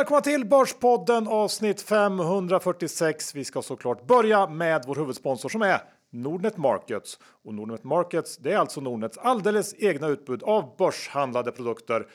välkomna 0.00 0.20
till 0.20 0.46
Börspodden 0.46 1.28
avsnitt 1.28 1.82
546. 1.82 3.34
Vi 3.34 3.44
ska 3.44 3.62
såklart 3.62 4.06
börja 4.06 4.46
med 4.46 4.84
vår 4.86 4.94
huvudsponsor 4.94 5.48
som 5.48 5.62
är 5.62 5.80
Nordnet 6.10 6.56
Markets. 6.56 7.18
Och 7.44 7.54
Nordnet 7.54 7.84
Markets 7.84 8.36
det 8.36 8.52
är 8.52 8.56
alltså 8.56 8.80
Nordnets 8.80 9.18
alldeles 9.18 9.74
egna 9.78 10.08
utbud 10.08 10.42
av 10.42 10.76
börshandlade 10.78 11.52
produkter. 11.52 12.06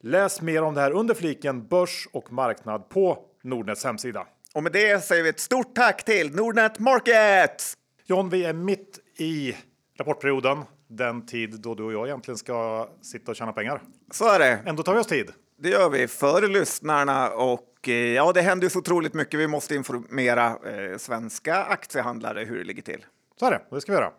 Läs 0.00 0.40
mer 0.40 0.62
om 0.62 0.74
det 0.74 0.80
här 0.80 0.90
under 0.90 1.14
fliken 1.14 1.66
börs 1.66 2.08
och 2.12 2.32
marknad 2.32 2.88
på 2.88 3.18
Nordnets 3.42 3.84
hemsida. 3.84 4.26
Och 4.54 4.62
med 4.62 4.72
det 4.72 5.04
säger 5.04 5.22
vi 5.22 5.28
ett 5.28 5.40
stort 5.40 5.74
tack 5.74 6.04
till 6.04 6.34
Nordnet 6.34 6.78
Markets! 6.78 7.76
John, 8.06 8.30
vi 8.30 8.44
är 8.44 8.52
mitt 8.52 8.98
i 9.18 9.56
rapportperioden. 9.98 10.58
Den 10.88 11.26
tid 11.26 11.60
då 11.60 11.74
du 11.74 11.84
och 11.84 11.92
jag 11.92 12.06
egentligen 12.06 12.38
ska 12.38 12.88
sitta 13.02 13.30
och 13.30 13.36
tjäna 13.36 13.52
pengar. 13.52 13.82
Så 14.12 14.28
är 14.28 14.38
det. 14.38 14.58
Ändå 14.66 14.82
tar 14.82 14.94
vi 14.94 15.00
oss 15.00 15.06
tid. 15.06 15.32
Det 15.60 15.68
gör 15.68 15.90
vi 15.90 16.08
för 16.08 16.48
lyssnarna 16.48 17.30
och 17.30 17.88
eh, 17.88 17.94
ja, 17.94 18.32
det 18.32 18.42
händer 18.42 18.66
ju 18.66 18.70
så 18.70 18.78
otroligt 18.78 19.14
mycket. 19.14 19.40
Vi 19.40 19.46
måste 19.46 19.74
informera 19.74 20.46
eh, 20.46 20.98
svenska 20.98 21.56
aktiehandlare 21.56 22.44
hur 22.44 22.58
det 22.58 22.64
ligger 22.64 22.82
till. 22.82 23.06
Så 23.40 23.46
är 23.46 23.50
det, 23.50 23.60
det 23.70 23.80
ska 23.80 23.92
vi 23.92 23.98
göra. 23.98 24.12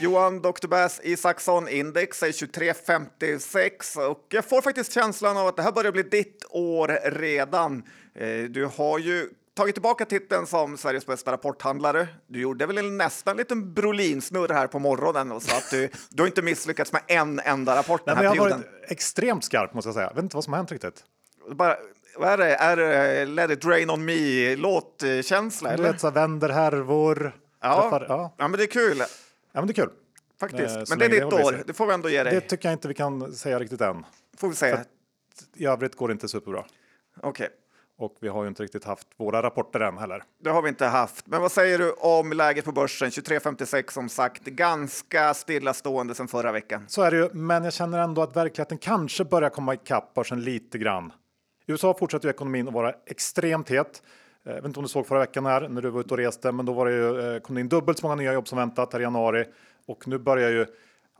Johan 0.00 0.42
Dr. 0.42 0.66
Bass 0.68 1.00
Isaksson 1.04 1.68
index 1.68 2.22
är 2.22 2.26
23,56 2.26 4.10
och 4.10 4.26
jag 4.28 4.44
får 4.44 4.62
faktiskt 4.62 4.92
känslan 4.92 5.36
av 5.36 5.46
att 5.46 5.56
det 5.56 5.62
här 5.62 5.72
börjar 5.72 5.92
bli 5.92 6.02
ditt 6.02 6.44
år 6.50 7.10
redan. 7.10 7.82
Eh, 8.14 8.42
du 8.42 8.64
har 8.64 8.98
ju 8.98 9.28
tagit 9.58 9.74
tillbaka 9.74 10.04
titeln 10.04 10.46
som 10.46 10.76
Sveriges 10.76 11.06
bästa 11.06 11.32
rapporthandlare. 11.32 12.08
Du 12.26 12.40
gjorde 12.40 12.66
väl 12.66 12.78
en 12.78 12.96
nästan 12.96 13.36
liten 13.36 13.74
Brolinsnurr 13.74 14.48
här 14.48 14.66
på 14.66 14.78
morgonen 14.78 15.32
och 15.32 15.42
så 15.42 15.56
att 15.56 15.70
du, 15.70 15.88
du 16.10 16.22
har 16.22 16.26
inte 16.26 16.42
misslyckats 16.42 16.92
med 16.92 17.02
en 17.06 17.40
enda 17.40 17.76
rapport 17.76 18.04
den 18.04 18.16
här 18.16 18.22
men 18.22 18.24
jag 18.24 18.42
har 18.42 18.48
perioden. 18.48 18.70
varit 18.80 18.90
extremt 18.90 19.44
skarp 19.44 19.74
måste 19.74 19.88
jag 19.88 19.94
säga. 19.94 20.06
Jag 20.06 20.14
vet 20.14 20.22
inte 20.22 20.36
vad 20.36 20.44
som 20.44 20.52
har 20.52 20.58
hänt 20.58 20.72
riktigt. 20.72 21.04
Bara, 21.50 21.76
vad 22.16 22.28
är 22.28 22.38
det? 22.38 22.54
Är 22.54 22.76
det 22.76 23.26
Let 23.26 23.50
it 23.50 23.64
rain 23.64 23.90
on 23.90 24.04
me 24.04 24.56
låtkänsla? 24.56 25.68
Du 25.68 25.74
Eller? 25.74 25.92
vet, 25.92 26.00
så 26.00 26.06
här, 26.06 26.14
vänder 26.14 26.48
härvor. 26.48 27.36
Ja. 27.60 27.82
Träffar, 27.82 28.06
ja. 28.08 28.34
ja, 28.38 28.48
men 28.48 28.58
det 28.58 28.64
är 28.64 28.66
kul 28.66 28.98
ja, 28.98 29.06
men 29.52 29.66
det 29.66 29.72
är 29.72 29.74
kul. 29.74 29.90
faktiskt. 30.40 30.76
Eh, 30.76 30.84
så 30.84 30.92
men 30.92 30.98
det 30.98 31.04
är 31.04 31.08
länge 31.08 31.20
ditt 31.24 31.30
det 31.30 31.36
håller 31.36 31.40
i 31.40 31.44
år, 31.44 31.52
sig. 31.52 31.62
det 31.66 31.72
får 31.72 31.86
vi 31.86 31.94
ändå 31.94 32.08
ge 32.08 32.22
dig. 32.22 32.34
Det 32.34 32.40
tycker 32.40 32.68
jag 32.68 32.74
inte 32.74 32.88
vi 32.88 32.94
kan 32.94 33.32
säga 33.32 33.58
riktigt 33.58 33.80
än. 33.80 34.06
får 34.36 34.48
vi 34.48 34.54
säga. 34.54 34.84
I 35.56 35.66
övrigt 35.66 35.94
går 35.96 36.08
det 36.08 36.12
inte 36.12 36.28
superbra. 36.28 36.64
Okej. 37.20 37.48
Och 38.00 38.16
vi 38.20 38.28
har 38.28 38.42
ju 38.42 38.48
inte 38.48 38.62
riktigt 38.62 38.84
haft 38.84 39.08
våra 39.16 39.42
rapporter 39.42 39.80
än 39.80 39.98
heller. 39.98 40.22
Det 40.42 40.50
har 40.50 40.62
vi 40.62 40.68
inte 40.68 40.86
haft. 40.86 41.26
Men 41.26 41.42
vad 41.42 41.52
säger 41.52 41.78
du 41.78 41.92
om 41.92 42.32
läget 42.32 42.64
på 42.64 42.72
börsen? 42.72 43.08
23,56 43.10 43.90
som 43.92 44.08
sagt, 44.08 44.44
ganska 44.44 45.34
stillastående 45.34 46.14
sedan 46.14 46.28
förra 46.28 46.52
veckan. 46.52 46.84
Så 46.88 47.02
är 47.02 47.10
det 47.10 47.16
ju, 47.16 47.28
men 47.32 47.64
jag 47.64 47.72
känner 47.72 47.98
ändå 47.98 48.22
att 48.22 48.36
verkligheten 48.36 48.78
kanske 48.78 49.24
börjar 49.24 49.50
komma 49.50 49.74
ikapp 49.74 50.14
börsen 50.14 50.40
lite 50.44 50.78
grann. 50.78 51.12
I 51.66 51.72
USA 51.72 51.94
fortsätter 51.98 52.28
ju 52.28 52.30
ekonomin 52.34 52.68
att 52.68 52.74
vara 52.74 52.94
extremt 53.06 53.68
het. 53.70 54.02
Eh, 54.46 54.52
Jag 54.52 54.54
vet 54.54 54.64
inte 54.64 54.78
om 54.80 54.84
du 54.84 54.88
såg 54.88 55.06
förra 55.06 55.18
veckan 55.18 55.46
här 55.46 55.68
när 55.68 55.82
du 55.82 55.90
var 55.90 56.00
ute 56.00 56.14
och 56.14 56.18
reste, 56.18 56.52
men 56.52 56.66
då 56.66 56.72
var 56.72 56.86
det 56.86 56.92
ju, 56.92 57.34
eh, 57.34 57.40
kom 57.40 57.54
det 57.54 57.60
in 57.60 57.68
dubbelt 57.68 57.98
så 57.98 58.06
många 58.06 58.14
nya 58.16 58.32
jobb 58.32 58.48
som 58.48 58.58
väntat 58.58 58.92
här 58.92 59.00
i 59.00 59.02
januari. 59.02 59.44
Och 59.86 60.08
nu 60.08 60.18
börjar 60.18 60.50
ju 60.50 60.66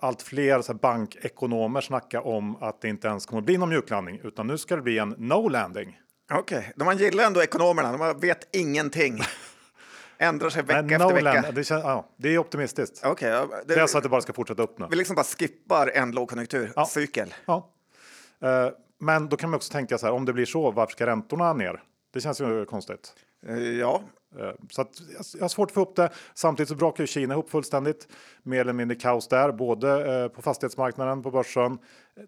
allt 0.00 0.22
fler 0.22 0.62
så 0.62 0.74
bankekonomer 0.74 1.80
snacka 1.80 2.20
om 2.20 2.56
att 2.62 2.80
det 2.80 2.88
inte 2.88 3.08
ens 3.08 3.26
kommer 3.26 3.42
bli 3.42 3.58
någon 3.58 3.68
mjuklandning, 3.68 4.20
utan 4.24 4.46
nu 4.46 4.58
ska 4.58 4.76
det 4.76 4.82
bli 4.82 4.98
en 4.98 5.14
no 5.18 5.48
landing. 5.48 5.98
Okej, 6.32 6.58
okay. 6.58 6.84
man 6.86 6.98
gillar 6.98 7.24
ändå 7.24 7.42
ekonomerna. 7.42 7.96
De 8.12 8.20
vet 8.20 8.56
ingenting. 8.56 9.20
Ändrar 10.18 10.50
sig 10.50 10.62
vecka 10.62 10.82
Men 10.82 10.92
efter 11.02 11.14
vecka. 11.14 11.52
det, 11.52 11.64
kän, 11.64 11.80
ja, 11.80 12.08
det 12.16 12.28
är 12.34 12.38
optimistiskt. 12.38 13.00
Okej, 13.04 13.28
ja, 13.28 13.48
Det 13.66 13.74
det, 13.74 13.80
är 13.80 13.86
så 13.86 13.98
att 13.98 14.04
det 14.04 14.08
bara 14.10 14.20
ska 14.20 14.32
fortsätta 14.32 14.62
upp 14.62 14.78
nu. 14.78 14.86
vi 14.90 14.96
liksom 14.96 15.16
bara 15.16 15.24
skippar 15.24 15.86
en 15.94 16.10
lågkonjunkturcykel. 16.10 17.34
Ja. 17.46 17.70
Eh, 18.40 18.68
Men 19.00 19.28
då 19.28 19.36
kan 19.36 19.50
man 19.50 19.56
också 19.56 19.72
tänka 19.72 19.98
så 19.98 20.06
här, 20.06 20.12
om 20.12 20.24
det 20.24 20.32
blir 20.32 20.46
så, 20.46 20.70
varför 20.70 20.92
ska 20.92 21.06
räntorna 21.06 21.52
ner? 21.52 21.82
Det 22.12 22.20
känns 22.20 22.40
ju 22.40 22.64
konstigt. 22.64 23.12
Eh, 23.46 23.58
Ja, 23.58 24.02
Eh, 24.38 24.50
Så 24.70 24.82
att 24.82 24.88
jag 25.34 25.40
har 25.40 25.48
svårt 25.48 25.68
att 25.70 25.74
få 25.74 25.80
upp 25.82 25.96
det. 25.96 26.10
Samtidigt 26.34 26.68
så 26.68 26.74
brakar 26.74 27.02
ju 27.02 27.06
Kina 27.06 27.34
ihop 27.34 27.50
fullständigt. 27.50 28.08
Mer 28.42 28.60
eller 28.60 28.72
mindre 28.72 28.96
kaos 28.96 29.28
där, 29.28 29.52
både 29.52 30.30
på 30.34 30.42
fastighetsmarknaden, 30.42 31.22
på 31.22 31.30
börsen. 31.30 31.78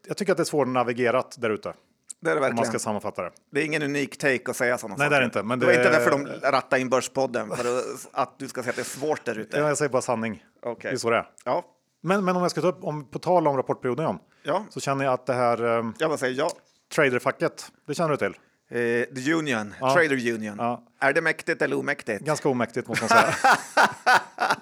Jag 0.07 0.17
tycker 0.17 0.33
att 0.33 0.37
det 0.39 0.43
är 0.43 0.45
svårnavigerat 0.45 1.37
där 1.39 1.51
ute, 1.51 1.73
det 2.21 2.31
är 2.31 2.35
det 2.35 2.41
om 2.41 2.43
man 2.43 2.51
ska 2.53 2.61
verkligen. 2.63 2.81
sammanfatta 2.81 3.23
det. 3.23 3.31
Det 3.53 3.61
är 3.61 3.65
ingen 3.65 3.83
unik 3.83 4.17
take 4.19 4.43
att 4.51 4.57
säga 4.57 4.79
sådana 4.79 4.97
Nej, 4.99 5.11
det 5.11 5.17
är 5.17 5.23
inte, 5.25 5.43
men 5.43 5.59
det 5.59 5.67
var 5.67 5.73
det- 5.73 5.79
inte 5.79 5.91
därför 5.91 6.11
de 6.11 6.27
rattade 6.51 6.81
in 6.83 6.89
Börspodden, 6.89 7.51
för 7.57 7.65
att- 8.13 8.39
du 8.39 8.49
ska 8.49 8.63
säga 8.63 8.71
att 8.71 8.77
det 8.77 8.83
är 8.83 8.85
svårt 8.85 9.25
där 9.25 9.39
ute. 9.39 9.59
Ja, 9.59 9.69
Jag 9.69 9.79
säger 9.79 9.89
bara 9.91 10.03
sanning. 10.03 10.45
Okej. 10.63 10.91
Det 10.91 10.97
är 10.97 10.99
så 10.99 11.11
det 11.11 11.17
är. 11.17 11.27
Ja, 11.45 11.65
Men, 12.03 12.25
men 12.25 12.37
om 12.37 12.43
jag 12.43 12.51
ska 12.51 12.61
ta 12.61 12.67
upp, 12.69 12.85
om, 12.85 13.05
på 13.11 13.19
tal 13.19 13.47
om 13.47 13.57
rapportperioden, 13.57 14.05
John, 14.05 14.19
ja. 14.43 14.65
så 14.71 14.81
känner 14.81 15.05
jag 15.05 15.15
att 15.15 15.27
det 15.27 15.35
här 15.35 15.79
eh, 15.79 15.85
jag 15.99 16.19
säger 16.19 16.39
ja. 16.39 16.51
traderfacket, 16.95 17.73
det 17.87 17.95
känner 17.95 18.11
du 18.11 18.17
till? 18.17 18.35
Eh, 18.71 18.77
the 19.25 19.33
Union, 19.35 19.75
Trader 19.81 20.33
Union. 20.35 20.55
Ja. 20.59 20.85
Är 21.01 21.13
det 21.13 21.21
mäktigt 21.23 21.63
eller 21.63 21.77
omäktigt? 21.79 22.21
Ganska 22.25 22.49
omäktigt 22.49 22.89
måste 22.89 23.05
man 23.05 23.09
säga. 23.09 23.35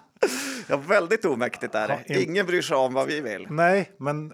Ja, 0.66 0.76
väldigt 0.76 1.24
omäktigt 1.24 1.74
är 1.74 1.88
det. 1.88 1.98
Ja, 2.06 2.14
in- 2.14 2.30
Ingen 2.30 2.46
bryr 2.46 2.62
sig 2.62 2.76
om 2.76 2.94
vad 2.94 3.06
vi 3.06 3.20
vill. 3.20 3.46
Nej, 3.50 3.92
men 3.98 4.32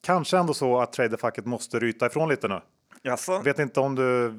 kanske 0.00 0.38
ändå 0.38 0.54
så 0.54 0.80
att 0.80 0.92
traderfacket 0.92 1.46
måste 1.46 1.78
ryta 1.78 2.06
ifrån 2.06 2.28
lite 2.28 2.48
nu. 2.48 2.60
Jaså? 3.02 3.38
Vet 3.38 3.58
inte 3.58 3.80
om 3.80 3.94
du 3.94 4.34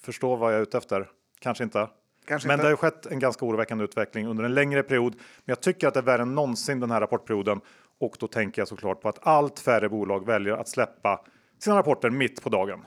förstår 0.00 0.36
vad 0.36 0.52
jag 0.52 0.58
är 0.58 0.62
ute 0.62 0.78
efter. 0.78 1.08
Kanske 1.40 1.64
inte. 1.64 1.88
Kanske 2.28 2.48
men 2.48 2.54
inte. 2.54 2.62
det 2.62 2.66
har 2.66 2.72
ju 2.72 2.76
skett 2.76 3.06
en 3.06 3.18
ganska 3.18 3.46
oroväckande 3.46 3.84
utveckling 3.84 4.26
under 4.26 4.44
en 4.44 4.54
längre 4.54 4.82
period. 4.82 5.12
Men 5.14 5.22
jag 5.44 5.60
tycker 5.60 5.88
att 5.88 5.94
det 5.94 6.00
är 6.00 6.04
värre 6.04 6.22
än 6.22 6.34
någonsin 6.34 6.80
den 6.80 6.90
här 6.90 7.00
rapportperioden. 7.00 7.60
Och 8.00 8.16
då 8.20 8.28
tänker 8.28 8.60
jag 8.60 8.68
såklart 8.68 9.00
på 9.00 9.08
att 9.08 9.18
allt 9.26 9.60
färre 9.60 9.88
bolag 9.88 10.26
väljer 10.26 10.52
att 10.52 10.68
släppa 10.68 11.20
sina 11.58 11.76
rapporter 11.76 12.10
mitt 12.10 12.42
på 12.42 12.48
dagen. 12.48 12.84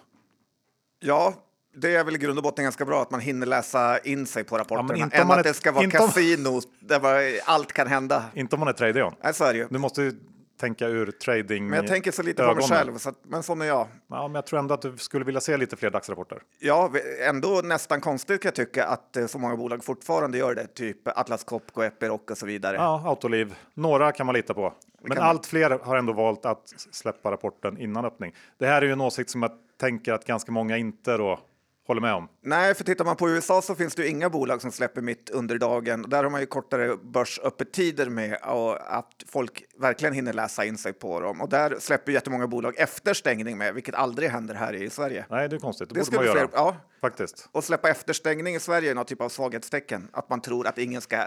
Ja, 0.99 1.33
det 1.75 1.95
är 1.95 2.03
väl 2.03 2.15
i 2.15 2.17
grund 2.19 2.37
och 2.39 2.43
botten 2.43 2.63
ganska 2.63 2.85
bra 2.85 3.01
att 3.01 3.11
man 3.11 3.19
hinner 3.19 3.45
läsa 3.47 3.97
in 3.99 4.25
sig 4.25 4.43
på 4.43 4.57
rapporterna. 4.57 4.95
inte 4.95 5.21
om 5.21 5.31
än 5.31 5.37
att 5.37 5.43
det 5.43 5.53
ska 5.53 5.71
vara 5.71 5.83
inte 5.83 5.99
om- 5.99 6.07
kasino 6.07 6.61
där 6.79 7.39
allt 7.45 7.73
kan 7.73 7.87
hända. 7.87 8.23
Inte 8.33 8.55
om 8.55 8.59
man 8.59 8.67
är 8.67 8.73
trader 8.73 8.99
John. 8.99 9.13
Nej, 9.23 9.33
så 9.33 9.43
är 9.43 9.53
det 9.53 9.59
ju. 9.59 9.67
Du 9.69 9.77
måste 9.77 10.11
tänka 10.57 10.87
ur 10.87 11.11
trading. 11.11 11.67
Men 11.67 11.77
jag 11.77 11.87
tänker 11.87 12.11
så 12.11 12.23
lite 12.23 12.43
på 12.43 12.47
mig 12.47 12.51
ögonen. 12.51 12.69
själv, 12.69 12.97
så 12.97 13.09
att, 13.09 13.15
men 13.23 13.43
sån 13.43 13.61
är 13.61 13.65
jag. 13.65 13.87
Ja, 14.07 14.27
men 14.27 14.35
jag 14.35 14.45
tror 14.45 14.59
ändå 14.59 14.73
att 14.73 14.81
du 14.81 14.97
skulle 14.97 15.25
vilja 15.25 15.41
se 15.41 15.57
lite 15.57 15.75
fler 15.75 15.89
dagsrapporter. 15.89 16.41
Ja, 16.59 16.91
ändå 17.27 17.61
nästan 17.63 18.01
konstigt 18.01 18.41
kan 18.41 18.49
jag 18.49 18.55
tycka 18.55 18.85
att 18.85 19.17
eh, 19.17 19.27
så 19.27 19.39
många 19.39 19.55
bolag 19.55 19.83
fortfarande 19.83 20.37
gör 20.37 20.55
det, 20.55 20.67
typ 20.67 21.07
Atlas 21.07 21.43
Copco, 21.43 21.81
Epiroc 21.81 22.21
och 22.31 22.37
så 22.37 22.45
vidare. 22.45 22.75
Ja, 22.75 23.03
Autoliv. 23.05 23.55
Några 23.73 24.11
kan 24.11 24.25
man 24.25 24.35
lita 24.35 24.53
på. 24.53 24.73
Men 25.01 25.17
allt 25.17 25.45
fler 25.45 25.69
har 25.83 25.97
ändå 25.97 26.13
valt 26.13 26.45
att 26.45 26.73
släppa 26.91 27.31
rapporten 27.31 27.77
innan 27.77 28.05
öppning. 28.05 28.35
Det 28.57 28.67
här 28.67 28.81
är 28.81 28.85
ju 28.85 28.91
en 28.91 29.01
åsikt 29.01 29.29
som 29.29 29.41
jag 29.41 29.51
tänker 29.79 30.13
att 30.13 30.25
ganska 30.25 30.51
många 30.51 30.77
inte 30.77 31.17
då 31.17 31.39
håller 31.87 32.01
med 32.01 32.13
om. 32.13 32.27
Nej, 32.41 32.73
för 32.73 32.83
tittar 32.83 33.05
man 33.05 33.15
på 33.15 33.29
USA 33.29 33.61
så 33.61 33.75
finns 33.75 33.95
det 33.95 34.03
ju 34.03 34.09
inga 34.09 34.29
bolag 34.29 34.61
som 34.61 34.71
släpper 34.71 35.01
mitt 35.01 35.29
under 35.29 35.57
dagen. 35.57 36.05
Där 36.07 36.23
har 36.23 36.29
man 36.29 36.41
ju 36.41 36.45
kortare 36.47 36.97
börsöppettider 36.97 38.09
med 38.09 38.37
och 38.43 38.97
att 38.97 39.23
folk 39.27 39.63
verkligen 39.77 40.13
hinner 40.13 40.33
läsa 40.33 40.65
in 40.65 40.77
sig 40.77 40.93
på 40.93 41.19
dem. 41.19 41.41
Och 41.41 41.49
där 41.49 41.75
släpper 41.79 42.11
jättemånga 42.11 42.47
bolag 42.47 42.73
efter 42.77 43.13
stängning 43.13 43.57
med, 43.57 43.73
vilket 43.73 43.95
aldrig 43.95 44.29
händer 44.29 44.55
här 44.55 44.73
i 44.73 44.89
Sverige. 44.89 45.25
Nej, 45.29 45.49
det 45.49 45.55
är 45.55 45.59
konstigt. 45.59 45.89
Det, 45.89 45.95
Det 45.95 46.11
borde 46.11 46.17
man 46.17 46.25
göra. 46.37 46.49
ja. 46.53 46.75
Faktiskt. 47.01 47.49
Och 47.51 47.63
släppa 47.63 47.89
efterstängning 47.89 48.55
i 48.55 48.59
Sverige 48.59 48.91
är 48.91 48.95
någon 48.95 49.05
typ 49.05 49.21
av 49.21 49.29
svaghetstecken. 49.29 50.07
Att 50.13 50.29
man 50.29 50.41
tror 50.41 50.67
att 50.67 50.77
ingen 50.77 51.01
ska 51.01 51.15
eh, 51.15 51.23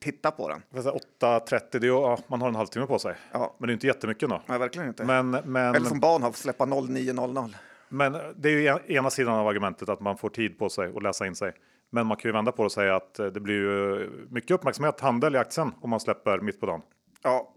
titta 0.00 0.30
på 0.30 0.48
den. 0.48 0.62
Jag 0.74 0.82
säga 0.82 0.94
8.30, 1.20 1.60
det 1.78 1.86
är, 1.86 1.88
ja, 1.88 2.18
man 2.26 2.40
har 2.40 2.48
en 2.48 2.54
halvtimme 2.54 2.86
på 2.86 2.98
sig. 2.98 3.14
Ja. 3.32 3.56
Men 3.58 3.66
det 3.66 3.72
är 3.72 3.74
inte 3.74 3.86
jättemycket 3.86 4.28
då. 4.28 4.42
Nej, 4.46 4.58
verkligen 4.58 4.88
inte. 4.88 5.04
Men, 5.04 5.30
men, 5.30 5.74
Eller 5.74 5.88
som 5.88 6.00
Bahnhof, 6.00 6.36
släppa 6.36 6.64
0900. 6.66 7.48
Men 7.88 8.12
det 8.36 8.48
är 8.48 8.52
ju 8.52 8.66
en- 8.66 8.90
ena 8.90 9.10
sidan 9.10 9.34
av 9.34 9.48
argumentet 9.48 9.88
att 9.88 10.00
man 10.00 10.16
får 10.18 10.28
tid 10.28 10.58
på 10.58 10.68
sig 10.68 10.92
att 10.96 11.02
läsa 11.02 11.26
in 11.26 11.34
sig. 11.34 11.52
Men 11.90 12.06
man 12.06 12.16
kan 12.16 12.28
ju 12.28 12.32
vända 12.32 12.52
på 12.52 12.62
det 12.62 12.66
och 12.66 12.72
säga 12.72 12.96
att 12.96 13.18
eh, 13.18 13.26
det 13.26 13.40
blir 13.40 13.54
ju 13.54 14.10
mycket 14.30 14.50
uppmärksamhet, 14.50 15.00
handel 15.00 15.34
i 15.34 15.38
aktien 15.38 15.72
om 15.80 15.90
man 15.90 16.00
släpper 16.00 16.40
mitt 16.40 16.60
på 16.60 16.66
dagen. 16.66 16.82
Ja, 17.22 17.54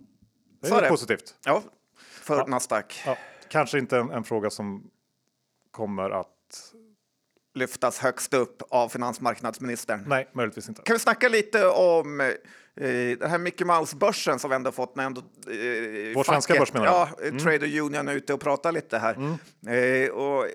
Det 0.62 0.68
Så 0.68 0.74
är 0.74 0.78
är 0.78 0.82
ju 0.82 0.86
det. 0.86 0.90
positivt. 0.90 1.36
ja 1.46 1.64
för 2.00 2.48
Nasdaq. 2.48 3.04
Ja, 3.06 3.18
kanske 3.50 3.80
inte 3.80 3.98
en, 3.98 4.12
en 4.12 4.24
fråga 4.24 4.50
som 4.50 4.90
kommer 5.72 6.10
att... 6.10 6.74
Lyftas 7.56 8.00
högst 8.00 8.34
upp 8.34 8.62
av 8.70 8.90
finansmarknadsministern. 8.90 10.04
Nej, 10.08 10.30
möjligtvis 10.34 10.70
inte. 10.70 10.82
Kan 10.82 10.94
vi 10.94 11.00
snacka 11.00 11.30
lite 11.30 11.68
om 11.68 12.22
eh, 12.22 12.28
den 13.20 13.30
här 13.30 13.38
Mickey 13.38 13.66
Mouse-börsen 13.66 14.40
som 14.40 14.50
vi 14.50 14.56
ändå 14.56 14.72
fått 14.72 14.96
när 14.96 15.04
ändå, 15.06 15.22
eh, 15.22 15.26
Vår 16.16 16.24
svenska 16.24 16.54
facket- 16.54 16.60
börs 16.60 16.74
menar 16.74 16.86
du? 16.86 17.26
Ja, 17.26 17.28
eh, 17.28 17.44
Trader 17.44 17.80
Union 17.80 18.08
är 18.08 18.14
ute 18.16 18.34
och 18.34 18.40
pratar 18.40 18.72
lite 18.72 18.98
här. 18.98 19.14
Eh, 19.68 20.10
och 20.10 20.46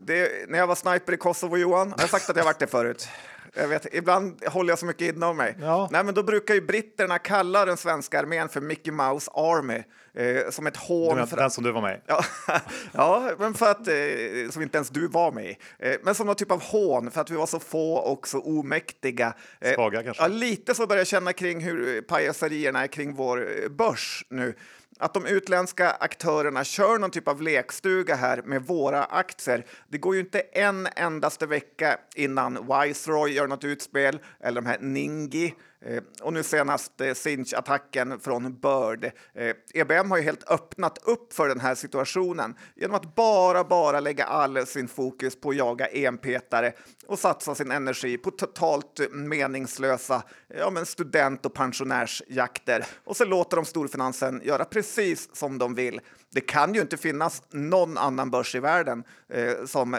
det, 0.00 0.48
när 0.48 0.58
jag 0.58 0.66
var 0.66 0.74
sniper 0.74 1.12
i 1.12 1.16
Kosovo, 1.16 1.56
Johan, 1.56 1.94
jag 1.96 2.02
har 2.02 2.08
sagt 2.08 2.30
att 2.30 2.36
jag 2.36 2.44
varit 2.44 2.58
det 2.58 2.66
förut. 2.66 3.08
Jag 3.54 3.68
vet, 3.68 3.86
ibland 3.94 4.44
håller 4.46 4.70
jag 4.70 4.78
så 4.78 4.86
mycket 4.86 5.14
inom 5.14 5.36
mig. 5.36 5.56
Ja. 5.60 5.88
Nej, 5.92 6.04
men 6.04 6.14
då 6.14 6.22
brukar 6.22 6.54
ju 6.54 6.60
britterna 6.60 7.18
kalla 7.18 7.64
den 7.64 7.76
svenska 7.76 8.18
armén 8.20 8.48
för 8.48 8.60
Mickey 8.60 8.90
Mouse 8.90 9.30
Army. 9.34 9.82
Eh, 10.14 10.50
som 10.50 10.66
ett 10.66 10.76
hån. 10.76 11.14
menar 11.14 11.26
för 11.26 11.36
den 11.36 11.50
som 11.50 11.64
du 11.64 11.72
var 11.72 11.82
med 11.82 11.96
i? 11.96 12.00
Ja, 12.06 12.24
ja, 12.92 13.30
men 13.38 13.54
för 13.54 13.70
att, 13.70 13.88
eh, 13.88 14.50
som 14.50 14.62
inte 14.62 14.78
ens 14.78 14.90
du 14.90 15.08
var 15.08 15.32
med. 15.32 15.56
Eh, 15.78 15.94
men 16.02 16.14
som 16.14 16.26
någon 16.26 16.36
typ 16.36 16.50
av 16.50 16.62
hån 16.62 17.10
för 17.10 17.20
att 17.20 17.30
vi 17.30 17.36
var 17.36 17.46
så 17.46 17.60
få 17.60 17.94
och 17.94 18.28
så 18.28 18.40
omäktiga. 18.40 19.34
Eh, 19.60 19.74
Svaga 19.74 20.02
kanske? 20.02 20.22
Ja, 20.22 20.28
lite 20.28 20.74
så 20.74 20.86
börjar 20.86 21.00
jag 21.00 21.06
känna 21.06 21.32
kring 21.32 21.60
hur 21.60 22.00
pajaserierna 22.00 22.82
är 22.82 22.86
kring 22.86 23.14
vår 23.14 23.62
eh, 23.62 23.68
börs 23.68 24.26
nu. 24.28 24.54
Att 24.98 25.14
de 25.14 25.26
utländska 25.26 25.90
aktörerna 25.90 26.64
kör 26.64 26.98
någon 26.98 27.10
typ 27.10 27.28
av 27.28 27.42
lekstuga 27.42 28.14
här 28.14 28.42
med 28.42 28.62
våra 28.62 29.04
aktier. 29.04 29.66
Det 29.88 29.98
går 29.98 30.14
ju 30.14 30.20
inte 30.20 30.40
en 30.40 30.88
endaste 30.96 31.46
vecka 31.46 31.98
innan 32.14 32.54
Viceroy 32.54 33.32
gör 33.32 33.46
något 33.46 33.64
utspel 33.64 34.18
eller 34.40 34.60
de 34.60 34.68
här 34.68 34.78
Ningi 34.80 35.54
Eh, 35.84 36.02
och 36.22 36.32
nu 36.32 36.42
senast 36.42 37.00
eh, 37.00 37.14
Sinch-attacken 37.14 38.18
från 38.18 38.60
Bird. 38.60 39.04
Eh, 39.34 39.56
EBM 39.74 40.10
har 40.10 40.18
ju 40.18 40.24
helt 40.24 40.50
öppnat 40.50 40.98
upp 41.04 41.32
för 41.32 41.48
den 41.48 41.60
här 41.60 41.74
situationen 41.74 42.54
genom 42.74 42.96
att 42.96 43.14
bara, 43.14 43.64
bara 43.64 44.00
lägga 44.00 44.24
all 44.24 44.66
sin 44.66 44.88
fokus 44.88 45.40
på 45.40 45.50
att 45.50 45.56
jaga 45.56 45.86
enpetare 45.86 46.72
och 47.06 47.18
satsa 47.18 47.54
sin 47.54 47.70
energi 47.70 48.18
på 48.18 48.30
totalt 48.30 49.00
meningslösa 49.10 50.22
ja, 50.48 50.70
men 50.70 50.86
student 50.86 51.46
och 51.46 51.54
pensionärsjakter. 51.54 52.86
Och 53.04 53.16
så 53.16 53.24
låter 53.24 53.56
de 53.56 53.64
storfinansen 53.64 54.40
göra 54.44 54.64
precis 54.64 55.36
som 55.36 55.58
de 55.58 55.74
vill. 55.74 56.00
Det 56.30 56.40
kan 56.40 56.74
ju 56.74 56.80
inte 56.80 56.96
finnas 56.96 57.42
någon 57.50 57.98
annan 57.98 58.30
börs 58.30 58.54
i 58.54 58.60
världen 58.60 59.04
eh, 59.28 59.64
som 59.66 59.96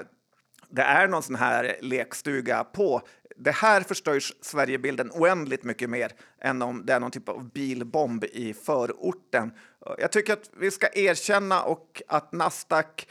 det 0.76 0.82
är 0.82 1.08
någon 1.08 1.24
sån 1.24 1.36
här 1.36 1.76
lekstuga 1.82 2.64
på. 2.64 3.02
Det 3.36 3.52
här 3.52 3.82
förstörs 3.82 4.34
Sverigebilden 4.42 5.12
oändligt 5.12 5.64
mycket 5.64 5.90
mer 5.90 6.12
än 6.42 6.62
om 6.62 6.86
det 6.86 6.94
är 6.94 7.00
någon 7.00 7.12
typ 7.12 7.30
av 7.30 7.52
bilbomb 7.52 8.24
i 8.24 8.54
förorten. 8.54 9.52
Jag 9.98 10.12
tycker 10.12 10.34
att 10.34 10.50
vi 10.58 10.72
ska 10.72 10.88
erkänna 10.94 11.64
och 11.64 12.02
att 12.08 12.32
Nasdaq, 12.32 13.08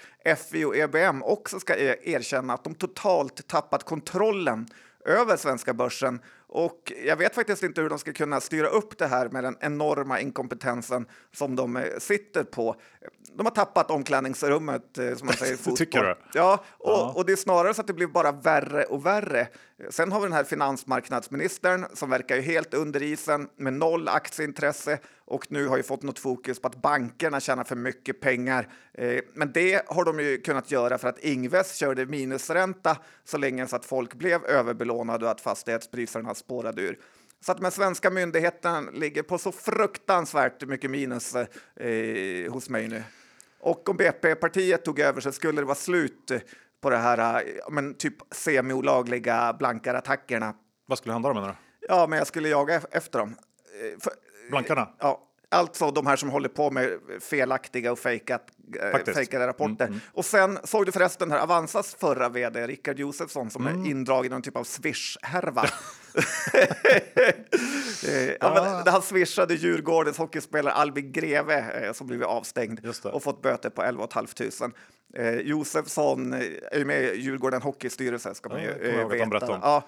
FI 0.50 0.64
och 0.64 0.76
EBM 0.76 1.22
också 1.22 1.60
ska 1.60 1.76
e-, 1.76 1.96
erkänna 2.02 2.54
att 2.54 2.64
de 2.64 2.74
totalt 2.74 3.48
tappat 3.48 3.84
kontrollen 3.84 4.66
över 5.04 5.36
svenska 5.36 5.74
börsen 5.74 6.20
och 6.54 6.92
jag 7.06 7.16
vet 7.16 7.34
faktiskt 7.34 7.62
inte 7.62 7.80
hur 7.80 7.88
de 7.88 7.98
ska 7.98 8.12
kunna 8.12 8.40
styra 8.40 8.68
upp 8.68 8.98
det 8.98 9.06
här 9.06 9.28
med 9.28 9.44
den 9.44 9.56
enorma 9.60 10.20
inkompetensen 10.20 11.06
som 11.34 11.56
de 11.56 11.76
eh, 11.76 11.84
sitter 11.98 12.44
på. 12.44 12.76
De 13.36 13.46
har 13.46 13.50
tappat 13.50 13.90
omklädningsrummet, 13.90 14.98
eh, 14.98 15.14
som 15.14 15.26
man 15.26 15.36
säger 15.36 15.54
i 15.54 15.56
fotboll. 15.56 15.76
Tycker 15.76 16.02
du? 16.02 16.16
Ja, 16.34 16.64
och, 16.78 16.90
ja. 16.90 17.12
och 17.16 17.26
det 17.26 17.32
är 17.32 17.36
snarare 17.36 17.74
så 17.74 17.80
att 17.80 17.86
det 17.86 17.92
blir 17.92 18.06
bara 18.06 18.32
värre 18.32 18.84
och 18.84 19.06
värre. 19.06 19.48
Sen 19.90 20.12
har 20.12 20.20
vi 20.20 20.26
den 20.26 20.32
här 20.32 20.44
finansmarknadsministern 20.44 21.86
som 21.94 22.10
verkar 22.10 22.36
ju 22.36 22.42
helt 22.42 22.74
under 22.74 23.02
isen 23.02 23.48
med 23.56 23.72
noll 23.72 24.08
aktieintresse 24.08 24.98
och 25.24 25.46
nu 25.52 25.66
har 25.66 25.76
ju 25.76 25.82
fått 25.82 26.02
något 26.02 26.18
fokus 26.18 26.60
på 26.60 26.68
att 26.68 26.82
bankerna 26.82 27.40
tjänar 27.40 27.64
för 27.64 27.76
mycket 27.76 28.20
pengar. 28.20 28.68
Eh, 28.94 29.20
men 29.34 29.52
det 29.52 29.82
har 29.86 30.04
de 30.04 30.20
ju 30.20 30.40
kunnat 30.40 30.70
göra 30.70 30.98
för 30.98 31.08
att 31.08 31.18
Ingves 31.18 31.76
körde 31.76 32.06
minusränta 32.06 32.96
så 33.24 33.38
länge 33.38 33.66
så 33.66 33.76
att 33.76 33.84
folk 33.84 34.14
blev 34.14 34.44
överbelånade 34.44 35.24
och 35.24 35.30
att 35.30 35.40
fastighetspriserna 35.40 36.34
spårade 36.44 36.82
ur. 36.82 36.98
Så 37.40 37.52
att 37.52 37.60
den 37.60 37.70
svenska 37.70 38.10
myndigheten 38.10 38.86
ligger 38.92 39.22
på 39.22 39.38
så 39.38 39.52
fruktansvärt 39.52 40.66
mycket 40.66 40.90
minus 40.90 41.34
eh, 41.34 42.52
hos 42.52 42.68
mig 42.68 42.88
nu. 42.88 43.02
Och 43.60 43.88
om 43.88 43.96
BP-partiet 43.96 44.84
tog 44.84 45.00
över 45.00 45.20
så 45.20 45.32
skulle 45.32 45.60
det 45.60 45.64
vara 45.64 45.74
slut 45.74 46.32
på 46.80 46.90
det 46.90 46.96
här 46.96 47.44
men 47.70 47.94
typ 47.94 48.14
semi-olagliga 48.30 49.56
blankarattackerna. 49.58 50.54
Vad 50.86 50.98
skulle 50.98 51.12
hända 51.12 51.28
då 51.28 51.34
menar 51.34 51.48
du? 51.48 51.54
Ja, 51.88 52.06
men 52.06 52.18
jag 52.18 52.26
skulle 52.26 52.48
jaga 52.48 52.80
efter 52.90 53.18
dem. 53.18 53.36
Eh, 53.80 54.00
för, 54.00 54.12
Blankarna? 54.50 54.88
Ja, 54.98 55.28
Alltså 55.52 55.90
de 55.90 56.06
här 56.06 56.16
som 56.16 56.30
håller 56.30 56.48
på 56.48 56.70
med 56.70 56.98
felaktiga 57.20 57.92
och 57.92 57.98
fejkat, 57.98 58.46
äh, 59.06 59.12
fejkade 59.14 59.46
rapporter. 59.46 59.84
Mm, 59.84 59.88
mm. 59.88 60.00
Och 60.12 60.24
sen 60.24 60.58
såg 60.64 60.86
du 60.86 60.92
förresten 60.92 61.30
här 61.30 61.38
Avanzas 61.38 61.94
förra 61.94 62.28
vd 62.28 62.66
Rickard 62.66 62.98
Josefsson 62.98 63.50
som 63.50 63.66
mm. 63.66 63.82
är 63.84 63.90
indragen 63.90 64.26
i 64.26 64.28
någon 64.28 64.42
typ 64.42 64.56
av 64.56 64.64
swish-härva. 64.64 65.68
Eh, 68.08 68.32
ja. 68.40 68.82
han 68.86 69.02
swishade 69.02 69.54
Djurgårdens 69.54 70.18
hockeyspelare 70.18 70.74
Albin 70.74 71.12
Greve 71.12 71.58
eh, 71.58 71.92
som 71.92 72.06
blivit 72.06 72.26
avstängd 72.26 72.80
och 73.04 73.22
fått 73.22 73.42
böter 73.42 73.70
på 73.70 73.82
11 73.82 74.08
500. 74.12 74.76
Eh, 75.14 75.34
Josefsson 75.34 76.32
eh, 76.32 76.40
är 76.70 76.78
ju 76.78 76.84
med 76.84 77.02
i 77.02 77.20
Djurgården 77.20 77.62
Hockeystyrelse 77.62 78.34
ska 78.34 78.48
man 78.48 78.62
ju 78.62 78.70
eh, 78.70 79.08
veta. 79.08 79.60
Ja, 79.62 79.84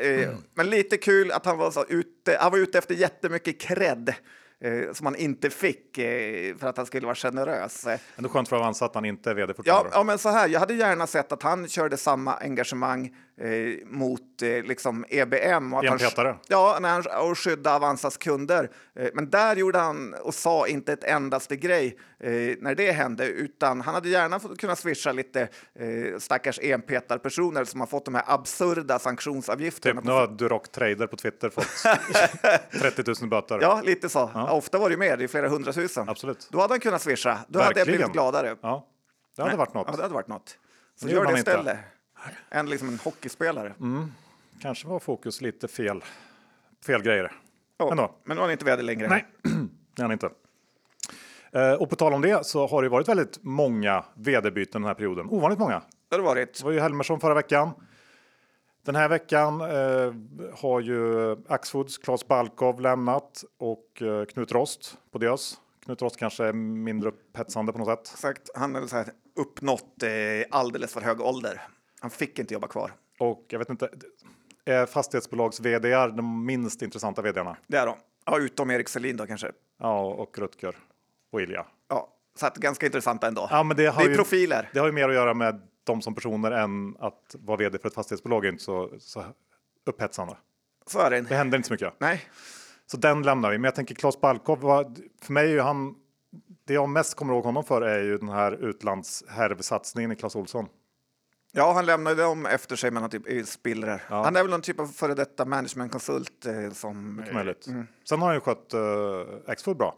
eh, 0.00 0.22
mm. 0.22 0.36
Men 0.54 0.70
lite 0.70 0.96
kul 0.96 1.32
att 1.32 1.46
han 1.46 1.58
var 1.58 1.70
så 1.70 1.84
ute, 1.88 2.36
han 2.40 2.52
var 2.52 2.58
ute 2.58 2.78
efter 2.78 2.94
jättemycket 2.94 3.60
cred 3.60 4.14
eh, 4.62 4.92
som 4.92 5.06
han 5.06 5.16
inte 5.16 5.50
fick 5.50 5.98
eh, 5.98 6.56
för 6.56 6.66
att 6.66 6.76
han 6.76 6.86
skulle 6.86 7.06
vara 7.06 7.14
generös. 7.14 7.86
Ändå 8.16 8.28
skönt 8.28 8.48
för 8.48 8.56
Avanza 8.56 8.84
att 8.84 8.94
han 8.94 9.04
inte 9.04 9.30
är 9.30 9.34
vd 9.34 9.54
fortfarande. 9.54 9.90
Ja, 9.92 9.98
ja, 9.98 10.04
men 10.04 10.18
så 10.18 10.28
här, 10.28 10.48
jag 10.48 10.60
hade 10.60 10.74
gärna 10.74 11.06
sett 11.06 11.32
att 11.32 11.42
han 11.42 11.68
körde 11.68 11.96
samma 11.96 12.34
engagemang 12.34 13.16
eh, 13.40 13.86
mot 13.86 14.42
eh, 14.42 14.48
liksom 14.48 15.04
EBM. 15.08 15.74
Och 15.74 15.84
att 15.84 16.16
han, 16.16 16.36
ja, 16.48 16.78
när 16.80 16.88
han, 16.88 17.30
och 17.30 17.38
skydda 17.38 17.74
Avanzas 17.74 18.16
kunder. 18.16 18.70
Eh, 18.96 19.08
men 19.14 19.30
där 19.30 19.56
gjorde 19.56 19.78
han 19.78 20.14
och 20.14 20.34
sa 20.34 20.66
inte 20.66 20.92
ett 20.92 21.04
endaste 21.04 21.56
grej 21.56 21.98
eh, 22.20 22.30
när 22.60 22.74
det 22.74 22.92
hände, 22.92 23.26
utan 23.26 23.80
han 23.80 23.94
hade 23.94 24.08
gärna 24.08 24.40
fått 24.40 24.60
kunna 24.60 24.76
swisha 24.76 25.12
lite 25.12 25.40
eh, 25.74 26.18
stackars 26.18 26.58
enpetarpersoner 26.62 27.64
som 27.64 27.80
har 27.80 27.86
fått 27.86 28.04
de 28.04 28.14
här 28.14 28.24
absurda 28.26 28.98
sanktionsavgifterna. 28.98 30.00
Typ 30.00 30.06
nu 30.08 30.12
har 30.12 30.26
Duroc 30.26 30.68
Trader 30.68 31.06
på 31.06 31.16
Twitter 31.16 31.50
fått 31.50 31.66
30 32.80 33.02
000 33.20 33.30
böter. 33.30 33.58
Ja, 33.60 33.80
lite 33.84 34.08
så. 34.08 34.30
Ja. 34.34 34.52
Ofta 34.52 34.78
var 34.78 34.90
det 34.90 34.96
mer, 34.96 35.16
det 35.16 35.24
är 35.24 35.28
flera 35.28 35.48
hundratusen. 35.48 36.08
Absolut. 36.08 36.48
Då 36.50 36.60
hade 36.60 36.72
han 36.72 36.80
kunnat 36.80 37.02
swisha. 37.02 37.38
Då 37.48 37.58
Verkligen. 37.58 37.64
hade 37.66 37.80
jag 37.80 37.86
blivit 37.86 38.12
gladare. 38.12 38.56
Ja, 38.60 38.86
det 39.36 39.42
hade 39.42 39.50
Nej. 39.50 39.58
varit 39.58 39.74
något. 39.74 39.86
Ja, 39.90 39.96
det 39.96 40.02
hade 40.02 40.14
varit 40.14 40.28
något. 40.28 40.58
Så 41.00 41.08
gör 41.08 41.24
det 41.24 41.38
istället. 41.38 41.78
Än 42.50 42.70
liksom 42.70 42.88
en 42.88 42.98
hockeyspelare. 42.98 43.74
Mm. 43.80 44.12
Kanske 44.60 44.88
var 44.88 44.98
fokus 44.98 45.40
lite 45.40 45.68
fel. 45.68 46.04
Fel 46.86 47.02
grejer. 47.02 47.32
Oh, 47.78 47.90
Ändå. 47.90 48.14
Men 48.24 48.34
nu 48.34 48.40
har 48.40 48.48
han 48.48 48.52
inte 48.52 48.64
väder 48.64 48.82
längre. 48.82 49.08
Nej, 49.08 49.26
det 49.96 50.02
han 50.02 50.12
inte. 50.12 50.30
Eh, 51.52 51.72
och 51.72 51.90
på 51.90 51.96
tal 51.96 52.12
om 52.12 52.22
det 52.22 52.46
så 52.46 52.66
har 52.66 52.82
det 52.82 52.88
varit 52.88 53.08
väldigt 53.08 53.38
många 53.42 54.04
vd-byten 54.14 54.82
den 54.82 54.88
här 54.88 54.94
perioden. 54.94 55.26
Ovanligt 55.30 55.58
många. 55.58 55.82
Det 56.08 56.16
har 56.16 56.22
varit. 56.22 56.58
Det 56.58 56.64
var 56.64 56.72
ju 56.72 56.80
Helmersson 56.80 57.20
förra 57.20 57.34
veckan. 57.34 57.70
Den 58.84 58.94
här 58.94 59.08
veckan 59.08 59.60
eh, 59.60 60.14
har 60.60 60.80
ju 60.80 61.36
Axfoods 61.48 61.98
Claes 61.98 62.28
Balkov 62.28 62.80
lämnat 62.80 63.44
och 63.58 64.02
eh, 64.02 64.24
Knut 64.24 64.52
Rost 64.52 64.98
på 65.10 65.18
Diös. 65.18 65.54
Knut 65.84 66.02
Rost 66.02 66.16
kanske 66.16 66.44
är 66.44 66.52
mindre 66.52 67.08
upphetsande 67.08 67.72
på 67.72 67.78
något 67.78 68.06
sätt. 68.06 68.14
Exakt, 68.14 68.50
han 68.54 68.74
har 68.74 68.86
så 68.86 68.96
här 68.96 69.06
uppnått 69.36 70.02
eh, 70.02 70.10
alldeles 70.50 70.92
för 70.92 71.00
hög 71.00 71.20
ålder. 71.20 71.60
Han 72.02 72.10
fick 72.10 72.38
inte 72.38 72.54
jobba 72.54 72.68
kvar. 72.68 72.92
Och 73.18 73.46
jag 73.48 73.58
vet 73.58 73.70
inte, 73.70 73.88
är 74.64 74.86
fastighetsbolags 74.86 75.60
vd 75.60 76.06
de 76.06 76.46
minst 76.46 76.82
intressanta 76.82 77.22
vdarna? 77.22 77.56
Det 77.66 77.76
är 77.76 77.86
de. 77.86 77.96
Ja, 78.26 78.38
utom 78.38 78.70
Erik 78.70 78.88
Selin 78.88 79.16
då 79.16 79.26
kanske. 79.26 79.52
Ja, 79.78 80.04
och 80.04 80.38
Rutger 80.38 80.76
och 81.32 81.42
Ilja. 81.42 81.66
Ja, 81.88 82.08
så 82.34 82.46
att 82.46 82.56
ganska 82.56 82.86
intressanta 82.86 83.28
ändå. 83.28 83.48
Ja, 83.50 83.62
men 83.62 83.76
det, 83.76 83.86
har 83.86 84.02
det 84.02 84.06
är 84.06 84.10
ju, 84.10 84.16
profiler. 84.16 84.70
Det 84.72 84.78
har 84.78 84.86
ju 84.86 84.92
mer 84.92 85.08
att 85.08 85.14
göra 85.14 85.34
med 85.34 85.62
dem 85.84 86.02
som 86.02 86.14
personer 86.14 86.50
än 86.50 86.96
att 86.98 87.36
vara 87.38 87.56
vd 87.56 87.78
för 87.78 87.88
ett 87.88 87.94
fastighetsbolag 87.94 88.44
är 88.44 88.48
inte 88.48 88.64
så, 88.64 88.90
så 88.98 89.24
upphetsande. 89.86 90.36
Så 90.86 91.00
är 91.00 91.10
det. 91.10 91.20
Det 91.20 91.34
händer 91.34 91.56
inte 91.56 91.68
så 91.68 91.74
mycket. 91.74 91.94
Nej. 91.98 92.22
Så 92.86 92.96
den 92.96 93.22
lämnar 93.22 93.50
vi. 93.50 93.58
Men 93.58 93.64
jag 93.64 93.74
tänker 93.74 93.94
Claes 93.94 94.20
Balkov, 94.20 94.56
för 95.22 95.32
mig 95.32 95.44
är 95.44 95.52
ju 95.52 95.60
han, 95.60 95.94
det 96.64 96.74
jag 96.74 96.88
mest 96.88 97.14
kommer 97.14 97.34
ihåg 97.34 97.44
honom 97.44 97.64
för 97.64 97.82
är 97.82 98.02
ju 98.02 98.18
den 98.18 98.28
här 98.28 98.52
utlandshärvsatsningen 98.52 100.12
i 100.12 100.16
Clas 100.16 100.36
Olsson. 100.36 100.68
Ja, 101.54 101.72
han 101.72 101.86
lämnade 101.86 102.22
dem 102.22 102.46
efter 102.46 102.76
sig 102.76 102.90
med 102.90 103.10
typ 103.10 103.48
spillror. 103.48 104.00
Ja. 104.08 104.22
Han 104.22 104.36
är 104.36 104.42
väl 104.42 104.50
någon 104.50 104.62
typ 104.62 104.80
av 104.80 104.86
före 104.86 105.14
detta 105.14 105.44
managementkonsult 105.44 106.46
eh, 106.46 106.70
som... 106.70 107.16
Mycket 107.16 107.34
möjligt. 107.34 107.66
Mm. 107.66 107.86
Sen 108.08 108.20
har 108.20 108.26
han 108.26 108.36
ju 108.36 108.40
skött 108.40 108.74
uh, 108.74 109.50
Axfood 109.50 109.76
bra, 109.76 109.94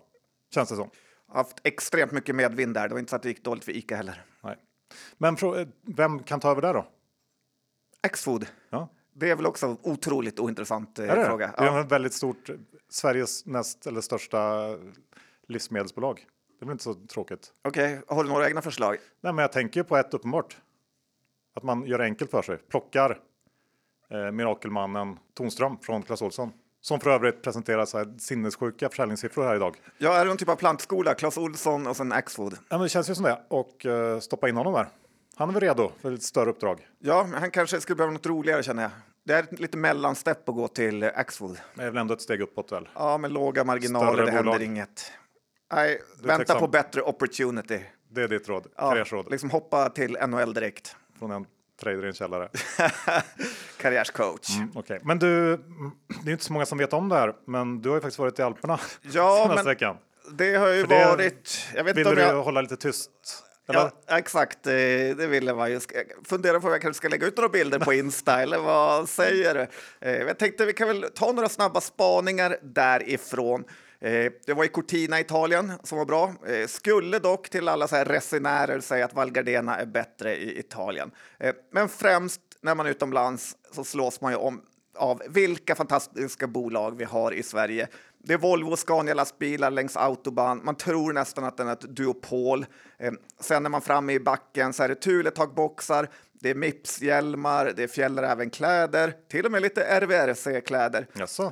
känns 0.54 0.68
det 0.68 0.76
som. 0.76 0.90
Haft 1.28 1.60
extremt 1.62 2.12
mycket 2.12 2.34
medvind 2.34 2.74
där. 2.74 2.88
Det 2.88 2.94
var 2.94 2.98
inte 2.98 3.10
så 3.10 3.16
att 3.16 3.22
det 3.22 3.28
gick 3.28 3.44
dåligt 3.44 3.64
för 3.64 3.72
Ica 3.72 3.96
heller. 3.96 4.24
Nej. 4.42 4.56
Men 5.18 5.36
vem 5.82 6.22
kan 6.22 6.40
ta 6.40 6.50
över 6.50 6.62
där 6.62 6.74
då? 6.74 6.86
Axfood. 8.02 8.46
Ja. 8.70 8.88
Det 9.12 9.30
är 9.30 9.36
väl 9.36 9.46
också 9.46 9.76
otroligt 9.82 10.40
ointressant 10.40 10.98
eh, 10.98 11.10
är 11.10 11.16
det? 11.16 11.26
fråga. 11.26 11.54
Det 11.56 11.62
är 11.62 11.66
ja. 11.66 11.80
ett 11.80 11.92
väldigt 11.92 12.14
stort, 12.14 12.50
Sveriges 12.88 13.46
näst 13.46 13.86
eller 13.86 14.00
största 14.00 14.68
livsmedelsbolag. 15.48 16.26
Det 16.58 16.64
blir 16.64 16.72
inte 16.72 16.84
så 16.84 16.94
tråkigt. 16.94 17.52
Okej, 17.64 17.98
okay. 17.98 18.16
har 18.16 18.24
du 18.24 18.30
några 18.30 18.48
egna 18.48 18.62
förslag? 18.62 18.96
Nej, 19.20 19.32
men 19.32 19.42
jag 19.42 19.52
tänker 19.52 19.82
på 19.82 19.96
ett 19.96 20.14
uppenbart. 20.14 20.56
Att 21.54 21.62
man 21.62 21.86
gör 21.86 21.98
det 21.98 22.04
enkelt 22.04 22.30
för 22.30 22.42
sig. 22.42 22.56
Plockar 22.56 23.20
eh, 24.10 24.30
Mirakelmannen 24.30 25.18
Tonström 25.34 25.78
från 25.78 26.02
Clas 26.02 26.22
Ohlson. 26.22 26.52
Som 26.80 27.00
för 27.00 27.10
övrigt 27.10 27.42
presenterar 27.42 27.84
så 27.84 27.98
här 27.98 28.14
sinnessjuka 28.18 28.88
försäljningssiffror 28.88 29.44
här 29.44 29.56
idag. 29.56 29.76
Ja, 29.98 30.14
är 30.14 30.18
det 30.18 30.24
någon 30.24 30.36
typ 30.36 30.48
av 30.48 30.56
plantskola? 30.56 31.14
Clas 31.14 31.38
Ohlson 31.38 31.86
och 31.86 31.96
sen 31.96 32.12
Axfood? 32.12 32.52
Ja, 32.52 32.58
men 32.68 32.80
det 32.80 32.88
känns 32.88 33.10
ju 33.10 33.14
som 33.14 33.24
det. 33.24 33.40
Och 33.48 33.86
uh, 33.86 34.18
stoppa 34.18 34.48
in 34.48 34.56
honom 34.56 34.72
där. 34.72 34.88
Han 35.36 35.48
är 35.48 35.52
väl 35.52 35.60
redo 35.60 35.90
för 36.00 36.12
ett 36.12 36.22
större 36.22 36.50
uppdrag. 36.50 36.88
Ja, 36.98 37.26
men 37.30 37.40
han 37.40 37.50
kanske 37.50 37.80
skulle 37.80 37.96
behöva 37.96 38.12
något 38.12 38.26
roligare 38.26 38.62
känner 38.62 38.82
jag. 38.82 38.92
Det 39.24 39.32
är 39.32 39.42
ett 39.42 39.60
lite 39.60 39.76
mellanstepp 39.76 40.48
att 40.48 40.54
gå 40.54 40.68
till 40.68 41.04
Axfood. 41.04 41.58
Det 41.74 41.82
är 41.82 41.90
väl 41.90 41.96
ändå 41.96 42.14
ett 42.14 42.22
steg 42.22 42.40
uppåt 42.40 42.72
väl? 42.72 42.88
Ja, 42.94 43.18
med 43.18 43.32
låga 43.32 43.64
marginaler, 43.64 44.24
det 44.26 44.30
händer 44.30 44.62
inget. 44.62 45.12
Nej, 45.72 46.00
vänta 46.22 46.60
på 46.60 46.68
bättre 46.68 47.02
opportunity. 47.02 47.80
Det 48.10 48.22
är 48.22 48.28
ditt 48.28 48.48
råd, 48.48 48.66
Ja, 48.76 48.90
karriärsråd 48.90 49.30
liksom 49.30 49.50
hoppa 49.50 49.88
till 49.88 50.18
NHL 50.26 50.54
direkt. 50.54 50.96
Från 51.18 51.30
en 51.30 51.46
trader 51.80 52.04
i 52.04 52.08
en 52.08 52.14
källare. 52.14 52.48
Karriärscoach. 53.80 54.56
Mm, 54.56 54.70
okej. 54.74 55.00
Men 55.02 55.18
du, 55.18 55.56
det 56.24 56.30
är 56.30 56.32
inte 56.32 56.44
så 56.44 56.52
många 56.52 56.66
som 56.66 56.78
vet 56.78 56.92
om 56.92 57.08
det 57.08 57.14
här, 57.16 57.34
men 57.46 57.82
du 57.82 57.88
har 57.88 57.96
ju 57.96 58.00
faktiskt 58.00 58.18
varit 58.18 58.38
i 58.38 58.42
Alperna 58.42 58.80
Ja, 59.02 59.42
senaste 59.48 59.68
veckan. 59.68 59.96
det 60.32 60.54
har 60.54 60.68
ju 60.68 60.80
För 60.80 60.88
det- 60.88 61.04
varit... 61.06 61.66
Jag 61.74 61.84
vet 61.84 61.96
Ville 61.96 62.08
om 62.10 62.16
du 62.16 62.22
jag... 62.22 62.42
hålla 62.42 62.60
lite 62.60 62.76
tyst? 62.76 63.10
Eller? 63.68 63.90
Ja, 64.06 64.18
exakt, 64.18 64.66
eh, 64.66 64.72
det 64.72 65.26
ville 65.30 65.54
man 65.54 65.70
ju. 65.70 65.80
Funderar 66.24 66.60
på 66.60 66.66
om 66.66 66.72
jag 66.72 66.82
kanske 66.82 66.98
ska 66.98 67.08
lägga 67.08 67.26
ut 67.26 67.36
några 67.36 67.48
bilder 67.48 67.78
på 67.78 67.92
Insta, 67.92 68.40
eller 68.42 68.58
vad 68.58 69.08
säger 69.08 69.54
du? 69.54 69.66
Eh, 70.08 70.12
Jag 70.22 70.38
tänkte 70.38 70.66
vi 70.66 70.72
kan 70.72 70.88
väl 70.88 71.06
ta 71.14 71.32
några 71.32 71.48
snabba 71.48 71.80
spaningar 71.80 72.56
därifrån. 72.62 73.64
Eh, 74.04 74.32
det 74.46 74.52
var 74.52 74.64
i 74.64 74.68
Cortina, 74.68 75.20
Italien, 75.20 75.72
som 75.82 75.98
var 75.98 76.04
bra. 76.04 76.32
Eh, 76.46 76.66
skulle 76.66 77.18
dock 77.18 77.48
till 77.48 77.68
alla 77.68 77.88
så 77.88 77.96
här 77.96 78.04
resenärer 78.04 78.80
säga 78.80 79.04
att 79.04 79.14
Val 79.14 79.30
Gardena 79.30 79.76
är 79.76 79.86
bättre 79.86 80.36
i 80.36 80.58
Italien. 80.58 81.10
Eh, 81.38 81.54
men 81.72 81.88
främst 81.88 82.40
när 82.60 82.74
man 82.74 82.86
är 82.86 82.90
utomlands 82.90 83.56
så 83.72 83.84
slås 83.84 84.20
man 84.20 84.32
ju 84.32 84.38
om 84.38 84.62
av 84.96 85.22
vilka 85.28 85.74
fantastiska 85.74 86.46
bolag 86.46 86.96
vi 86.96 87.04
har 87.04 87.32
i 87.32 87.42
Sverige. 87.42 87.88
Det 88.18 88.32
är 88.32 88.38
Volvo 88.38 88.70
och 88.70 88.78
Scania 88.78 89.14
lastbilar 89.14 89.70
längs 89.70 89.96
autobahn. 89.96 90.60
Man 90.64 90.74
tror 90.74 91.12
nästan 91.12 91.44
att 91.44 91.56
den 91.56 91.68
är 91.68 91.72
ett 91.72 91.96
duopol. 91.96 92.66
Eh, 92.98 93.12
sen 93.40 93.62
när 93.62 93.70
man 93.70 93.80
framme 93.80 94.12
i 94.12 94.20
backen 94.20 94.72
så 94.72 94.82
är 94.82 94.88
det 94.88 94.94
Thule 94.94 95.30
takboxar, 95.30 96.08
det 96.44 96.50
är 96.50 96.54
Mips-hjälmar, 96.54 97.72
det 97.76 97.82
är 97.82 97.86
Fjällräven-kläder, 97.88 99.14
till 99.30 99.46
och 99.46 99.52
med 99.52 99.62
lite 99.62 99.84
RVRC-kläder. 99.84 101.06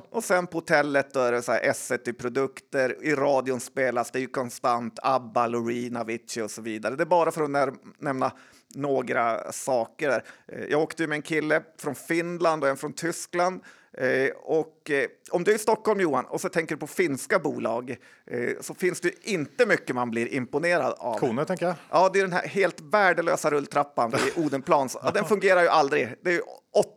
Och 0.09 0.23
sen 0.23 0.47
på 0.47 0.57
hotellet 0.57 1.13
då 1.13 1.19
är 1.19 1.31
det 1.31 1.41
så 1.41 1.51
här 1.51 1.61
S1-produkter, 1.61 2.97
i 3.03 3.15
radion 3.15 3.59
spelas 3.59 4.11
det 4.11 4.19
ju 4.19 4.27
konstant 4.27 4.99
ABBA, 5.03 5.47
Loreen, 5.47 5.97
Avicii 5.97 6.41
och 6.43 6.51
så 6.51 6.61
vidare. 6.61 6.95
Det 6.95 7.03
är 7.03 7.05
bara 7.05 7.31
för 7.31 7.43
att 7.43 7.49
när- 7.49 7.73
nämna 7.99 8.31
några 8.75 9.51
saker. 9.51 10.09
där. 10.09 10.23
Eh, 10.47 10.63
Jag 10.69 10.81
åkte 10.81 11.03
ju 11.03 11.07
med 11.07 11.15
en 11.15 11.21
kille 11.21 11.63
från 11.79 11.95
Finland 11.95 12.63
och 12.63 12.69
en 12.69 12.77
från 12.77 12.93
Tyskland. 12.93 13.61
Eh, 13.97 14.29
och 14.35 14.89
eh, 14.91 15.07
om 15.31 15.43
du 15.43 15.51
är 15.51 15.55
i 15.55 15.59
Stockholm 15.59 15.99
Johan 15.99 16.25
och 16.25 16.41
så 16.41 16.49
tänker 16.49 16.75
du 16.75 16.79
på 16.79 16.87
finska 16.87 17.39
bolag 17.39 17.95
eh, 18.25 18.49
så 18.61 18.73
finns 18.73 19.01
det 19.01 19.11
inte 19.29 19.65
mycket 19.65 19.95
man 19.95 20.09
blir 20.11 20.33
imponerad 20.33 20.93
av. 20.97 21.19
Kone, 21.19 21.45
tänker 21.45 21.65
jag. 21.65 21.75
Ja, 21.89 22.09
det 22.13 22.19
är 22.19 22.23
den 22.23 22.33
här 22.33 22.47
helt 22.47 22.81
värdelösa 22.81 23.51
rulltrappan 23.51 24.11
i 24.35 24.39
Odenplans. 24.45 24.97
Ja, 25.03 25.11
den 25.11 25.25
fungerar 25.25 25.61
ju 25.61 25.67
aldrig. 25.67 26.15
Det 26.21 26.33
är 26.35 26.41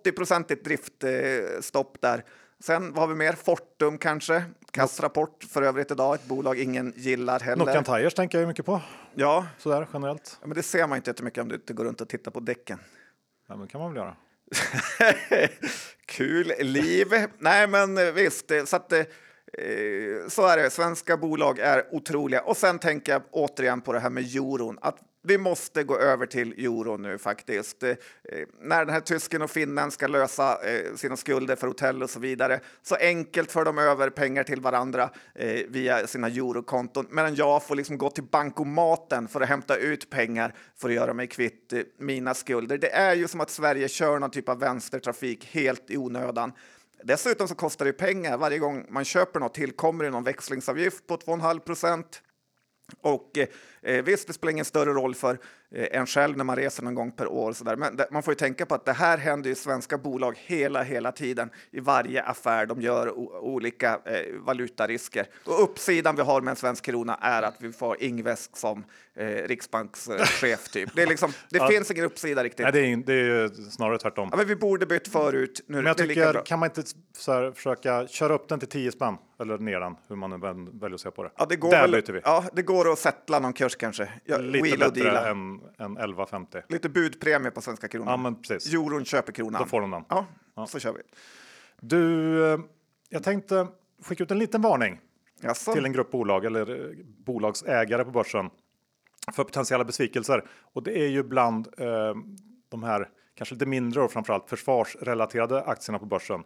80-procentigt 0.04 0.64
driftstopp 0.64 2.00
där. 2.00 2.24
Sen 2.60 2.92
vad 2.92 3.00
har 3.00 3.08
vi 3.08 3.14
mer? 3.14 3.32
Fortum 3.32 3.98
kanske? 3.98 4.44
Kassrapport 4.70 5.44
för 5.44 5.62
övrigt 5.62 5.90
idag, 5.90 6.14
ett 6.14 6.26
bolag 6.28 6.58
ingen 6.58 6.92
gillar 6.96 7.40
heller. 7.40 7.64
Nokian 7.66 7.84
Tires 7.84 8.14
tänker 8.14 8.38
jag 8.38 8.48
mycket 8.48 8.66
på, 8.66 8.80
Ja, 9.14 9.46
sådär 9.58 9.88
generellt. 9.92 10.38
men 10.40 10.54
det 10.54 10.62
ser 10.62 10.86
man 10.86 10.96
inte 10.96 11.10
jättemycket 11.10 11.42
om 11.42 11.48
du 11.48 11.54
inte 11.54 11.72
går 11.72 11.84
runt 11.84 12.00
och 12.00 12.08
tittar 12.08 12.30
på 12.30 12.40
däcken. 12.40 12.78
Ja, 13.48 13.56
men 13.56 13.66
kan 13.66 13.80
man 13.80 13.90
väl 13.92 13.96
göra. 14.02 14.16
Kul 16.06 16.52
liv. 16.58 17.06
Nej, 17.38 17.66
men 17.66 17.98
eh, 17.98 18.12
visst, 18.12 18.50
eh, 18.50 18.64
så 18.64 18.76
att 18.76 18.92
eh, 18.92 19.02
så 20.28 20.46
är 20.46 20.56
det. 20.56 20.70
Svenska 20.70 21.16
bolag 21.16 21.58
är 21.58 21.94
otroliga. 21.94 22.40
Och 22.40 22.56
sen 22.56 22.78
tänker 22.78 23.12
jag 23.12 23.22
återigen 23.30 23.80
på 23.80 23.92
det 23.92 24.00
här 24.00 24.10
med 24.10 24.36
euron. 24.36 24.78
Att 24.80 24.98
vi 25.26 25.38
måste 25.38 25.84
gå 25.84 25.98
över 25.98 26.26
till 26.26 26.52
euro 26.52 26.96
nu 26.96 27.18
faktiskt. 27.18 27.82
Eh, 27.82 27.96
när 28.60 28.84
den 28.84 28.94
här 28.94 29.00
tysken 29.00 29.42
och 29.42 29.50
finnen 29.50 29.90
ska 29.90 30.06
lösa 30.06 30.58
eh, 30.62 30.94
sina 30.94 31.16
skulder 31.16 31.56
för 31.56 31.66
hotell 31.66 32.02
och 32.02 32.10
så 32.10 32.20
vidare. 32.20 32.60
Så 32.82 32.94
enkelt 32.94 33.52
för 33.52 33.64
de 33.64 33.78
över 33.78 34.10
pengar 34.10 34.44
till 34.44 34.60
varandra 34.60 35.10
eh, 35.34 35.60
via 35.68 36.06
sina 36.06 36.26
eurokonton. 36.26 37.06
Medan 37.10 37.34
jag 37.34 37.62
får 37.62 37.76
liksom 37.76 37.98
gå 37.98 38.10
till 38.10 38.24
bankomaten 38.24 39.28
för 39.28 39.40
att 39.40 39.48
hämta 39.48 39.76
ut 39.76 40.10
pengar 40.10 40.54
för 40.76 40.88
att 40.88 40.94
göra 40.94 41.14
mig 41.14 41.26
kvitt 41.26 41.72
eh, 41.72 41.80
mina 41.98 42.34
skulder. 42.34 42.78
Det 42.78 42.92
är 42.92 43.14
ju 43.14 43.28
som 43.28 43.40
att 43.40 43.50
Sverige 43.50 43.88
kör 43.88 44.18
någon 44.18 44.30
typ 44.30 44.48
av 44.48 44.58
vänstertrafik 44.58 45.46
helt 45.46 45.90
i 45.90 45.96
onödan. 45.96 46.52
Dessutom 47.02 47.48
så 47.48 47.54
kostar 47.54 47.84
det 47.84 47.92
pengar. 47.92 48.38
Varje 48.38 48.58
gång 48.58 48.86
man 48.88 49.04
köper 49.04 49.40
något 49.40 49.54
tillkommer 49.54 50.04
det 50.04 50.10
någon 50.10 50.24
växlingsavgift 50.24 51.06
på 51.06 51.16
2,5 51.16 51.58
procent. 51.58 52.22
Och 53.00 53.38
eh, 53.38 53.48
eh, 53.82 54.04
visst, 54.04 54.26
det 54.26 54.32
spelar 54.32 54.52
ingen 54.52 54.64
större 54.64 54.90
roll 54.90 55.14
för 55.14 55.38
en 55.74 56.06
själv 56.06 56.36
när 56.36 56.44
man 56.44 56.56
reser 56.56 56.82
någon 56.82 56.94
gång 56.94 57.10
per 57.10 57.26
år. 57.28 57.52
Så 57.52 57.64
där. 57.64 57.76
Men 57.76 58.00
man 58.10 58.22
får 58.22 58.30
ju 58.32 58.36
tänka 58.36 58.66
på 58.66 58.74
att 58.74 58.84
det 58.84 58.92
här 58.92 59.18
händer 59.18 59.50
i 59.50 59.54
svenska 59.54 59.98
bolag 59.98 60.34
hela, 60.46 60.82
hela 60.82 61.12
tiden. 61.12 61.50
I 61.70 61.80
varje 61.80 62.22
affär 62.22 62.66
de 62.66 62.80
gör 62.80 63.12
olika 63.44 64.00
eh, 64.04 64.34
valutarisker. 64.40 65.26
Och 65.44 65.62
uppsidan 65.62 66.16
vi 66.16 66.22
har 66.22 66.40
med 66.40 66.50
en 66.50 66.56
svensk 66.56 66.84
krona 66.84 67.14
är 67.20 67.42
att 67.42 67.54
vi 67.58 67.72
får 67.72 68.02
Ingves 68.02 68.50
som 68.56 68.84
eh, 69.16 69.26
riksbankschef. 69.26 70.68
typ. 70.72 70.90
Det, 70.94 71.02
är 71.02 71.06
liksom, 71.06 71.32
det 71.50 71.58
Ja. 71.58 71.68
finns 71.68 71.90
ingen 71.90 72.04
uppsida 72.04 72.44
riktigt. 72.44 72.64
Nej, 72.64 72.72
det 72.72 72.80
är, 72.80 72.96
det 72.96 73.14
är 73.14 73.70
snarare 73.70 73.98
tvärtom. 73.98 74.28
Ja, 74.30 74.36
men 74.36 74.46
vi 74.46 74.56
borde 74.56 74.86
bytt 74.86 75.08
förut. 75.08 75.64
Nu, 75.66 75.76
Men 75.76 75.86
jag 75.86 75.96
tycker, 75.96 76.44
kan 76.46 76.58
man 76.58 76.68
inte 76.68 76.82
här, 77.26 77.52
försöka 77.52 78.06
köra 78.08 78.34
upp 78.34 78.48
den 78.48 78.58
till 78.58 78.68
10 78.68 78.92
spänn? 78.92 79.16
Eller 79.40 79.58
ner 79.58 79.80
den, 79.80 79.96
hur 80.08 80.16
man 80.16 80.30
nu 80.30 80.38
väl- 80.38 80.80
väljer 80.80 80.94
att 80.94 81.00
se 81.00 81.10
på 81.10 81.22
det. 81.22 81.30
Ja, 81.36 81.46
det 81.48 81.56
går 81.56 81.70
Där 81.70 81.80
väl, 81.82 81.90
byter 81.90 82.12
vi. 82.12 82.20
Ja, 82.24 82.44
det 82.52 82.62
går 82.62 82.92
att 82.92 82.98
sätta 82.98 83.38
någon 83.38 83.52
kurs 83.52 83.76
kanske. 83.76 84.08
Ja, 84.24 84.38
Lite 84.38 84.78
bättre 84.78 85.02
deala. 85.02 85.34
Än 85.78 85.98
11,50. 85.98 86.62
Lite 86.68 86.88
budpremie 86.88 87.50
på 87.50 87.60
svenska 87.60 87.88
kronan. 87.88 88.08
Ja, 88.08 88.16
men 88.16 88.42
precis. 88.42 88.74
Euron 88.74 89.04
köper 89.04 89.32
kronan. 89.32 89.62
Då 89.62 89.68
får 89.68 89.80
de 89.80 89.90
den. 89.90 90.04
Ja, 90.08 90.66
så 90.66 90.78
kör 90.78 90.92
vi. 90.92 91.00
Du, 91.80 92.44
eh, 92.52 92.60
jag 93.08 93.22
tänkte 93.22 93.66
skicka 94.02 94.24
ut 94.24 94.30
en 94.30 94.38
liten 94.38 94.62
varning 94.62 95.00
Jaså? 95.40 95.72
till 95.72 95.84
en 95.84 95.92
grupp 95.92 96.10
bolag 96.10 96.44
eller 96.44 96.90
eh, 96.90 96.96
bolagsägare 97.24 98.04
på 98.04 98.10
börsen 98.10 98.50
för 99.32 99.44
potentiella 99.44 99.84
besvikelser. 99.84 100.44
Och 100.60 100.82
det 100.82 100.98
är 100.98 101.08
ju 101.08 101.22
bland 101.22 101.68
eh, 101.78 102.14
de 102.68 102.82
här 102.82 103.08
kanske 103.34 103.54
lite 103.54 103.66
mindre 103.66 104.02
och 104.02 104.12
framförallt 104.12 104.48
försvarsrelaterade 104.48 105.62
aktierna 105.62 105.98
på 105.98 106.06
börsen. 106.06 106.44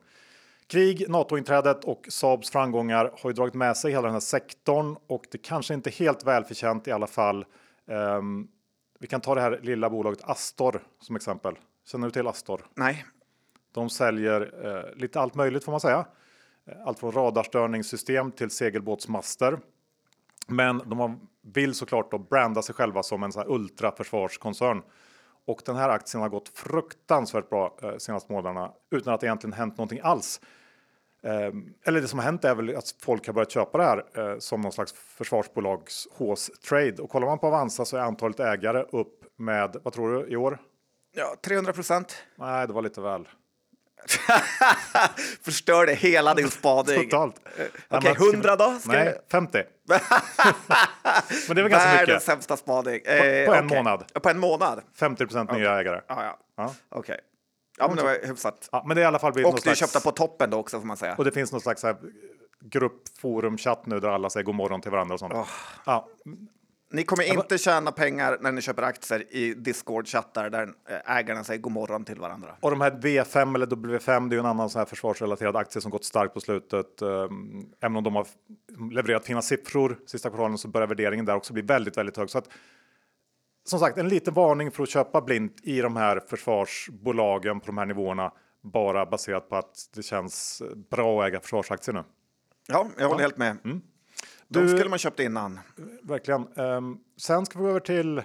Krig, 0.67 1.09
NATO-inträdet 1.09 1.85
och 1.85 2.07
Saabs 2.09 2.51
framgångar 2.51 3.13
har 3.19 3.31
ju 3.31 3.35
dragit 3.35 3.55
med 3.55 3.77
sig 3.77 3.91
hela 3.91 4.03
den 4.03 4.13
här 4.13 4.21
sektorn 4.21 4.97
och 5.07 5.25
det 5.31 5.39
kanske 5.39 5.75
inte 5.75 5.91
är 5.91 5.93
helt 5.93 6.27
välförtjänt 6.27 6.89
i 6.89 6.93
alla 6.93 7.07
fall. 7.07 7.45
Ehm, 7.89 8.49
vi 9.01 9.07
kan 9.07 9.21
ta 9.21 9.35
det 9.35 9.41
här 9.41 9.61
lilla 9.63 9.91
bolaget 9.91 10.21
Astor 10.23 10.83
som 11.01 11.17
exempel. 11.17 11.59
Känner 11.85 12.07
du 12.07 12.11
till 12.11 12.27
Astor? 12.27 12.67
Nej. 12.75 13.05
De 13.73 13.91
säljer 13.91 14.67
eh, 14.67 15.01
lite 15.01 15.21
allt 15.21 15.35
möjligt 15.35 15.65
får 15.65 15.73
man 15.73 15.81
säga. 15.81 16.07
Eh, 16.67 16.87
Allt 16.87 16.99
från 16.99 17.13
radarstörningssystem 17.13 18.33
till 18.33 18.51
segelbåtsmaster. 18.51 19.59
Men 20.47 20.79
de 20.87 21.29
vill 21.43 21.75
såklart 21.75 22.11
då 22.11 22.19
branda 22.19 22.63
sig 22.63 22.75
själva 22.75 23.03
som 23.03 23.23
en 23.23 23.33
sån 23.33 23.43
här 23.43 23.51
ultraförsvarskoncern. 23.51 24.83
Och 25.47 25.63
den 25.65 25.77
här 25.77 25.89
aktien 25.89 26.23
har 26.23 26.29
gått 26.29 26.49
fruktansvärt 26.49 27.51
bra 27.51 27.77
eh, 27.83 27.97
senaste 27.97 28.33
månaderna 28.33 28.73
utan 28.91 29.15
att 29.15 29.21
det 29.21 29.27
egentligen 29.27 29.53
hänt 29.53 29.79
någonting 29.79 30.01
alls. 30.03 30.41
Eh, 31.27 31.51
eller 31.87 32.01
det 32.01 32.09
som 32.09 32.19
har 32.19 32.25
hänt 32.27 32.45
är 32.45 32.55
väl 32.55 32.77
att 32.77 32.95
folk 33.03 33.27
har 33.27 33.35
börjat 33.35 33.51
köpa 33.51 33.79
det 33.79 33.85
här 33.85 34.05
eh, 34.33 34.39
som 34.39 34.61
någon 34.61 34.73
slags 34.73 34.93
försvarsbolags 34.93 36.09
hås-trade. 36.13 37.03
Och 37.03 37.11
kollar 37.11 37.27
man 37.27 37.39
på 37.39 37.47
Avanza 37.47 37.85
så 37.85 37.97
är 37.97 38.01
antalet 38.01 38.41
ägare 38.41 38.83
upp 38.93 39.25
med, 39.39 39.77
vad 39.83 39.93
tror 39.93 40.13
du, 40.13 40.29
i 40.33 40.37
år? 40.37 40.59
Ja, 41.17 41.35
300 41.45 41.73
procent. 41.73 42.17
Nej, 42.39 42.67
det 42.67 42.73
var 42.73 42.83
lite 42.83 43.01
väl. 43.01 43.29
Förstörde 45.43 45.93
hela 45.95 46.35
din 46.35 46.51
spaning. 46.51 47.05
Totalt. 47.11 47.37
Okej, 47.89 48.17
100 48.33 48.57
då? 48.57 48.79
Ska 48.81 48.93
Nej, 48.93 49.07
jag- 49.07 49.15
50. 49.31 49.63
Men 51.49 51.57
det 51.57 51.61
är 51.61 51.63
väl 51.63 51.69
ganska 51.69 51.89
Världens 51.89 52.09
mycket. 52.09 52.23
sämsta 52.23 52.57
spaning. 52.57 53.01
på 53.01 53.11
en 53.11 53.65
okej. 53.65 53.77
månad. 53.79 54.05
Ja, 54.15 54.21
På 54.21 54.29
en 54.29 54.39
månad? 54.39 54.83
50 54.95 55.53
nya 55.59 55.81
ägare. 55.81 56.01
Ja, 56.09 56.25
ja. 56.25 56.39
Ja. 56.57 56.75
Okej. 56.89 57.21
Ja, 57.81 57.89
men 57.89 57.97
det 57.97 58.03
var 58.03 58.29
hyfsat. 58.29 58.69
Ja, 58.73 58.85
men 58.87 58.95
det 58.95 59.01
är 59.01 59.05
i 59.05 59.07
alla 59.07 59.19
fall 59.19 59.45
Och 59.45 59.55
det 59.55 59.61
slags, 59.61 59.79
köpta 59.79 60.01
på 60.01 60.11
toppen 60.11 60.51
då 60.51 60.59
också 60.59 60.81
får 60.81 60.87
man 60.87 60.97
säga. 60.97 61.15
och 61.15 61.25
det 61.25 61.33
finns 61.33 61.53
någon 61.53 61.61
slags 61.61 61.85
gruppforumchatt 62.61 63.87
nu 63.87 64.01
där 64.01 64.09
alla 64.09 64.31
säger 64.31 64.45
god 64.45 64.55
morgon 64.55 64.81
till 64.81 64.91
varandra 64.91 65.15
och 65.15 65.21
sånt. 65.21 65.35
Ja, 65.87 66.09
Ni 66.93 67.05
kommer 67.05 67.25
inte 67.25 67.59
tjäna 67.59 67.93
pengar 67.93 68.39
när 68.41 68.53
ni 68.53 68.61
köper 68.61 68.83
aktier 68.83 69.35
i 69.35 69.55
Discord-chattar 69.55 70.51
där 70.51 70.63
eh, 70.89 71.17
ägarna 71.17 71.45
säger 71.45 71.61
god 71.61 71.73
morgon 71.73 72.05
till 72.05 72.21
varandra. 72.21 72.57
och 72.61 72.71
de 72.71 72.81
här 72.81 72.91
V5 72.91 73.55
eller 73.55 73.67
W5, 73.67 74.29
det 74.29 74.35
är 74.35 74.37
ju 74.37 74.41
en 74.41 74.47
annan 74.47 74.71
sån 74.71 74.79
här 74.79 74.87
försvarsrelaterad 74.87 75.57
aktie 75.57 75.83
som 75.83 75.91
gått 75.91 76.05
starkt 76.05 76.35
på 76.35 76.41
slutet. 76.41 77.03
Um, 77.03 77.73
även 77.81 77.97
om 77.97 78.05
de 78.05 78.15
har 78.15 78.27
levererat 78.91 79.25
fina 79.25 79.43
siffror 79.43 79.99
sista 80.07 80.29
kvartalen 80.29 80.59
så 80.59 80.69
börjar 80.69 80.89
värderingen 80.89 81.25
där 81.25 81.37
också 81.37 81.53
bli 81.53 81.63
väldigt, 81.63 81.97
väldigt 81.97 82.17
hög. 82.17 82.31
Så 82.31 82.39
att, 82.39 82.49
som 83.65 83.79
sagt, 83.79 83.99
en 83.99 84.09
liten 84.09 84.35
varning 84.35 84.71
för 84.71 84.83
att 84.83 84.89
köpa 84.89 85.21
blint 85.21 85.61
i 85.63 85.81
de 85.81 85.97
här 85.97 86.21
försvarsbolagen 86.29 87.61
på 87.61 87.67
de 87.67 87.79
här 87.79 87.87
nivåerna 87.87 88.33
bara 88.63 89.07
baserat 89.07 89.49
på 89.49 89.57
att 89.57 89.75
det 89.95 90.03
känns 90.03 90.63
bra 90.91 91.23
att 91.23 91.29
äga 91.29 91.41
försvarsaktier 91.41 91.95
nu. 91.95 92.05
Ja, 92.69 92.87
jag 92.99 93.09
håller 93.09 93.21
helt 93.23 93.37
med. 93.37 93.57
De 93.63 93.81
Du- 94.61 94.69
skulle 94.69 94.91
man 94.91 94.99
köpt 94.99 95.21
innan. 95.21 95.61
Verkligen. 96.03 96.47
Ehm, 96.57 96.97
sen 97.17 97.47
ska 97.47 97.59
vi 97.59 97.65
gå 97.65 97.71
över 97.71 97.81
till 97.81 98.23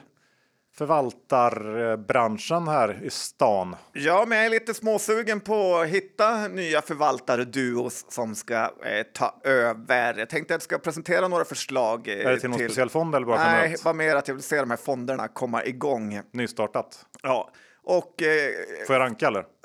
förvaltarbranschen 0.78 2.68
här 2.68 3.00
i 3.04 3.10
stan. 3.10 3.76
Ja, 3.94 4.26
men 4.28 4.38
jag 4.38 4.46
är 4.46 4.50
lite 4.50 4.74
småsugen 4.74 5.40
på 5.40 5.78
att 5.78 5.88
hitta 5.88 6.48
nya 6.48 6.82
förvaltarduos 6.82 8.06
som 8.10 8.36
ska 8.36 8.56
eh, 8.56 8.70
ta 9.14 9.36
över. 9.44 10.18
Jag 10.18 10.30
tänkte 10.30 10.56
att 10.56 10.62
jag 10.62 10.62
ska 10.62 10.78
presentera 10.78 11.28
några 11.28 11.46
förslag. 11.46 12.08
Eh, 12.08 12.14
är 12.28 12.32
det 12.32 12.40
till 12.40 12.50
någon 12.50 12.60
speciell 12.60 12.90
fond 12.90 13.16
eller 13.16 13.26
bara 13.26 13.38
Nej, 13.38 13.56
generellt? 13.56 13.84
bara 13.84 13.94
mer 13.94 14.16
att 14.16 14.28
jag 14.28 14.36
vill 14.36 14.44
se 14.44 14.60
de 14.60 14.70
här 14.70 14.78
fonderna 14.78 15.28
komma 15.28 15.66
igång. 15.66 16.22
Nystartat? 16.32 17.06
Ja. 17.22 17.50
Och, 17.84 18.22
eh, 18.22 18.52
får 18.88 18.96
jag 18.96 19.00
ranka 19.00 19.28
eller? 19.28 19.46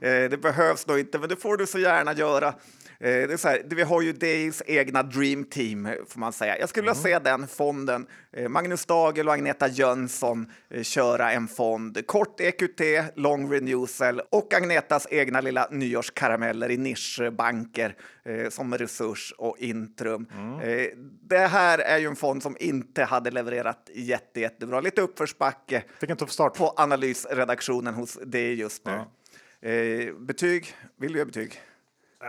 Eh, 0.00 0.30
det 0.30 0.42
behövs 0.42 0.86
nog 0.86 0.98
inte, 0.98 1.18
men 1.18 1.28
det 1.28 1.36
får 1.36 1.56
du 1.56 1.66
så 1.66 1.78
gärna 1.78 2.12
göra. 2.12 2.54
Eh, 3.02 3.28
det 3.28 3.32
är 3.32 3.36
så 3.36 3.48
här, 3.48 3.62
vi 3.64 3.82
har 3.82 4.02
ju 4.02 4.12
Days 4.12 4.62
egna 4.66 5.02
Dream 5.02 5.44
Team, 5.44 5.88
får 6.08 6.20
man 6.20 6.32
säga. 6.32 6.58
Jag 6.58 6.68
skulle 6.68 6.82
vilja 6.82 7.08
mm. 7.08 7.22
se 7.22 7.30
den 7.30 7.48
fonden. 7.48 8.06
Eh, 8.32 8.48
Magnus 8.48 8.86
Dagel 8.86 9.28
och 9.28 9.34
Agneta 9.34 9.68
Jönsson 9.68 10.52
eh, 10.70 10.82
köra 10.82 11.32
en 11.32 11.48
fond. 11.48 12.06
Kort 12.06 12.40
EQT, 12.40 12.80
lång 13.14 13.52
renewal 13.52 14.20
och 14.30 14.54
Agnetas 14.54 15.06
egna 15.10 15.40
lilla 15.40 15.68
nyårskarameller 15.70 16.70
i 16.70 16.76
nischbanker 16.76 17.96
som 18.48 18.78
Resurs 18.78 19.34
och 19.38 19.58
Intrum. 19.58 20.26
Mm. 20.34 20.90
Det 21.22 21.46
här 21.46 21.78
är 21.78 21.98
ju 21.98 22.06
en 22.06 22.16
fond 22.16 22.42
som 22.42 22.56
inte 22.60 23.04
hade 23.04 23.30
levererat 23.30 23.90
jätte, 23.94 24.40
jättebra. 24.40 24.80
Lite 24.80 25.00
uppförsbacke 25.00 25.84
Fick 26.00 26.10
en 26.10 26.16
tuff 26.16 26.30
start. 26.30 26.56
på 26.56 26.74
analysredaktionen 26.76 27.94
hos 27.94 28.18
D 28.26 28.54
just 28.54 28.86
nu. 28.86 28.92
Ja. 28.92 29.06
Betyg? 30.18 30.74
Vill 30.96 31.12
du 31.12 31.18
ge 31.18 31.24
betyg? 31.24 31.60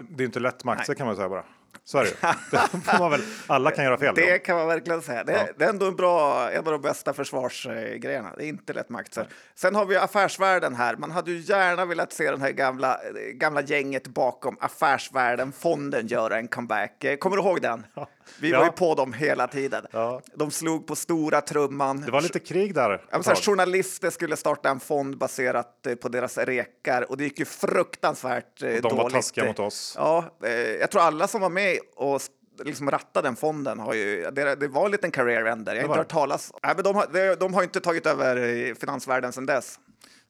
Det 0.09 0.23
är 0.23 0.25
inte 0.25 0.39
lätt 0.39 0.63
med 0.63 0.71
aktier 0.71 0.95
kan 0.95 1.07
man 1.07 1.15
säga 1.15 1.29
bara. 1.29 1.43
Så 1.85 1.97
är 1.97 2.03
det 2.03 2.35
det 2.85 2.99
man 2.99 3.11
väl, 3.11 3.21
Alla 3.47 3.71
kan 3.71 3.85
göra 3.85 3.97
fel. 3.97 4.15
Det 4.15 4.31
då. 4.31 4.39
kan 4.39 4.57
man 4.57 4.67
verkligen 4.67 5.01
säga. 5.01 5.23
Det, 5.23 5.31
ja. 5.31 5.47
det, 5.57 5.65
är 5.65 5.69
ändå 5.69 5.87
en, 5.87 5.95
bra, 5.95 6.49
en 6.51 6.57
av 6.57 6.71
de 6.71 6.81
bästa 6.81 7.13
försvarsgrejerna. 7.13 8.33
Det 8.37 8.45
är 8.45 8.47
inte 8.47 8.73
lätt 8.73 8.89
med 8.89 8.99
aktier. 8.99 9.27
Sen 9.55 9.75
har 9.75 9.85
vi 9.85 9.97
affärsvärlden 9.97 10.75
här. 10.75 10.95
Man 10.95 11.11
hade 11.11 11.31
ju 11.31 11.39
gärna 11.39 11.85
velat 11.85 12.13
se 12.13 12.31
den 12.31 12.41
här 12.41 12.51
gamla, 12.51 12.99
gamla 13.33 13.61
gänget 13.61 14.07
bakom 14.07 14.57
Affärsvärlden-fonden 14.61 16.07
göra 16.07 16.37
en 16.37 16.47
comeback. 16.47 17.05
Kommer 17.19 17.37
du 17.37 17.43
ihåg 17.43 17.61
den? 17.61 17.85
Ja. 17.93 18.09
Vi 18.39 18.51
ja. 18.51 18.59
var 18.59 18.65
ju 18.65 18.71
på 18.71 18.95
dem 18.95 19.13
hela 19.13 19.47
tiden. 19.47 19.85
Ja. 19.91 20.21
De 20.35 20.51
slog 20.51 20.87
på 20.87 20.95
stora 20.95 21.41
trumman. 21.41 22.01
Det 22.01 22.11
var 22.11 22.21
lite 22.21 22.39
krig 22.39 22.73
där. 22.73 23.05
Ja, 23.11 23.23
så 23.23 23.35
journalister 23.35 24.09
skulle 24.09 24.37
starta 24.37 24.69
en 24.69 24.79
fond 24.79 25.17
baserat 25.17 25.87
eh, 25.87 25.95
på 25.95 26.09
deras 26.09 26.37
rekar 26.37 27.11
och 27.11 27.17
det 27.17 27.23
gick 27.23 27.39
ju 27.39 27.45
fruktansvärt 27.45 28.59
de 28.59 28.65
dåligt. 28.65 28.83
De 28.83 28.97
var 28.97 29.09
taskiga 29.09 29.45
mot 29.45 29.59
oss. 29.59 29.93
Ja, 29.97 30.37
eh, 30.43 30.51
jag 30.51 30.91
tror 30.91 31.01
alla 31.01 31.27
som 31.27 31.41
var 31.41 31.49
med 31.49 31.77
och 31.95 32.21
liksom 32.63 32.91
ratta 32.91 33.21
den 33.21 33.35
fonden 33.35 33.79
har 33.79 33.93
ju, 33.93 34.31
det, 34.31 34.55
det 34.55 34.67
var 34.67 34.85
en 34.85 34.91
liten 34.91 35.11
career 35.11 35.45
ender. 35.45 35.75
Jag 35.75 35.81
har 35.81 35.87
inte 35.87 35.99
hört 35.99 36.11
talas. 36.11 36.51
Nej, 36.63 36.73
men 36.75 36.83
de, 36.83 36.95
har, 36.95 37.07
de, 37.13 37.35
de 37.35 37.53
har 37.53 37.63
inte 37.63 37.79
tagit 37.79 38.05
över 38.05 38.73
finansvärlden 38.73 39.33
sedan 39.33 39.45
dess. 39.45 39.79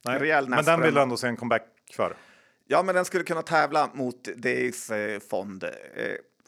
Nej, 0.06 0.44
men 0.48 0.66
den 0.66 0.82
vill 0.82 0.94
du 0.94 1.02
ändå 1.02 1.18
se 1.18 1.28
en 1.28 1.38
comeback 1.38 1.68
för? 1.96 2.16
Ja, 2.68 2.84
men 2.84 2.96
den 2.96 3.06
skulle 3.06 3.24
kunna 3.24 3.42
tävla 3.42 3.90
mot 3.94 4.30
DIs 4.36 4.90
eh, 4.90 5.20
fond. 5.20 5.66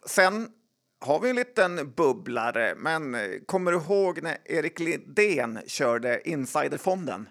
sen 0.06 0.48
har 1.05 1.19
vi 1.19 1.29
en 1.29 1.35
liten 1.35 1.93
bubblare, 1.97 2.75
men 2.77 3.15
eh, 3.15 3.21
kommer 3.45 3.71
du 3.71 3.77
ihåg 3.77 4.21
när 4.24 4.38
Erik 4.45 4.79
Lidén 4.79 5.59
körde 5.67 6.29
Insiderfonden? 6.29 7.29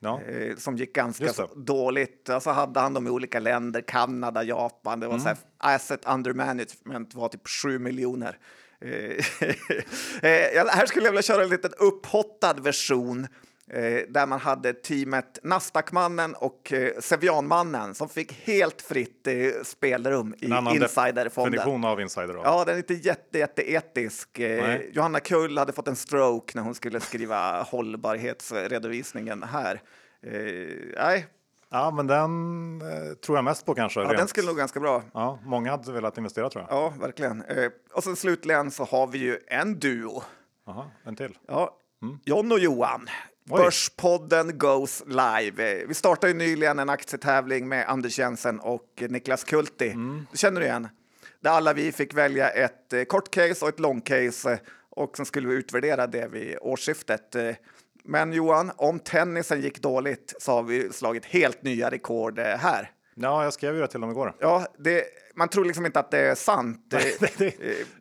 Ja. 0.00 0.22
Eh, 0.22 0.56
som 0.56 0.76
gick 0.76 0.94
ganska 0.94 1.46
dåligt. 1.56 2.30
Alltså 2.30 2.50
hade 2.50 2.80
han 2.80 2.94
dem 2.94 3.06
i 3.06 3.10
olika 3.10 3.40
länder, 3.40 3.80
Kanada, 3.80 4.42
Japan. 4.42 5.00
Det 5.00 5.06
var 5.06 5.14
mm. 5.14 5.22
så 5.22 5.28
här, 5.28 5.38
asset 5.58 6.00
under 6.06 6.32
management 6.32 7.14
var 7.14 7.28
typ 7.28 7.48
7 7.48 7.78
miljoner. 7.78 8.38
Eh, 8.80 8.88
här 10.22 10.86
skulle 10.86 11.04
jag 11.04 11.12
vilja 11.12 11.22
köra 11.22 11.42
en 11.42 11.48
liten 11.48 11.72
upphottad 11.78 12.54
version 12.54 13.26
där 14.08 14.26
man 14.26 14.40
hade 14.40 14.72
teamet 14.72 15.38
Nasdaqmannen 15.42 16.34
och 16.34 16.72
eh, 16.72 16.92
Sevianmannen 17.00 17.94
som 17.94 18.08
fick 18.08 18.32
helt 18.32 18.82
fritt 18.82 19.26
eh, 19.26 19.34
spelrum 19.64 20.34
i 20.38 20.46
Insiderfonden. 20.46 21.52
definition 21.52 21.84
av 21.84 22.00
insider? 22.00 22.34
Då. 22.34 22.40
Ja, 22.44 22.64
den 22.64 22.74
är 22.74 22.78
inte 22.78 22.94
jätte, 22.94 23.38
jätteetisk. 23.38 24.38
Eh, 24.38 24.80
Johanna 24.92 25.20
Kull 25.20 25.58
hade 25.58 25.72
fått 25.72 25.88
en 25.88 25.96
stroke 25.96 26.52
när 26.54 26.62
hon 26.62 26.74
skulle 26.74 27.00
skriva 27.00 27.62
hållbarhetsredovisningen 27.70 29.42
här. 29.42 29.82
Eh, 30.22 30.32
nej. 30.96 31.26
Ja, 31.70 31.90
men 31.90 32.06
den 32.06 32.80
eh, 32.82 33.14
tror 33.14 33.38
jag 33.38 33.44
mest 33.44 33.66
på 33.66 33.74
kanske. 33.74 34.00
Ja, 34.00 34.06
rent. 34.06 34.18
den 34.18 34.28
skulle 34.28 34.46
nog 34.46 34.56
ganska 34.56 34.80
bra. 34.80 35.02
Ja, 35.14 35.38
många 35.44 35.70
hade 35.70 35.92
velat 35.92 36.18
investera 36.18 36.50
tror 36.50 36.64
jag. 36.68 36.78
Ja, 36.78 36.92
verkligen. 37.00 37.42
Eh, 37.42 37.70
och 37.92 38.04
sen 38.04 38.16
slutligen 38.16 38.70
så 38.70 38.84
har 38.84 39.06
vi 39.06 39.18
ju 39.18 39.38
en 39.46 39.78
duo. 39.78 40.22
Aha, 40.66 40.90
en 41.04 41.16
till. 41.16 41.38
Ja, 41.46 41.76
mm. 42.02 42.18
John 42.24 42.52
och 42.52 42.58
Johan. 42.58 43.08
Oj. 43.50 43.62
Börspodden 43.62 44.58
goes 44.58 45.02
live. 45.06 45.84
Vi 45.86 45.94
startade 45.94 46.32
ju 46.32 46.38
nyligen 46.38 46.78
en 46.78 46.88
aktietävling 46.88 47.68
med 47.68 47.88
Anders 47.88 48.18
Jensen 48.18 48.60
och 48.60 49.02
Niklas 49.08 49.44
Kulti. 49.44 49.88
Mm. 49.88 50.26
Det 50.32 50.38
känner 50.38 50.60
du 50.60 50.66
igen? 50.66 50.88
Där 51.40 51.50
alla 51.50 51.72
vi 51.72 51.92
fick 51.92 52.14
välja 52.14 52.50
ett 52.50 52.92
eh, 52.92 53.04
kort 53.04 53.30
case 53.30 53.64
och 53.64 53.68
ett 53.68 53.80
lång 53.80 54.00
case 54.00 54.52
eh, 54.52 54.58
och 54.90 55.16
sen 55.16 55.26
skulle 55.26 55.48
vi 55.48 55.54
utvärdera 55.54 56.06
det 56.06 56.28
vid 56.28 56.58
årsskiftet. 56.60 57.34
Eh, 57.34 57.54
men 58.04 58.32
Johan, 58.32 58.72
om 58.76 58.98
tennisen 58.98 59.60
gick 59.60 59.82
dåligt 59.82 60.34
så 60.38 60.52
har 60.52 60.62
vi 60.62 60.92
slagit 60.92 61.24
helt 61.24 61.62
nya 61.62 61.90
rekord 61.90 62.38
här. 62.38 62.90
Ja, 63.18 63.44
jag 63.44 63.52
skrev 63.52 63.74
ju 63.74 63.80
det 63.80 63.88
till 63.88 64.00
dem 64.00 64.10
igår. 64.10 64.36
Ja, 64.38 64.66
det, 64.78 65.04
man 65.34 65.48
tror 65.48 65.64
liksom 65.64 65.86
inte 65.86 66.00
att 66.00 66.10
det 66.10 66.18
är 66.18 66.34
sant. 66.34 66.78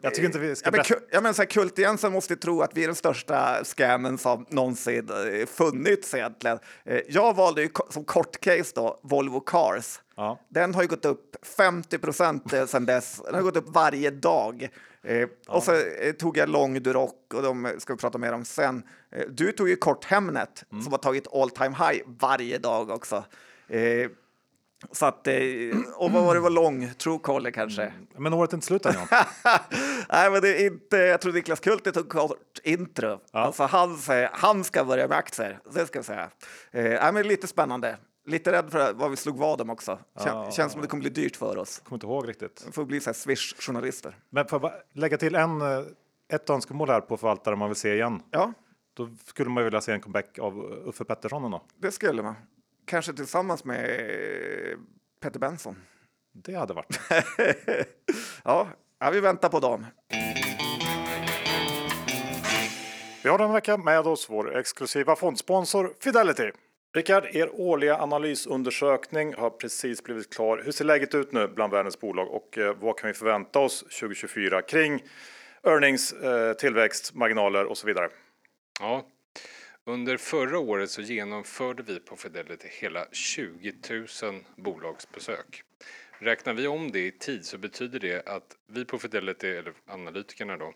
jag 0.02 0.14
tycker 0.14 0.26
inte 0.26 0.40
vi 0.40 0.56
ska... 0.56 0.70
Ja, 0.70 0.84
men, 0.90 1.00
ja, 1.12 1.22
men 1.22 1.34
så 1.34 1.42
här, 1.42 1.50
Kult 1.50 1.78
Jensen 1.78 2.12
måste 2.12 2.36
tro 2.36 2.62
att 2.62 2.72
vi 2.74 2.84
är 2.84 2.88
den 2.88 2.96
största 2.96 3.64
scammen 3.64 4.18
som 4.18 4.46
någonsin 4.50 5.10
eh, 5.10 5.46
funnits 5.46 6.14
egentligen. 6.14 6.60
Eh, 6.84 7.02
jag 7.08 7.36
valde 7.36 7.62
ju 7.62 7.70
som 7.90 8.04
kort 8.04 8.40
case 8.40 8.72
då 8.76 9.00
Volvo 9.04 9.40
Cars. 9.40 10.02
Ja. 10.16 10.40
Den 10.50 10.76
har 10.76 10.82
ju 10.82 10.88
gått 10.88 11.06
upp 11.06 11.46
50 11.58 11.98
procent 11.98 12.54
eh, 12.54 12.66
sedan 12.66 12.86
dess. 12.86 13.22
Den 13.26 13.36
har 13.36 13.42
gått 13.42 13.58
upp 13.58 13.70
varje 13.70 14.10
dag. 14.12 14.70
Eh, 15.04 15.18
ja. 15.18 15.28
Och 15.48 15.64
så 15.64 15.74
eh, 15.74 16.12
tog 16.12 16.38
jag 16.38 16.50
lång 16.50 16.84
Duroc 16.84 17.12
och 17.34 17.44
de 17.44 17.76
ska 17.78 17.94
vi 17.94 18.00
prata 18.00 18.18
mer 18.18 18.34
om 18.34 18.46
sen. 18.46 18.84
Eh, 19.12 19.26
du 19.30 19.52
tog 19.52 19.70
ju 19.70 19.76
kort 19.76 20.06
Hemnet 20.06 20.66
mm. 20.72 20.84
som 20.84 20.94
har 20.94 21.00
tagit 21.00 21.34
all 21.34 21.50
time 21.50 21.76
high 21.78 22.02
varje 22.20 22.58
dag 22.58 22.90
också. 22.90 23.24
Så 24.92 25.06
att, 25.06 25.28
eh, 25.28 25.36
och 25.96 26.12
vad 26.12 26.24
var 26.24 26.36
det 26.36 26.42
var 26.42 26.50
lång? 26.50 26.90
Truecaller 26.98 27.52
kanske? 27.52 27.84
Mm. 27.84 28.08
Men 28.18 28.34
året 28.34 28.54
är 28.54 28.58
inte 28.58 28.68
slut 28.68 28.86
än. 28.86 28.94
Nej, 30.10 30.32
men 30.32 30.42
det 30.42 30.62
är 30.62 30.66
inte. 30.66 30.98
Jag 30.98 31.22
tror 31.22 31.34
Niklas 31.34 31.60
Kulte 31.60 31.92
tog 31.92 32.10
kort 32.10 32.60
intro. 32.64 33.20
Ja. 33.32 33.40
Alltså 33.40 33.64
han, 33.64 33.98
han 34.32 34.64
ska 34.64 34.86
börja 34.86 35.08
med 35.08 35.18
aktier. 35.18 35.60
Det 35.74 35.88
ska 35.88 35.98
jag 35.98 36.06
säga. 36.06 36.30
Eh, 36.72 37.14
men 37.14 37.28
lite 37.28 37.48
spännande. 37.48 37.98
Lite 38.28 38.52
rädd 38.52 38.72
för 38.72 38.94
vad 38.94 39.10
vi 39.10 39.16
slog 39.18 39.38
vad 39.38 39.62
om 39.62 39.70
också. 39.70 40.00
Kän, 40.24 40.28
ja, 40.28 40.52
känns 40.52 40.72
som 40.72 40.82
det 40.82 40.88
kommer 40.88 41.02
bli 41.02 41.10
dyrt 41.10 41.36
för 41.36 41.58
oss. 41.58 41.82
Kommer 41.84 41.96
inte 41.96 42.06
ihåg 42.06 42.30
riktigt. 42.30 42.64
Vi 42.68 42.72
får 42.72 42.86
bli 42.86 43.00
så 43.00 43.10
här 43.10 43.14
Swish-journalister. 43.14 44.18
Men 44.30 44.48
får 44.48 44.62
jag 44.62 44.72
lägga 44.94 45.18
till 45.18 45.36
en, 45.36 45.62
eh, 45.62 45.82
ett 46.34 46.50
önskemål 46.50 46.90
här 46.90 47.02
på 47.02 47.18
förvaltare 47.18 47.56
man 47.56 47.70
vill 47.70 47.76
se 47.76 47.94
igen. 47.94 48.22
Ja. 48.32 48.54
Då 48.94 49.10
skulle 49.26 49.50
man 49.50 49.64
vilja 49.64 49.82
se 49.82 49.92
en 49.92 50.02
comeback 50.02 50.40
av 50.40 50.60
Uffe 50.86 51.04
Pettersson. 51.04 51.52
Då. 51.52 51.62
Det 51.78 51.92
skulle 51.92 52.24
man. 52.24 52.36
Kanske 52.86 53.14
tillsammans 53.14 53.66
med 53.66 53.88
Peter 55.22 55.40
Benson. 55.40 55.76
Det 56.34 56.56
hade 56.56 56.74
varit. 56.74 57.00
ja, 58.44 58.68
ja, 59.00 59.10
vi 59.10 59.20
väntar 59.20 59.50
på 59.50 59.60
dem. 59.60 59.86
Vi 63.24 63.30
har 63.30 63.38
den 63.38 63.54
vecka 63.54 63.78
med 63.78 64.00
oss 64.00 64.30
vår 64.30 64.58
exklusiva 64.58 65.16
fondsponsor 65.16 65.94
Fidelity. 66.00 66.52
Rickard, 66.96 67.26
er 67.26 67.62
årliga 67.62 67.98
analysundersökning 67.98 69.34
har 69.34 69.50
precis 69.50 70.04
blivit 70.04 70.34
klar. 70.34 70.62
Hur 70.66 70.72
ser 70.72 70.86
läget 70.86 71.16
ut 71.16 71.32
nu 71.32 71.48
bland 71.48 71.74
världens 71.74 72.00
bolag 72.00 72.32
och 72.32 72.58
eh, 72.58 72.76
vad 72.80 72.98
kan 72.98 73.08
vi 73.08 73.14
förvänta 73.14 73.60
oss 73.60 73.80
2024 73.80 74.62
kring 74.62 75.04
earnings, 75.64 76.14
eh, 76.14 76.54
tillväxt, 76.54 77.14
marginaler 77.14 77.66
och 77.66 77.78
så 77.78 77.88
vidare? 77.88 78.10
Ja, 78.80 79.06
under 79.86 80.18
förra 80.18 80.60
året 80.60 80.90
så 80.90 81.02
genomförde 81.02 81.84
vi 81.84 82.00
på 82.00 82.16
Fidelity 82.16 82.68
hela 82.72 83.08
20 83.12 83.74
000 84.24 84.46
bolagsbesök. 84.56 85.64
Räknar 86.20 86.54
vi 86.54 86.68
om 86.68 86.92
det 86.92 87.00
i 87.00 87.12
tid 87.12 87.46
så 87.46 87.58
betyder 87.58 88.00
det 88.00 88.28
att 88.28 88.58
vi 88.68 88.86
på 88.86 89.00
Fidelity, 89.00 89.48
eller 89.48 89.74
analytikerna 89.86 90.58
då, 90.58 90.74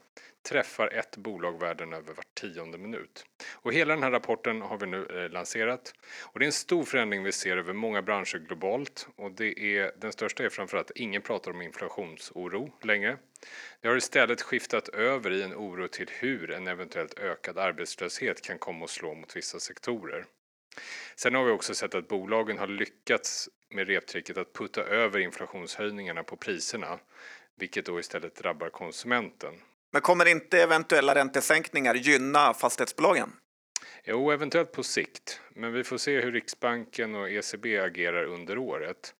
träffar 0.49 0.87
ett 0.87 1.17
bolag 1.17 1.59
världen 1.59 1.93
över 1.93 2.13
var 2.13 2.23
tionde 2.33 2.77
minut. 2.77 3.25
Och 3.51 3.73
hela 3.73 3.93
den 3.93 4.03
här 4.03 4.11
rapporten 4.11 4.61
har 4.61 4.77
vi 4.77 4.85
nu 4.85 5.05
eh, 5.05 5.31
lanserat. 5.31 5.93
Och 6.21 6.39
det 6.39 6.45
är 6.45 6.47
en 6.47 6.51
stor 6.51 6.83
förändring 6.83 7.23
vi 7.23 7.31
ser 7.31 7.57
över 7.57 7.73
många 7.73 8.01
branscher 8.01 8.37
globalt 8.47 9.07
och 9.15 9.31
det 9.31 9.59
är, 9.59 9.91
den 9.97 10.11
största 10.11 10.43
är 10.43 10.49
framförallt 10.49 10.91
att 10.91 10.97
ingen 10.97 11.21
pratar 11.21 11.51
om 11.51 11.61
inflationsoro 11.61 12.71
längre. 12.83 13.17
Det 13.81 13.87
har 13.87 13.95
istället 13.95 14.41
skiftat 14.41 14.89
över 14.89 15.31
i 15.31 15.41
en 15.41 15.53
oro 15.53 15.87
till 15.87 16.09
hur 16.19 16.51
en 16.51 16.67
eventuellt 16.67 17.19
ökad 17.19 17.57
arbetslöshet 17.57 18.41
kan 18.41 18.59
komma 18.59 18.85
att 18.85 18.91
slå 18.91 19.15
mot 19.15 19.35
vissa 19.35 19.59
sektorer. 19.59 20.25
Sen 21.15 21.35
har 21.35 21.43
vi 21.43 21.51
också 21.51 21.73
sett 21.73 21.95
att 21.95 22.07
bolagen 22.07 22.57
har 22.57 22.67
lyckats 22.67 23.49
med 23.69 23.87
reptricket 23.87 24.37
att 24.37 24.53
putta 24.53 24.83
över 24.83 25.19
inflationshöjningarna 25.19 26.23
på 26.23 26.35
priserna, 26.35 26.99
vilket 27.55 27.85
då 27.85 27.99
istället 27.99 28.35
drabbar 28.35 28.69
konsumenten. 28.69 29.53
Men 29.91 30.01
kommer 30.01 30.25
inte 30.25 30.63
eventuella 30.63 31.15
räntesänkningar 31.15 31.95
gynna 31.95 32.53
fastighetsbolagen? 32.53 33.31
Jo, 34.03 34.31
eventuellt 34.31 34.71
på 34.71 34.83
sikt, 34.83 35.41
men 35.49 35.73
vi 35.73 35.83
får 35.83 35.97
se 35.97 36.21
hur 36.21 36.31
Riksbanken 36.31 37.15
och 37.15 37.29
ECB 37.29 37.79
agerar 37.79 38.23
under 38.23 38.57
året. 38.57 39.13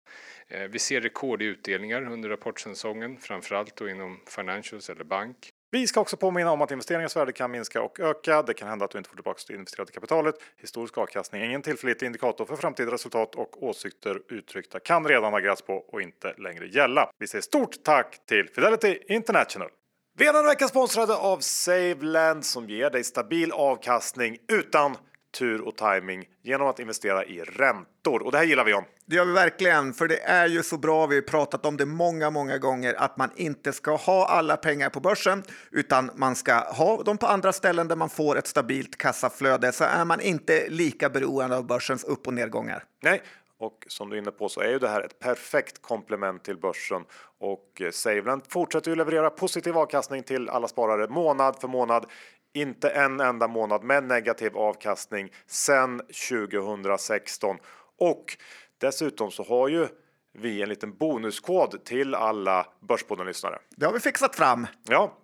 Eh, 0.50 0.62
vi 0.62 0.80
ser 0.80 1.02
rekord 1.02 1.42
i 1.42 1.46
utdelningar 1.46 2.12
under 2.12 2.30
rapportsäsongen, 2.30 3.18
framförallt 3.18 3.76
då 3.76 3.90
inom 3.90 4.20
financials 4.28 4.90
eller 4.90 5.04
bank. 5.04 5.50
Vi 5.72 5.88
ska 5.88 6.00
också 6.00 6.18
påminna 6.18 6.52
om 6.52 6.62
att 6.62 6.72
investeringens 6.72 7.16
värde 7.16 7.32
kan 7.32 7.52
minska 7.52 7.82
och 7.82 8.00
öka. 8.00 8.42
Det 8.42 8.54
kan 8.54 8.68
hända 8.68 8.86
att 8.86 8.92
du 8.92 8.98
inte 8.98 9.10
får 9.10 9.16
tillbaka 9.16 9.40
det 9.48 9.54
investerade 9.54 9.92
kapitalet. 9.92 10.36
Historisk 10.58 10.98
avkastning 10.98 11.42
är 11.42 11.46
ingen 11.46 11.62
tillförlitlig 11.62 12.06
indikator 12.06 12.46
för 12.46 12.56
framtida 12.56 12.92
resultat 12.92 13.36
och 13.36 13.64
åsikter 13.64 14.22
uttryckta 14.30 14.80
kan 14.80 15.08
redan 15.08 15.34
ha 15.34 15.56
på 15.68 15.74
och 15.74 16.02
inte 16.02 16.34
längre 16.38 16.68
gälla. 16.68 17.10
Vi 17.20 17.28
säger 17.28 17.42
stort 17.42 17.84
tack 17.84 18.26
till 18.26 18.50
Fidelity 18.50 19.00
International. 19.08 19.70
Vi 20.18 20.28
är 20.28 20.34
denna 20.34 20.48
vecka 20.48 20.68
sponsrade 20.68 21.16
av 21.16 21.40
SaveLend 21.40 22.46
som 22.46 22.70
ger 22.70 22.90
dig 22.90 23.04
stabil 23.04 23.52
avkastning 23.52 24.38
utan 24.52 24.98
tur 25.32 25.62
och 25.62 25.76
timing 25.78 26.26
genom 26.44 26.68
att 26.68 26.80
investera 26.80 27.26
i 27.26 27.42
räntor. 27.42 28.24
Och 28.24 28.32
det 28.32 28.38
här 28.38 28.46
gillar 28.46 28.63
vi 28.63 28.74
om. 28.74 28.84
Det 29.06 29.15
gör 29.15 29.26
vi 29.26 29.34
verkligen, 29.34 29.94
för 29.94 30.08
det 30.08 30.24
är 30.24 30.48
ju 30.48 30.63
så 30.63 30.78
bra, 30.78 31.06
vi 31.08 31.15
har 31.15 31.22
pratat 31.22 31.65
om 31.65 31.78
det 31.78 31.86
många, 31.86 32.30
många 32.30 32.58
gånger, 32.58 32.94
att 32.94 33.18
man 33.18 33.30
inte 33.36 33.74
ska 33.74 33.96
ha 33.96 34.28
alla 34.28 34.58
pengar 34.58 34.89
på 34.89 35.00
börsen, 35.00 35.44
utan 35.72 36.12
man 36.15 36.36
ska 36.36 36.54
ha 36.54 37.04
dem 37.04 37.18
på 37.18 37.28
andra 37.28 37.54
ställen 37.54 37.88
där 37.88 37.96
man 37.96 38.10
får 38.10 38.38
ett 38.38 38.48
stabilt 38.48 38.98
kassaflöde, 38.98 39.72
så 39.72 39.84
är 39.84 40.06
man 40.06 40.22
inte 40.22 40.70
lika 40.70 41.10
beroende 41.10 41.58
av 41.58 41.68
börsens 41.68 42.04
upp 42.04 42.28
och 42.28 42.34
nedgångar. 42.34 42.84
Nej, 43.04 43.22
och 43.60 43.86
som 43.88 44.10
du 44.10 44.15
är 44.15 44.22
inne 44.22 44.32
på 44.32 44.50
så 44.50 44.62
är 44.62 44.70
ju 44.70 44.80
det 44.80 44.89
här 44.89 45.02
ett 45.02 45.20
perfekt 45.20 45.82
komplement 45.82 46.44
till 46.44 46.58
börsen 46.58 47.04
och 47.39 47.82
Saveland 47.92 48.42
fortsätter 48.48 48.92
ju 48.92 48.96
leverera 48.96 49.30
positiv 49.30 49.78
avkastning 49.78 50.24
till 50.24 50.50
alla 50.50 50.68
sparare 50.68 51.08
månad 51.08 51.56
för 51.62 51.68
månad. 51.68 52.06
Inte 52.54 52.90
en 52.90 53.20
enda 53.20 53.48
månad 53.48 53.84
med 53.84 54.04
negativ 54.04 54.58
avkastning 54.58 55.34
sedan 55.48 56.02
2016 56.30 57.58
och 58.00 58.38
dessutom 58.78 59.32
så 59.32 59.44
har 59.44 59.68
ju 59.68 59.88
vi 60.34 60.62
en 60.62 60.70
liten 60.70 60.98
bonuskod 60.98 61.86
till 61.86 62.16
alla 62.16 62.66
Börspodden-lyssnare. 62.80 63.60
Det 63.70 63.86
har 63.86 63.94
vi 63.94 64.00
fixat 64.00 64.36
fram. 64.36 64.68
Ja, 64.88 65.18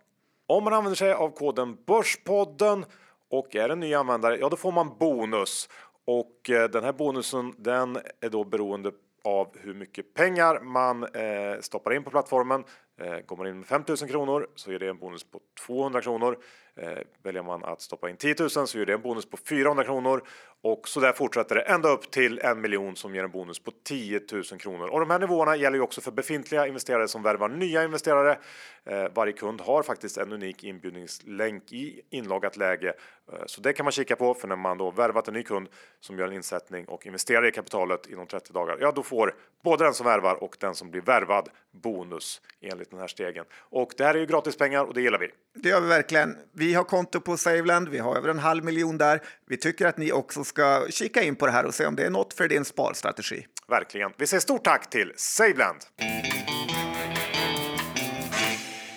om 0.47 0.63
man 0.63 0.73
använder 0.73 0.95
sig 0.95 1.13
av 1.13 1.29
koden 1.29 1.77
Börspodden 1.87 2.85
och 3.29 3.55
är 3.55 3.69
en 3.69 3.79
ny 3.79 3.93
användare, 3.93 4.37
ja 4.37 4.49
då 4.49 4.57
får 4.57 4.71
man 4.71 4.97
bonus. 4.97 5.69
Och 6.07 6.49
eh, 6.49 6.69
den 6.69 6.83
här 6.83 6.93
bonusen 6.93 7.53
den 7.57 7.97
är 8.21 8.29
då 8.29 8.43
beroende 8.43 8.91
av 9.23 9.55
hur 9.59 9.73
mycket 9.73 10.13
pengar 10.13 10.59
man 10.59 11.03
eh, 11.03 11.59
stoppar 11.61 11.93
in 11.93 12.03
på 12.03 12.09
plattformen. 12.09 12.63
Eh, 13.01 13.19
går 13.19 13.37
man 13.37 13.47
in 13.47 13.57
med 13.57 13.65
5000 13.65 14.07
kronor 14.07 14.47
så 14.55 14.71
ger 14.71 14.79
det 14.79 14.89
en 14.89 14.97
bonus 14.97 15.23
på 15.23 15.39
200 15.67 16.01
kronor. 16.01 16.37
Eh, 16.77 16.97
väljer 17.23 17.43
man 17.43 17.63
att 17.63 17.81
stoppa 17.81 18.09
in 18.09 18.17
10 18.17 18.35
000 18.39 18.49
så 18.49 18.77
ger 18.77 18.85
det 18.85 18.93
en 18.93 19.01
bonus 19.01 19.25
på 19.25 19.37
400 19.37 19.83
kronor 19.83 20.21
och 20.61 20.87
så 20.87 20.99
där 20.99 21.13
fortsätter 21.13 21.55
det 21.55 21.61
ända 21.61 21.89
upp 21.89 22.11
till 22.11 22.39
en 22.39 22.61
miljon 22.61 22.95
som 22.95 23.15
ger 23.15 23.23
en 23.23 23.31
bonus 23.31 23.59
på 23.59 23.71
10 23.83 24.21
000 24.31 24.43
kronor. 24.43 24.87
Och 24.87 24.99
de 24.99 25.09
här 25.09 25.19
nivåerna 25.19 25.55
gäller 25.55 25.77
ju 25.77 25.83
också 25.83 26.01
för 26.01 26.11
befintliga 26.11 26.67
investerare 26.67 27.07
som 27.07 27.23
värvar 27.23 27.49
nya 27.49 27.83
investerare. 27.83 28.37
Eh, 28.85 29.05
varje 29.13 29.33
kund 29.33 29.61
har 29.61 29.83
faktiskt 29.83 30.17
en 30.17 30.33
unik 30.33 30.63
inbjudningslänk 30.63 31.73
i 31.73 32.01
inloggat 32.09 32.57
läge 32.57 32.93
eh, 33.31 33.39
så 33.45 33.61
det 33.61 33.73
kan 33.73 33.83
man 33.83 33.91
kika 33.91 34.15
på 34.15 34.33
för 34.33 34.47
när 34.47 34.55
man 34.55 34.77
då 34.77 34.91
värvat 34.91 35.27
en 35.27 35.33
ny 35.33 35.43
kund 35.43 35.69
som 35.99 36.19
gör 36.19 36.27
en 36.27 36.33
insättning 36.33 36.85
och 36.85 37.05
investerar 37.05 37.45
i 37.45 37.51
kapitalet 37.51 38.07
inom 38.07 38.27
30 38.27 38.53
dagar. 38.53 38.77
Ja, 38.81 38.91
då 38.91 39.03
får 39.03 39.35
både 39.63 39.83
den 39.83 39.93
som 39.93 40.05
värvar 40.05 40.43
och 40.43 40.57
den 40.59 40.75
som 40.75 40.91
blir 40.91 41.01
värvad 41.01 41.49
bonus 41.71 42.41
enligt 42.61 42.91
den 42.91 42.99
här 42.99 43.07
stegen. 43.07 43.45
Och 43.53 43.93
det 43.97 44.03
här 44.03 44.15
är 44.15 44.19
ju 44.19 44.25
gratis 44.25 44.57
pengar 44.57 44.83
och 44.83 44.93
det 44.93 45.01
gillar 45.01 45.19
vi. 45.19 45.31
Det 45.53 45.69
gör 45.69 45.81
vi 45.81 45.87
verkligen. 45.87 46.37
Vi 46.51 46.64
har 46.73 46.83
konto 46.83 47.19
på 47.21 47.37
Saveland, 47.37 47.89
vi 47.89 47.97
har 47.97 48.15
över 48.15 48.29
en 48.29 48.39
halv 48.39 48.63
miljon 48.63 48.97
där. 48.97 49.21
Vi 49.47 49.57
tycker 49.57 49.87
att 49.87 49.97
ni 49.97 50.11
också 50.11 50.43
ska 50.43 50.87
kika 50.89 51.23
in 51.23 51.35
på 51.35 51.45
det 51.45 51.51
här 51.51 51.65
och 51.65 51.73
se 51.73 51.85
om 51.85 51.95
det 51.95 52.05
är 52.05 52.09
något 52.09 52.33
för 52.33 52.47
din 52.47 52.65
sparstrategi. 52.65 53.45
Verkligen. 53.67 54.11
Vi 54.17 54.27
säger 54.27 54.41
stort 54.41 54.63
tack 54.63 54.89
till 54.89 55.13
Saveland. 55.15 55.79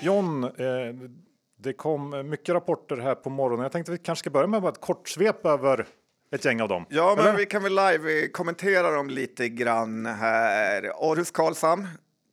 John, 0.02 0.44
eh, 0.44 0.50
det 1.58 1.72
kom 1.72 2.30
mycket 2.30 2.54
rapporter 2.54 2.96
här 2.96 3.14
på 3.14 3.30
morgonen. 3.30 3.62
Jag 3.62 3.72
tänkte 3.72 3.92
vi 3.92 3.98
kanske 3.98 4.20
ska 4.20 4.30
börja 4.30 4.46
med 4.46 4.64
ett 4.64 4.80
kort 4.80 5.08
svep 5.08 5.46
över 5.46 5.86
ett 6.34 6.44
gäng 6.44 6.60
av 6.60 6.68
dem. 6.68 6.86
Ja, 6.88 7.14
men 7.16 7.26
Eller? 7.26 7.38
vi 7.38 7.46
kan 7.46 7.62
väl 7.62 7.74
live 7.74 8.28
kommentera 8.28 8.90
dem 8.90 9.10
lite 9.10 9.48
grann 9.48 10.06
här. 10.06 10.82
Aarhus 10.82 11.30
Karlshamn 11.30 11.88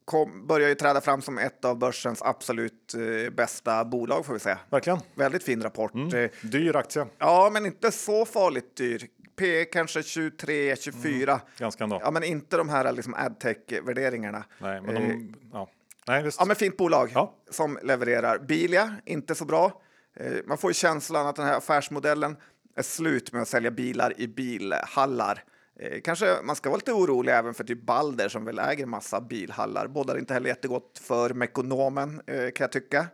kom, 0.06 0.48
börjar 0.48 0.70
ju 0.70 0.76
träda 0.76 1.02
fram 1.02 1.22
som 1.22 1.38
ett 1.38 1.66
av 1.66 1.78
börsens 1.80 2.22
absolut 2.22 2.94
eh, 2.94 3.34
bästa 3.34 3.86
bolag 3.86 4.26
får 4.26 4.34
vi 4.34 4.40
säga. 4.40 4.60
Verkligen. 4.70 5.00
Väldigt 5.16 5.44
fin 5.44 5.64
rapport. 5.64 5.92
Eh, 5.96 6.30
Dyr 6.42 6.76
aktie. 6.76 7.06
Ja, 7.18 7.50
men 7.54 7.66
inte 7.66 7.92
så 7.92 8.26
farligt 8.26 8.76
dyr. 8.78 9.08
P 9.36 9.66
kanske 9.66 10.04
23, 10.04 10.76
24. 10.76 11.42
Ganska 11.58 11.84
ändå. 11.84 12.00
Ja, 12.04 12.12
men 12.12 12.24
inte 12.24 12.58
de 12.58 12.70
här 12.70 12.92
liksom 12.92 13.14
adtech-värderingarna. 13.16 14.44
Nej, 14.58 14.82
men 14.82 14.96
Eh, 14.98 15.02
de, 15.08 15.34
ja. 15.54 15.70
Nej, 16.08 16.24
visst. 16.24 16.40
Ja, 16.40 16.46
men 16.46 16.56
fint 16.56 16.78
bolag 16.78 17.12
Ja. 17.14 17.34
som 17.52 17.80
levererar. 17.84 18.40
Bilia, 18.40 18.96
inte 19.06 19.36
så 19.36 19.46
bra. 19.46 19.82
Eh, 20.20 20.32
Man 20.46 20.58
får 20.58 20.70
ju 20.70 20.74
känslan 20.74 21.28
att 21.28 21.36
den 21.36 21.46
här 21.46 21.58
affärsmodellen 21.58 22.38
är 22.76 22.82
slut 22.84 23.32
med 23.32 23.42
att 23.42 23.48
sälja 23.48 23.72
bilar 23.72 24.14
i 24.18 24.28
bilhallar. 24.28 25.44
Eh, 25.80 26.02
Kanske 26.02 26.38
man 26.44 26.56
ska 26.56 26.70
vara 26.70 26.78
lite 26.78 26.94
orolig 26.94 27.32
även 27.34 27.54
för 27.54 27.64
typ 27.64 27.82
Balder 27.82 28.30
som 28.30 28.46
väl 28.46 28.60
äger 28.60 28.86
massa 28.86 29.22
bilhallar. 29.22 29.88
Bådar 29.88 30.18
inte 30.18 30.34
heller 30.34 30.48
jättegott 30.50 31.00
för 31.04 31.30
Mekonomen 31.34 32.22
eh, 32.28 32.36
kan 32.52 32.64
jag 32.64 32.72
tycka. 32.72 33.08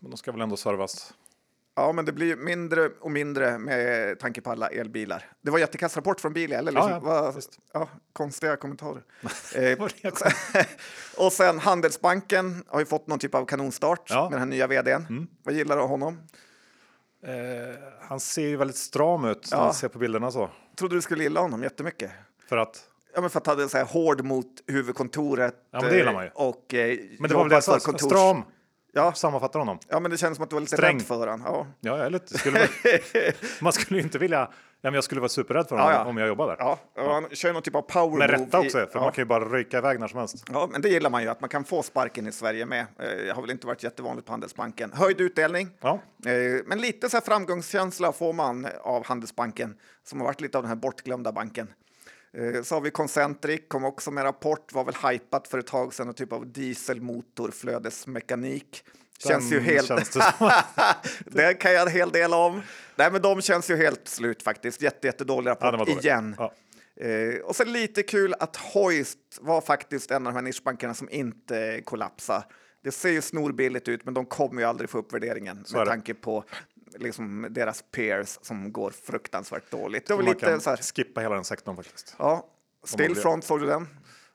Men 0.00 0.10
de 0.10 0.16
ska 0.16 0.32
väl 0.32 0.40
ändå 0.40 0.56
servas. 0.56 1.14
Ja, 1.74 1.92
men 1.92 2.04
det 2.04 2.12
blir 2.12 2.36
mindre 2.36 2.88
och 3.00 3.10
mindre 3.10 3.58
med 3.58 4.18
tanke 4.18 4.40
på 4.40 4.50
alla 4.50 4.68
elbilar. 4.68 5.30
Det 5.42 5.50
var 5.50 5.58
jättekass 5.58 5.96
rapport 5.96 6.20
från 6.20 6.32
Bilia, 6.32 6.58
eller? 6.58 6.72
Liksom, 6.72 6.90
Ja, 6.90 7.32
ja, 7.34 7.40
ja, 7.72 7.88
konstiga 8.12 8.56
kommentarer. 8.56 9.02
eh, 9.54 9.78
och 11.16 11.32
sen 11.32 11.58
Handelsbanken 11.58 12.64
har 12.68 12.80
ju 12.80 12.86
fått 12.86 13.06
någon 13.06 13.18
typ 13.18 13.34
av 13.34 13.44
kanonstart 13.46 14.06
Ja. 14.10 14.22
med 14.22 14.32
den 14.32 14.38
här 14.38 14.46
nya 14.46 14.66
vdn. 14.66 15.06
Mm. 15.10 15.26
Vad 15.42 15.54
gillar 15.54 15.76
du 15.76 15.82
av 15.82 15.88
honom? 15.88 16.18
Eh, 17.26 17.78
han 18.00 18.20
ser 18.20 18.48
ju 18.48 18.56
väldigt 18.56 18.76
stram 18.76 19.24
ut 19.24 19.48
när 19.50 19.58
Ja. 19.58 19.64
man 19.64 19.74
ser 19.74 19.88
på 19.88 19.98
bilderna 19.98 20.30
så. 20.30 20.50
Trodde 20.78 20.94
du 20.94 21.02
skulle 21.02 21.22
gilla 21.22 21.40
honom 21.40 21.62
jättemycket. 21.62 22.10
För 22.48 22.56
att, 22.56 22.84
Ja, 23.14 23.20
men 23.20 23.30
för 23.30 23.38
att 23.40 23.46
han 23.46 23.56
hade 23.58 23.68
så 23.68 23.76
här 23.78 23.84
hård 23.84 24.24
mot 24.24 24.46
huvudkontoret. 24.66 25.54
Ja, 25.70 25.80
men 25.80 25.90
det 25.90 25.96
gillar 25.96 26.12
man 26.12 26.22
ju. 26.24 26.28
eh, 26.28 26.34
Och, 26.34 26.74
eh, 26.74 26.98
men 27.18 27.28
det 27.28 27.34
var 27.34 27.42
väl 27.42 27.48
det 27.48 27.56
jag 27.56 27.64
sa, 27.64 27.78
kontors- 27.78 28.06
stram. 28.06 28.42
Ja, 28.92 29.12
Sammanfattar 29.12 29.58
honom. 29.58 29.78
ja, 29.88 30.00
men 30.00 30.10
det 30.10 30.16
känns 30.16 30.36
som 30.36 30.42
att 30.44 30.50
du 30.50 30.54
var 30.56 30.60
lite 30.60 30.76
Sträng. 30.76 30.96
rädd 30.98 31.06
för 31.06 31.26
honom. 31.26 31.42
Ja. 31.46 31.66
Ja, 31.80 31.96
jag 31.96 32.06
är 32.06 32.10
lite, 32.10 32.38
skulle, 32.38 32.58
väl- 32.58 33.32
man 33.60 33.72
skulle 33.72 33.98
ju 34.00 34.04
inte 34.04 34.18
vilja... 34.18 34.48
Ja, 34.84 34.90
men 34.90 34.94
jag 34.94 35.04
skulle 35.04 35.20
vara 35.20 35.28
superrädd 35.28 35.68
för 35.68 35.76
honom 35.76 35.92
Ja, 35.92 35.98
ja. 35.98 36.04
om 36.04 36.16
jag 36.16 36.28
jobbar 36.28 36.46
där. 36.46 36.56
Ja, 36.58 36.78
och 36.94 37.14
han 37.14 37.26
kör 37.32 37.52
någon 37.52 37.62
typ 37.62 37.74
av 37.74 37.82
power 37.82 38.18
Med 38.18 38.30
rätta 38.30 38.64
i- 38.64 38.66
också, 38.66 38.78
för 38.78 38.90
ja. 38.94 39.00
man 39.00 39.12
kan 39.12 39.22
ju 39.22 39.26
bara 39.26 39.44
ryka 39.44 39.78
iväg 39.78 40.00
när 40.00 40.08
som 40.08 40.18
helst. 40.18 40.44
Ja, 40.52 40.68
men 40.72 40.80
det 40.82 40.88
gillar 40.88 41.10
man 41.10 41.22
ju, 41.22 41.28
att 41.28 41.40
man 41.40 41.50
kan 41.50 41.64
få 41.64 41.82
sparken 41.82 42.26
i 42.26 42.32
Sverige 42.32 42.66
med. 42.66 42.80
Eh, 42.80 42.86
Det 43.26 43.32
har 43.34 43.42
väl 43.42 43.50
inte 43.50 43.66
varit 43.66 43.82
jättevanligt 43.82 44.26
på 44.26 44.32
Handelsbanken. 44.32 44.92
Höjd 44.94 45.20
utdelning, 45.20 45.68
Ja. 45.80 46.00
eh, 46.26 46.32
men 46.66 46.80
lite 46.80 47.10
så 47.10 47.16
här 47.16 47.24
framgångskänsla 47.24 48.12
får 48.12 48.32
man 48.32 48.66
av 48.80 49.06
Handelsbanken, 49.06 49.74
som 50.04 50.20
har 50.20 50.26
varit 50.26 50.40
lite 50.40 50.58
av 50.58 50.62
den 50.64 50.68
här 50.68 50.76
bortglömda 50.76 51.32
banken. 51.32 51.68
Eh, 52.36 52.62
Så 52.62 52.74
har 52.74 52.80
vi 52.80 52.90
Concentric, 52.90 53.60
kom 53.68 53.84
också 53.84 54.10
med 54.10 54.24
rapport, 54.24 54.72
var 54.72 54.84
väl 54.84 54.94
hypat 55.12 55.48
för 55.48 55.58
ett 55.58 55.66
tag 55.66 55.94
sedan, 55.94 56.08
en 56.08 56.14
typ 56.14 56.32
av 56.32 56.46
dieselmotorflödesmekanik. 56.52 58.84
Känns 59.28 59.52
ju 59.52 59.60
helt... 59.60 59.86
känns 59.88 60.10
det 60.10 60.24
det 61.26 61.54
kan 61.54 61.72
jag 61.72 61.82
en 61.82 61.92
hel 61.92 62.10
del 62.10 62.34
om. 62.34 62.62
Nej, 62.96 63.12
men 63.12 63.22
de 63.22 63.42
känns 63.42 63.70
ju 63.70 63.76
helt 63.76 64.08
slut 64.08 64.42
faktiskt. 64.42 64.82
Jätte, 64.82 65.06
jättedålig 65.06 65.48
Ja, 65.50 65.52
rapport 65.52 65.78
var 65.78 65.86
dålig. 65.86 66.04
igen. 66.04 66.36
Ja. 66.38 66.52
Eh, 66.96 67.40
och 67.44 67.56
sen 67.56 67.72
lite 67.72 68.02
kul 68.02 68.34
att 68.38 68.56
Hoist 68.56 69.18
var 69.40 69.60
faktiskt 69.60 70.10
en 70.10 70.26
av 70.26 70.32
de 70.32 70.36
här 70.36 70.42
nischbankerna 70.42 70.94
som 70.94 71.08
inte 71.10 71.80
kollapsar. 71.84 72.42
Det 72.84 72.90
ser 72.92 73.08
ju 73.10 73.22
snorbilligt 73.22 73.88
ut, 73.88 74.04
men 74.04 74.14
de 74.14 74.26
kommer 74.26 74.62
ju 74.62 74.68
aldrig 74.68 74.90
få 74.90 74.98
upp 74.98 75.12
värderingen 75.14 75.64
är 75.72 75.76
med 75.78 75.86
tanke 75.86 76.14
på 76.14 76.44
liksom, 76.98 77.46
deras 77.50 77.84
peers 77.90 78.38
som 78.42 78.72
går 78.72 78.90
fruktansvärt 78.90 79.70
dåligt. 79.70 80.06
Det 80.06 80.14
var 80.14 80.22
Man 80.22 80.32
lite 80.32 80.46
kan 80.46 80.60
så 80.60 80.70
här, 80.70 80.76
skippa 80.76 81.20
hela 81.20 81.34
den 81.34 81.44
sektorn 81.44 81.76
faktiskt. 81.76 82.14
ja, 82.18 82.46
Stillfront, 82.84 83.44
såg 83.44 83.60
du 83.60 83.66
den? 83.66 83.88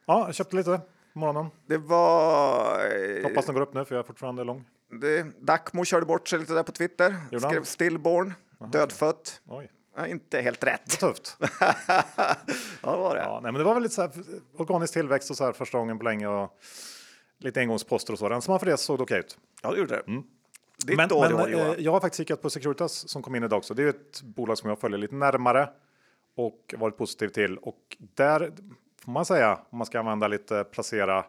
Ja, 0.06 0.26
jag 0.26 0.36
köpte 0.36 0.56
lite 0.56 0.82
på 1.14 1.20
morgonen. 1.20 1.46
Det 1.68 1.78
var... 1.78 2.80
eh, 3.18 3.24
Hoppas 3.24 3.46
den 3.46 3.56
går 3.56 3.62
upp 3.62 3.74
nu 3.74 3.86
för 3.86 3.96
jag 3.96 4.04
är 4.04 4.08
fortfarande 4.08 4.44
lång. 4.44 4.66
Det, 4.92 5.26
Dacmo 5.42 5.86
körde 5.86 6.06
bort 6.06 6.28
sig 6.28 6.40
lite 6.40 6.54
där 6.54 6.64
på 6.64 6.72
Twitter. 6.72 7.16
Gjorde 7.32 7.46
han? 7.46 7.52
Skrev 7.54 7.64
stillborn, 7.64 8.34
dödfött. 8.72 9.42
Oj, 9.48 9.72
Ja, 10.00 10.08
inte 10.08 10.42
helt 10.42 10.64
rätt. 10.64 11.00
tufft. 11.00 11.38
ja, 11.60 12.36
det 12.82 12.98
var 12.98 13.16
det. 13.16 13.22
Ja, 13.22 13.40
nej, 13.44 13.52
men 13.52 13.60
det 13.60 13.64
var 13.64 13.74
väl 13.74 13.84
lite 13.84 13.96
så 13.96 14.02
här 14.02 14.12
organisk 14.58 14.94
tillväxt 14.94 15.30
och 15.30 15.38
så 15.38 15.44
här 15.46 15.52
första 15.54 15.78
gången 15.78 15.98
på 15.98 16.04
länge 16.04 16.28
och 16.28 16.58
lite 17.40 17.60
engångsposter 17.60 18.14
och 18.14 18.20
så. 18.20 18.30
Rensar 18.30 18.54
man 18.54 18.60
för 18.60 18.66
det 18.66 18.78
så 18.78 18.84
såg 18.84 19.00
det 19.00 19.04
okej 19.04 19.20
ut. 19.20 19.38
Ja, 19.62 19.72
det 19.72 19.78
gjorde 19.78 19.96
det. 19.96 20.04
Ditt 20.86 20.98
Men, 20.98 21.12
år 21.12 21.30
men 21.30 21.34
år, 21.36 21.50
eh, 21.50 21.74
jag 21.78 21.92
har 21.92 22.00
faktiskt 22.00 22.18
kikat 22.18 22.42
på 22.42 22.50
Securitas 22.50 23.10
som 23.10 23.22
kom 23.22 23.36
in 23.36 23.44
idag 23.44 23.58
också. 23.58 23.74
Det 23.74 23.84
är 23.84 23.88
ett 23.88 24.22
bolag 24.22 24.58
som 24.58 24.70
jag 24.70 24.80
följer 24.80 24.98
lite 24.98 25.16
närmare 25.16 25.70
och 26.36 26.74
varit 26.78 26.98
positiv 26.98 27.28
till. 27.28 27.58
Och 27.58 27.98
där 27.98 28.52
får 29.06 29.12
man 29.12 29.26
säga, 29.26 29.60
om 29.70 29.78
man 29.78 29.88
ska 29.88 30.00
använda 30.00 30.28
lite 30.28 30.64
placera 30.64 31.26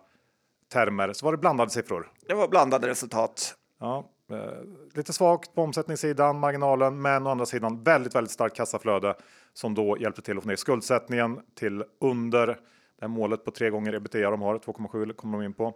termer, 0.72 1.12
så 1.12 1.24
var 1.24 1.32
det 1.32 1.38
blandade 1.38 1.70
siffror. 1.70 2.12
Det 2.26 2.34
var 2.34 2.48
blandade 2.48 2.88
resultat. 2.88 3.54
Ja, 3.80 4.10
Eh, 4.32 4.62
lite 4.94 5.12
svagt 5.12 5.54
på 5.54 5.62
omsättningssidan, 5.62 6.38
marginalen, 6.38 7.02
men 7.02 7.26
å 7.26 7.30
andra 7.30 7.46
sidan 7.46 7.82
väldigt, 7.82 8.14
väldigt 8.14 8.30
starkt 8.30 8.56
kassaflöde 8.56 9.14
som 9.52 9.74
då 9.74 9.96
hjälpte 9.98 10.22
till 10.22 10.36
att 10.36 10.42
få 10.42 10.48
ner 10.48 10.56
skuldsättningen 10.56 11.40
till 11.54 11.84
under 12.00 12.46
det 12.46 12.56
här 13.00 13.08
målet 13.08 13.44
på 13.44 13.50
tre 13.50 13.70
gånger 13.70 13.94
ebitda 13.94 14.30
de 14.30 14.42
har, 14.42 14.58
2,7 14.58 15.12
kommer 15.12 15.38
de 15.38 15.44
in 15.44 15.52
på. 15.52 15.74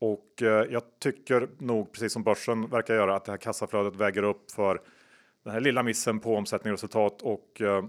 Och 0.00 0.42
eh, 0.42 0.66
jag 0.70 0.82
tycker 0.98 1.48
nog, 1.58 1.92
precis 1.92 2.12
som 2.12 2.22
börsen 2.22 2.68
verkar 2.68 2.94
göra, 2.94 3.16
att 3.16 3.24
det 3.24 3.32
här 3.32 3.38
kassaflödet 3.38 3.96
väger 3.96 4.22
upp 4.22 4.50
för 4.50 4.80
den 5.44 5.52
här 5.52 5.60
lilla 5.60 5.82
missen 5.82 6.20
på 6.20 6.36
omsättning 6.36 6.72
och 6.72 6.76
resultat. 6.78 7.22
Och 7.22 7.60
eh, 7.60 7.84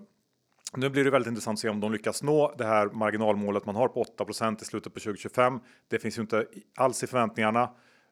nu 0.78 0.90
blir 0.90 1.04
det 1.04 1.10
väldigt 1.10 1.30
intressant 1.30 1.56
att 1.56 1.60
se 1.60 1.70
om 1.70 1.80
de 1.80 1.92
lyckas 1.92 2.24
nå 2.24 2.54
det 2.58 2.66
här 2.66 2.88
marginalmålet 2.88 3.66
man 3.66 3.76
har 3.76 3.88
på 3.88 4.04
8% 4.04 4.62
i 4.62 4.66
slutet 4.66 4.94
på 4.94 5.00
2025. 5.00 5.60
Det 5.88 6.00
finns 6.00 6.18
ju 6.18 6.22
inte 6.22 6.46
alls 6.78 7.04
i 7.04 7.08
förväntningarna. 7.08 7.70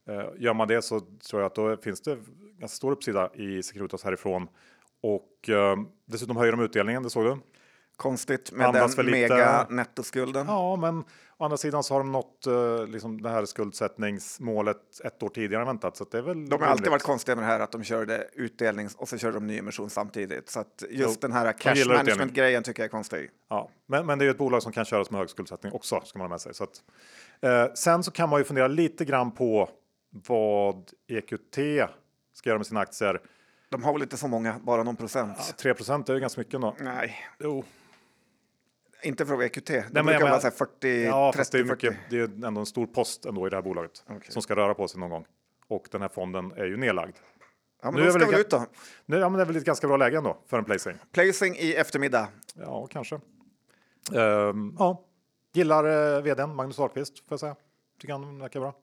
Eh, 0.09 0.25
gör 0.37 0.53
man 0.53 0.67
det 0.67 0.81
så 0.81 0.99
tror 0.99 1.41
jag 1.41 1.45
att 1.45 1.55
då 1.55 1.77
finns 1.77 2.01
det 2.01 2.17
ganska 2.59 2.75
stor 2.75 2.91
uppsida 2.91 3.29
i 3.33 3.63
Securitas 3.63 4.03
härifrån. 4.03 4.47
Och 5.01 5.49
eh, 5.49 5.75
dessutom 6.05 6.37
höjer 6.37 6.51
de 6.51 6.61
utdelningen, 6.61 7.03
det 7.03 7.09
såg 7.09 7.25
du? 7.25 7.37
Konstigt 7.97 8.51
med 8.51 8.67
Andas 8.67 8.95
den 8.95 9.05
väl 9.05 9.13
lite- 9.13 9.33
mega 9.33 9.67
nettoskulden. 9.69 10.47
Ja, 10.47 10.75
men 10.75 11.03
å 11.37 11.43
andra 11.43 11.57
sidan 11.57 11.83
så 11.83 11.93
har 11.93 11.99
de 11.99 12.11
nått 12.11 12.47
eh, 12.47 12.87
liksom 12.87 13.21
det 13.21 13.29
här 13.29 13.45
skuldsättningsmålet 13.45 14.77
ett 15.03 15.23
år 15.23 15.29
tidigare 15.29 15.61
än 15.61 15.67
väntat. 15.67 15.97
Så 15.97 16.03
det 16.11 16.17
är 16.17 16.21
väl 16.21 16.49
De 16.49 16.61
har 16.61 16.67
alltid 16.67 16.79
rimligt. 16.85 16.91
varit 16.91 17.03
konstiga 17.03 17.35
med 17.35 17.43
det 17.43 17.47
här 17.47 17.59
att 17.59 17.71
de 17.71 17.83
körde 17.83 18.27
utdelning 18.33 18.89
och 18.97 19.09
så 19.09 19.17
körde 19.17 19.33
de 19.33 19.47
nyemission 19.47 19.89
samtidigt. 19.89 20.49
Så 20.49 20.59
att 20.59 20.83
just 20.89 21.09
Jo, 21.09 21.15
den 21.21 21.31
här 21.31 21.51
cash 21.53 21.87
management 21.87 22.33
grejen 22.33 22.63
tycker 22.63 22.81
jag 22.83 22.85
är 22.85 22.91
konstig. 22.91 23.29
Ja, 23.49 23.69
men, 23.87 24.05
men 24.05 24.19
det 24.19 24.23
är 24.23 24.25
ju 24.25 24.31
ett 24.31 24.37
bolag 24.37 24.63
som 24.63 24.71
kan 24.71 24.85
köras 24.85 25.11
med 25.11 25.19
hög 25.19 25.29
skuldsättning 25.29 25.73
också, 25.73 26.01
ska 26.05 26.19
man 26.19 26.25
ha 26.25 26.29
med 26.29 26.41
sig. 26.41 26.53
Så 26.53 26.63
att, 26.63 26.83
eh, 27.41 27.73
sen 27.73 28.03
så 28.03 28.11
kan 28.11 28.29
man 28.29 28.39
ju 28.39 28.43
fundera 28.43 28.67
lite 28.67 29.05
grann 29.05 29.31
på 29.31 29.69
vad 30.27 30.91
EQT 31.07 31.57
ska 32.33 32.49
göra 32.49 32.57
med 32.59 32.67
sina 32.67 32.79
aktier. 32.79 33.21
De 33.69 33.83
har 33.83 33.93
väl 33.93 34.01
inte 34.01 34.17
så 34.17 34.27
många, 34.27 34.59
bara 34.63 34.83
någon 34.83 34.95
procent. 34.95 35.33
Ja, 35.37 35.53
3 35.57 35.69
är 35.71 36.13
ju 36.13 36.19
ganska 36.19 36.41
mycket 36.41 36.53
ändå. 36.53 36.75
Nej, 36.79 37.15
Jo, 37.39 37.63
inte 39.03 39.25
för 39.25 39.43
EQT. 39.43 39.65
Det 39.67 39.83
men 39.91 40.05
brukar 40.05 40.19
vara 40.19 40.29
menar- 40.29 40.39
så 40.39 40.47
här 40.47 40.51
40, 40.55 41.03
ja, 41.05 41.33
fast 41.35 41.51
det 41.51 41.57
är, 41.59 41.63
30, 41.63 41.69
40. 41.69 41.89
mycket, 41.89 42.09
det 42.09 42.17
är 42.43 42.47
ändå 42.47 42.59
en 42.59 42.65
stor 42.65 42.85
post 42.87 43.25
ändå 43.25 43.47
i 43.47 43.49
det 43.49 43.55
här 43.55 43.61
bolaget 43.63 44.03
Okej. 44.09 44.31
som 44.31 44.41
ska 44.41 44.55
röra 44.55 44.73
på 44.73 44.87
sig 44.87 44.99
någon 44.99 45.09
gång. 45.09 45.25
Och 45.67 45.87
den 45.91 46.01
här 46.01 46.09
fonden 46.09 46.51
är 46.51 46.65
ju 46.65 46.77
nedlagd. 46.77 47.15
Ja, 47.81 47.91
Nu 47.91 47.97
men 47.97 48.07
är 48.07 48.11
ska 48.11 48.25
väl 48.31 48.39
ut 48.39 48.49
då. 48.49 48.65
Nu, 49.05 49.17
ja, 49.17 49.29
men 49.29 49.37
det 49.37 49.43
är 49.43 49.45
väl 49.45 49.55
ett 49.55 49.63
ganska 49.65 49.87
bra 49.87 49.97
läge 49.97 50.17
ändå 50.17 50.37
för 50.47 50.57
en 50.57 50.65
placing. 50.65 50.93
Placing 51.11 51.55
i 51.55 51.73
eftermiddag. 51.73 52.27
Ja, 52.55 52.87
kanske. 52.91 53.15
Ehm, 54.15 54.75
ja, 54.79 55.03
gillar 55.53 56.15
eh, 56.17 56.21
vdn 56.21 56.55
Magnus 56.55 56.79
Ahlqvist 56.79 57.19
får 57.19 57.25
jag 57.29 57.39
säga. 57.39 57.55
Tycker 58.01 58.13
han 58.13 58.39
verkar 58.39 58.59
bra. 58.59 58.75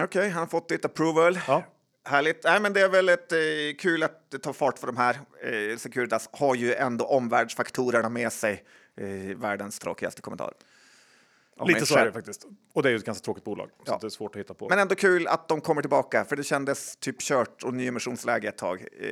Okej, 0.00 0.28
han 0.28 0.40
har 0.40 0.46
fått 0.46 0.68
ditt 0.68 0.84
approval. 0.84 1.38
Ja, 1.46 1.62
Härligt. 2.04 2.44
Nej, 2.44 2.60
men 2.60 2.72
det 2.72 2.80
är 2.80 2.88
väl 2.88 3.08
ett, 3.08 3.32
eh, 3.32 3.38
kul 3.78 4.02
att 4.02 4.30
det 4.30 4.38
tar 4.38 4.52
fart 4.52 4.78
för 4.78 4.86
de 4.86 4.96
här. 4.96 5.14
Eh, 5.42 5.76
Securitas 5.76 6.28
har 6.32 6.54
ju 6.54 6.74
ändå 6.74 7.04
omvärldsfaktorerna 7.04 8.08
med 8.08 8.32
sig. 8.32 8.64
Eh, 8.98 9.36
världens 9.36 9.78
tråkigaste 9.78 10.22
kommentar. 10.22 10.54
Om 11.56 11.68
lite 11.68 11.86
så 11.86 11.96
är 11.98 12.04
det 12.04 12.12
faktiskt. 12.12 12.46
Och 12.72 12.82
det 12.82 12.88
är 12.88 12.90
ju 12.90 12.96
ett 12.96 13.04
ganska 13.04 13.24
tråkigt 13.24 13.44
bolag. 13.44 13.68
Så 13.76 13.82
Ja. 13.86 13.94
att 13.94 14.00
det 14.00 14.06
är 14.06 14.10
svårt 14.10 14.34
att 14.36 14.40
hitta 14.40 14.54
på. 14.54 14.68
Men 14.68 14.78
ändå 14.78 14.94
kul 14.94 15.26
att 15.26 15.48
de 15.48 15.60
kommer 15.60 15.82
tillbaka, 15.82 16.24
för 16.24 16.36
det 16.36 16.44
kändes 16.44 16.96
typ 16.96 17.20
kört 17.20 17.62
och 17.64 17.74
nyemissionsläge 17.74 18.48
ett 18.48 18.56
tag 18.58 18.80
eh, 18.80 19.06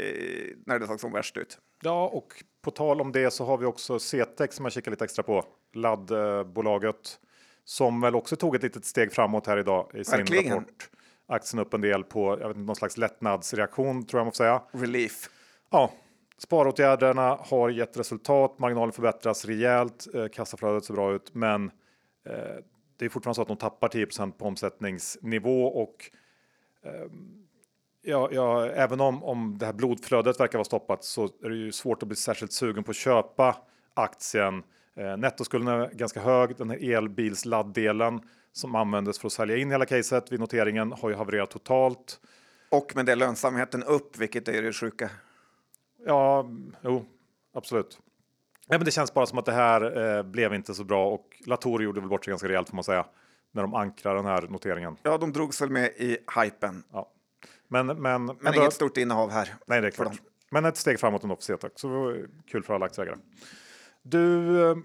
när 0.67 0.79
det 0.79 0.87
såg 0.87 1.01
som 1.01 1.13
värst 1.13 1.37
ut. 1.37 1.59
Ja, 1.83 2.09
och 2.09 2.45
på 2.63 2.71
tal 2.71 3.01
om 3.01 3.13
det 3.13 3.31
så 3.31 3.45
har 3.45 3.59
vi 3.59 3.67
också 3.67 3.99
CTEC 3.99 4.53
som 4.55 4.65
jag 4.65 4.73
kikar 4.73 4.91
lite 4.91 5.05
extra 5.05 5.23
på. 5.23 5.45
Laddbolaget 5.75 7.19
som 7.65 8.01
väl 8.01 8.15
också 8.15 8.37
tog 8.37 8.55
ett 8.57 8.63
litet 8.63 8.85
steg 8.85 9.13
framåt 9.13 9.47
här 9.47 9.59
idag 9.59 9.91
i 9.95 10.05
sin 10.05 10.19
Verkligen. 10.19 10.53
rapport. 10.55 10.91
Aktien 11.29 11.61
upp 11.61 11.75
en 11.75 11.81
del 11.81 12.05
på 12.05 12.31
jag 12.41 12.49
vet 12.49 12.57
inte, 12.57 12.67
någon 12.67 12.77
slags 12.77 12.97
lättnadsreaktion 12.97 14.07
tror 14.07 14.19
jag 14.21 14.25
man 14.25 14.33
får 14.33 14.37
säga. 14.37 14.63
Relief. 14.73 15.31
Ja, 15.71 15.93
sparåtgärderna 16.39 17.39
har 17.41 17.71
gett 17.71 17.97
resultat. 17.97 18.59
Marginalen 18.59 18.93
förbättras 18.93 19.45
rejält. 19.45 20.07
Eh, 20.15 20.29
kassaflödet 20.29 20.85
ser 20.85 20.95
bra 20.95 21.13
ut, 21.13 21.35
men 21.35 21.71
eh, 22.27 22.57
det 22.97 23.05
är 23.05 23.09
fortfarande 23.09 23.35
så 23.35 23.43
att 23.43 23.49
de 23.49 23.57
tappar 23.57 23.89
10% 23.89 24.33
på 24.33 24.45
omsättningsnivå 24.45 25.67
och 25.67 26.11
eh, 26.85 27.11
ja, 28.03 28.29
ja, 28.33 28.67
även 28.67 29.01
om, 29.01 29.25
om 29.25 29.59
det 29.59 29.67
här 29.67 29.73
blodflödet 29.73 30.41
verkar 30.41 30.59
vara 30.59 30.65
stoppat 30.65 31.05
så 31.05 31.25
är 31.25 31.49
det 31.49 31.57
ju 31.57 31.73
svårt 31.73 32.03
att 32.03 32.09
bli 32.09 32.17
särskilt 32.17 32.53
sugen 32.53 32.85
på 32.85 32.91
att 32.91 32.97
köpa 32.97 33.57
aktien. 33.95 34.63
Eh, 34.97 35.17
nettoskulden 35.17 35.69
är 35.69 35.91
ganska 35.93 36.21
hög. 36.21 36.57
Den 36.57 36.71
här 36.71 36.95
elbilsladdelen 36.95 38.21
som 38.53 38.75
användes 38.75 39.19
för 39.19 39.27
att 39.27 39.33
sälja 39.33 39.57
in 39.57 39.71
hela 39.71 39.87
caset 39.87 40.33
vid 40.33 40.41
noteringen 40.41 40.93
har 40.93 41.09
ju 41.09 41.15
havererat 41.15 41.51
totalt. 41.51 42.21
Och 42.69 42.97
med 42.97 43.07
det 43.07 43.15
lönsamheten 43.15 43.83
upp, 43.83 44.19
vilket 44.19 44.49
är 44.49 44.63
det 44.63 44.73
sjuka. 44.73 45.11
Ja, 46.07 46.49
jo, 46.83 47.05
absolut. 47.55 47.99
Ja, 48.69 48.79
men 48.79 48.85
det 48.85 48.91
känns 48.91 49.15
bara 49.15 49.27
som 49.27 49.39
att 49.39 49.45
det 49.45 49.53
här 49.53 50.17
eh, 50.17 50.23
blev 50.23 50.55
inte 50.55 50.75
så 50.75 50.85
bra 50.85 51.09
och 51.09 51.43
Latour 51.47 51.83
gjorde 51.83 52.01
väl 52.01 52.09
bort 52.09 52.25
sig 52.25 52.33
ganska 52.33 52.49
rejält 52.49 52.69
får 52.69 52.77
man 52.77 52.85
säga 52.85 53.07
när 53.53 53.63
de 53.63 53.75
ankrar 53.75 54.15
den 54.15 54.25
här 54.25 54.43
noteringen. 54.43 54.97
Ja, 55.03 55.19
de 55.19 55.33
drogs 55.33 55.63
väl 55.63 55.71
med 55.71 55.87
i 55.97 56.19
hypen, 56.43 56.85
Ja. 56.93 57.13
Men, 57.69 57.87
men, 57.87 58.03
men 58.03 58.37
men 58.41 58.55
inget 58.55 58.73
stort 58.73 58.97
innehav 58.97 59.31
här. 59.31 59.55
Nej, 59.67 59.81
det 59.81 59.87
är 59.87 59.91
klart. 59.91 60.21
Men 60.51 60.65
ett 60.65 60.77
steg 60.77 61.01
framåt 61.01 61.23
ändå 61.23 61.37
för 61.37 61.43
CETAC, 61.43 61.73
så 61.75 62.17
kul 62.51 62.63
för 62.63 62.75
alla 62.75 62.87
aktieägare. 62.87 63.17
Du, 64.03 64.63
eh, 64.71 64.77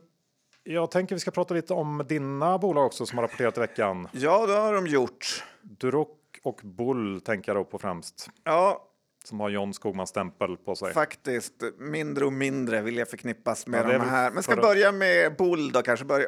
jag 0.63 0.91
tänker 0.91 1.15
vi 1.15 1.19
ska 1.19 1.31
prata 1.31 1.53
lite 1.53 1.73
om 1.73 2.03
dina 2.07 2.57
bolag 2.57 2.85
också 2.85 3.05
som 3.05 3.17
har 3.17 3.23
rapporterat 3.23 3.57
i 3.57 3.59
veckan. 3.59 4.07
Ja, 4.11 4.47
det 4.47 4.53
har 4.53 4.73
de 4.73 4.87
gjort. 4.87 5.43
Duroc 5.61 6.07
och 6.43 6.61
Bull 6.63 7.21
tänker 7.21 7.49
jag 7.53 7.57
då 7.57 7.63
på 7.65 7.79
främst, 7.79 8.29
Ja, 8.43 8.87
som 9.23 9.39
har 9.39 9.49
John 9.49 9.73
Skogmans 9.73 10.09
stämpel 10.09 10.57
på 10.57 10.75
sig. 10.75 10.93
faktiskt. 10.93 11.53
Mindre 11.77 12.25
och 12.25 12.33
mindre 12.33 12.81
vill 12.81 12.97
jag 12.97 13.09
förknippas 13.09 13.67
med 13.67 13.85
Ja, 13.85 13.97
de 13.97 13.99
här. 14.09 14.31
Men 14.31 14.43
ska 14.43 14.51
Mm. 14.51 14.63
börja 14.63 14.91
med 14.91 15.35
Bull 15.35 15.71
då 15.71 15.81
kanske. 15.81 16.05
Börja. 16.05 16.27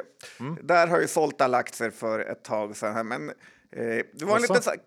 Där 0.62 0.86
har 0.86 1.00
ju 1.00 1.06
sålt 1.08 1.40
alla 1.40 1.58
aktier 1.58 1.90
för 1.90 2.20
ett 2.20 2.44
tag 2.44 2.76
sedan. 2.76 2.94
Här, 2.94 3.04
men 3.04 3.28
eh, 3.28 3.34
det 4.12 4.22
var 4.24 4.36
en 4.36 4.42
liten 4.42 4.62
så 4.62 4.70
här, 4.70 4.78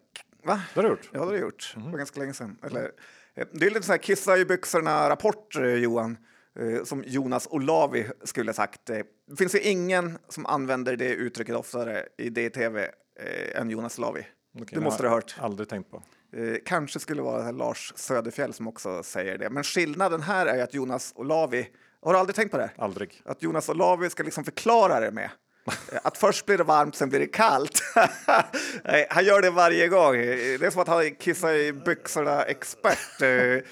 Va? 0.44 0.62
Det 0.74 0.80
har 0.80 0.84
du 0.84 0.90
gjort? 0.90 1.10
Ja, 1.14 1.20
det 1.20 1.26
har 1.26 1.34
jag 1.34 1.42
gjort. 1.42 1.74
Mhm. 1.76 1.86
Det 1.86 1.92
var 1.92 1.98
ganska 1.98 2.20
länge 2.20 2.34
sedan. 2.34 2.58
Eller, 2.64 2.92
eh, 3.36 3.48
det 3.52 3.66
är 3.66 3.70
lite 3.70 3.86
så 3.86 3.92
här 3.92 4.00
kissa 4.00 4.38
i 4.38 4.46
byxorna-rapport, 4.46 5.56
eh, 5.56 5.64
Johan, 5.66 6.18
eh, 6.60 6.84
som 6.84 7.04
Jonas 7.08 7.48
Olavi 7.52 8.08
skulle 8.24 8.54
sagt. 8.54 8.90
Eh, 8.90 8.98
Det 9.30 9.36
finns 9.38 9.56
ju 9.56 9.60
ingen 9.62 10.18
som 10.30 10.46
använder 10.46 10.96
det 10.96 11.10
uttrycket 11.14 11.56
oftare 11.56 12.06
i 12.18 12.30
DTV 12.30 12.80
eh, 13.20 13.62
än 13.62 13.70
Jonas 13.70 14.00
Olavi. 14.00 14.28
Okej, 14.56 14.68
det 14.72 14.80
måste 14.80 15.04
du 15.04 15.08
ha 15.08 15.16
hört. 15.16 15.36
Aldrig 15.40 15.70
tänkt 15.70 15.92
på. 15.92 16.04
Eh, 16.34 16.58
kanske 16.66 17.00
skulle 17.00 17.22
vara 17.22 17.52
Lars 17.52 17.94
Söderfjell 17.96 18.54
som 18.54 18.68
också 18.68 19.04
säger 19.04 19.38
det. 19.38 19.50
Men 19.50 19.64
skillnaden 19.64 20.22
här 20.22 20.46
är 20.46 20.64
att 20.64 20.74
Jonas 20.74 21.12
Olavi, 21.16 21.70
har 22.02 22.14
du 22.14 22.20
aldrig 22.20 22.36
tänkt 22.36 22.52
på 22.52 22.58
det? 22.58 22.70
Aldrig. 22.78 23.22
Att 23.26 23.44
Jonas 23.44 23.70
Olavi 23.70 24.10
ska 24.10 24.24
liksom 24.24 24.44
förklara 24.44 25.00
det 25.00 25.12
med. 25.12 25.30
Att 26.04 26.18
först 26.18 26.46
blir 26.46 26.58
det 26.58 26.64
varmt, 26.64 26.96
sen 26.96 27.10
blir 27.10 27.20
det 27.20 27.28
kallt. 27.28 27.82
Han 29.10 29.26
gör 29.26 29.42
det 29.42 29.50
varje 29.50 29.88
gång. 29.88 30.14
Det 30.14 30.56
är 30.66 30.70
som 30.70 30.82
att 30.82 30.88
han 30.88 31.16
kissar 31.16 31.54
i 31.54 31.74
byxorna-expert. 31.74 33.22
Eh, 33.22 33.64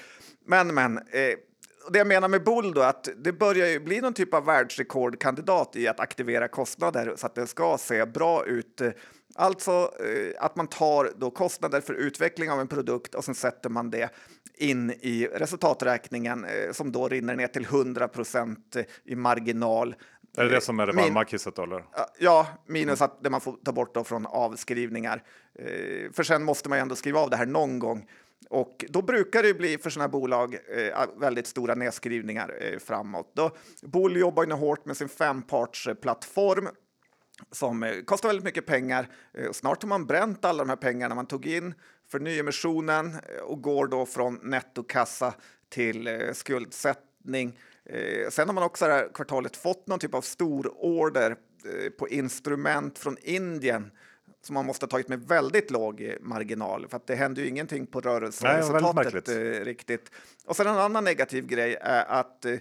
Men, 0.46 0.74
men. 0.74 0.98
eh, 0.98 1.34
Det 1.90 1.98
jag 1.98 2.06
menar 2.06 2.28
med 2.28 2.44
Bull 2.44 2.74
då, 2.74 2.82
att 2.82 3.08
det 3.16 3.32
börjar 3.32 3.66
ju 3.68 3.80
bli 3.80 4.00
någon 4.00 4.14
typ 4.14 4.34
av 4.34 4.44
världsrekordkandidat 4.44 5.76
i 5.76 5.88
att 5.88 6.00
aktivera 6.00 6.48
kostnader 6.48 7.12
så 7.16 7.26
att 7.26 7.34
det 7.34 7.46
ska 7.46 7.78
se 7.78 8.04
bra 8.06 8.44
ut. 8.46 8.80
Eh, 9.38 9.44
Alltså 9.44 9.90
eh, 10.00 10.44
att 10.44 10.56
man 10.56 10.66
tar 10.66 11.12
då 11.16 11.30
kostnader 11.30 11.80
för 11.80 11.94
utveckling 11.94 12.50
av 12.50 12.60
en 12.60 12.68
produkt 12.68 13.14
och 13.14 13.24
sen 13.24 13.34
sätter 13.34 13.70
man 13.70 13.90
det 13.90 14.10
in 14.58 14.90
i 14.90 15.28
resultaträkningen 15.32 16.44
eh, 16.44 16.72
som 16.72 16.92
då 16.92 17.08
rinner 17.08 17.36
ner 17.36 17.46
till 17.46 17.64
100 17.64 18.08
procent 18.08 18.76
i 19.04 19.16
marginal. 19.16 19.94
Är 20.36 20.44
det 20.44 20.50
det 20.50 20.60
som 20.60 20.80
är 20.80 20.86
det 20.86 20.92
varma 20.92 21.24
kisset 21.24 21.58
eller? 21.58 21.84
Ja, 22.18 22.46
minus 22.66 23.02
att 23.02 23.22
det 23.22 23.30
man 23.30 23.40
får 23.40 23.52
ta 23.64 23.72
bort 23.72 23.94
då 23.94 24.04
från 24.04 24.26
avskrivningar. 24.26 25.22
Eh, 25.58 26.12
för 26.12 26.22
sen 26.22 26.44
måste 26.44 26.68
man 26.68 26.78
ju 26.78 26.82
ändå 26.82 26.96
skriva 26.96 27.20
av 27.20 27.30
det 27.30 27.36
här 27.36 27.46
någon 27.46 27.78
gång. 27.78 28.08
Och 28.50 28.84
då 28.88 29.02
brukar 29.02 29.42
det 29.42 29.54
bli 29.54 29.78
för 29.78 29.90
sådana 29.90 30.04
här 30.04 30.12
bolag 30.12 30.54
eh, 30.54 31.06
väldigt 31.16 31.46
stora 31.46 31.74
nedskrivningar 31.74 32.54
eh, 32.60 32.78
framåt. 32.78 33.32
Då, 33.34 33.50
Bull 33.82 34.16
jobbar 34.16 34.46
nu 34.46 34.54
hårt 34.54 34.84
med 34.84 34.96
sin 34.96 35.08
fempartsplattform 35.08 36.68
som 37.52 37.82
eh, 37.82 38.02
kostar 38.04 38.28
väldigt 38.28 38.44
mycket 38.44 38.66
pengar. 38.66 39.08
Eh, 39.34 39.52
snart 39.52 39.82
har 39.82 39.88
man 39.88 40.06
bränt 40.06 40.44
alla 40.44 40.62
de 40.64 40.68
här 40.68 40.76
pengarna 40.76 41.14
man 41.14 41.26
tog 41.26 41.46
in 41.46 41.74
för 42.08 42.18
nyemissionen 42.18 43.06
eh, 43.06 43.42
och 43.42 43.62
går 43.62 43.86
då 43.86 44.06
från 44.06 44.40
nettokassa 44.42 45.34
till 45.68 46.30
skuldsättning. 46.32 47.58
Sen 48.30 48.48
har 48.48 48.54
man 48.54 48.64
också 48.64 48.86
det 48.86 48.92
här 48.92 49.08
kvartalet 49.14 49.56
fått 49.56 49.86
någon 49.86 49.98
typ 49.98 50.14
av 50.14 50.20
stor 50.20 50.72
order 50.76 51.30
eh, 51.64 51.90
på 51.90 52.08
instrument 52.08 52.98
från 52.98 53.16
Indien 53.22 53.90
som 54.46 54.54
man 54.54 54.66
måste 54.66 54.84
ha 54.84 54.88
tagit 54.88 55.08
med 55.08 55.20
väldigt 55.20 55.70
låg 55.70 56.16
marginal 56.20 56.88
för 56.88 56.96
att 56.96 57.06
det 57.06 57.14
händer 57.14 57.42
ju 57.42 57.48
ingenting 57.48 57.86
på 57.86 58.00
rörelseresultatet 58.00 59.28
eh, 59.28 59.64
riktigt. 59.64 60.10
Och 60.46 60.56
sen 60.56 60.66
en 60.66 60.78
annan 60.78 61.04
negativ 61.04 61.46
grej 61.46 61.76
är 61.80 62.04
att 62.04 62.44
eh, 62.44 62.58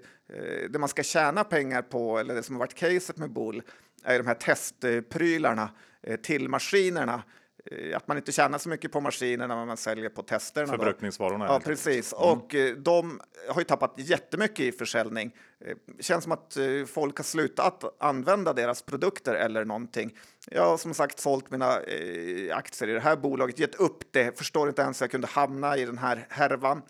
det 0.69 0.79
man 0.79 0.89
ska 0.89 1.03
tjäna 1.03 1.43
pengar 1.43 1.81
på, 1.81 2.19
eller 2.19 2.35
det 2.35 2.43
som 2.43 2.55
har 2.55 2.59
varit 2.59 2.73
caset 2.73 3.17
med 3.17 3.31
Bull, 3.31 3.61
är 4.05 4.17
de 4.17 4.27
här 4.27 4.35
testprylarna 4.35 5.69
eh, 6.03 6.15
till 6.15 6.49
maskinerna. 6.49 7.23
eh, 7.71 7.97
att 7.97 8.07
man 8.07 8.17
inte 8.17 8.31
tjänar 8.31 8.57
så 8.57 8.69
mycket 8.69 8.91
på 8.91 9.01
maskinerna 9.01 9.55
när 9.55 9.65
man 9.65 9.77
säljer 9.77 10.09
på 10.09 10.23
testerna. 10.23 10.65
då. 10.65 10.77
Förbrukningsvarorna. 10.77 11.45
Ja, 11.45 11.51
helt 11.51 11.67
enkelt. 11.67 11.83
precis. 11.85 12.13
Och 12.13 12.55
eh, 12.55 12.75
de 12.75 13.21
har 13.49 13.61
ju 13.61 13.65
tappat 13.65 13.93
jättemycket 13.97 14.59
i 14.59 14.71
försäljning. 14.71 15.35
Känns 15.99 16.23
som 16.23 16.31
att 16.31 16.57
folk 16.87 17.17
har 17.17 17.23
slutat 17.23 17.83
använda 17.99 18.53
deras 18.53 18.81
produkter 18.81 19.35
eller 19.35 19.65
någonting. 19.65 20.17
Jag 20.51 20.65
har 20.65 20.77
som 20.77 20.93
sagt 20.93 21.19
sålt 21.19 21.51
mina 21.51 21.71
aktier 22.51 22.89
i 22.89 22.93
det 22.93 22.99
här 22.99 23.15
bolaget, 23.15 23.59
gett 23.59 23.75
upp 23.75 24.11
det. 24.11 24.37
Förstår 24.37 24.69
inte 24.69 24.81
ens 24.81 25.01
hur 25.01 25.03
jag 25.03 25.11
kunde 25.11 25.27
hamna 25.27 25.77
i 25.77 25.85
den 25.85 25.97
här 25.97 26.25
härvan. 26.29 26.81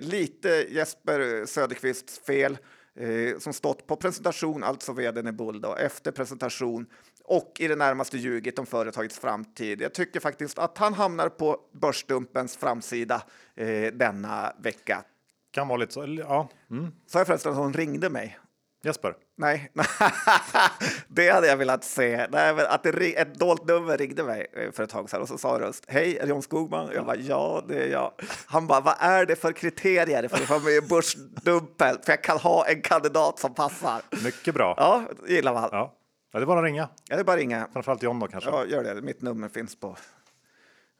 Lite 0.00 0.48
Jesper 0.48 1.46
Söderqvists 1.46 2.18
fel 2.18 2.58
eh, 2.96 3.38
som 3.38 3.52
stått 3.52 3.86
på 3.86 3.96
presentation, 3.96 4.64
alltså 4.64 4.92
vdn 4.92 5.26
i 5.26 5.32
Bull, 5.32 5.60
då, 5.60 5.74
efter 5.76 6.12
presentation 6.12 6.86
och 7.24 7.52
i 7.58 7.68
det 7.68 7.76
närmaste 7.76 8.18
ljugit 8.18 8.58
om 8.58 8.66
företagets 8.66 9.18
framtid. 9.18 9.80
Jag 9.80 9.94
tycker 9.94 10.20
faktiskt 10.20 10.58
att 10.58 10.78
han 10.78 10.94
hamnar 10.94 11.28
på 11.28 11.60
Börsdumpens 11.72 12.56
framsida 12.56 13.22
eh, 13.54 13.92
denna 13.92 14.52
vecka. 14.58 15.04
Kan 15.50 15.68
vara 15.68 15.76
lite 15.76 15.92
så. 15.92 16.16
Ja, 16.18 16.48
mm. 16.70 16.92
Sa 17.06 17.18
jag 17.18 17.26
förresten 17.26 17.52
att 17.52 17.58
hon 17.58 17.72
ringde 17.72 18.10
mig? 18.10 18.38
Jesper. 18.82 19.14
Nej, 19.36 19.72
det 21.08 21.30
hade 21.30 21.46
jag 21.46 21.56
velat 21.56 21.84
se. 21.84 22.26
Nej, 22.30 22.54
men 22.54 22.66
att 22.66 22.82
det, 22.82 23.18
ett 23.18 23.34
dolt 23.34 23.66
nummer 23.66 23.98
ringde 23.98 24.22
mig 24.22 24.46
eh, 24.52 24.70
för 24.70 24.82
ett 24.82 24.90
tag 24.90 25.10
sedan 25.10 25.22
och 25.22 25.28
så 25.28 25.38
sa 25.38 25.48
röst 25.60 25.84
Hej, 25.88 26.16
är 26.16 26.22
det 26.22 26.28
John 26.28 26.42
Skogman? 26.42 26.90
Jag 26.94 27.06
bara 27.06 27.16
ja, 27.16 27.64
det 27.68 27.84
är 27.84 27.88
jag. 27.88 28.12
Han 28.46 28.66
bara 28.66 28.80
vad 28.80 28.94
är 28.98 29.26
det 29.26 29.36
för 29.36 29.52
kriterier 29.52 30.28
för 30.28 30.36
att 30.36 30.50
vara 30.50 30.60
med 30.60 30.72
i 30.72 30.80
Börsdumpen? 30.80 31.96
För 32.02 32.12
jag 32.12 32.22
kan 32.22 32.38
ha 32.38 32.66
en 32.66 32.82
kandidat 32.82 33.38
som 33.38 33.54
passar. 33.54 34.02
Mycket 34.24 34.54
bra. 34.54 34.74
Ja, 34.76 35.02
gillar 35.28 35.54
man. 35.54 35.68
Ja. 35.72 35.96
ja, 36.32 36.38
det 36.38 36.44
är 36.44 36.46
bara 36.46 36.58
att 36.58 36.64
ringa. 36.64 36.88
Ja, 37.08 37.16
det 37.16 37.22
är 37.22 37.24
bara 37.24 37.32
att 37.32 37.38
ringa. 37.38 37.68
Framförallt 37.72 38.02
John 38.02 38.20
då 38.20 38.26
kanske. 38.26 38.50
Ja, 38.50 38.66
gör 38.66 38.94
det. 38.94 39.02
Mitt 39.02 39.22
nummer 39.22 39.48
finns 39.48 39.80
på 39.80 39.96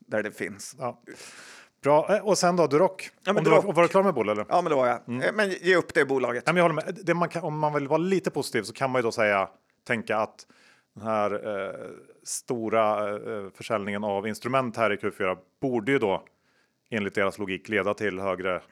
där 0.06 0.22
det 0.22 0.30
finns. 0.30 0.76
Ja. 0.78 1.02
Bra. 1.82 2.14
Eh, 2.16 2.26
Och 2.26 2.38
sen 2.38 2.56
då, 2.56 2.66
Duroc. 2.66 2.90
Ja, 3.24 3.32
men 3.32 3.44
var, 3.44 3.62
var 3.72 3.82
du 3.82 3.88
klar 3.88 4.02
med 4.02 4.14
Bull 4.14 4.28
eller? 4.28 4.46
Ja, 4.48 4.62
men 4.62 4.70
det 4.70 4.76
var 4.76 4.86
jag. 4.86 5.24
Eh, 5.24 5.32
Men 5.34 5.50
ge 5.50 5.76
upp 5.76 5.94
det 5.94 6.04
bolaget. 6.04 6.46
Nej, 6.46 6.52
men 6.54 6.56
jag 6.56 6.64
håller 6.64 6.74
med. 6.86 6.98
Det 7.04 7.14
man 7.14 7.28
kan, 7.28 7.42
om 7.42 7.58
man 7.58 7.74
vill 7.74 7.88
vara 7.88 7.98
lite 7.98 8.30
positiv 8.30 8.62
så 8.62 8.72
kan 8.72 8.90
man 8.90 8.98
ju 8.98 9.02
då 9.02 9.12
säga, 9.12 9.48
tänka 9.86 10.16
att 10.18 10.46
den 10.94 11.04
här 11.04 11.32
eh, 11.32 11.74
stora 12.24 13.10
eh, 13.16 13.50
försäljningen 13.54 14.04
av 14.04 14.28
instrument 14.28 14.76
här 14.76 14.92
i 14.92 14.96
Q4 14.96 15.36
borde 15.60 15.92
ju 15.92 15.98
då 15.98 16.24
enligt 16.90 17.14
deras 17.14 17.38
logik 17.38 17.68
leda 17.68 17.94
till 17.94 18.18
högre 18.20 18.62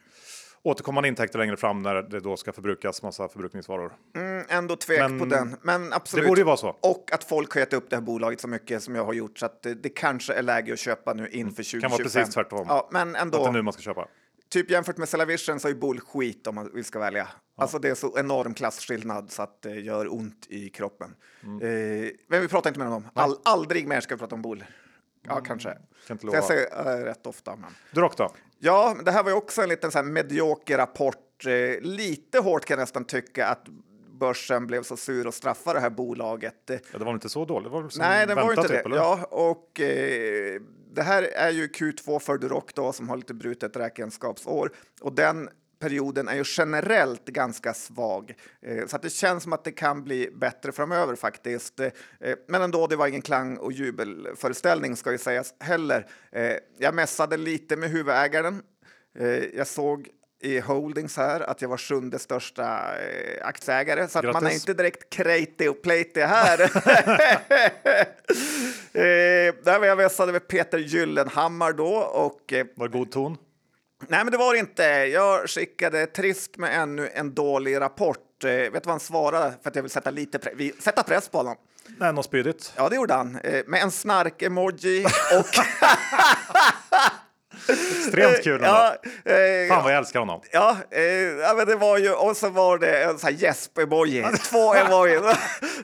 återkommande 0.64 1.08
intäkter 1.08 1.38
längre 1.38 1.56
fram 1.56 1.82
när 1.82 1.94
det 1.94 2.20
då 2.20 2.36
ska 2.36 2.52
förbrukas 2.52 3.02
massa 3.02 3.28
förbrukningsvaror. 3.28 3.92
Mm, 4.16 4.44
ändå 4.48 4.76
tvek 4.76 4.98
Men 4.98 5.18
på 5.18 5.24
den. 5.24 5.56
Men 5.62 5.92
absolut. 5.92 6.24
Det 6.24 6.28
borde 6.28 6.40
ju 6.40 6.44
vara 6.44 6.56
så. 6.56 6.68
Och 6.68 7.10
att 7.12 7.24
folk 7.24 7.52
har 7.52 7.60
gett 7.60 7.72
upp 7.72 7.90
det 7.90 7.96
här 7.96 8.02
bolaget 8.02 8.40
så 8.40 8.48
mycket 8.48 8.82
som 8.82 8.94
jag 8.94 9.04
har 9.04 9.12
gjort 9.12 9.38
så 9.38 9.46
att 9.46 9.62
det, 9.62 9.74
det 9.74 9.88
kanske 9.88 10.34
är 10.34 10.42
läge 10.42 10.72
att 10.72 10.78
köpa 10.78 11.14
nu 11.14 11.28
inför 11.28 11.62
2025. 11.62 11.80
Kan 11.80 11.90
vara 11.90 12.02
precis 12.02 12.34
tvärtom. 12.34 12.66
Ja, 12.68 12.88
men 12.92 13.08
Att 13.08 13.14
det 13.14 13.18
är 13.18 13.40
ändå. 13.40 13.50
nu 13.52 13.62
man 13.62 13.72
ska 13.72 13.82
köpa. 13.82 14.08
Typ 14.48 14.70
jämfört 14.70 14.96
med 14.96 15.08
Cellavision 15.08 15.60
så 15.60 15.68
är 15.68 15.74
Bull 15.74 16.00
skit 16.00 16.46
om 16.46 16.54
man 16.54 16.84
ska 16.84 16.98
välja. 16.98 17.28
Alltså 17.56 17.78
det 17.78 17.88
är 17.88 17.94
så 17.94 18.18
enorm 18.18 18.54
klasskillnad 18.54 19.30
så 19.30 19.42
att 19.42 19.62
det 19.62 19.74
gör 19.74 20.14
ont 20.14 20.46
i 20.48 20.68
kroppen. 20.68 21.14
Mm. 21.42 21.60
Eh, 21.62 22.10
men 22.28 22.40
vi 22.40 22.48
pratar 22.48 22.70
inte 22.70 22.80
mer 22.80 22.86
om 22.86 22.92
dem. 22.92 23.08
All, 23.14 23.36
aldrig 23.44 23.88
mer 23.88 24.00
ska 24.00 24.14
vi 24.14 24.18
prata 24.18 24.34
om 24.34 24.42
Bull. 24.42 24.64
Ja, 25.26 25.40
kanske. 25.40 25.70
Mm. 25.70 25.82
Kan 26.06 26.18
Så 26.18 26.26
lova. 26.26 26.38
jag 26.38 26.44
säger 26.44 26.98
eh, 27.00 27.04
rätt 27.04 27.26
ofta. 27.26 27.56
Men. 27.56 27.70
Duroc 27.90 28.16
då? 28.16 28.30
Ja, 28.64 28.96
det 29.04 29.10
här 29.10 29.22
var 29.22 29.30
ju 29.30 29.36
också 29.36 29.62
en 29.62 29.68
liten 29.68 29.90
så 29.90 29.98
här 29.98 30.04
medioker 30.04 30.78
rapport. 30.78 31.46
Eh, 31.46 31.80
lite 31.80 32.38
hårt 32.38 32.64
kan 32.64 32.74
jag 32.74 32.82
nästan 32.82 33.04
tycka 33.04 33.46
att 33.46 33.68
börsen 34.12 34.66
blev 34.66 34.82
så 34.82 34.96
sur 34.96 35.26
och 35.26 35.34
straffade 35.34 35.76
det 35.76 35.80
här 35.80 35.90
bolaget. 35.90 36.54
Ja, 36.66 36.98
det 36.98 37.04
var 37.04 37.14
inte 37.14 37.28
så 37.28 37.44
dåligt? 37.44 37.64
Det 37.64 37.70
var 37.70 37.90
Nej, 37.98 38.26
det 38.26 38.34
var 38.34 38.50
inte 38.50 38.62
typ, 38.62 38.70
det. 38.70 38.78
eller? 38.78 38.96
Ja, 38.96 39.24
och 39.30 39.80
eh, 39.80 40.60
det 40.94 41.02
här 41.02 41.22
är 41.22 41.50
ju 41.50 41.66
Q2 41.66 42.18
för 42.18 42.38
Duroc 42.38 42.64
då, 42.74 42.92
som 42.92 43.08
har 43.08 43.16
lite 43.16 43.34
brutet 43.34 43.76
räkenskapsår. 43.76 44.72
Och 45.00 45.12
den 45.12 45.48
perioden 45.84 46.28
är 46.28 46.34
ju 46.34 46.44
generellt 46.46 47.24
ganska 47.24 47.74
svag. 47.74 48.34
Eh, 48.62 48.86
så 48.86 48.96
att 48.96 49.02
det 49.02 49.10
känns 49.10 49.42
som 49.42 49.52
att 49.52 49.64
det 49.64 49.72
kan 49.72 50.04
bli 50.04 50.30
bättre 50.34 50.72
framöver 50.72 51.16
faktiskt. 51.16 51.80
Eh, 51.80 51.90
men 52.48 52.62
ändå, 52.62 52.86
det 52.86 52.96
var 52.96 53.06
ingen 53.06 53.22
klang 53.22 53.56
och 53.56 53.72
jubelföreställning 53.72 54.96
ska 54.96 55.12
ju 55.12 55.18
sägas 55.18 55.54
heller. 55.60 56.06
Eh, 56.32 56.52
jag 56.78 56.94
mässade 56.94 57.36
lite 57.36 57.76
med 57.76 57.90
huvudägaren. 57.90 58.62
Jag 59.54 59.66
såg 59.66 60.08
i 60.40 60.60
Holdings 60.60 61.16
här 61.16 61.40
att 61.40 61.62
jag 61.62 61.68
var 61.68 61.76
sjunde 61.76 62.18
största 62.18 62.80
aktieägare, 63.42 64.08
så 64.08 64.18
att 64.18 64.24
man 64.24 64.46
är 64.46 64.54
inte 64.54 64.74
direkt 64.74 65.10
krejtig 65.10 65.70
och 65.70 65.82
plejtig 65.82 66.20
här. 66.20 66.60
eh, 68.92 69.54
där 69.64 69.78
var 69.78 69.86
jag 69.86 69.96
mässade 69.96 70.32
med 70.32 70.48
Peter 70.48 70.78
Gyllenhammar 70.78 71.72
då 71.72 71.94
och 71.96 72.52
eh, 72.52 72.66
Var 72.74 72.88
god 72.88 73.10
ton? 73.10 73.36
Nej, 74.08 74.24
men 74.24 74.30
det 74.32 74.36
var 74.38 74.52
det 74.52 74.58
inte. 74.58 74.82
Jag 75.12 75.50
skickade 75.50 76.06
trist 76.06 76.56
med 76.56 76.80
ännu 76.82 77.08
en 77.14 77.34
dålig 77.34 77.80
rapport. 77.80 78.44
Eh, 78.44 78.50
vet 78.50 78.72
du 78.72 78.80
vad 78.84 78.88
han 78.88 79.00
svarade? 79.00 79.54
För 79.62 79.68
att 79.70 79.76
jag 79.76 79.82
vill 79.82 79.90
sätta 79.90 80.10
lite 80.10 80.38
pre- 80.38 80.52
vi, 80.54 80.72
sätta 80.80 81.02
press 81.02 81.28
på 81.28 81.38
honom. 81.38 81.56
Nej, 81.98 82.12
något 82.12 82.24
spydigt. 82.24 82.72
Ja, 82.76 82.88
det 82.88 82.96
gjorde 82.96 83.14
han 83.14 83.38
eh, 83.44 83.62
med 83.66 83.82
en 83.82 83.90
snark-emoji 83.90 85.04
och 85.38 85.46
Extremt 87.68 88.42
kul. 88.44 88.54
ändå. 88.54 88.66
ja, 88.66 88.96
eh, 89.32 89.68
Fan 89.68 89.84
vad 89.84 89.92
jag 89.92 89.98
älskar 89.98 90.20
honom. 90.20 90.40
Ja, 90.52 90.76
eh, 90.90 91.02
ja 91.02 91.54
men 91.56 91.66
det 91.66 91.76
var 91.76 91.98
ju, 91.98 92.12
och 92.12 92.36
så 92.36 92.48
var 92.48 92.78
det 92.78 93.02
en 93.02 93.18
sån 93.18 93.30
här 93.32 93.36
gäsp-emoji, 93.38 94.36
två 94.50 94.74
emoji. 94.74 95.20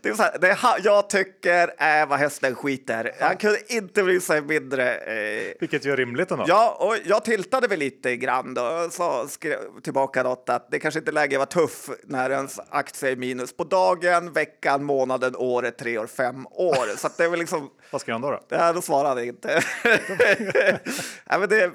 Det 0.03 0.09
är 0.09 0.15
så 0.15 0.23
här, 0.23 0.39
det 0.41 0.53
ha- 0.55 0.79
jag 0.83 1.11
tycker 1.11 1.75
är 1.79 2.07
vad 2.07 2.19
hästen 2.19 2.55
skiter. 2.55 3.13
Han 3.21 3.37
kunde 3.37 3.59
inte 3.75 4.03
bry 4.03 4.21
sig 4.21 4.41
mindre. 4.43 4.95
Eh, 4.97 5.53
Vilket 5.61 5.85
ju 5.87 5.93
är 5.93 5.97
rimligt 5.97 6.31
ändå. 6.31 6.45
ja, 6.49 6.77
och 6.81 6.97
jag 7.05 7.25
tiltade 7.25 7.69
väl 7.69 7.79
lite 7.79 8.17
grann 8.17 8.55
då 8.55 8.63
och 8.63 8.93
sa, 8.93 9.29
skrev 9.29 9.59
tillbaka 9.83 10.23
något 10.23 10.49
att 10.49 10.71
det 10.71 10.79
kanske 10.79 10.99
inte 10.99 11.11
är 11.11 11.13
läge 11.13 11.37
att 11.43 11.55
vara 11.57 11.67
tuff 11.67 11.89
när 12.05 12.31
ens 12.31 12.61
aktie 12.71 13.11
är 13.13 13.17
minus 13.17 13.57
på 13.57 13.65
dagen, 13.65 14.33
veckan, 14.33 14.85
månaden, 14.85 15.37
året, 15.37 15.79
tre 15.79 15.99
år, 15.99 16.07
fem 16.07 16.47
år. 16.51 16.97
Så 16.97 17.09
det 17.17 17.25
är 17.25 17.29
väl 17.29 17.39
liksom 17.41 17.71
Vad 17.91 18.01
ska 18.01 18.13
han 18.13 18.21
då? 18.21 18.31
då? 18.31 18.41
Ja, 18.49 18.73
då 18.73 18.83
svarade 18.83 19.21
jag 19.21 19.29
inte. 19.29 19.63
ja, 21.25 21.39
men 21.39 21.49
det 21.49 21.70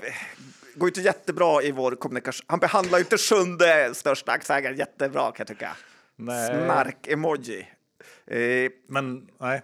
går 0.75 0.87
ju 0.87 0.87
inte 0.87 1.01
jättebra 1.01 1.61
i 1.63 1.71
vår 1.71 1.91
kommunikation. 1.95 2.45
Han 2.47 2.59
behandlar 2.59 2.97
ju 2.97 3.03
inte 3.03 3.17
sjunde 3.17 3.91
största 3.95 4.31
aktieägaren 4.31 4.77
jättebra 4.77 5.21
kan 5.31 5.35
jag 5.37 5.47
tycka. 5.47 5.71
Nej. 6.15 6.47
Snark-emoji. 6.65 7.67
Eh, 8.27 8.71
Men 8.87 9.27
nej. 9.39 9.61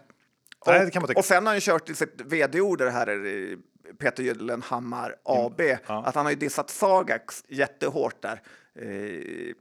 Nej, 0.65 0.91
kan 0.91 1.02
man 1.02 1.08
tycka. 1.08 1.20
och 1.20 1.26
sen 1.26 1.38
har 1.46 1.52
han 1.52 1.56
ju 1.56 1.62
kört 1.62 1.89
i 1.89 1.96
sitt 1.96 2.22
vd-ord 2.26 2.78
det 2.78 2.91
här 2.91 3.08
eh, 3.08 3.58
Peter 4.00 4.24
Gyllenhammar 4.24 5.15
AB, 5.24 5.60
Mm, 5.62 5.78
ja. 5.88 6.04
att 6.06 6.15
han 6.15 6.26
har 6.26 6.32
ju 6.32 6.38
dissat 6.38 6.70
Sagax 6.70 7.44
jättehårt 7.48 8.22
där. 8.22 8.41
Eh, 8.80 9.54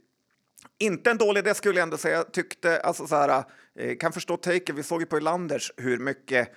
inte 0.79 1.11
en 1.11 1.17
dålig 1.17 1.39
idé 1.39 1.53
skulle 1.53 1.79
jag 1.79 1.83
ändå 1.83 1.97
säga. 1.97 2.23
Tyckte, 2.23 2.79
alltså 2.81 3.07
så 3.07 3.15
här, 3.15 3.43
eh, 3.75 3.97
kan 3.97 4.11
förstå 4.13 4.37
taken. 4.37 4.75
Vi 4.75 4.83
såg 4.83 4.99
ju 5.01 5.05
på 5.05 5.17
Elanders 5.17 5.71
hur 5.77 5.97
mycket 5.97 6.47
eh, 6.47 6.53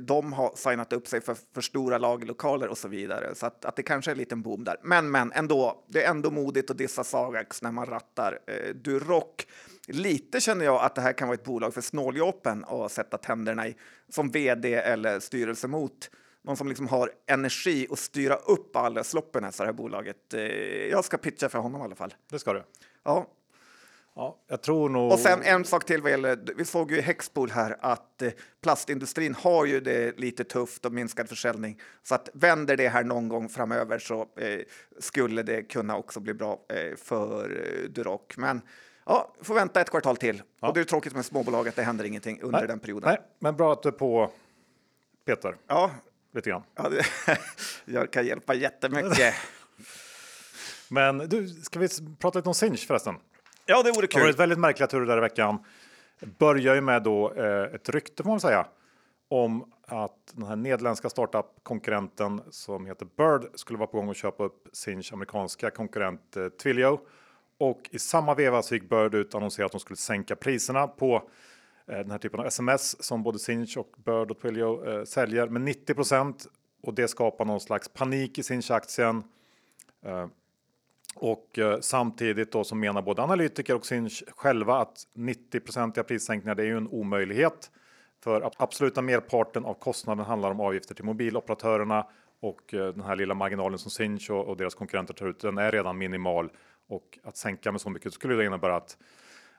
de 0.00 0.32
har 0.32 0.52
signat 0.54 0.92
upp 0.92 1.08
sig 1.08 1.20
för, 1.20 1.36
för 1.54 1.60
stora 1.60 1.98
lagerlokaler 1.98 2.68
och 2.68 2.78
så 2.78 2.88
vidare. 2.88 3.34
Så 3.34 3.46
att, 3.46 3.64
att 3.64 3.76
det 3.76 3.82
kanske 3.82 4.10
är 4.10 4.12
en 4.12 4.18
liten 4.18 4.42
boom 4.42 4.64
där. 4.64 4.76
Men, 4.82 5.10
men 5.10 5.32
ändå, 5.32 5.84
det 5.88 6.02
är 6.02 6.10
ändå 6.10 6.30
modigt 6.30 6.70
att 6.70 6.78
dissa 6.78 7.04
Sagax 7.04 7.62
när 7.62 7.72
man 7.72 7.86
rattar 7.86 8.38
eh, 8.46 8.74
Duroc. 8.74 9.46
Lite 9.86 10.40
känner 10.40 10.64
jag 10.64 10.84
att 10.84 10.94
det 10.94 11.00
här 11.00 11.12
kan 11.12 11.28
vara 11.28 11.34
ett 11.34 11.44
bolag 11.44 11.74
för 11.74 11.80
snåljåpen 11.80 12.64
att 12.64 12.92
sätta 12.92 13.18
tänderna 13.18 13.68
i 13.68 13.76
som 14.08 14.30
vd 14.30 14.74
eller 14.74 15.20
styrelse 15.20 15.68
mot. 15.68 16.10
Någon 16.42 16.56
som 16.56 16.68
liksom 16.68 16.88
har 16.88 17.10
energi 17.26 17.86
att 17.90 17.98
styra 17.98 18.34
upp 18.36 18.76
alla 18.76 19.04
sloppen 19.04 19.44
i 19.44 19.48
det 19.58 19.64
här 19.64 19.72
bolaget. 19.72 20.34
Eh, 20.34 20.42
jag 20.90 21.04
ska 21.04 21.16
pitcha 21.16 21.48
för 21.48 21.58
honom 21.58 21.80
i 21.80 21.84
alla 21.84 21.94
fall. 21.94 22.14
Det 22.30 22.38
ska 22.38 22.52
du. 22.52 22.62
Ja, 23.04 23.26
Ja, 24.18 24.38
jag 24.46 24.62
tror 24.62 24.88
nog... 24.88 25.12
och 25.12 25.18
sen 25.18 25.42
en 25.42 25.64
sak 25.64 25.84
till 25.84 26.02
vad 26.02 26.10
gäller, 26.10 26.38
vi 26.56 26.64
såg 26.64 26.90
ju 26.90 26.98
i 26.98 27.00
Hexpool 27.00 27.50
här 27.50 27.76
att 27.80 28.22
eh, 28.22 28.32
plastindustrin 28.62 29.34
har 29.34 29.64
ju 29.64 29.80
det 29.80 30.18
lite 30.18 30.44
tufft 30.44 30.84
och 30.84 30.92
minskad 30.92 31.28
försäljning. 31.28 31.80
Så 32.02 32.14
att 32.14 32.28
vänder 32.34 32.76
det 32.76 32.88
här 32.88 33.04
någon 33.04 33.28
gång 33.28 33.48
framöver 33.48 33.98
så 33.98 34.20
eh, 34.36 34.60
skulle 34.98 35.42
det 35.42 35.62
kunna 35.62 35.96
också 35.96 36.20
bli 36.20 36.34
bra 36.34 36.60
eh, 36.68 36.96
för 36.96 37.50
eh, 37.50 37.90
Duroc. 37.90 38.20
Men 38.36 38.60
ja, 39.06 39.34
får 39.42 39.54
vänta 39.54 39.80
ett 39.80 39.90
kvartal 39.90 40.16
till. 40.16 40.42
Ja. 40.60 40.68
Och 40.68 40.74
det 40.74 40.80
är 40.80 40.84
tråkigt 40.84 41.14
med 41.14 41.24
småbolag 41.24 41.68
att 41.68 41.76
det 41.76 41.82
händer 41.82 42.04
ingenting 42.04 42.42
under 42.42 42.58
nej, 42.58 42.68
den 42.68 42.78
perioden. 42.78 43.08
Nej, 43.08 43.18
men 43.38 43.56
bra 43.56 43.72
att 43.72 43.82
du 43.82 43.88
är 43.88 43.92
på 43.92 44.30
Peter 45.26 45.56
Ja, 45.66 45.90
lite 46.34 46.50
grann. 46.50 46.62
ja 46.74 46.88
det, 46.88 47.04
jag 47.84 48.10
kan 48.10 48.26
hjälpa 48.26 48.54
jättemycket. 48.54 49.34
Men 50.88 51.18
du, 51.18 51.48
ska 51.48 51.78
vi 51.78 51.88
prata 52.18 52.38
lite 52.38 52.48
om 52.48 52.54
Sinch 52.54 52.86
förresten? 52.86 53.14
Ja, 53.66 53.82
det 53.82 53.90
vore 53.92 54.06
Det 54.06 54.14
har 54.14 54.20
varit 54.20 54.34
kul. 54.34 54.38
väldigt 54.38 54.58
märkliga 54.58 54.86
turer 54.86 55.06
där 55.06 55.18
i 55.18 55.20
veckan. 55.20 55.58
Börjar 56.38 56.74
ju 56.74 56.80
med 56.80 57.02
då 57.02 57.32
eh, 57.32 57.74
ett 57.74 57.88
rykte 57.88 58.22
får 58.22 58.30
man 58.30 58.40
säga 58.40 58.66
om 59.28 59.72
att 59.86 60.32
den 60.32 60.46
här 60.46 60.56
nederländska 60.56 61.10
startup-konkurrenten 61.10 62.40
som 62.50 62.86
heter 62.86 63.06
Bird 63.16 63.50
skulle 63.54 63.78
vara 63.78 63.86
på 63.86 63.96
gång 63.96 64.10
att 64.10 64.16
köpa 64.16 64.44
upp 64.44 64.68
Sinch 64.72 65.12
amerikanska 65.12 65.70
konkurrent 65.70 66.36
eh, 66.36 66.48
Twilio. 66.48 67.00
Och 67.58 67.80
i 67.90 67.98
samma 67.98 68.34
veva 68.34 68.62
så 68.62 68.74
gick 68.74 68.88
Bird 68.90 69.14
ut 69.14 69.34
och 69.34 69.40
annonserade 69.40 69.66
att 69.66 69.72
de 69.72 69.80
skulle 69.80 69.96
sänka 69.96 70.36
priserna 70.36 70.88
på 70.88 71.14
eh, 71.86 71.98
den 71.98 72.10
här 72.10 72.18
typen 72.18 72.40
av 72.40 72.46
sms 72.46 73.04
som 73.04 73.22
både 73.22 73.38
Sinch 73.38 73.76
och 73.76 73.94
Bird 74.04 74.30
och 74.30 74.40
Twilio 74.40 74.88
eh, 74.88 75.04
säljer 75.04 75.46
med 75.48 75.62
90% 75.62 76.46
och 76.82 76.94
det 76.94 77.08
skapar 77.08 77.44
någon 77.44 77.60
slags 77.60 77.88
panik 77.88 78.38
i 78.38 78.42
Sinch-aktien. 78.42 79.22
Och 81.16 81.58
eh, 81.58 81.80
samtidigt 81.80 82.52
då 82.52 82.64
så 82.64 82.74
menar 82.74 83.02
både 83.02 83.22
analytiker 83.22 83.74
och 83.74 83.86
Sinch 83.86 84.22
själva 84.36 84.78
att 84.78 85.04
90 85.14 86.02
prissänkningar 86.02 86.54
det 86.54 86.62
är 86.62 86.66
ju 86.66 86.76
en 86.76 86.88
omöjlighet. 86.88 87.70
För 88.24 88.50
absoluta 88.56 89.02
merparten 89.02 89.64
av 89.64 89.74
kostnaden 89.74 90.24
handlar 90.24 90.50
om 90.50 90.60
avgifter 90.60 90.94
till 90.94 91.04
mobiloperatörerna 91.04 92.06
och 92.40 92.74
eh, 92.74 92.88
den 92.88 93.04
här 93.04 93.16
lilla 93.16 93.34
marginalen 93.34 93.78
som 93.78 93.90
Sinch 93.90 94.30
och, 94.30 94.46
och 94.46 94.56
deras 94.56 94.74
konkurrenter 94.74 95.14
tar 95.14 95.26
ut 95.26 95.40
den 95.40 95.58
är 95.58 95.70
redan 95.70 95.98
minimal 95.98 96.50
och 96.88 97.18
att 97.22 97.36
sänka 97.36 97.72
med 97.72 97.80
så 97.80 97.90
mycket 97.90 98.12
skulle 98.12 98.34
det 98.34 98.44
innebära 98.44 98.76
att 98.76 98.96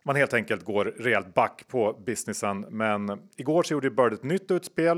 man 0.03 0.15
helt 0.15 0.33
enkelt 0.33 0.65
går 0.65 0.85
rejält 0.85 1.33
back 1.33 1.67
på 1.67 2.01
businessen. 2.05 2.65
Men 2.69 3.29
igår 3.35 3.63
så 3.63 3.73
gjorde 3.73 3.89
Bird 3.89 4.13
ett 4.13 4.23
nytt 4.23 4.51
utspel. 4.51 4.97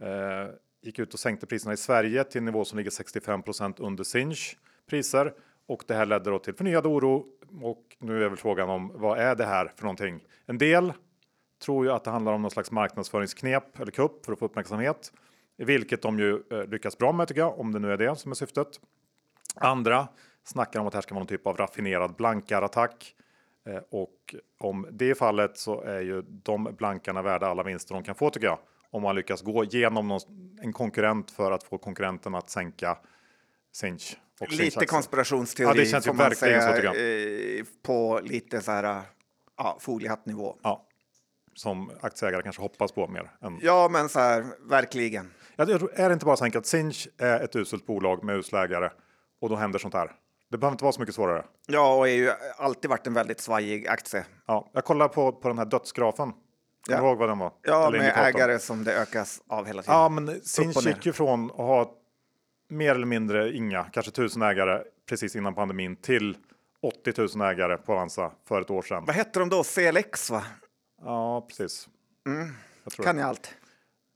Eh, 0.00 0.54
gick 0.82 0.98
ut 0.98 1.14
och 1.14 1.20
sänkte 1.20 1.46
priserna 1.46 1.72
i 1.72 1.76
Sverige 1.76 2.24
till 2.24 2.38
en 2.38 2.44
nivå 2.44 2.64
som 2.64 2.78
ligger 2.78 2.90
65% 2.90 3.74
under 3.78 4.04
Sinch 4.04 4.56
priser 4.90 5.32
och 5.72 5.84
det 5.86 5.94
här 5.94 6.06
ledde 6.06 6.30
då 6.30 6.38
till 6.38 6.54
förnyad 6.54 6.86
oro. 6.86 7.26
Och 7.62 7.96
nu 7.98 8.24
är 8.24 8.28
väl 8.28 8.38
frågan 8.38 8.70
om 8.70 8.92
vad 8.94 9.18
är 9.18 9.34
det 9.34 9.44
här 9.44 9.72
för 9.76 9.82
någonting? 9.82 10.24
En 10.46 10.58
del 10.58 10.92
tror 11.64 11.84
ju 11.84 11.92
att 11.92 12.04
det 12.04 12.10
handlar 12.10 12.32
om 12.32 12.42
någon 12.42 12.50
slags 12.50 12.70
marknadsföringsknep 12.70 13.80
eller 13.80 13.92
kupp 13.92 14.24
för 14.24 14.32
att 14.32 14.38
få 14.38 14.44
uppmärksamhet, 14.44 15.12
vilket 15.56 16.02
de 16.02 16.18
ju 16.18 16.42
eh, 16.50 16.64
lyckas 16.64 16.98
bra 16.98 17.12
med 17.12 17.28
tycker 17.28 17.40
jag, 17.40 17.60
om 17.60 17.72
det 17.72 17.78
nu 17.78 17.92
är 17.92 17.96
det 17.96 18.16
som 18.16 18.30
är 18.30 18.34
syftet. 18.34 18.68
Andra 19.54 20.08
snackar 20.44 20.80
om 20.80 20.86
att 20.86 20.92
det 20.92 20.96
här 20.96 21.02
ska 21.02 21.14
vara 21.14 21.20
någon 21.20 21.28
typ 21.28 21.46
av 21.46 21.56
raffinerad 21.56 22.14
blankarattack 22.14 23.14
eh, 23.66 23.80
och 23.90 24.34
om 24.58 24.86
det 24.90 25.10
är 25.10 25.14
fallet 25.14 25.58
så 25.58 25.82
är 25.82 26.00
ju 26.00 26.22
de 26.22 26.74
blankarna 26.78 27.22
värda 27.22 27.46
alla 27.46 27.62
vinster 27.62 27.94
de 27.94 28.04
kan 28.04 28.14
få 28.14 28.30
tycker 28.30 28.46
jag. 28.46 28.58
Om 28.90 29.02
man 29.02 29.14
lyckas 29.14 29.42
gå 29.42 29.64
igenom 29.64 30.08
någon, 30.08 30.20
en 30.62 30.72
konkurrent 30.72 31.30
för 31.30 31.52
att 31.52 31.64
få 31.64 31.78
konkurrenten 31.78 32.34
att 32.34 32.50
sänka 32.50 32.98
Sinch. 33.72 34.16
Lite 34.50 34.86
konspirationsteori 34.86 35.78
ja, 35.78 35.84
det 35.84 35.86
känns 35.86 36.06
får 36.06 36.14
man 36.14 36.34
säga, 36.34 37.58
eh, 37.58 37.64
på 37.82 38.20
lite 38.22 38.60
så 38.60 38.72
här 38.72 39.02
ja, 39.56 39.76
foliehattnivå. 39.80 40.56
Ja, 40.62 40.86
som 41.54 41.90
aktieägare 42.00 42.42
kanske 42.42 42.62
hoppas 42.62 42.92
på 42.92 43.08
mer. 43.08 43.30
Än... 43.42 43.58
Ja, 43.62 43.88
men 43.88 44.08
så 44.08 44.20
här, 44.20 44.44
verkligen. 44.68 45.30
Ja, 45.56 45.64
är 45.94 46.08
det 46.08 46.12
inte 46.12 46.26
bara 46.26 46.36
så 46.36 46.44
enkelt 46.44 46.66
Sinch 46.66 47.08
är 47.18 47.40
ett 47.40 47.56
uselt 47.56 47.86
bolag 47.86 48.24
med 48.24 48.36
usla 48.36 48.64
ägare 48.64 48.90
och 49.40 49.48
då 49.48 49.56
händer 49.56 49.78
sånt 49.78 49.94
här? 49.94 50.12
Det 50.50 50.58
behöver 50.58 50.74
inte 50.74 50.84
vara 50.84 50.92
så 50.92 51.00
mycket 51.00 51.14
svårare. 51.14 51.44
Ja, 51.66 51.94
och 51.94 52.08
är 52.08 52.12
ju 52.12 52.30
alltid 52.56 52.90
varit 52.90 53.06
en 53.06 53.14
väldigt 53.14 53.40
svajig 53.40 53.88
aktie. 53.88 54.24
Ja, 54.46 54.70
jag 54.72 54.84
kollar 54.84 55.08
på, 55.08 55.32
på 55.32 55.48
den 55.48 55.58
här 55.58 55.64
dödsgrafen. 55.64 56.32
Kommer 56.86 57.00
du 57.00 57.06
ihåg 57.06 57.18
vad 57.18 57.28
den 57.28 57.38
var? 57.38 57.52
Ja, 57.62 57.86
Eller 57.86 57.98
med 57.98 58.06
indikatorn. 58.06 58.40
ägare 58.40 58.58
som 58.58 58.84
det 58.84 58.94
ökas 58.94 59.42
av 59.48 59.66
hela 59.66 59.82
tiden. 59.82 59.94
Ja, 59.94 60.08
men 60.08 60.40
Sinch 60.40 60.86
gick 60.86 61.06
ju 61.06 61.12
från 61.12 61.50
att 61.50 61.56
ha 61.56 61.94
mer 62.72 62.94
eller 62.94 63.06
mindre 63.06 63.52
inga, 63.52 63.84
kanske 63.84 64.12
tusen 64.12 64.42
ägare 64.42 64.82
precis 65.08 65.36
innan 65.36 65.54
pandemin 65.54 65.96
till 65.96 66.36
80 66.82 67.38
000 67.38 67.48
ägare 67.50 67.76
på 67.76 67.92
Avanza 67.92 68.32
för 68.48 68.60
ett 68.60 68.70
år 68.70 68.82
sedan. 68.82 69.04
Vad 69.06 69.16
hette 69.16 69.38
de 69.38 69.48
då? 69.48 69.62
CLX 69.62 70.30
va? 70.30 70.44
Ja, 71.02 71.46
precis. 71.48 71.88
Mm. 72.26 72.48
Jag 72.84 73.04
kan 73.04 73.16
ni 73.16 73.22
allt? 73.22 73.54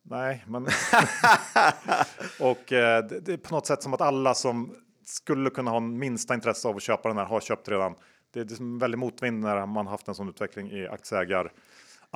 Nej, 0.02 0.44
men... 0.46 0.66
och 2.40 2.72
eh, 2.72 3.06
det, 3.06 3.20
det, 3.20 3.32
är 3.32 3.36
på 3.36 3.54
något 3.54 3.66
sätt 3.66 3.82
som 3.82 3.94
att 3.94 4.00
alla 4.00 4.34
som 4.34 4.74
skulle 5.04 5.50
kunna 5.50 5.70
ha 5.70 5.80
minsta 5.80 6.34
intresse 6.34 6.68
av 6.68 6.76
att 6.76 6.82
köpa 6.82 7.08
den 7.08 7.18
här 7.18 7.24
har 7.24 7.40
köpt 7.40 7.68
redan. 7.68 7.94
Det 8.32 8.40
är, 8.40 8.44
är 8.44 8.78
väldigt 8.78 8.98
motvind 8.98 9.40
när 9.40 9.66
man 9.66 9.86
haft 9.86 10.08
en 10.08 10.14
sån 10.14 10.28
utveckling 10.28 10.70
i 10.70 10.88
aktieägar 10.88 11.52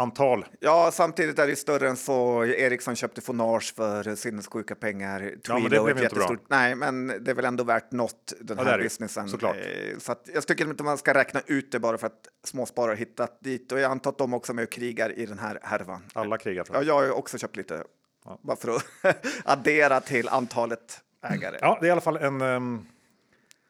antal. 0.00 0.44
Ja, 0.60 0.90
samtidigt 0.92 1.38
är 1.38 1.46
det 1.46 1.56
större 1.56 1.88
än 1.88 1.96
så. 1.96 2.44
Ericsson 2.44 2.96
köpte 2.96 3.20
Fonage 3.20 3.74
för 3.76 4.14
sinnessjuka 4.14 4.74
pengar. 4.74 5.34
Ja, 5.48 5.58
men 5.58 5.62
det 5.62 5.68
blev 5.68 6.02
inte 6.02 6.14
bra. 6.14 6.36
Nej, 6.48 6.74
men 6.74 7.06
det 7.06 7.30
är 7.30 7.34
väl 7.34 7.44
ändå 7.44 7.64
värt 7.64 7.92
något, 7.92 8.32
den 8.40 8.58
ja, 8.58 8.64
här 8.64 8.78
businessen. 8.78 9.28
Såklart. 9.28 9.56
Eh, 9.56 9.98
så 9.98 10.12
att 10.12 10.28
jag 10.34 10.46
tycker 10.46 10.64
inte 10.64 10.82
man 10.82 10.98
ska 10.98 11.14
räkna 11.14 11.40
ut 11.46 11.72
det 11.72 11.78
bara 11.78 11.98
för 11.98 12.06
att 12.06 12.28
småsparare 12.44 12.96
hittat 12.96 13.40
dit. 13.40 13.72
Och 13.72 13.80
jag 13.80 13.90
antar 13.90 14.10
att 14.10 14.18
de 14.18 14.34
också 14.34 14.52
är 14.52 14.54
med 14.54 14.62
och 14.62 14.70
krigar 14.70 15.18
i 15.18 15.26
den 15.26 15.38
här 15.38 15.58
härvan. 15.62 16.02
Alla 16.12 16.38
krigar 16.38 16.64
tror 16.64 16.76
jag. 16.76 16.84
Ja, 16.84 17.02
jag 17.02 17.08
har 17.08 17.18
också 17.18 17.38
köpt 17.38 17.56
lite. 17.56 17.84
Ja. 18.24 18.38
Bara 18.42 18.56
för 18.56 18.76
att 18.76 18.84
addera 19.44 20.00
till 20.00 20.28
antalet 20.28 21.00
ägare. 21.22 21.58
Ja, 21.60 21.78
det 21.80 21.86
är 21.86 21.88
i 21.88 21.92
alla 21.92 22.00
fall 22.00 22.16
en, 22.16 22.40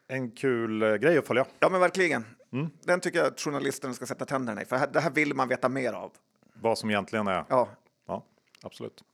en 0.09 0.31
kul 0.31 0.83
eh, 0.83 0.95
grej 0.95 1.19
att 1.19 1.27
följa. 1.27 1.47
Ja, 1.59 1.69
men 1.69 1.81
verkligen. 1.81 2.25
Mm. 2.53 2.71
Den 2.85 3.01
tycker 3.01 3.19
jag 3.19 3.29
att 3.29 3.41
journalisterna 3.41 3.95
ska 3.95 4.07
sätta 4.07 4.25
tänderna 4.25 4.63
i, 4.63 4.65
för 4.65 4.87
det 4.93 5.01
här 5.01 5.11
vill 5.11 5.35
man 5.35 5.49
veta 5.49 5.69
mer 5.69 5.93
av. 5.93 6.13
Vad 6.55 6.79
som 6.79 6.91
egentligen 6.91 7.27
är. 7.27 7.45
Ja. 7.49 7.69
ja 8.07 8.25
absolut. 8.63 9.05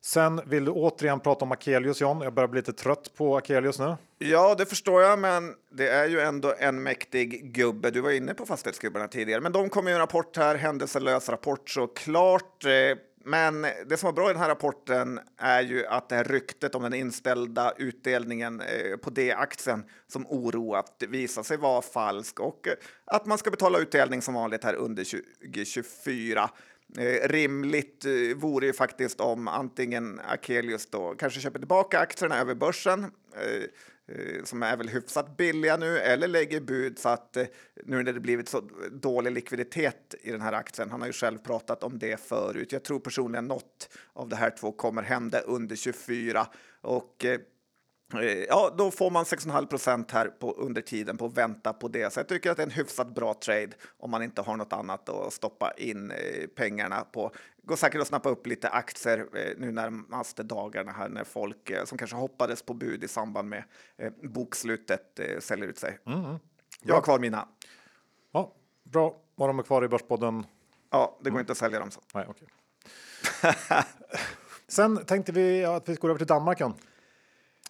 Sen 0.00 0.40
vill 0.46 0.64
du 0.64 0.70
återigen 0.70 1.20
prata 1.20 1.44
om 1.44 1.52
Akelius, 1.52 2.00
John. 2.00 2.20
Jag 2.20 2.34
börjar 2.34 2.48
bli 2.48 2.60
lite 2.60 2.72
trött 2.72 3.14
på 3.16 3.36
Akelius 3.36 3.78
nu. 3.78 3.96
Ja, 4.18 4.54
det 4.54 4.66
förstår 4.66 5.02
jag, 5.02 5.18
men 5.18 5.54
det 5.70 5.88
är 5.88 6.08
ju 6.08 6.20
ändå 6.20 6.54
en 6.58 6.82
mäktig 6.82 7.52
gubbe. 7.54 7.90
Du 7.90 8.00
var 8.00 8.10
inne 8.10 8.34
på 8.34 8.46
fastighetsgubbarna 8.46 9.08
tidigare, 9.08 9.40
men 9.40 9.52
de 9.52 9.68
kommer 9.68 9.90
ju 9.90 9.94
en 9.94 10.00
rapport 10.00 10.36
här, 10.36 10.54
händelselös 10.54 11.28
rapport 11.28 11.70
såklart. 11.70 12.64
Eh, 12.64 12.70
men 13.28 13.62
det 13.62 13.96
som 13.96 14.06
var 14.06 14.12
bra 14.12 14.30
i 14.30 14.32
den 14.32 14.42
här 14.42 14.48
rapporten 14.48 15.20
är 15.36 15.60
ju 15.60 15.86
att 15.86 16.08
det 16.08 16.16
här 16.16 16.24
ryktet 16.24 16.74
om 16.74 16.82
den 16.82 16.94
inställda 16.94 17.72
utdelningen 17.78 18.60
eh, 18.60 18.96
på 18.96 19.10
D-aktien 19.10 19.84
som 20.06 20.26
oroat 20.26 21.02
visar 21.08 21.42
sig 21.42 21.56
vara 21.56 21.82
falsk 21.82 22.40
och 22.40 22.68
eh, 22.68 22.74
att 23.04 23.26
man 23.26 23.38
ska 23.38 23.50
betala 23.50 23.78
utdelning 23.78 24.22
som 24.22 24.34
vanligt 24.34 24.64
här 24.64 24.74
under 24.74 25.04
2024. 25.04 26.50
Eh, 26.98 27.28
rimligt 27.28 28.04
vore 28.36 28.66
ju 28.66 28.72
faktiskt 28.72 29.20
om 29.20 29.48
antingen 29.48 30.20
Akelius 30.28 30.86
då 30.86 31.14
kanske 31.14 31.40
köper 31.40 31.58
tillbaka 31.58 31.98
aktierna 31.98 32.38
över 32.40 32.54
börsen 32.54 33.10
Eh, 34.08 34.44
som 34.44 34.62
är 34.62 34.76
väl 34.76 34.88
hyfsat 34.88 35.36
billiga 35.36 35.76
nu 35.76 35.98
eller 35.98 36.28
lägger 36.28 36.60
bud 36.60 36.98
så 36.98 37.08
att 37.08 37.36
eh, 37.36 37.46
nu 37.84 38.02
när 38.02 38.12
det 38.12 38.20
blivit 38.20 38.48
så 38.48 38.62
dålig 38.92 39.32
likviditet 39.32 40.14
i 40.22 40.30
den 40.30 40.40
här 40.40 40.52
aktien. 40.52 40.90
Han 40.90 41.00
har 41.00 41.06
ju 41.06 41.12
själv 41.12 41.38
pratat 41.38 41.82
om 41.82 41.98
det 41.98 42.20
förut. 42.20 42.72
Jag 42.72 42.84
tror 42.84 43.00
personligen 43.00 43.44
något 43.44 43.88
av 44.12 44.28
det 44.28 44.36
här 44.36 44.50
två 44.50 44.72
kommer 44.72 45.02
hända 45.02 45.40
under 45.40 45.76
24 45.76 46.46
och 46.80 47.24
eh, 47.24 47.40
Ja, 48.48 48.74
då 48.78 48.90
får 48.90 49.10
man 49.10 49.24
6,5 49.24 49.66
procent 49.66 50.10
här 50.10 50.26
på, 50.26 50.52
under 50.52 50.82
tiden 50.82 51.16
på 51.16 51.26
att 51.26 51.36
vänta 51.36 51.72
på 51.72 51.88
det. 51.88 52.12
Så 52.12 52.20
jag 52.20 52.28
tycker 52.28 52.50
att 52.50 52.56
det 52.56 52.62
är 52.62 52.66
en 52.66 52.72
hyfsat 52.72 53.14
bra 53.14 53.34
trade 53.34 53.70
om 53.98 54.10
man 54.10 54.22
inte 54.22 54.42
har 54.42 54.56
något 54.56 54.72
annat 54.72 55.08
att 55.08 55.32
stoppa 55.32 55.72
in 55.76 56.12
pengarna 56.56 57.04
på 57.12 57.32
går 57.66 57.76
säkert 57.76 58.00
att 58.00 58.06
snappa 58.06 58.28
upp 58.28 58.46
lite 58.46 58.68
aktier 58.68 59.26
eh, 59.32 59.52
nu 59.56 59.72
närmaste 59.72 60.42
dagarna 60.42 60.92
här 60.92 61.08
när 61.08 61.24
folk 61.24 61.70
eh, 61.70 61.84
som 61.84 61.98
kanske 61.98 62.16
hoppades 62.16 62.62
på 62.62 62.74
bud 62.74 63.04
i 63.04 63.08
samband 63.08 63.48
med 63.48 63.64
eh, 63.96 64.12
bokslutet 64.22 65.20
säljer 65.38 65.68
ut 65.68 65.78
sig. 65.78 65.98
Mm. 66.06 66.38
Jag 66.82 66.94
har 66.94 67.02
kvar 67.02 67.18
mina. 67.18 67.48
Ja, 68.32 68.52
bra. 68.84 69.16
Var 69.34 69.48
de 69.48 69.58
är 69.58 69.62
kvar 69.62 69.84
i 69.84 69.88
Börspodden? 69.88 70.46
Ja, 70.90 71.18
det 71.18 71.30
går 71.30 71.36
mm. 71.36 71.40
inte 71.40 71.52
att 71.52 71.58
sälja 71.58 71.78
dem 71.78 71.90
så. 71.90 72.00
Nej, 72.14 72.26
okay. 72.28 72.48
Sen 74.68 75.04
tänkte 75.04 75.32
vi 75.32 75.64
att 75.64 75.88
vi 75.88 75.94
går 75.94 76.08
över 76.08 76.18
till 76.18 76.26
Danmark. 76.26 76.60
Igen. 76.60 76.74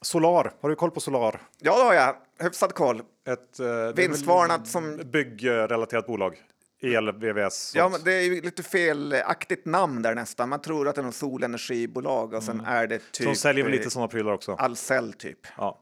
Solar, 0.07 0.53
har 0.61 0.69
du 0.69 0.75
koll 0.75 0.91
på 0.91 1.01
Solar? 1.01 1.43
Ja, 1.59 1.79
det 1.79 1.85
har 1.85 1.95
jag. 1.95 2.17
Hyfsad 2.39 2.75
koll. 2.75 3.03
Ett 3.29 3.61
eh, 3.61 3.67
vinstvarnat 3.95 4.67
som 4.67 5.01
byggrelaterat 5.13 6.07
bolag. 6.07 6.43
El, 6.81 7.13
VVS. 7.13 7.73
Ja, 7.75 7.89
men 7.89 8.01
det 8.05 8.13
är 8.13 8.23
ju 8.23 8.41
lite 8.41 8.63
felaktigt 8.63 9.67
namn 9.67 10.03
där 10.03 10.15
nästan. 10.15 10.49
Man 10.49 10.61
tror 10.61 10.89
att 10.89 10.95
det 10.95 11.01
är 11.01 11.05
något 11.05 11.15
solenergibolag 11.15 12.35
och 12.35 12.43
sen 12.43 12.61
mm. 12.61 12.73
är 12.73 12.87
det 12.87 12.99
typ. 13.13 13.27
De 13.27 13.37
säljer 13.37 13.65
väl 13.65 13.73
lite 13.73 13.91
sådana 13.91 14.09
prylar 14.09 14.33
också? 14.33 14.53
Ahlsell 14.53 15.13
typ. 15.13 15.39
Ja, 15.57 15.79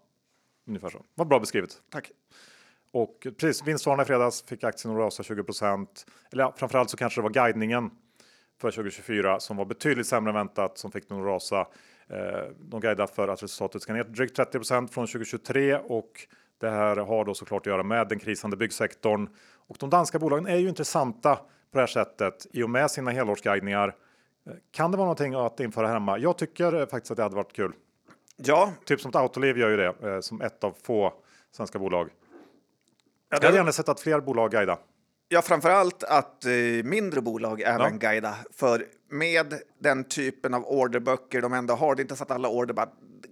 ungefär 0.67 0.91
så. 0.91 1.05
Vad 1.15 1.29
bra 1.29 1.41
beskrivet. 1.41 1.71
Tack. 1.93 2.11
Och 2.93 3.27
precis, 3.41 3.67
vinstvarna 3.67 4.03
i 4.03 4.07
fredags 4.07 4.45
fick 4.47 4.65
aktien 4.65 4.95
att 4.95 5.01
rasa 5.01 5.23
20 5.23 5.45
Eller 6.33 6.45
ja, 6.45 6.55
framförallt 6.57 6.91
så 6.91 6.97
kanske 6.97 7.21
det 7.21 7.23
var 7.23 7.31
guidningen 7.31 7.91
för 8.61 8.71
2024 8.71 9.41
som 9.41 9.57
var 9.57 9.65
betydligt 9.65 10.07
sämre 10.07 10.31
än 10.31 10.35
väntat 10.35 10.79
som 10.79 10.93
fick 10.93 11.09
den 11.09 11.19
att 11.19 11.27
rasa. 11.27 11.67
Eh, 12.09 12.51
de 12.59 12.81
guidar 12.81 13.07
för 13.07 13.29
att 13.29 13.43
resultatet 13.43 13.83
ska 13.83 13.93
ner 13.93 14.05
drygt 14.05 14.39
30% 14.39 14.89
från 14.89 15.07
2023 15.07 15.77
och 15.77 16.27
det 16.61 16.71
här 16.71 16.97
har 16.97 17.25
då 17.25 17.35
såklart 17.35 17.63
att 17.63 17.67
göra 17.67 17.83
med 17.83 18.09
den 18.09 18.19
krisande 18.19 18.57
byggsektorn 18.57 19.29
och 19.67 19.77
de 19.81 19.91
danska 19.91 20.19
bolagen 20.19 20.47
är 20.47 20.57
ju 20.57 20.69
intressanta 20.69 21.37
på 21.37 21.43
det 21.73 21.81
här 21.81 21.87
sättet 21.87 22.47
i 22.53 22.63
och 22.63 22.71
med 22.71 22.91
sina 22.91 23.11
helårsguidningar. 23.11 23.95
Kan 24.71 24.91
det 24.91 24.97
vara 24.97 25.07
någonting 25.07 25.35
att 25.35 25.61
införa 25.61 25.89
hemma? 25.89 26.19
Jag 26.19 26.39
tycker 26.39 26.87
faktiskt 26.87 27.11
att 27.11 27.17
det 27.17 27.23
hade 27.23 27.37
varit 27.37 27.53
kul. 27.53 27.73
Ja, 28.37 28.73
typ 28.85 29.01
som 29.01 29.11
Autoliv 29.15 29.59
gör 29.59 29.71
ju 29.71 29.77
det 29.77 29.95
eh, 30.03 30.21
som 30.21 30.41
ett 30.41 30.65
av 30.65 30.75
få 30.83 31.13
svenska 31.53 31.79
bolag. 31.79 32.09
Ja, 32.09 32.11
det... 33.29 33.37
Jag 33.37 33.43
hade 33.43 33.57
gärna 33.57 33.73
sett 33.73 33.89
att 33.89 34.01
fler 34.01 34.21
bolag 34.21 34.51
guida. 34.51 34.79
Ja, 35.35 35.43
framför 35.43 35.71
allt 35.71 36.05
att 36.05 36.45
eh, 36.45 36.53
mindre 36.85 37.21
bolag 37.21 37.61
även 37.61 37.99
ja. 38.01 38.11
guida. 38.11 38.37
För 38.57 38.87
med 39.11 39.55
den 39.79 40.05
typen 40.05 40.55
av 40.55 40.65
orderböcker 40.67 41.43
de 41.43 41.53
ändå 41.53 41.75
har, 41.75 41.95
det 41.95 42.01
är 42.01 42.05
inte 42.05 42.17
så 42.17 42.23
att 42.23 42.31
alla 42.31 42.49
order 42.49 42.75
bara 42.75 42.89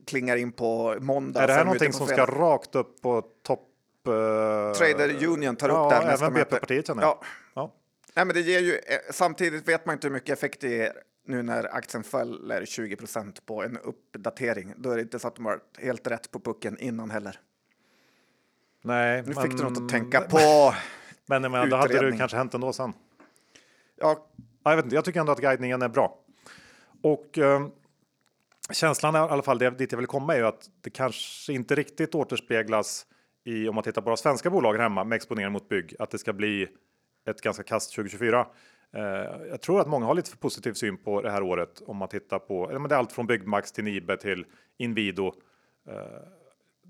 klingar 0.07 0.37
in 0.37 0.53
på 0.53 0.97
måndag. 1.01 1.43
Är 1.43 1.47
det 1.47 1.53
här 1.53 1.65
någonting 1.65 1.93
som 1.93 2.07
ska 2.07 2.27
rakt 2.27 2.75
upp 2.75 3.03
på 3.03 3.23
topp 3.43 3.69
Uh, 4.09 4.73
Trader 4.73 5.27
Union 5.27 5.57
tar 5.57 5.69
ja, 5.69 5.85
upp 5.85 5.91
det 5.91 5.97
här 5.97 6.15
även 6.15 6.35
BP-partiet 6.35 6.87
känner 6.87 7.03
jag. 7.03 7.11
Ja. 7.11 7.23
ja. 7.55 7.73
Nej, 8.15 8.25
men 8.25 8.35
det 8.35 8.41
ger 8.41 8.61
ju, 8.61 8.73
eh, 8.73 8.99
samtidigt 9.11 9.69
vet 9.69 9.87
man 9.87 9.93
inte 9.93 10.07
hur 10.07 10.13
mycket 10.13 10.39
effekt 10.39 10.61
det 10.61 10.69
ger 10.69 10.93
nu 11.27 11.43
när 11.43 11.75
aktien 11.75 12.05
faller 12.05 12.63
20% 12.65 13.47
på 13.47 13.63
en 13.63 13.79
uppdatering. 13.79 14.75
Då 14.77 14.91
är 14.91 14.97
det 14.97 15.03
inte 15.03 15.19
så 15.19 15.29
att 15.29 15.37
de 15.37 15.47
har 15.47 15.59
helt 15.79 16.07
rätt 16.07 16.31
på 16.31 16.41
pucken 16.41 16.79
innan 16.79 17.11
heller. 17.11 17.41
Nej, 18.83 19.23
Nu 19.23 19.33
men, 19.35 19.43
fick 19.43 19.57
du 19.57 19.63
något 19.63 19.79
att 19.79 19.89
tänka 19.89 20.21
på. 20.21 20.75
Men, 21.27 21.43
men 21.43 21.71
då 21.71 21.77
hade 21.77 22.11
det 22.11 22.17
kanske 22.17 22.37
hänt 22.37 22.55
ändå 22.55 22.73
sen. 22.73 22.93
Ja, 24.01 24.29
Ja, 24.65 24.71
jag, 24.71 24.77
vet 24.77 24.85
inte, 24.85 24.95
jag 24.95 25.05
tycker 25.05 25.21
ändå 25.21 25.33
att 25.33 25.41
guidningen 25.41 25.83
är 25.83 25.89
bra. 25.89 26.19
Och 27.03 27.39
eh, 27.39 27.67
känslan 28.73 29.15
i 29.15 29.19
alla 29.19 29.43
fall 29.43 29.59
det, 29.59 29.71
dit 29.71 29.93
jag 29.93 29.99
vill 29.99 30.07
komma 30.07 30.35
är 30.35 30.39
ju 30.39 30.47
att 30.47 30.71
det 30.81 30.91
kanske 30.91 31.53
inte 31.53 31.75
riktigt 31.75 32.15
återspeglas 32.15 33.07
i 33.45 33.69
om 33.69 33.75
man 33.75 33.85
tittar 33.85 34.03
på 34.03 34.05
våra 34.05 34.17
svenska 34.17 34.51
bolag 34.51 34.75
hemma 34.75 35.05
med 35.05 35.17
exponering 35.17 35.53
mot 35.53 35.69
bygg 35.69 35.95
att 35.99 36.11
det 36.11 36.19
ska 36.19 36.33
bli 36.33 36.69
ett 37.29 37.41
ganska 37.41 37.63
kast 37.63 37.95
2024. 37.95 38.47
Eh, 38.95 39.03
jag 39.51 39.61
tror 39.61 39.81
att 39.81 39.89
många 39.89 40.07
har 40.07 40.15
lite 40.15 40.31
för 40.31 40.37
positiv 40.37 40.73
syn 40.73 40.97
på 40.97 41.23
det 41.23 41.31
här 41.31 41.43
året 41.43 41.83
om 41.87 41.97
man 41.97 42.09
tittar 42.09 42.39
på 42.39 42.69
men 42.73 42.89
det 42.89 42.95
är 42.95 42.99
allt 42.99 43.13
från 43.13 43.27
Byggmax 43.27 43.73
till 43.73 43.85
Nibe 43.85 44.17
till 44.17 44.47
Inwido. 44.79 45.27
Eh, 45.89 45.95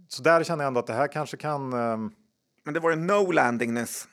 så 0.09 0.23
där 0.23 0.45
känner 0.45 0.65
jag 0.65 0.69
ändå 0.69 0.81
att 0.81 0.87
det 0.87 0.93
här 0.93 1.09
kanske 1.09 1.37
kan 1.37 1.73
eh, 1.73 1.97
men 2.65 2.75
det 2.75 2.81
var 2.81 2.91
en 2.91 3.07
no 3.07 3.33
landing 3.33 3.75
nyss. 3.75 4.09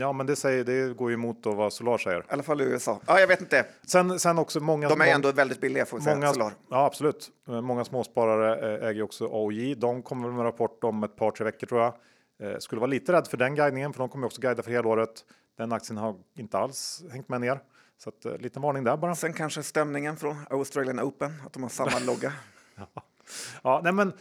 Ja, 0.00 0.12
men 0.12 0.26
det, 0.26 0.36
säger, 0.36 0.64
det 0.64 0.94
går 0.96 1.10
ju 1.10 1.14
emot 1.14 1.42
då 1.42 1.52
vad 1.52 1.72
Solar 1.72 1.98
säger. 1.98 2.18
I 2.20 2.22
alla 2.28 2.42
fall 2.42 2.60
i 2.60 2.64
USA. 2.64 3.00
Ja, 3.06 3.20
jag 3.20 3.26
vet 3.26 3.40
inte. 3.40 3.66
Sen, 3.86 4.18
sen 4.18 4.38
också 4.38 4.60
många... 4.60 4.88
De 4.88 5.00
är 5.00 5.06
ändå 5.06 5.32
väldigt 5.32 5.60
billiga 5.60 5.86
får 5.86 5.98
vi 5.98 6.04
säga. 6.04 6.16
Många, 6.16 6.32
Solar. 6.32 6.52
ja, 6.70 6.84
absolut. 6.86 7.30
Eh, 7.48 7.60
Många 7.60 7.84
småsparare 7.84 8.78
eh, 8.78 8.88
äger 8.88 9.02
också 9.02 9.26
AOJ. 9.26 9.74
De 9.74 10.02
kommer 10.02 10.28
med 10.30 10.44
rapport 10.44 10.84
om 10.84 11.04
ett 11.04 11.16
par, 11.16 11.30
tre 11.30 11.44
veckor 11.44 11.66
tror 11.66 11.80
jag. 11.80 11.94
Eh, 12.52 12.58
Skulle 12.58 12.80
vara 12.80 12.90
lite 12.90 13.12
rädd 13.12 13.26
för 13.26 13.36
den 13.36 13.54
guidningen, 13.54 13.92
för 13.92 13.98
de 13.98 14.08
kommer 14.08 14.26
också 14.26 14.40
guida 14.40 14.62
för 14.62 14.70
helåret. 14.70 15.24
Den 15.58 15.72
aktien 15.72 15.96
har 15.96 16.16
inte 16.36 16.58
alls 16.58 17.02
hängt 17.12 17.28
med 17.28 17.40
ner. 17.40 17.60
Så 17.98 18.08
att, 18.08 18.24
eh, 18.24 18.36
liten 18.36 18.62
varning 18.62 18.84
där 18.84 18.96
bara. 18.96 19.14
Sen 19.14 19.32
kanske 19.32 19.62
stämningen 19.62 20.16
från 20.16 20.36
Australian 20.50 21.00
Open, 21.00 21.34
att 21.46 21.52
de 21.52 21.62
har 21.62 21.70
samma 21.70 21.98
logga. 22.06 22.32
Ja, 23.62 23.80
nej, 23.84 23.92
men 23.92 24.12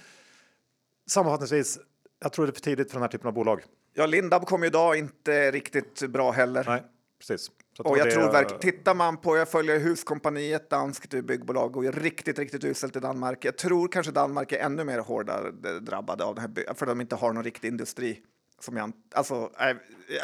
sammanfattningsvis, 1.10 1.80
jag 2.20 2.34
tror 2.34 2.46
det 2.46 2.50
är 2.50 2.54
för 2.54 2.62
tidigt 2.62 2.88
för 2.92 2.96
den 2.96 3.02
här 3.02 3.10
typen 3.10 3.28
av 3.28 3.34
bolag. 3.34 3.64
Ja, 4.00 4.06
Lindab 4.06 4.46
kom 4.46 4.62
ju 4.62 4.68
idag 4.68 4.98
inte 4.98 5.52
riktigt 5.52 6.10
bra 6.10 6.32
heller. 6.32 6.64
Nej, 6.68 6.84
precis. 7.20 7.52
Och 7.80 7.98
jag 7.98 8.12
tror 8.12 8.32
verkligen, 8.32 8.60
tittar 8.60 8.96
man 8.96 9.18
på, 9.18 9.38
jag 9.38 9.50
följer 9.50 9.80
Huskompaniet, 9.80 10.70
danskt 10.70 11.10
byggbolag, 11.10 11.72
går 11.72 11.86
ju 11.86 11.92
riktigt, 11.92 12.40
riktigt 12.40 12.64
uselt 12.64 12.96
i 12.96 13.00
Danmark. 13.00 13.46
Jag 13.46 13.58
tror 13.58 13.88
kanske 13.88 14.12
Danmark 14.12 14.52
är 14.52 14.60
ännu 14.60 14.84
mer 14.84 15.00
hårdare 15.00 15.52
drabbade 15.80 16.24
av 16.24 16.36
det 16.36 16.42
här, 16.42 16.74
för 16.74 16.86
de 16.86 17.02
inte 17.02 17.16
har 17.16 17.34
någon 17.34 17.44
riktig 17.44 17.68
industri. 17.68 18.22
Som 18.60 18.78
jag, 18.78 18.92
alltså, 19.16 19.52
nej. 19.60 19.76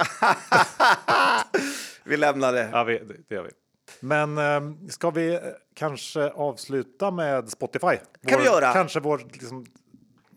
vi 2.03 2.17
lämnar 2.17 2.53
det. 2.53 2.69
Ja, 2.71 2.83
vi, 2.83 3.01
det, 3.27 3.35
gör 3.35 3.43
vi. 3.43 3.51
Men 3.99 4.37
eh, 4.37 4.61
ska 4.89 5.09
vi 5.09 5.33
eh, 5.33 5.39
kanske 5.73 6.29
avsluta 6.29 7.11
med 7.11 7.49
Spotify? 7.49 7.97
kan 8.27 8.39
vi 8.39 8.45
göra. 8.45 8.73
Kanske 8.73 8.99
vår 8.99 9.21
liksom, 9.31 9.65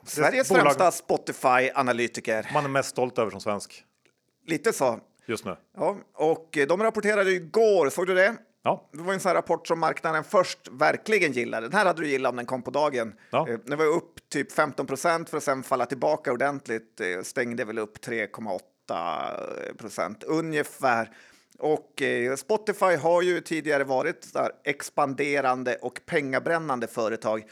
Sveriges 0.07 0.48
bolag- 0.48 0.62
främsta 0.62 0.90
Spotify-analytiker. 0.90 2.50
man 2.52 2.64
är 2.64 2.68
mest 2.68 2.88
stolt 2.88 3.18
över 3.18 3.30
som 3.30 3.40
svensk 3.40 3.84
Lite 4.46 4.72
så. 4.72 5.00
just 5.26 5.44
nu. 5.44 5.57
Ja, 5.76 5.96
och 6.14 6.59
de 6.68 6.82
rapporterade 6.82 7.30
igår, 7.30 7.90
såg 7.90 8.07
du 8.07 8.14
det? 8.14 8.36
Ja, 8.62 8.88
Det 8.92 9.02
var 9.02 9.12
en 9.12 9.20
sån 9.20 9.34
rapport 9.34 9.66
som 9.68 9.80
marknaden 9.80 10.24
först 10.24 10.68
verkligen 10.70 11.32
gillade. 11.32 11.66
Den 11.68 11.78
här 11.78 11.86
hade 11.86 12.02
du 12.02 12.09
gillat 12.09 12.30
om 12.30 12.36
den 12.36 12.46
kom 12.46 12.62
på 12.62 12.70
dagen. 12.70 13.14
Ja. 13.30 13.48
Eh, 13.48 13.59
Den 13.64 13.78
var 13.78 13.84
upp 13.86 14.28
typ 14.28 14.52
15 14.52 14.86
procent 14.86 15.30
för 15.30 15.36
att 15.36 15.42
sen 15.42 15.62
falla 15.62 15.86
tillbaka 15.86 16.32
ordentligt. 16.32 17.00
Eh, 17.00 17.22
Stängde 17.22 17.64
väl 17.64 17.78
upp 17.78 18.00
3,8 18.00 19.74
procent 19.78 20.22
ungefär. 20.24 21.11
Och 21.59 22.02
eh, 22.02 22.36
Spotify 22.36 22.96
har 22.96 23.22
ju 23.22 23.40
tidigare 23.40 23.84
varit 23.84 24.30
här 24.34 24.50
expanderande 24.64 25.76
och 25.76 26.00
pengabrännande 26.07 26.86
företag. 26.86 27.44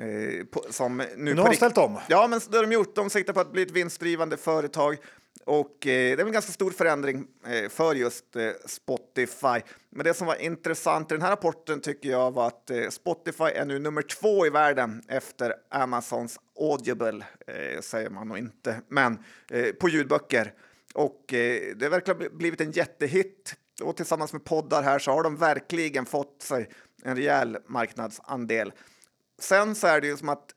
Eh, 0.00 0.44
på, 0.44 0.64
som 0.70 0.96
nu 0.96 1.06
nu 1.16 1.34
har 1.40 1.48
de 1.48 1.56
ställt 1.56 1.78
om. 1.78 1.98
Ja, 2.08 2.26
men 2.28 2.40
det 2.50 2.56
har 2.56 2.64
de 2.64 2.72
gjort. 2.72 2.94
De 2.94 3.10
siktar 3.10 3.32
på 3.32 3.40
att 3.40 3.52
bli 3.52 3.62
ett 3.62 3.70
vinstdrivande 3.70 4.36
företag. 4.36 4.96
Och 5.44 5.86
eh, 5.86 6.16
det 6.16 6.22
är 6.22 6.26
en 6.26 6.32
ganska 6.32 6.52
stor 6.52 6.70
förändring 6.70 7.26
eh, 7.46 7.68
för 7.68 7.94
just 7.94 8.24
Spotify. 8.66 9.60
Men 9.90 10.04
det 10.04 10.14
som 10.14 10.26
var 10.26 10.34
intressant 10.42 11.12
i 11.12 11.14
den 11.14 11.22
här 11.22 11.30
rapporten 11.30 11.80
tycker 11.80 12.08
jag 12.08 12.30
var 12.30 12.46
att 12.46 12.70
Spotify 12.90 13.44
är 13.44 13.64
nu 13.64 13.78
nummer 13.78 14.02
två 14.02 14.46
i 14.46 14.50
världen 14.50 15.02
efter 15.08 15.54
Amazons 15.70 16.38
Audible, 16.60 17.24
säger 17.80 18.10
man 18.10 18.28
nog 18.28 18.38
inte, 18.38 18.80
men 18.88 19.18
på 19.80 19.88
ljudböcker. 19.88 20.52
Och 20.94 21.24
det 21.76 21.88
verkar 21.90 22.12
ha 22.12 22.18
bli- 22.18 22.30
blivit 22.30 22.60
en 22.60 22.70
jättehit. 22.72 23.54
Och 23.82 23.96
tillsammans 23.96 24.32
med 24.32 24.44
poddar 24.44 24.82
här 24.82 24.98
så 24.98 25.10
har 25.10 25.22
de 25.22 25.36
verkligen 25.36 26.06
fått 26.06 26.42
sig 26.42 26.68
en 27.02 27.16
rejäl 27.16 27.58
marknadsandel. 27.66 28.72
Sen 29.38 29.74
så 29.74 29.86
är 29.86 30.00
det 30.00 30.06
ju 30.06 30.16
som 30.16 30.28
att 30.28 30.54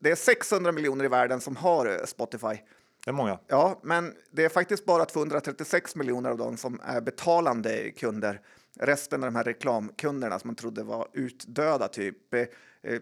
det 0.00 0.10
är 0.10 0.16
600 0.16 0.72
miljoner 0.72 1.04
i 1.04 1.08
världen 1.08 1.40
som 1.40 1.56
har 1.56 1.86
eh, 1.86 2.04
Spotify. 2.04 2.62
Det 3.04 3.10
är 3.10 3.12
många. 3.12 3.38
Ja, 3.46 3.80
men 3.82 4.14
det 4.30 4.44
är 4.44 4.48
faktiskt 4.48 4.84
bara 4.84 5.04
236 5.04 5.96
miljoner 5.96 6.30
av 6.30 6.36
dem 6.36 6.56
som 6.56 6.80
är 6.84 7.00
betalande 7.00 7.90
kunder. 7.90 8.40
Resten 8.80 9.22
av 9.22 9.32
de 9.32 9.36
här 9.36 9.44
reklamkunderna 9.44 10.38
som 10.38 10.48
man 10.48 10.54
trodde 10.54 10.82
var 10.82 11.08
utdöda 11.12 11.88
typ. 11.88 12.34
Eh, 12.34 12.40
eh, 12.82 13.00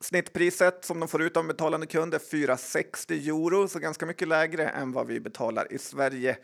Snittpriset 0.00 0.84
som 0.84 1.00
de 1.00 1.08
får 1.08 1.22
ut 1.22 1.36
av 1.36 1.40
en 1.40 1.48
betalande 1.48 1.86
kund 1.86 2.14
är 2.14 2.18
460 2.18 3.14
euro, 3.14 3.68
så 3.68 3.78
ganska 3.78 4.06
mycket 4.06 4.28
lägre 4.28 4.68
än 4.68 4.92
vad 4.92 5.06
vi 5.06 5.20
betalar 5.20 5.72
i 5.72 5.78
Sverige. 5.78 6.36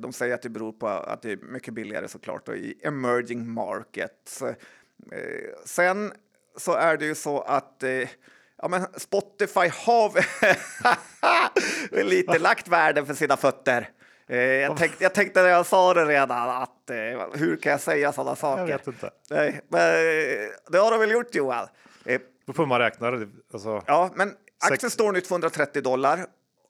De 0.00 0.12
säger 0.12 0.34
att 0.34 0.42
det 0.42 0.48
beror 0.48 0.72
på 0.72 0.86
att 0.88 1.22
det 1.22 1.32
är 1.32 1.36
mycket 1.36 1.74
billigare 1.74 2.08
såklart 2.08 2.46
då, 2.46 2.54
i 2.54 2.80
emerging 2.82 3.50
markets. 3.50 4.42
Sen 5.64 6.12
så 6.56 6.72
är 6.72 6.96
det 6.96 7.06
ju 7.06 7.14
så 7.14 7.40
att 7.40 7.82
eh, 7.82 7.90
ja, 8.62 8.68
men 8.68 8.86
Spotify 8.96 9.68
har 9.86 10.12
lite 12.04 12.38
lagt 12.38 12.68
världen 12.68 13.06
för 13.06 13.14
sina 13.14 13.36
fötter. 13.36 13.88
Eh, 14.28 14.38
Jag 14.38 14.76
tänkte, 14.76 15.04
jag 15.04 15.14
tänkte 15.14 15.42
när 15.42 15.48
jag 15.48 15.66
sa 15.66 15.94
det 15.94 16.04
redan 16.04 16.50
att 16.62 16.90
eh, 16.90 16.96
hur 17.34 17.56
kan 17.56 17.72
jag 17.72 17.80
säga 17.80 18.12
sådana 18.12 18.36
saker? 18.36 18.60
Jag 18.62 18.78
vet 18.78 18.86
inte. 18.86 19.10
Nej, 19.30 19.60
men 19.68 19.80
eh, 19.80 20.48
det 20.70 20.78
har 20.78 20.90
de 20.90 21.00
väl 21.00 21.10
gjort 21.10 21.34
Johan. 21.34 21.68
Eh, 22.04 22.20
Då 22.46 22.52
får 22.52 22.66
man 22.66 22.78
räkna 22.78 23.10
det. 23.10 23.28
Alltså, 23.52 23.82
Ja, 23.86 24.10
men 24.14 24.34
aktien 24.70 24.90
står 24.90 25.12
nu 25.12 25.20
230 25.20 25.82
dollar, 25.82 26.26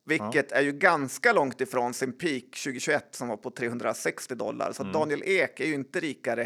vilket 0.07 0.53
är 0.53 0.61
ju 0.61 0.73
ganska 0.73 1.33
långt 1.33 1.61
ifrån 1.61 1.95
sin 1.95 2.13
peak 2.19 2.43
2021 2.65 3.05
som 3.11 3.29
var 3.29 3.37
på 3.37 3.51
360 3.51 4.35
dollar. 4.35 4.73
Så 4.73 4.83
Daniel 4.83 5.23
Ek 5.25 5.61
är 5.61 5.67
ju 5.67 5.75
inte 5.75 6.01
rikare 6.01 6.43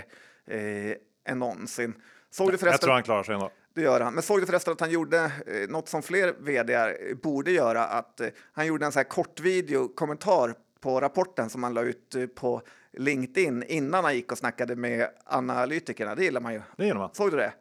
eh, 0.51 0.97
än 1.29 1.39
någonsin. 1.39 1.95
Såg 2.35 2.49
du 2.49 2.53
jag 2.53 2.61
förresten? 2.61 2.79
tror 2.87 2.95
han 2.95 3.03
klarar 3.03 3.23
sig 3.23 3.35
ändå. 3.35 3.51
Det 3.75 3.81
gör 3.83 4.01
han. 4.01 4.15
Men 4.15 4.23
såg 4.23 4.41
du 4.41 4.47
förresten 4.47 4.73
att 4.73 4.81
han 4.81 4.91
gjorde 4.91 5.19
eh, 5.47 5.69
något 5.69 5.89
som 5.89 6.03
fler 6.03 6.35
vd 6.41 6.97
borde 7.23 7.51
göra? 7.51 7.85
Att 7.85 8.21
eh, 8.21 8.29
han 8.53 8.67
gjorde 8.67 8.87
en 8.87 8.93
så 8.93 8.99
här 8.99 9.05
kort 9.05 9.41
video 9.41 9.89
kommentar 9.89 10.55
på 10.81 11.01
rapporten 11.01 11.51
som 11.51 11.63
han 11.63 11.75
la 11.75 11.83
ut 11.83 12.15
eh, 12.15 12.27
på 12.27 12.63
LinkedIn 12.93 13.63
innan 13.63 14.05
han 14.05 14.15
gick 14.15 14.33
och 14.33 14.39
snackade 14.39 14.77
med 14.77 15.09
analytikerna. 15.25 16.15
Det 16.15 16.25
gillar 16.25 16.41
man 16.41 16.53
ju. 16.53 16.63
Det 16.77 16.85
gillar 16.85 16.99
man. 16.99 17.11
Såg 17.13 17.31
du 17.31 17.37
det? 17.37 17.53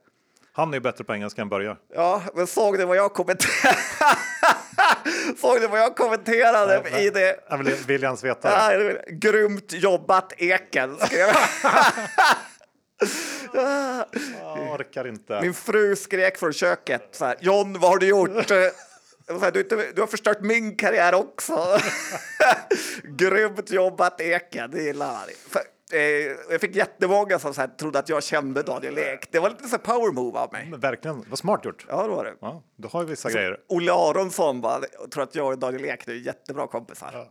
Han 0.53 0.73
är 0.73 0.79
bättre 0.79 1.03
på 1.03 1.13
engelska 1.13 1.41
än 1.41 1.49
Börje. 1.49 1.75
Ja, 1.93 2.23
men 2.33 2.47
såg 2.47 2.77
du 2.77 2.85
vad 2.85 2.97
jag 2.97 3.13
kommenterade? 3.13 3.77
såg 5.37 5.61
du 5.61 5.67
vad 5.67 5.79
jag 5.79 5.95
kommenterade 5.95 6.83
Nej, 6.91 7.05
i 7.05 7.09
det? 7.09 7.39
Jag 7.49 7.57
vill, 7.57 7.75
vill 7.87 8.03
ens 8.03 8.23
veta. 8.23 8.73
Ja, 8.73 8.91
grymt 9.07 9.73
jobbat 9.73 10.33
Eken. 10.37 10.97
skrev 10.97 11.27
jag. 11.27 11.37
Jag 13.53 14.71
orkar 14.71 15.07
inte. 15.07 15.41
Min 15.41 15.53
fru 15.53 15.95
skrek 15.95 16.37
från 16.37 16.53
köket 16.53 17.09
så 17.11 17.25
här, 17.25 17.35
John, 17.39 17.79
vad 17.79 17.91
har 17.91 17.97
du 17.97 18.07
gjort? 18.07 18.47
Så 19.27 19.39
här, 19.39 19.51
du, 19.51 19.63
du 19.95 20.01
har 20.01 20.07
förstört 20.07 20.41
min 20.41 20.75
karriär 20.75 21.15
också. 21.15 21.77
Grymt 23.03 23.71
jobbat 23.71 24.21
Eken, 24.21 24.71
det 24.71 24.83
gillar. 24.83 25.25
För, 25.49 25.61
eh, 25.91 25.99
jag 26.49 26.61
fick 26.61 26.75
jättemånga 26.75 27.39
som 27.39 27.53
så 27.53 27.61
här, 27.61 27.67
trodde 27.67 27.99
att 27.99 28.09
jag 28.09 28.23
kände 28.23 28.63
Daniel 28.63 28.97
Ek. 28.97 29.31
Det 29.31 29.39
var 29.39 29.49
lite 29.49 29.67
så 29.67 29.77
power 29.77 30.11
move 30.11 30.39
av 30.39 30.53
mig. 30.53 30.67
Men 30.69 30.79
Verkligen, 30.79 31.25
vad 31.29 31.39
smart 31.39 31.65
gjort. 31.65 31.85
Ja, 31.89 32.03
det 32.03 32.09
var 32.09 32.25
det. 32.25 32.33
Ja, 32.41 32.63
du 32.75 32.87
har 32.87 33.01
ju 33.01 33.07
vissa 33.07 33.31
grejer. 33.31 33.57
Olle 33.67 33.93
Aronsson 33.93 34.61
bara, 34.61 34.81
tror 35.13 35.23
att 35.23 35.35
jag 35.35 35.47
och 35.47 35.57
Daniel 35.57 35.85
Ek 35.85 36.07
nu 36.07 36.13
är 36.13 36.17
jättebra 36.17 36.67
kompisar. 36.67 37.27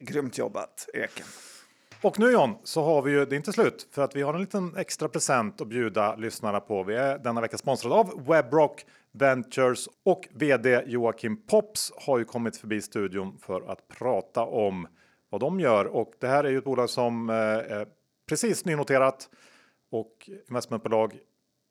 Grymt 0.00 0.38
jobbat, 0.38 0.88
Eken. 0.94 1.26
Och 2.02 2.18
nu 2.18 2.30
John, 2.30 2.54
så 2.64 2.82
har 2.82 3.02
vi 3.02 3.10
ju, 3.10 3.24
det 3.24 3.34
är 3.34 3.36
inte 3.36 3.52
slut, 3.52 3.88
för 3.90 4.02
att 4.02 4.16
vi 4.16 4.22
har 4.22 4.34
en 4.34 4.40
liten 4.40 4.76
extra 4.76 5.08
present 5.08 5.60
att 5.60 5.68
bjuda 5.68 6.16
lyssnarna 6.16 6.60
på. 6.60 6.82
Vi 6.82 6.94
är 6.94 7.18
denna 7.18 7.40
vecka 7.40 7.58
sponsrade 7.58 7.94
av 7.94 8.26
Webrock 8.26 8.84
Ventures 9.12 9.88
och 10.04 10.28
vd 10.30 10.82
Joakim 10.86 11.46
Pops 11.46 11.92
har 11.96 12.18
ju 12.18 12.24
kommit 12.24 12.56
förbi 12.56 12.82
studion 12.82 13.38
för 13.38 13.70
att 13.72 13.88
prata 13.88 14.42
om 14.42 14.88
vad 15.30 15.40
de 15.40 15.60
gör. 15.60 15.84
Och 15.84 16.12
det 16.20 16.26
här 16.26 16.44
är 16.44 16.50
ju 16.50 16.58
ett 16.58 16.64
bolag 16.64 16.90
som 16.90 17.30
eh, 17.30 17.36
är 17.36 17.86
precis 18.28 18.64
nynoterat 18.64 19.28
och 19.90 20.30
investmentbolag 20.48 21.18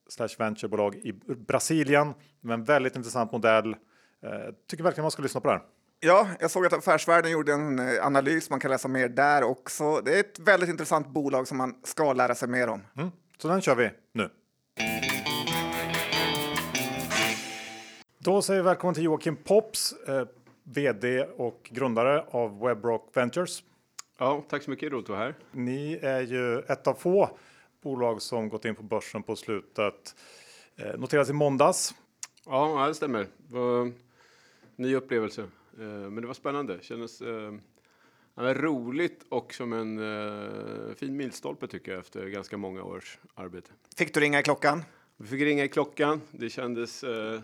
slash 0.10 0.36
venturebolag 0.40 0.96
i 0.96 1.14
Brasilien 1.48 2.14
med 2.42 2.54
en 2.54 2.64
väldigt 2.64 2.96
intressant 2.96 3.32
modell. 3.32 3.70
Eh, 4.24 4.54
tycker 4.68 4.84
verkligen 4.84 5.04
man 5.04 5.12
ska 5.12 5.22
lyssna 5.22 5.42
på 5.42 5.48
det 5.48 5.54
här. 5.54 5.64
Ja, 6.04 6.28
jag 6.40 6.52
såg 6.52 6.66
att 6.66 6.74
Affärsvärlden 6.74 7.32
gjorde 7.32 7.54
en 7.54 7.80
eh, 7.80 8.06
analys, 8.06 8.50
man 8.50 8.60
kan 8.60 8.72
läsa 8.72 8.88
mer 8.88 9.10
där 9.10 9.44
också. 9.44 10.02
Det 10.02 10.16
är 10.16 10.20
ett 10.20 10.40
väldigt 10.40 10.70
intressant 10.70 11.08
bolag 11.08 11.48
som 11.48 11.58
man 11.58 11.76
ska 11.84 12.14
lära 12.14 12.36
sig 12.36 12.50
mer 12.50 12.68
om. 12.68 12.82
Mm. 12.98 13.12
Så 13.38 13.48
den 13.48 13.62
kör 13.62 13.76
vi 13.76 13.92
nu. 14.12 14.30
Då 18.18 18.42
säger 18.42 18.62
vi 18.62 18.66
välkommen 18.66 18.94
till 18.96 19.04
Joakim 19.04 19.36
Pops, 19.36 19.94
eh, 20.08 20.28
VD 20.64 21.24
och 21.24 21.70
grundare 21.72 22.26
av 22.32 22.60
Webrock 22.60 23.10
Ventures. 23.14 23.64
Ja, 24.18 24.44
tack 24.50 24.64
så 24.64 24.70
mycket, 24.70 24.92
roligt 24.92 25.06
att 25.06 25.10
vara 25.10 25.20
här. 25.20 25.36
Ni 25.52 26.00
är 26.02 26.22
ju 26.22 26.60
ett 26.60 26.88
av 26.88 26.94
få 26.94 27.30
bolag 27.84 28.22
som 28.22 28.50
gått 28.50 28.66
in 28.66 28.76
på 28.76 28.84
börsen 28.84 29.24
på 29.24 29.36
slutet. 29.36 30.16
Eh, 30.76 31.00
noteras 31.00 31.30
i 31.30 31.34
måndags. 31.34 31.94
Ja, 32.46 32.86
det 32.88 32.96
stämmer. 32.96 33.28
Det 33.38 33.58
var 33.58 33.82
en 33.82 33.94
ny 34.76 34.96
upplevelse, 34.96 35.48
men 35.78 36.16
det 36.16 36.28
var 36.28 36.34
spännande. 36.34 36.78
Det 36.78 36.84
kändes 36.84 37.22
eh, 37.22 37.54
ja, 38.36 38.54
roligt 38.54 39.26
och 39.30 39.54
som 39.54 39.74
en 39.74 40.00
eh, 40.00 40.96
fin 40.96 41.18
milstolpe 41.18 41.68
tycker 41.68 41.92
jag 41.92 42.00
efter 42.00 42.28
ganska 42.28 42.58
många 42.58 42.84
års 42.84 43.20
arbete. 43.36 43.72
Fick 43.98 44.14
du 44.14 44.20
ringa 44.20 44.40
i 44.40 44.44
klockan? 44.44 44.84
Vi 45.18 45.28
fick 45.28 45.42
ringa 45.42 45.64
i 45.64 45.68
klockan. 45.68 46.22
Det 46.32 46.50
kändes 46.50 47.04
eh, 47.04 47.42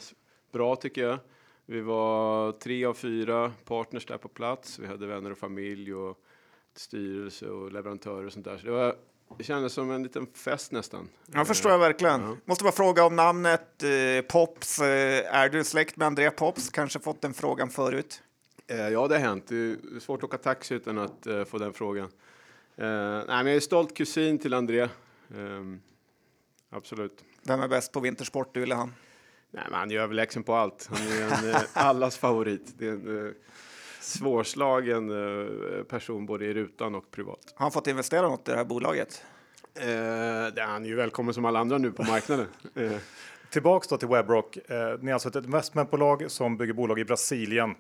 bra 0.52 0.76
tycker 0.76 1.04
jag. 1.04 1.20
Vi 1.66 1.82
var 1.82 2.52
tre 2.52 2.86
av 2.86 2.94
fyra 2.94 3.54
partners 3.66 4.06
där 4.06 4.18
på 4.18 4.28
plats. 4.28 4.80
Vi 4.80 4.88
hade 4.88 5.08
vänner 5.08 5.32
och 5.32 5.38
familj 5.38 5.94
och 5.94 6.24
styrelse 6.76 7.50
och 7.50 7.72
leverantörer 7.72 8.26
och 8.26 8.34
sånt 8.34 8.46
där. 8.46 8.58
Så 8.58 8.66
det, 8.66 8.72
var, 8.72 8.96
det 9.38 9.44
kändes 9.44 9.74
som 9.74 9.92
en 9.92 10.04
liten 10.04 10.28
fest 10.34 10.72
nästan. 10.72 11.10
Ja, 11.26 11.46
förstår 11.46 11.72
jag 11.72 11.80
verkligen. 11.80 12.22
Ja. 12.22 12.38
Måste 12.46 12.64
bara 12.64 12.74
fråga 12.74 13.06
om 13.06 13.16
namnet 13.16 13.84
eh, 13.84 14.22
Pops. 14.28 14.80
Eh, 14.80 15.36
är 15.36 15.50
du 15.50 15.64
släkt 15.64 15.98
med 15.98 16.06
Andrea 16.06 16.32
Pops? 16.32 16.70
Kanske 16.70 17.00
fått 17.00 17.22
den 17.22 17.34
frågan 17.34 17.70
förut. 17.70 18.24
Eh, 18.68 18.90
ja, 18.90 19.08
det 19.08 19.16
har 19.16 19.22
hänt. 19.22 19.48
Det 19.48 19.56
är 19.56 20.00
svårt 20.00 20.20
att 20.20 20.24
åka 20.24 20.38
taxi 20.38 20.74
utan 20.74 20.98
att 20.98 21.28
eh, 21.28 21.44
få 21.44 21.58
den 21.58 21.74
frågan. 21.74 22.10
Eh, 22.76 22.88
nej, 22.88 23.26
men 23.28 23.48
jag 23.48 23.56
är 23.56 23.60
stolt 23.60 23.98
kusin 23.98 24.40
till 24.40 24.54
André. 24.54 24.90
Ehm, 25.36 25.82
absolut. 26.70 27.24
Vem 27.44 27.62
är 27.62 27.68
bäst 27.68 27.92
på 27.92 28.00
vintersport, 28.00 28.54
du 28.54 28.64
eller 28.64 28.76
han? 28.76 28.94
Nej, 29.52 29.64
men 29.70 29.80
han 29.80 29.92
är 29.92 30.00
överlägsen 30.00 30.44
på 30.44 30.56
allt. 30.56 30.90
Han 30.90 31.08
är 31.08 31.22
en, 31.22 31.50
eh, 31.50 31.62
allas 31.74 32.18
favorit. 32.18 32.74
Det 32.78 32.88
är 32.88 32.92
en 32.92 33.36
svårslagen 34.08 35.10
eh, 35.10 35.84
person 35.84 36.26
både 36.26 36.46
i 36.46 36.54
rutan 36.54 36.96
och 36.96 37.12
privat. 37.12 37.54
Har 37.56 37.66
han 37.66 37.72
fått 37.72 37.88
investera 37.88 38.30
något 38.30 38.48
i 38.48 38.52
det 38.52 38.58
här 38.58 38.66
bolaget? 38.66 39.24
Eh, 39.76 40.54
det, 40.56 40.62
han 40.68 40.84
är 40.84 40.88
ju 40.88 40.96
välkommen 40.96 41.34
som 41.34 41.46
alla 41.46 41.60
andra 41.60 41.78
nu 41.78 41.92
på 41.92 42.04
marknaden. 42.04 42.48
Eh, 42.76 42.92
Tillbaks 43.50 43.88
då 43.88 43.98
till 43.98 44.08
Webrock. 44.08 44.58
Eh, 44.58 45.00
ni 45.00 45.10
är 45.10 45.14
alltså 45.14 45.30
ett 45.30 45.36
investmentbolag 45.36 46.32
som 46.32 46.58
bygger 46.58 46.74
bolag 46.74 47.00
i 47.00 47.06
Brasilien 47.06 47.76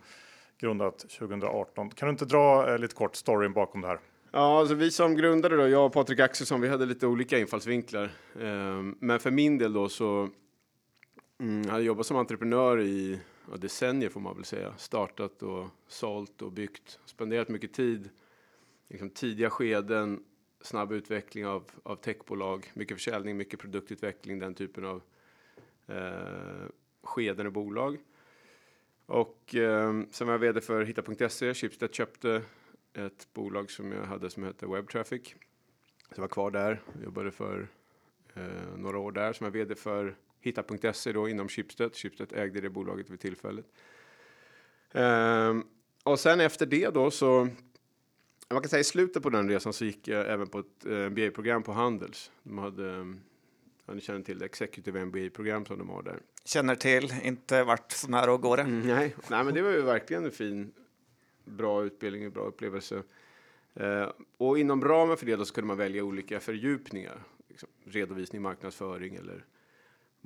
grundat 0.59 0.99
2018. 0.99 1.89
Kan 1.89 2.07
du 2.07 2.11
inte 2.11 2.25
dra 2.25 2.73
eh, 2.73 2.80
lite 2.80 2.95
kort 2.95 3.15
storyn 3.15 3.53
bakom 3.53 3.82
det 3.82 3.88
här? 3.88 3.99
Ja, 4.32 4.59
alltså 4.59 4.75
vi 4.75 4.91
som 4.91 5.15
grundade 5.15 5.57
då, 5.57 5.67
jag 5.67 5.86
och 5.86 5.93
Patrik 5.93 6.19
Axelsson, 6.19 6.61
vi 6.61 6.69
hade 6.69 6.86
lite 6.86 7.07
olika 7.07 7.39
infallsvinklar. 7.39 8.09
Ehm, 8.41 8.95
men 8.99 9.19
för 9.19 9.32
min 9.32 9.57
del 9.57 9.73
då 9.73 9.89
så 9.89 10.30
mm, 11.39 11.69
hade 11.69 11.80
jag 11.80 11.86
jobbat 11.86 12.05
som 12.05 12.17
entreprenör 12.17 12.82
i 12.82 13.19
ja, 13.52 13.58
decennier 13.58 14.10
får 14.10 14.20
man 14.20 14.36
väl 14.36 14.45
säga. 14.45 14.74
Startat 14.78 15.43
och 15.43 15.68
sålt 15.88 16.41
och 16.41 16.52
byggt. 16.52 17.00
Spenderat 17.06 17.50
mycket 17.50 17.74
tid, 17.74 18.10
liksom 18.88 19.10
tidiga 19.10 19.50
skeden, 19.50 20.24
snabb 20.62 20.91
utveckling 20.91 21.45
av, 21.45 21.64
av 21.84 21.95
techbolag, 21.95 22.72
mycket 22.74 22.98
försäljning, 22.98 23.38
mycket 23.38 23.60
produktutveckling, 23.60 24.39
den 24.39 24.56
typen 24.56 24.86
av 24.86 25.02
eh, 25.88 26.68
skeden 27.04 27.48
i 27.48 27.50
bolag. 27.50 27.98
Och 29.06 29.56
eh, 29.56 30.02
sen 30.12 30.28
var 30.28 30.34
jag 30.34 30.39
vd 30.39 30.62
för 30.62 30.84
Hitta.se. 30.84 31.54
Schibsted 31.54 31.93
köpte 31.93 32.41
ett 32.93 33.28
bolag 33.34 33.72
som 33.72 33.91
jag 33.91 34.06
hade 34.06 34.30
som 34.30 34.43
hette 34.43 34.66
WebTraffic. 34.66 35.28
Så 36.10 36.14
jag 36.16 36.22
var 36.22 36.28
kvar 36.28 36.52
där, 36.52 36.82
jobbade 37.04 37.32
för 37.32 37.68
eh, 38.34 38.78
några 38.78 38.98
år 39.00 39.12
där 39.12 39.34
som 39.34 39.43
jag 39.43 39.52
vd 39.52 39.76
för 39.76 40.16
Hitta.se 40.39 41.11
då 41.11 41.29
inom 41.29 41.47
Schibsted. 41.49 41.95
Schibsted 41.95 42.33
ägde 42.33 42.61
det 42.61 42.69
bolaget 42.69 43.09
vid 43.09 43.19
tillfället. 43.19 43.65
Ehm, 44.91 45.63
och 46.03 46.19
sen 46.19 46.39
efter 46.39 46.65
det 46.65 46.89
då 46.89 47.11
så, 47.11 47.47
man 48.49 48.61
kan 48.61 48.69
säga 48.69 48.79
i 48.79 48.83
slutet 48.83 49.23
på 49.23 49.29
den 49.29 49.49
resan 49.49 49.73
så 49.73 49.85
gick 49.85 50.07
jag 50.07 50.29
även 50.29 50.47
på 50.47 50.59
ett 50.59 50.85
eh, 50.85 51.09
MBA-program 51.09 51.63
på 51.63 51.71
Handels. 51.71 52.31
De 52.43 52.57
hade, 52.57 52.89
eh, 52.89 53.05
ja, 53.85 53.93
ni 53.93 54.01
känner 54.01 54.21
till 54.21 54.39
det, 54.39 54.45
Executive 54.45 55.05
MBA-program 55.05 55.65
som 55.65 55.77
de 55.77 55.89
har 55.89 56.03
där. 56.03 56.19
Känner 56.45 56.75
till, 56.75 57.13
inte 57.23 57.63
varit 57.63 57.91
så 57.91 58.07
nära 58.07 58.33
att 58.33 58.41
gå 58.41 58.55
det. 58.55 58.63
Nej, 58.63 59.15
nej, 59.29 59.43
men 59.43 59.53
det 59.53 59.61
var 59.61 59.71
ju 59.71 59.81
verkligen 59.81 60.25
en 60.25 60.31
fin, 60.31 60.71
bra 61.45 61.83
utbildning 61.83 62.25
och 62.25 62.31
bra 62.31 62.43
upplevelse. 62.43 63.03
Eh, 63.73 64.09
och 64.38 64.59
inom 64.59 64.83
ramen 64.83 65.17
för 65.17 65.25
det 65.25 65.35
då 65.35 65.45
så 65.45 65.53
kunde 65.53 65.67
man 65.67 65.77
välja 65.77 66.03
olika 66.03 66.39
fördjupningar. 66.39 67.23
Liksom 67.47 67.69
redovisning, 67.85 68.41
marknadsföring 68.41 69.15
eller 69.15 69.45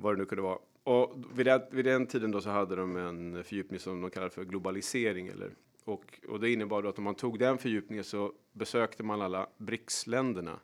vad 0.02 0.14
det 0.14 0.18
nu 0.18 0.24
kunde 0.24 0.42
vara. 0.42 0.58
Och 0.84 1.14
vid 1.34 1.46
den, 1.46 1.60
vid 1.70 1.84
den 1.84 2.06
tiden 2.06 2.30
då 2.30 2.40
så 2.40 2.50
hade 2.50 2.76
de 2.76 2.96
en 2.96 3.44
fördjupning 3.44 3.80
som 3.80 4.00
de 4.00 4.10
kallade 4.10 4.30
för 4.30 4.44
globalisering. 4.44 5.28
Eller, 5.28 5.50
och, 5.84 6.20
och 6.28 6.40
det 6.40 6.50
innebar 6.50 6.82
då 6.82 6.88
att 6.88 6.98
om 6.98 7.04
man 7.04 7.14
tog 7.14 7.38
den 7.38 7.58
fördjupningen 7.58 8.04
så 8.04 8.32
besökte 8.52 9.02
man 9.02 9.22
alla 9.22 9.48
BRICS-länderna. 9.58 10.58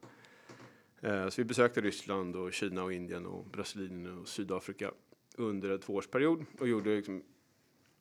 Eh, 1.00 1.28
så 1.28 1.40
vi 1.40 1.44
besökte 1.44 1.80
Ryssland 1.80 2.36
och 2.36 2.52
Kina 2.52 2.82
och 2.84 2.92
Indien 2.92 3.26
och 3.26 3.44
Brasilien 3.44 4.18
och 4.18 4.28
Sydafrika 4.28 4.90
under 5.36 5.70
en 5.70 5.78
tvåårsperiod 5.78 6.44
och 6.58 6.68
gjorde 6.68 6.96
liksom 6.96 7.22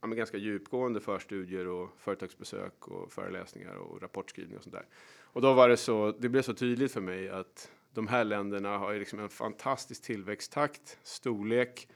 ja, 0.02 0.08
ganska 0.08 0.38
djupgående 0.38 1.00
förstudier 1.00 1.68
och 1.68 1.90
företagsbesök 1.98 2.88
och 2.88 3.12
föreläsningar 3.12 3.76
och 3.76 4.02
rapportskrivning 4.02 4.58
och 4.58 4.64
sånt 4.64 4.76
där. 4.76 4.86
Och 5.20 5.42
då 5.42 5.54
var 5.54 5.70
det 5.70 5.78
så, 5.78 6.16
det 6.20 6.30
blev 6.30 6.42
så 6.42 6.54
tydligt 6.54 6.92
för 6.92 7.02
mig 7.02 7.30
att 7.30 7.72
de 7.98 8.08
här 8.08 8.24
länderna 8.24 8.78
har 8.78 8.92
ju 8.92 9.00
liksom 9.00 9.20
en 9.20 9.30
fantastisk 9.30 10.04
tillväxttakt, 10.04 11.00
storlek, 11.04 11.88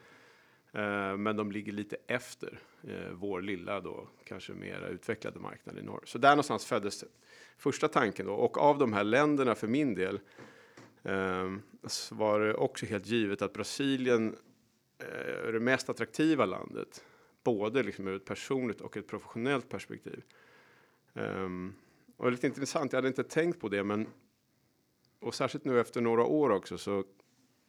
eh, 0.71 1.17
men 1.17 1.35
de 1.35 1.51
ligger 1.51 1.71
lite 1.71 1.97
efter 2.07 2.59
eh, 2.83 3.11
vår 3.11 3.41
lilla 3.41 3.81
då, 3.81 4.07
kanske 4.23 4.53
mera 4.53 4.87
utvecklade 4.87 5.39
marknad 5.39 5.77
i 5.77 5.81
norr. 5.81 6.03
Så 6.05 6.17
där 6.17 6.29
någonstans 6.29 6.65
föddes 6.65 7.03
första 7.57 7.87
tanken 7.87 8.25
då. 8.25 8.33
Och 8.33 8.57
av 8.57 8.77
de 8.77 8.93
här 8.93 9.03
länderna 9.03 9.55
för 9.55 9.67
min 9.67 9.95
del 9.95 10.19
eh, 11.03 11.51
så 11.83 12.15
var 12.15 12.39
det 12.39 12.53
också 12.53 12.85
helt 12.85 13.07
givet 13.07 13.41
att 13.41 13.53
Brasilien 13.53 14.35
eh, 14.99 15.47
är 15.47 15.53
det 15.53 15.59
mest 15.59 15.89
attraktiva 15.89 16.45
landet 16.45 17.03
både 17.43 17.83
liksom 17.83 18.07
ur 18.07 18.15
ett 18.15 18.25
personligt 18.25 18.81
och 18.81 18.97
ett 18.97 19.07
professionellt 19.07 19.69
perspektiv. 19.69 20.23
Um, 21.13 21.75
och 22.17 22.25
det 22.25 22.29
är 22.29 22.31
lite 22.31 22.47
intressant, 22.47 22.93
jag 22.93 22.97
hade 22.97 23.07
inte 23.07 23.23
tänkt 23.23 23.59
på 23.59 23.69
det, 23.69 23.83
men 23.83 24.07
och 25.21 25.35
särskilt 25.35 25.65
nu 25.65 25.79
efter 25.79 26.01
några 26.01 26.23
år 26.23 26.49
också 26.49 26.77
så 26.77 27.03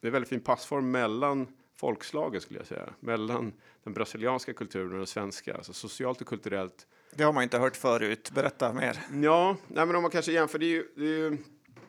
det 0.01 0.07
är 0.07 0.11
väldigt 0.11 0.29
fin 0.29 0.41
passform 0.41 0.91
mellan 0.91 1.47
folkslagen 1.77 2.41
skulle 2.41 2.59
jag 2.59 2.67
säga, 2.67 2.89
mellan 3.01 3.53
den 3.85 3.93
brasilianska 3.93 4.53
kulturen 4.53 4.93
och 4.93 4.99
den 4.99 5.07
svenska, 5.07 5.55
alltså 5.55 5.73
socialt 5.73 6.21
och 6.21 6.27
kulturellt. 6.27 6.87
Det 7.15 7.25
har 7.25 7.33
man 7.33 7.43
inte 7.43 7.59
hört 7.59 7.77
förut. 7.77 8.31
Berätta 8.35 8.73
mer. 8.73 8.99
Ja, 9.23 9.57
nej, 9.69 9.87
men 9.87 9.97
om 9.97 10.03
man 10.03 10.11
kanske 10.11 10.33
jämför, 10.33 10.59
det 10.59 10.67
är 10.67 10.69
ju, 10.69 10.89
det 10.97 11.05
är 11.05 11.31
ju 11.31 11.39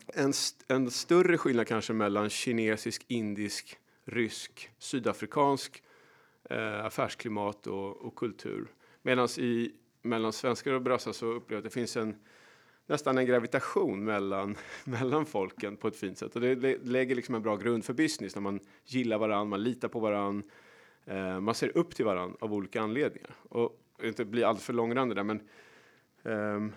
en, 0.08 0.30
st 0.30 0.66
en 0.68 0.92
större 0.92 1.38
skillnad 1.38 1.68
kanske 1.68 1.94
mellan 1.94 2.30
kinesisk, 2.30 3.06
indisk, 3.08 3.78
rysk, 4.06 4.70
sydafrikansk 4.78 5.84
eh, 6.50 6.86
affärsklimat 6.86 7.68
och, 7.68 7.98
och 7.98 8.16
kultur. 8.16 8.68
Medan 9.02 9.28
i 9.38 9.72
mellan 10.02 10.34
svenskar 10.34 10.74
och 10.74 10.82
brassar 10.82 11.12
så 11.12 11.26
upplever 11.26 11.54
jag 11.54 11.58
att 11.58 11.74
det 11.74 11.80
finns 11.80 11.98
en 11.98 12.16
nästan 12.86 13.18
en 13.18 13.26
gravitation 13.26 14.06
mellan, 14.06 14.56
mellan 14.84 15.26
folken 15.26 15.78
på 15.78 15.88
ett 15.88 15.96
fint 15.96 16.18
sätt. 16.18 16.36
Och 16.36 16.42
det 16.42 16.78
lägger 16.86 17.16
liksom 17.16 17.36
en 17.36 17.42
bra 17.42 17.56
grund 17.58 17.86
för 17.86 17.94
business 17.94 18.36
när 18.36 18.42
man 18.42 18.60
gillar 18.86 19.18
varandra, 19.18 19.46
man 19.46 19.64
litar 19.64 19.88
på 19.88 20.00
varandra, 20.00 20.48
eh, 21.06 21.40
man 21.40 21.56
ser 21.56 21.78
upp 21.78 21.96
till 21.96 22.06
varandra 22.06 22.38
av 22.42 22.54
olika 22.54 22.82
anledningar. 22.82 23.36
Och 23.50 23.80
inte 24.04 24.26
bli 24.26 24.44
alltför 24.44 24.74
långrandig 24.74 25.16
där, 25.16 25.24
men 25.24 25.42
ehm, 26.24 26.72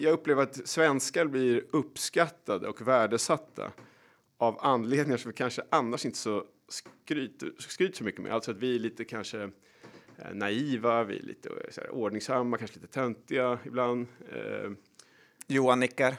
jag- 0.00 0.12
upplever 0.12 0.42
att 0.42 0.68
svenskar 0.68 1.26
blir 1.26 1.64
uppskattade 1.70 2.68
och 2.68 2.88
värdesatta 2.88 3.72
av 4.36 4.58
anledningar 4.60 5.16
som 5.16 5.30
vi 5.30 5.36
kanske 5.36 5.62
annars 5.70 6.04
inte 6.04 6.18
så 6.18 6.44
skryter, 6.68 7.52
skryter 7.58 7.96
så 7.96 8.04
mycket 8.04 8.20
med. 8.22 8.32
Alltså 8.32 8.50
att 8.50 8.56
vi 8.56 8.74
är 8.74 8.78
lite 8.78 9.04
kanske 9.04 9.50
naiva, 10.32 11.04
vi 11.04 11.18
är 11.18 11.22
lite 11.22 11.48
eh, 11.48 11.70
så 11.70 11.80
här, 11.80 11.90
ordningsamma, 11.90 12.58
kanske 12.58 12.76
lite 12.80 12.92
töntiga 12.92 13.58
ibland. 13.64 14.06
Eh, 14.32 14.70
Johan 15.46 15.80
nickar. 15.80 16.16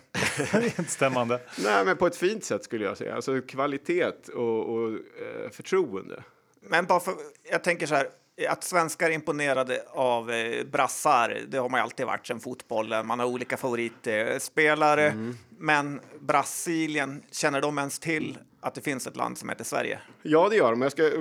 Instämmande. 0.79 1.39
nej, 1.63 1.85
men 1.85 1.97
på 1.97 2.07
ett 2.07 2.15
fint 2.15 2.43
sätt 2.43 2.63
skulle 2.63 2.85
jag 2.85 2.97
säga. 2.97 3.15
Alltså 3.15 3.41
kvalitet 3.41 4.29
och, 4.33 4.75
och 4.75 4.89
eh, 4.93 5.49
förtroende. 5.51 6.23
Men 6.61 6.85
bara 6.85 6.99
för, 6.99 7.13
jag 7.51 7.63
tänker 7.63 7.87
så 7.87 7.95
här, 7.95 8.07
att 8.49 8.63
svenskar 8.63 9.09
är 9.09 9.13
imponerade 9.13 9.83
av 9.87 10.31
eh, 10.31 10.65
brassar, 10.65 11.41
det 11.47 11.57
har 11.57 11.69
man 11.69 11.79
ju 11.79 11.83
alltid 11.83 12.05
varit 12.05 12.27
sedan 12.27 12.39
fotbollen. 12.39 13.07
Man 13.07 13.19
har 13.19 13.25
olika 13.25 13.57
favoritspelare. 13.57 15.07
Mm. 15.09 15.37
Men 15.49 16.01
Brasilien, 16.19 17.23
känner 17.31 17.61
de 17.61 17.77
ens 17.77 17.99
till 17.99 18.37
att 18.67 18.75
det 18.75 18.81
finns 18.81 19.07
ett 19.07 19.15
land 19.15 19.37
som 19.37 19.49
heter 19.49 19.63
Sverige? 19.63 19.99
Ja, 20.21 20.49
det 20.49 20.55
gör 20.55 20.71
de. 20.71 20.81
Jag 20.81 20.91
ska 20.91 21.11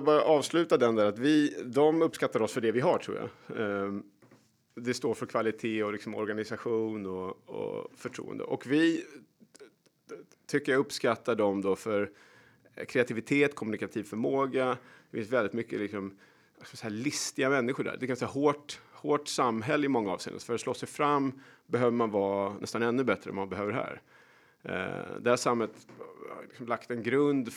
bara- 0.00 0.22
avsluta 0.22 0.76
den 0.76 0.94
där 0.94 1.06
att 1.06 1.18
vi, 1.18 1.62
de 1.66 2.02
uppskattar 2.02 2.42
oss 2.42 2.52
för 2.52 2.60
det 2.60 2.72
vi 2.72 2.80
har 2.80 2.98
tror 2.98 3.16
jag. 3.16 3.60
Ehm, 3.60 4.02
det 4.74 4.94
står 4.94 5.14
för 5.14 5.26
kvalitet 5.26 5.82
och 5.84 5.92
liksom 5.92 6.14
organisation 6.14 7.06
och, 7.06 7.48
och 7.48 7.90
förtroende. 7.96 8.44
Och 8.44 8.66
vi 8.66 9.04
tycker 10.46 10.72
jag 10.72 10.78
uppskattar 10.78 11.34
dem 11.34 11.62
då 11.62 11.76
för 11.76 12.10
kreativitet, 12.88 13.54
kommunikativ 13.54 14.02
förmåga. 14.04 14.78
Det 15.10 15.16
finns 15.16 15.30
väldigt 15.30 15.52
mycket 15.52 15.80
liksom, 15.80 16.18
så 16.62 16.82
här 16.82 16.90
listiga 16.90 17.50
människor 17.50 17.84
där. 17.84 17.96
Det 18.00 18.04
är 18.06 18.08
ganska 18.08 18.26
hårt, 18.26 18.80
hårt 18.92 19.28
samhälle 19.28 19.84
i 19.84 19.88
många 19.88 20.12
avseenden. 20.12 20.40
För 20.40 20.54
att 20.54 20.60
slå 20.60 20.74
sig 20.74 20.88
fram 20.88 21.40
behöver 21.66 21.92
man 21.92 22.10
vara 22.10 22.54
nästan 22.58 22.82
ännu 22.82 23.04
bättre 23.04 23.30
än 23.30 23.36
man 23.36 23.48
behöver 23.48 23.72
här. 23.72 24.02
Eh, 24.62 24.72
här 25.24 25.36
samhället 25.36 25.86
har 26.34 26.42
liksom 26.42 26.66
lagt 26.66 26.90
en 26.90 27.02
grund 27.02 27.50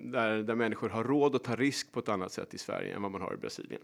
där, 0.00 0.42
där 0.42 0.54
människor 0.54 0.88
har 0.88 1.04
råd 1.04 1.36
att 1.36 1.44
ta 1.44 1.56
risk 1.56 1.92
på 1.92 2.00
ett 2.00 2.08
annat 2.08 2.32
sätt 2.32 2.54
i 2.54 2.58
Sverige 2.58 2.94
än 2.94 3.02
vad 3.02 3.10
man 3.10 3.20
har 3.20 3.34
i 3.34 3.36
Brasilien. 3.36 3.82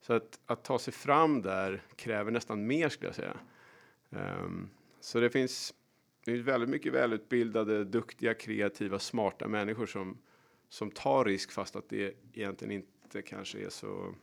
Så 0.00 0.12
att, 0.12 0.38
att 0.46 0.64
ta 0.64 0.78
sig 0.78 0.92
fram 0.92 1.42
där 1.42 1.82
kräver 1.96 2.30
nästan 2.30 2.66
mer 2.66 2.88
skulle 2.88 3.08
jag 3.08 3.14
säga. 3.14 3.36
Um, 4.10 4.70
så 5.00 5.20
det 5.20 5.30
finns, 5.30 5.74
det 6.24 6.30
finns 6.32 6.46
väldigt 6.46 6.70
mycket 6.70 6.92
välutbildade, 6.92 7.84
duktiga, 7.84 8.34
kreativa, 8.34 8.98
smarta 8.98 9.48
människor 9.48 9.86
som, 9.86 10.18
som 10.68 10.90
tar 10.90 11.24
risk 11.24 11.52
fast 11.52 11.76
att 11.76 11.88
det 11.88 12.14
egentligen 12.32 12.72
inte 12.72 13.22
kanske 13.22 13.58
är 13.58 13.68
så, 13.68 14.14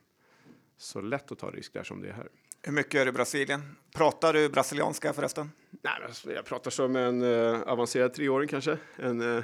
så 0.77 1.01
lätt 1.01 1.31
att 1.31 1.39
ta 1.39 1.51
risk 1.51 1.73
där 1.73 1.83
som 1.83 2.01
det 2.01 2.07
är 2.07 2.13
här. 2.13 2.29
Hur 2.65 2.73
mycket 2.73 2.95
är 2.95 3.05
du 3.05 3.09
i 3.09 3.13
Brasilien? 3.13 3.61
Pratar 3.95 4.33
du 4.33 4.49
brasilianska 4.49 5.13
förresten? 5.13 5.51
Nej, 5.69 5.93
alltså, 6.05 6.33
jag 6.33 6.45
pratar 6.45 6.71
som 6.71 6.95
en 6.95 7.21
eh, 7.21 7.61
avancerad 7.61 8.13
treåring 8.13 8.47
kanske. 8.47 8.77
En, 8.95 9.37
eh, 9.37 9.43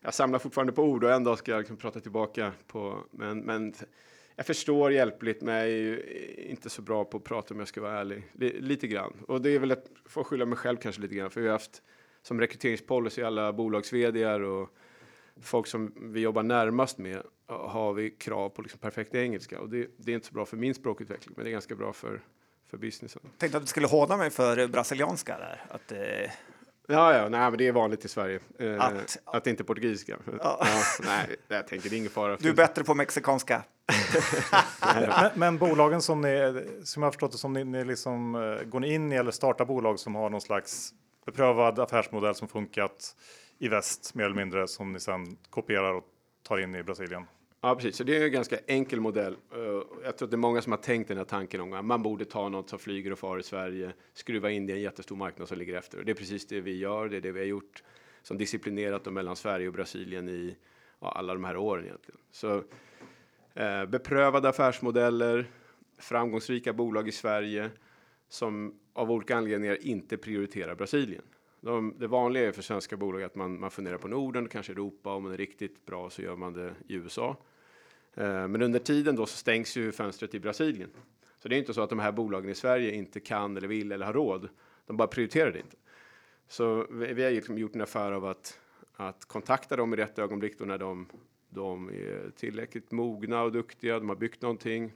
jag 0.00 0.14
samlar 0.14 0.38
fortfarande 0.38 0.72
på 0.72 0.82
ord 0.82 1.04
och 1.04 1.12
en 1.12 1.24
dag 1.24 1.38
ska 1.38 1.50
jag 1.50 1.58
liksom 1.58 1.76
prata 1.76 2.00
tillbaka 2.00 2.52
på, 2.66 3.04
men, 3.10 3.40
men 3.40 3.74
jag 4.36 4.46
förstår 4.46 4.92
hjälpligt, 4.92 5.42
men 5.42 5.54
jag 5.54 5.64
är 5.64 5.68
ju 5.68 6.02
inte 6.36 6.70
så 6.70 6.82
bra 6.82 7.04
på 7.04 7.16
att 7.16 7.24
prata 7.24 7.54
om 7.54 7.60
jag 7.60 7.68
ska 7.68 7.80
vara 7.80 8.00
ärlig. 8.00 8.30
L 8.40 8.52
lite 8.58 8.86
grann. 8.86 9.12
Och 9.28 9.42
det 9.42 9.50
är 9.50 9.58
väl 9.58 9.72
att 9.72 9.86
få 10.06 10.24
skylla 10.24 10.46
mig 10.46 10.58
själv 10.58 10.76
kanske 10.76 11.02
lite 11.02 11.14
grann, 11.14 11.30
för 11.30 11.40
vi 11.40 11.46
har 11.46 11.52
haft 11.52 11.82
som 12.22 12.40
rekryteringspolicy 12.40 13.22
alla 13.22 13.52
bolags 13.52 13.92
och 13.92 14.68
folk 15.42 15.66
som 15.66 15.92
vi 15.96 16.20
jobbar 16.20 16.42
närmast 16.42 16.98
med 16.98 17.22
har 17.46 17.92
vi 17.92 18.10
krav 18.10 18.48
på 18.48 18.62
liksom 18.62 18.80
perfekt 18.80 19.14
engelska 19.14 19.60
och 19.60 19.68
det, 19.68 19.86
det 19.96 20.12
är 20.12 20.14
inte 20.14 20.26
så 20.26 20.34
bra 20.34 20.46
för 20.46 20.56
min 20.56 20.74
språkutveckling, 20.74 21.34
men 21.36 21.44
det 21.44 21.50
är 21.50 21.52
ganska 21.52 21.74
bra 21.74 21.92
för, 21.92 22.20
för 22.70 22.78
businessen. 22.78 23.22
Tänkte 23.38 23.56
att 23.58 23.62
du 23.64 23.66
skulle 23.66 23.86
håna 23.86 24.16
mig 24.16 24.30
för 24.30 24.66
brasilianska 24.66 25.38
där. 25.38 25.64
Att, 25.70 25.92
eh, 25.92 26.30
Ja, 26.90 27.14
ja, 27.14 27.28
nej, 27.28 27.40
men 27.50 27.58
det 27.58 27.66
är 27.68 27.72
vanligt 27.72 28.04
i 28.04 28.08
Sverige. 28.08 28.40
Eh, 28.58 28.84
Att- 28.84 29.18
att, 29.24 29.44
det 29.44 29.50
inte 29.50 29.62
är 29.62 29.64
portugisiska. 29.64 30.18
Ja. 30.38 30.66
nej, 31.04 31.36
jag 31.48 31.66
tänker 31.66 31.90
det 31.90 31.96
är 31.96 31.98
ingen 31.98 32.10
fara. 32.10 32.36
du 32.36 32.48
är 32.48 32.54
bättre 32.54 32.84
på 32.84 32.94
mexikanska. 32.94 33.62
Men, 34.94 35.30
men 35.34 35.58
bolagen 35.58 36.02
som 36.02 36.20
ni, 36.20 36.62
som 36.84 37.02
jag 37.02 37.12
förstått 37.12 37.32
det, 37.32 37.38
som 37.38 37.52
ni, 37.52 37.64
ni 37.64 37.84
liksom, 37.84 38.34
eh, 38.34 38.64
går 38.66 38.80
ni 38.80 38.94
in 38.94 39.12
i 39.12 39.16
eller 39.16 39.30
startar 39.30 39.64
bolag 39.64 39.98
som 39.98 40.14
har 40.14 40.30
någon 40.30 40.40
slags 40.40 40.90
beprövad 41.26 41.78
affärsmodell 41.78 42.34
som 42.34 42.48
funkat 42.48 43.16
i 43.58 43.68
väst 43.68 44.14
mer 44.14 44.24
eller 44.24 44.36
mindre 44.36 44.68
som 44.68 44.92
ni 44.92 45.00
sedan 45.00 45.36
kopierar 45.50 45.94
och 45.94 46.04
tar 46.42 46.58
in 46.58 46.74
i 46.74 46.82
Brasilien? 46.82 47.24
Ja, 47.60 47.74
precis. 47.74 47.96
Så 47.96 48.04
det 48.04 48.16
är 48.16 48.24
en 48.24 48.32
ganska 48.32 48.58
enkel 48.66 49.00
modell. 49.00 49.36
Eh, 49.52 49.58
jag 50.04 50.18
tror 50.18 50.26
att 50.26 50.30
det 50.30 50.34
är 50.34 50.36
många 50.38 50.62
som 50.62 50.72
har 50.72 50.78
tänkt 50.78 51.08
den 51.08 51.16
här 51.16 51.24
tanken 51.24 51.60
om 51.60 51.72
att 51.72 51.84
man 51.84 52.02
borde 52.02 52.24
ta 52.24 52.48
något 52.48 52.68
som 52.68 52.78
flyger 52.78 53.12
och 53.12 53.18
far 53.18 53.38
i 53.38 53.42
Sverige, 53.42 53.92
skruva 54.14 54.50
in 54.50 54.66
det 54.66 54.72
i 54.72 54.76
en 54.76 54.82
jättestor 54.82 55.16
marknad 55.16 55.48
som 55.48 55.58
ligger 55.58 55.74
efter. 55.74 55.98
Och 55.98 56.04
det 56.04 56.12
är 56.12 56.14
precis 56.14 56.46
det 56.46 56.60
vi 56.60 56.78
gör. 56.78 57.08
Det 57.08 57.16
är 57.16 57.20
det 57.20 57.32
vi 57.32 57.40
har 57.40 57.46
gjort 57.46 57.82
som 58.22 58.38
disciplinerat 58.38 59.06
och 59.06 59.12
mellan 59.12 59.36
Sverige 59.36 59.68
och 59.68 59.74
Brasilien 59.74 60.28
i 60.28 60.56
ja, 61.00 61.12
alla 61.12 61.34
de 61.34 61.44
här 61.44 61.56
åren 61.56 61.84
egentligen. 61.84 62.20
Så 62.30 62.62
eh, 63.54 63.86
beprövade 63.86 64.48
affärsmodeller, 64.48 65.50
framgångsrika 65.98 66.72
bolag 66.72 67.08
i 67.08 67.12
Sverige 67.12 67.70
som 68.28 68.80
av 68.92 69.10
olika 69.10 69.36
anledningar 69.36 69.86
inte 69.86 70.16
prioriterar 70.16 70.74
Brasilien. 70.74 71.22
De, 71.68 71.94
det 71.98 72.06
vanliga 72.06 72.48
är 72.48 72.52
för 72.52 72.62
svenska 72.62 72.96
bolag 72.96 73.22
att 73.22 73.34
man, 73.34 73.60
man 73.60 73.70
funderar 73.70 73.98
på 73.98 74.08
Norden, 74.08 74.48
kanske 74.48 74.72
Europa. 74.72 75.14
Om 75.14 75.22
man 75.22 75.32
är 75.32 75.36
riktigt 75.36 75.86
bra 75.86 76.10
så 76.10 76.22
gör 76.22 76.36
man 76.36 76.52
det 76.52 76.74
i 76.88 76.94
USA. 76.94 77.36
Eh, 78.14 78.48
men 78.48 78.62
under 78.62 78.78
tiden 78.78 79.16
då 79.16 79.26
så 79.26 79.36
stängs 79.36 79.76
ju 79.76 79.92
fönstret 79.92 80.34
i 80.34 80.40
Brasilien. 80.40 80.90
Så 81.36 81.48
det 81.48 81.56
är 81.56 81.58
inte 81.58 81.74
så 81.74 81.82
att 81.82 81.90
de 81.90 81.98
här 81.98 82.12
bolagen 82.12 82.50
i 82.50 82.54
Sverige 82.54 82.90
inte 82.90 83.20
kan 83.20 83.56
eller 83.56 83.68
vill 83.68 83.92
eller 83.92 84.06
har 84.06 84.12
råd. 84.12 84.48
De 84.86 84.96
bara 84.96 85.08
prioriterar 85.08 85.50
det 85.50 85.58
inte. 85.58 85.76
Så 86.48 86.86
vi, 86.90 87.12
vi 87.12 87.24
har 87.24 87.30
liksom 87.30 87.58
gjort 87.58 87.74
en 87.74 87.80
affär 87.80 88.12
av 88.12 88.24
att, 88.24 88.60
att 88.96 89.24
kontakta 89.24 89.76
dem 89.76 89.94
i 89.94 89.96
rätt 89.96 90.18
ögonblick 90.18 90.58
då 90.58 90.64
när 90.64 90.78
de, 90.78 91.06
de 91.48 91.88
är 91.88 92.30
tillräckligt 92.36 92.92
mogna 92.92 93.42
och 93.42 93.52
duktiga. 93.52 93.98
De 93.98 94.08
har 94.08 94.16
byggt 94.16 94.42
någonting. 94.42 94.92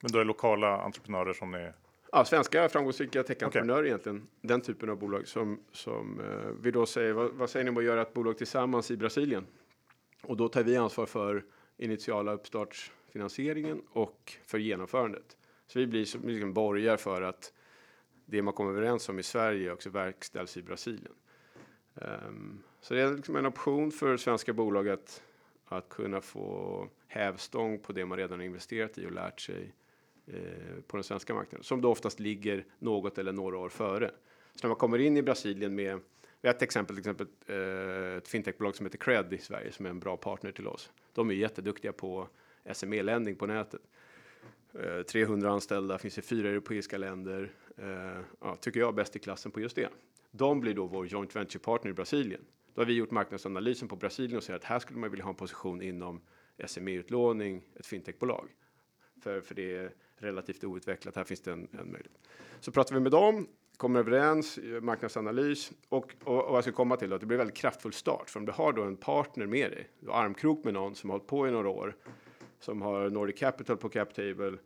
Men 0.00 0.12
då 0.12 0.18
är 0.18 0.24
det 0.24 0.28
lokala 0.28 0.80
entreprenörer 0.80 1.32
som 1.32 1.50
ni 1.50 1.70
Ja, 2.16 2.24
svenska 2.24 2.68
framgångsrika 2.68 3.22
techentreprenörer 3.22 3.86
egentligen. 3.86 4.26
Den 4.40 4.60
typen 4.60 4.90
av 4.90 4.98
bolag 4.98 5.28
som, 5.28 5.60
som 5.72 6.20
eh, 6.20 6.50
vi 6.60 6.70
då 6.70 6.86
säger, 6.86 7.12
vad, 7.12 7.30
vad 7.30 7.50
säger 7.50 7.64
ni 7.64 7.70
om 7.70 7.76
att 7.76 7.84
göra 7.84 8.02
ett 8.02 8.14
bolag 8.14 8.38
tillsammans 8.38 8.90
i 8.90 8.96
Brasilien? 8.96 9.46
Och 10.22 10.36
då 10.36 10.48
tar 10.48 10.62
vi 10.62 10.76
ansvar 10.76 11.06
för 11.06 11.44
initiala 11.76 12.32
uppstartsfinansieringen 12.32 13.82
och 13.92 14.32
för 14.46 14.58
genomförandet. 14.58 15.36
Så 15.66 15.78
vi 15.78 15.86
blir 15.86 16.04
som 16.04 16.28
liksom 16.28 16.52
borgar 16.52 16.96
för 16.96 17.22
att 17.22 17.52
det 18.26 18.42
man 18.42 18.54
kommer 18.54 18.70
överens 18.70 19.08
om 19.08 19.18
i 19.18 19.22
Sverige 19.22 19.72
också 19.72 19.90
verkställs 19.90 20.56
i 20.56 20.62
Brasilien. 20.62 21.14
Ehm, 21.94 22.62
så 22.80 22.94
det 22.94 23.00
är 23.00 23.14
liksom 23.14 23.36
en 23.36 23.46
option 23.46 23.90
för 23.90 24.16
svenska 24.16 24.52
bolag 24.52 24.88
att, 24.88 25.22
att 25.64 25.88
kunna 25.88 26.20
få 26.20 26.88
hävstång 27.06 27.78
på 27.78 27.92
det 27.92 28.04
man 28.04 28.18
redan 28.18 28.38
har 28.38 28.46
investerat 28.46 28.98
i 28.98 29.06
och 29.06 29.12
lärt 29.12 29.40
sig 29.40 29.74
Eh, 30.26 30.80
på 30.86 30.96
den 30.96 31.04
svenska 31.04 31.34
marknaden, 31.34 31.64
som 31.64 31.80
då 31.80 31.90
oftast 31.90 32.20
ligger 32.20 32.64
något 32.78 33.18
eller 33.18 33.32
några 33.32 33.58
år 33.58 33.68
före. 33.68 34.10
Så 34.54 34.66
när 34.66 34.68
man 34.68 34.76
kommer 34.76 34.98
in 34.98 35.16
i 35.16 35.22
Brasilien 35.22 35.74
med, 35.74 36.00
vi 36.40 36.48
har 36.48 36.54
ett 36.54 36.62
exempel, 36.62 36.96
till 36.96 37.00
exempel 37.00 37.26
eh, 37.46 38.16
ett 38.16 38.28
fintechbolag 38.28 38.76
som 38.76 38.86
heter 38.86 38.98
Cred 38.98 39.32
i 39.32 39.38
Sverige, 39.38 39.72
som 39.72 39.86
är 39.86 39.90
en 39.90 40.00
bra 40.00 40.16
partner 40.16 40.52
till 40.52 40.66
oss. 40.66 40.90
De 41.12 41.30
är 41.30 41.34
jätteduktiga 41.34 41.92
på 41.92 42.28
SME-ländning 42.72 43.36
på 43.36 43.46
nätet. 43.46 43.80
Eh, 44.80 45.02
300 45.02 45.50
anställda, 45.50 45.98
finns 45.98 46.18
i 46.18 46.22
fyra 46.22 46.48
europeiska 46.48 46.98
länder. 46.98 47.52
Ja, 48.40 48.56
tycker 48.56 48.80
jag 48.80 48.94
bäst 48.94 49.16
i 49.16 49.18
klassen 49.18 49.52
på 49.52 49.60
just 49.60 49.76
det. 49.76 49.88
De 50.30 50.60
blir 50.60 50.74
då 50.74 50.86
vår 50.86 51.06
joint 51.06 51.36
venture-partner 51.36 51.90
i 51.90 51.94
Brasilien. 51.94 52.40
Då 52.74 52.80
har 52.80 52.86
vi 52.86 52.92
gjort 52.92 53.10
marknadsanalysen 53.10 53.88
på 53.88 53.96
Brasilien 53.96 54.36
och 54.36 54.44
ser 54.44 54.54
att 54.54 54.64
här 54.64 54.78
skulle 54.78 54.98
man 54.98 55.10
vilja 55.10 55.24
ha 55.24 55.30
en 55.30 55.36
position 55.36 55.82
inom 55.82 56.20
SME-utlåning, 56.66 57.62
ett 57.76 57.86
fintechbolag. 57.86 58.48
För, 59.22 59.40
för 59.40 59.54
det 59.54 59.76
är 59.76 59.92
relativt 60.16 60.64
outvecklat, 60.64 61.16
här 61.16 61.24
finns 61.24 61.40
det 61.40 61.52
en, 61.52 61.68
en 61.72 61.92
möjlighet. 61.92 62.18
Så 62.60 62.72
pratar 62.72 62.94
vi 62.94 63.00
med 63.00 63.12
dem, 63.12 63.46
kommer 63.76 64.00
överens, 64.00 64.58
gör 64.58 64.80
marknadsanalys 64.80 65.72
och, 65.88 66.14
och, 66.24 66.44
och 66.44 66.44
vad 66.44 66.56
jag 66.56 66.64
ska 66.64 66.72
komma 66.72 66.96
till 66.96 67.08
då, 67.08 67.14
att 67.14 67.20
det 67.20 67.26
blir 67.26 67.38
väldigt 67.38 67.56
kraftfull 67.56 67.92
start. 67.92 68.30
För 68.30 68.40
om 68.40 68.46
du 68.46 68.52
har 68.52 68.72
då 68.72 68.82
en 68.82 68.96
partner 68.96 69.46
med 69.46 69.70
dig, 69.70 69.88
du 70.00 70.08
har 70.08 70.24
armkrok 70.24 70.64
med 70.64 70.74
någon 70.74 70.94
som 70.94 71.10
har 71.10 71.18
hållit 71.18 71.28
på 71.28 71.48
i 71.48 71.50
några 71.50 71.68
år, 71.68 71.96
som 72.60 72.82
har 72.82 73.10
Nordic 73.10 73.38
Capital 73.38 73.76
på 73.76 73.88
CapTable, 73.88 74.58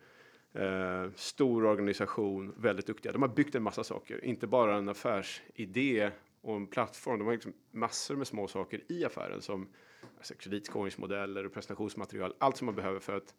eh, 0.53 1.11
stor 1.14 1.64
organisation, 1.64 2.55
väldigt 2.57 2.86
duktiga. 2.86 3.12
De 3.12 3.22
har 3.22 3.28
byggt 3.28 3.55
en 3.55 3.62
massa 3.62 3.84
saker, 3.84 4.24
inte 4.24 4.46
bara 4.46 4.76
en 4.76 4.88
affärsidé 4.88 6.11
och 6.40 6.57
en 6.57 6.66
plattform. 6.66 7.18
De 7.18 7.24
har 7.24 7.32
liksom 7.32 7.53
massor 7.70 8.16
med 8.16 8.26
små 8.26 8.49
saker 8.49 8.80
i 8.88 9.05
affären 9.05 9.42
som 9.42 9.68
alltså 10.16 10.34
kreditskåringsmodeller 10.34 11.46
och 11.46 11.53
presentationsmaterial, 11.53 12.34
allt 12.38 12.57
som 12.57 12.66
man 12.66 12.74
behöver 12.74 13.01
för 13.01 13.16
att 13.16 13.34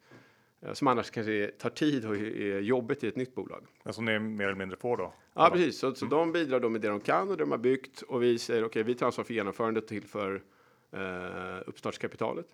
som 0.72 0.88
annars 0.88 1.10
kanske 1.10 1.50
tar 1.58 1.70
tid 1.70 2.06
och 2.06 2.16
är 2.16 2.60
jobbigt 2.60 3.04
i 3.04 3.08
ett 3.08 3.16
nytt 3.16 3.34
bolag. 3.34 3.66
Men 3.82 3.92
som 3.92 4.04
ni 4.04 4.18
mer 4.18 4.44
eller 4.44 4.54
mindre 4.54 4.76
får 4.76 4.96
då? 4.96 5.12
Ja, 5.34 5.50
precis. 5.52 5.78
Så, 5.78 5.94
så 5.94 6.06
de 6.06 6.32
bidrar 6.32 6.60
då 6.60 6.68
med 6.68 6.80
det 6.80 6.88
de 6.88 7.00
kan 7.00 7.30
och 7.30 7.36
det 7.36 7.42
de 7.42 7.50
har 7.50 7.58
byggt 7.58 8.02
och 8.02 8.22
vi 8.22 8.38
säger 8.38 8.64
okej, 8.64 8.82
vi 8.82 8.94
tar 8.94 9.06
ansvar 9.06 9.24
för 9.24 9.34
genomförandet 9.34 9.88
till 9.88 10.04
för 10.04 10.42
eh, 10.92 11.62
uppstartskapitalet. 11.66 12.46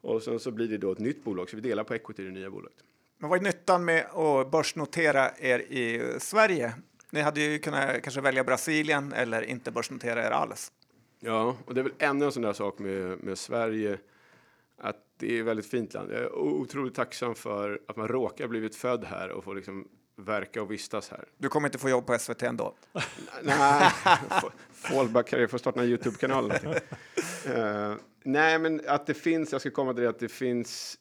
Och 0.00 0.22
sen 0.22 0.40
så 0.40 0.50
blir 0.50 0.68
det 0.68 0.78
då 0.78 0.92
ett 0.92 0.98
nytt 0.98 1.24
bolag, 1.24 1.50
så 1.50 1.56
vi 1.56 1.62
delar 1.62 1.84
på 1.84 1.94
equity 1.94 2.22
i 2.22 2.24
det 2.24 2.32
nya 2.32 2.50
bolaget. 2.50 2.78
Men 3.18 3.30
vad 3.30 3.38
är 3.38 3.42
nyttan 3.42 3.84
med 3.84 4.06
att 4.06 4.50
börsnotera 4.50 5.30
er 5.38 5.58
i 5.58 6.14
Sverige? 6.18 6.74
Ni 7.10 7.20
hade 7.20 7.40
ju 7.40 7.58
kunnat 7.58 8.02
kanske 8.02 8.20
välja 8.20 8.44
Brasilien 8.44 9.12
eller 9.12 9.42
inte 9.42 9.70
börsnotera 9.70 10.26
er 10.26 10.30
alls. 10.30 10.72
Ja, 11.20 11.56
och 11.64 11.74
det 11.74 11.80
är 11.80 11.82
väl 11.82 11.92
ännu 11.98 12.24
en 12.24 12.32
sån 12.32 12.42
där 12.42 12.52
sak 12.52 12.78
med, 12.78 13.24
med 13.24 13.38
Sverige, 13.38 13.98
att 14.78 14.96
det 15.22 15.36
är 15.36 15.40
ett 15.40 15.46
väldigt 15.46 15.66
fint 15.66 15.94
land. 15.94 16.12
Jag 16.12 16.20
är 16.20 16.34
otroligt 16.34 16.94
tacksam 16.94 17.34
för 17.34 17.80
att 17.88 17.96
man 17.96 18.08
råkar 18.08 18.48
blivit 18.48 18.76
född 18.76 19.04
här 19.04 19.28
och 19.30 19.44
får 19.44 19.54
liksom 19.54 19.88
verka 20.16 20.62
och 20.62 20.70
vistas 20.70 21.10
här. 21.10 21.24
Du 21.38 21.48
kommer 21.48 21.68
inte 21.68 21.78
få 21.78 21.88
jobb 21.88 22.06
på 22.06 22.18
SVT 22.18 22.42
ändå. 22.42 22.74
Nej, 23.42 23.90
fallback 24.72 25.32
jag 25.32 25.50
får 25.50 25.58
starta 25.58 25.80
en 25.80 25.86
Youtube-kanal. 25.86 26.52
Eh, 27.46 27.94
nej, 28.24 28.58
men 28.58 28.80
att 28.86 29.06
det 29.06 29.14
finns, 29.14 29.52
jag 29.52 29.60
ska 29.60 29.70
komma 29.70 29.94
till 29.94 30.02
det, 30.02 30.08
att 30.08 30.18
det 30.18 30.28
finns 30.28 30.98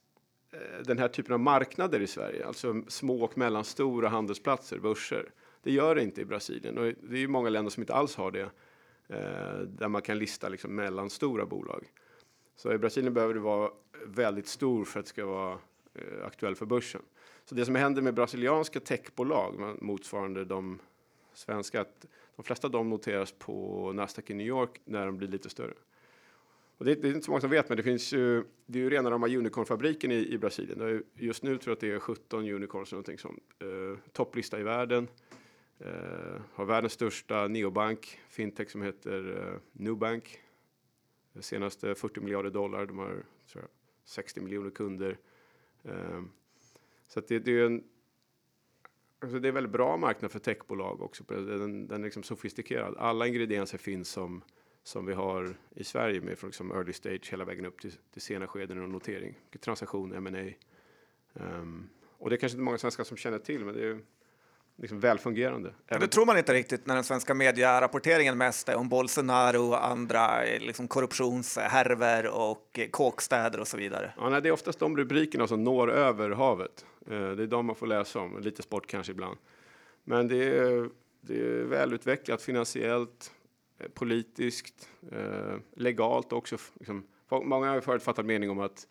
eh, 0.53 0.85
den 0.85 0.97
här 0.97 1.07
typen 1.07 1.33
av 1.33 1.39
marknader 1.39 1.99
i 1.99 2.07
Sverige, 2.07 2.47
alltså 2.47 2.81
små 2.87 3.23
och 3.23 3.37
mellanstora 3.37 4.09
handelsplatser, 4.09 4.79
börser. 4.79 5.29
Det 5.63 5.71
gör 5.71 5.95
det 5.95 6.03
inte 6.03 6.21
i 6.21 6.25
Brasilien 6.25 6.77
och 6.77 6.83
det 6.83 7.15
är 7.15 7.19
ju 7.19 7.27
många 7.27 7.49
länder 7.49 7.69
som 7.69 7.83
inte 7.83 7.93
alls 7.93 8.15
har 8.15 8.31
det, 8.31 8.49
eh, 9.09 9.59
där 9.59 9.87
man 9.87 10.01
kan 10.01 10.17
lista 10.17 10.49
liksom 10.49 10.75
mellanstora 10.75 11.45
bolag. 11.45 11.87
Så 12.55 12.73
i 12.73 12.77
Brasilien 12.77 13.13
behöver 13.13 13.33
du 13.33 13.39
vara 13.39 13.71
väldigt 14.05 14.47
stor 14.47 14.85
för 14.85 14.99
att 14.99 15.05
det 15.05 15.09
ska 15.09 15.25
vara 15.25 15.59
eh, 15.93 16.25
aktuell 16.25 16.55
för 16.55 16.65
börsen. 16.65 17.01
Så 17.45 17.55
det 17.55 17.65
som 17.65 17.75
händer 17.75 18.01
med 18.01 18.13
brasilianska 18.13 18.79
techbolag, 18.79 19.77
motsvarande 19.81 20.45
de 20.45 20.79
svenska, 21.33 21.81
att 21.81 22.05
de 22.35 22.43
flesta 22.43 22.67
av 22.67 22.71
dem 22.71 22.89
noteras 22.89 23.31
på 23.31 23.91
Nasdaq 23.93 24.29
i 24.29 24.33
New 24.33 24.47
York 24.47 24.81
när 24.85 25.05
de 25.05 25.17
blir 25.17 25.27
lite 25.27 25.49
större. 25.49 25.73
Och 26.77 26.85
det, 26.85 26.95
det, 26.95 27.07
är 27.07 27.13
inte 27.13 27.25
så 27.25 27.31
många 27.31 27.41
som 27.41 27.49
vet, 27.49 27.69
men 27.69 27.77
det 27.77 27.83
finns 27.83 28.13
ju, 28.13 28.43
det 28.65 28.79
är 28.79 28.83
ju 28.83 28.89
rena 28.89 29.11
rama 29.11 29.27
unicornfabriken 29.27 30.11
i, 30.11 30.33
i 30.33 30.37
Brasilien. 30.37 30.81
Är, 30.81 31.03
just 31.15 31.43
nu 31.43 31.57
tror 31.57 31.71
jag 31.71 31.75
att 31.75 31.79
det 31.79 31.91
är 31.91 31.99
17 31.99 32.49
unicorns 32.49 32.89
eller 32.91 32.97
någonting 32.97 33.17
sånt. 33.17 33.43
Eh, 33.59 34.11
topplista 34.11 34.59
i 34.59 34.63
världen. 34.63 35.07
Eh, 35.79 36.41
har 36.53 36.65
världens 36.65 36.93
största 36.93 37.47
neobank, 37.47 38.19
fintech 38.29 38.69
som 38.69 38.81
heter 38.81 39.37
eh, 39.37 39.59
Nubank. 39.71 40.39
Senaste 41.39 41.95
40 41.95 42.21
miljarder 42.21 42.49
dollar. 42.49 42.85
De 42.85 42.97
har 42.97 43.23
jag, 43.53 43.63
60 44.03 44.41
miljoner 44.41 44.69
kunder. 44.69 45.17
Ehm, 45.83 46.31
så 47.07 47.19
att 47.19 47.27
det, 47.27 47.39
det 47.39 47.51
är 47.51 47.65
en 47.65 47.83
Alltså 49.23 49.39
det 49.39 49.47
är 49.47 49.49
en 49.49 49.55
väldigt 49.55 49.71
bra 49.71 49.97
marknad 49.97 50.31
för 50.31 50.39
techbolag 50.39 51.01
också. 51.01 51.23
Den, 51.27 51.87
den 51.87 52.01
är 52.01 52.05
liksom 52.05 52.23
sofistikerad. 52.23 52.95
Alla 52.97 53.27
ingredienser 53.27 53.77
finns 53.77 54.09
som 54.09 54.43
som 54.83 55.05
vi 55.05 55.13
har 55.13 55.55
i 55.75 55.83
Sverige 55.83 56.21
med 56.21 56.37
från 56.39 56.49
liksom 56.49 56.71
early 56.71 56.93
stage 56.93 57.31
hela 57.31 57.45
vägen 57.45 57.65
upp 57.65 57.81
till, 57.81 57.91
till 57.91 58.21
sena 58.21 58.47
skeden 58.47 58.83
och 58.83 58.89
notering. 58.89 59.37
Transaktion, 59.59 60.13
M&A. 60.13 60.29
Um, 60.39 60.53
ehm, 61.33 61.89
och 62.17 62.29
det 62.29 62.35
är 62.35 62.37
kanske 62.37 62.55
inte 62.55 62.63
många 62.63 62.77
svenskar 62.77 63.03
som 63.03 63.17
känner 63.17 63.39
till, 63.39 63.65
men 63.65 63.75
det 63.75 63.87
är 63.87 63.99
liksom 64.81 64.99
välfungerande. 64.99 65.73
Det 65.85 66.07
tror 66.07 66.25
man 66.25 66.37
inte 66.37 66.53
riktigt 66.53 66.85
när 66.85 66.95
den 66.95 67.03
svenska 67.03 67.33
medierapporteringen 67.33 68.37
mest 68.37 68.69
är 68.69 68.75
om 68.75 68.89
Bolsonaro 68.89 69.67
och 69.67 69.85
andra 69.85 70.43
liksom 70.43 70.87
korruptionshärvor 70.87 72.27
och 72.27 72.79
kåkstäder 72.91 73.59
och 73.59 73.67
så 73.67 73.77
vidare. 73.77 74.13
Ja, 74.17 74.29
nej, 74.29 74.41
det 74.41 74.49
är 74.49 74.53
oftast 74.53 74.79
de 74.79 74.97
rubrikerna 74.97 75.47
som 75.47 75.63
når 75.63 75.91
över 75.91 76.29
havet. 76.29 76.85
Uh, 77.11 77.31
det 77.31 77.43
är 77.43 77.47
de 77.47 77.65
man 77.65 77.75
får 77.75 77.87
läsa 77.87 78.19
om, 78.19 78.41
lite 78.41 78.61
sport 78.61 78.87
kanske 78.87 79.11
ibland. 79.11 79.37
Men 80.03 80.27
det 80.27 80.57
är, 80.57 80.89
det 81.21 81.39
är 81.39 81.63
välutvecklat 81.63 82.41
finansiellt, 82.41 83.31
Eh, 83.81 83.87
politiskt, 83.87 84.89
eh, 85.11 85.55
legalt 85.75 86.33
också. 86.33 86.57
Liksom, 86.73 87.03
många 87.29 87.69
har 87.69 87.81
förutfattat 87.81 88.25
mening 88.25 88.49
om 88.49 88.59
att, 88.59 88.87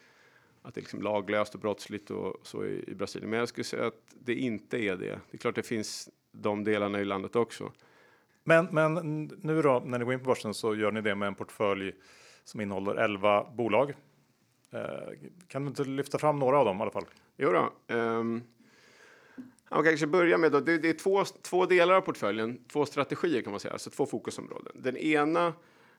att 0.63 0.75
det 0.75 0.79
är 0.79 0.83
liksom 0.83 1.03
laglöst 1.03 1.55
och 1.55 1.61
brottsligt 1.61 2.11
och 2.11 2.37
så 2.43 2.65
i, 2.65 2.85
i, 2.87 2.95
Brasilien. 2.95 3.31
Men 3.31 3.39
jag 3.39 3.49
skulle 3.49 3.65
säga 3.65 3.87
att 3.87 4.15
det 4.15 4.35
inte 4.35 4.79
är 4.79 4.97
det. 4.97 5.21
Det 5.31 5.37
är 5.37 5.39
klart 5.39 5.55
det 5.55 5.63
finns 5.63 6.09
de 6.33 6.65
delarna 6.65 7.01
i 7.01 7.05
landet 7.05 7.37
också. 7.37 7.73
Men, 8.45 8.69
men 8.71 8.95
nu 9.43 9.63
då, 9.63 9.83
när 9.87 9.99
ni 9.99 10.05
går 10.05 10.15
in 10.15 10.21
på 10.21 10.27
börsen 10.27 10.55
så 10.55 10.75
gör 10.75 10.93
ni 10.93 11.01
det 11.01 11.15
med 11.15 11.27
en 11.27 11.35
portfölj 11.35 11.93
som 12.45 12.61
innehåller 12.61 12.95
11 12.95 13.47
bolag. 13.55 13.95
Eh, 14.71 14.81
kan 15.49 15.63
du 15.63 15.69
inte 15.69 15.85
lyfta 15.85 16.19
fram 16.19 16.39
några 16.39 16.59
av 16.59 16.65
dem 16.65 16.79
i 16.79 16.83
alla 16.83 16.91
fall? 16.91 17.05
Jo 17.37 17.53
då, 17.53 17.95
um, 17.95 18.43
man 19.71 19.85
kanske 19.85 20.07
börja 20.07 20.39
med 20.39 20.53
då, 20.53 20.61
det, 20.61 20.79
det 20.79 20.89
är 20.89 20.93
två, 20.93 21.25
två 21.25 21.67
delar 21.67 21.95
av 21.95 22.01
portföljen, 22.01 22.65
två 22.73 22.87
strategier 22.87 23.43
kan 23.43 23.51
man 23.51 23.61
säga, 23.61 23.73
alltså 23.73 23.91
två 23.91 24.07
fokusområden. 24.07 24.73
Den 24.75 24.97
ena 24.97 25.53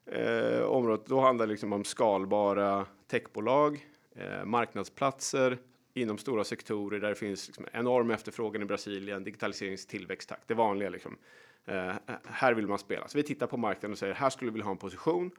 eh, 0.05 0.61
området, 0.61 1.05
då 1.05 1.19
handlar 1.19 1.47
det 1.47 1.51
liksom 1.51 1.73
om 1.73 1.83
skalbara 1.83 2.85
techbolag, 3.07 3.87
eh, 4.15 4.45
marknadsplatser 4.45 5.57
inom 5.93 6.17
stora 6.17 6.43
sektorer 6.43 6.99
där 6.99 7.09
det 7.09 7.15
finns 7.15 7.47
liksom 7.47 7.65
enorm 7.73 8.11
efterfrågan 8.11 8.61
i 8.61 8.65
Brasilien, 8.65 9.23
digitaliserings 9.23 9.85
tillväxttakt, 9.85 10.47
det 10.47 10.53
vanliga 10.53 10.89
liksom. 10.89 11.17
Eh, 11.65 11.93
här 12.25 12.53
vill 12.53 12.67
man 12.67 12.79
spela. 12.79 13.07
Så 13.07 13.17
vi 13.17 13.23
tittar 13.23 13.47
på 13.47 13.57
marknaden 13.57 13.91
och 13.91 13.97
säger 13.97 14.13
här 14.13 14.29
skulle 14.29 14.51
vi 14.51 14.53
vilja 14.53 14.65
ha 14.65 14.71
en 14.71 14.77
position. 14.77 15.31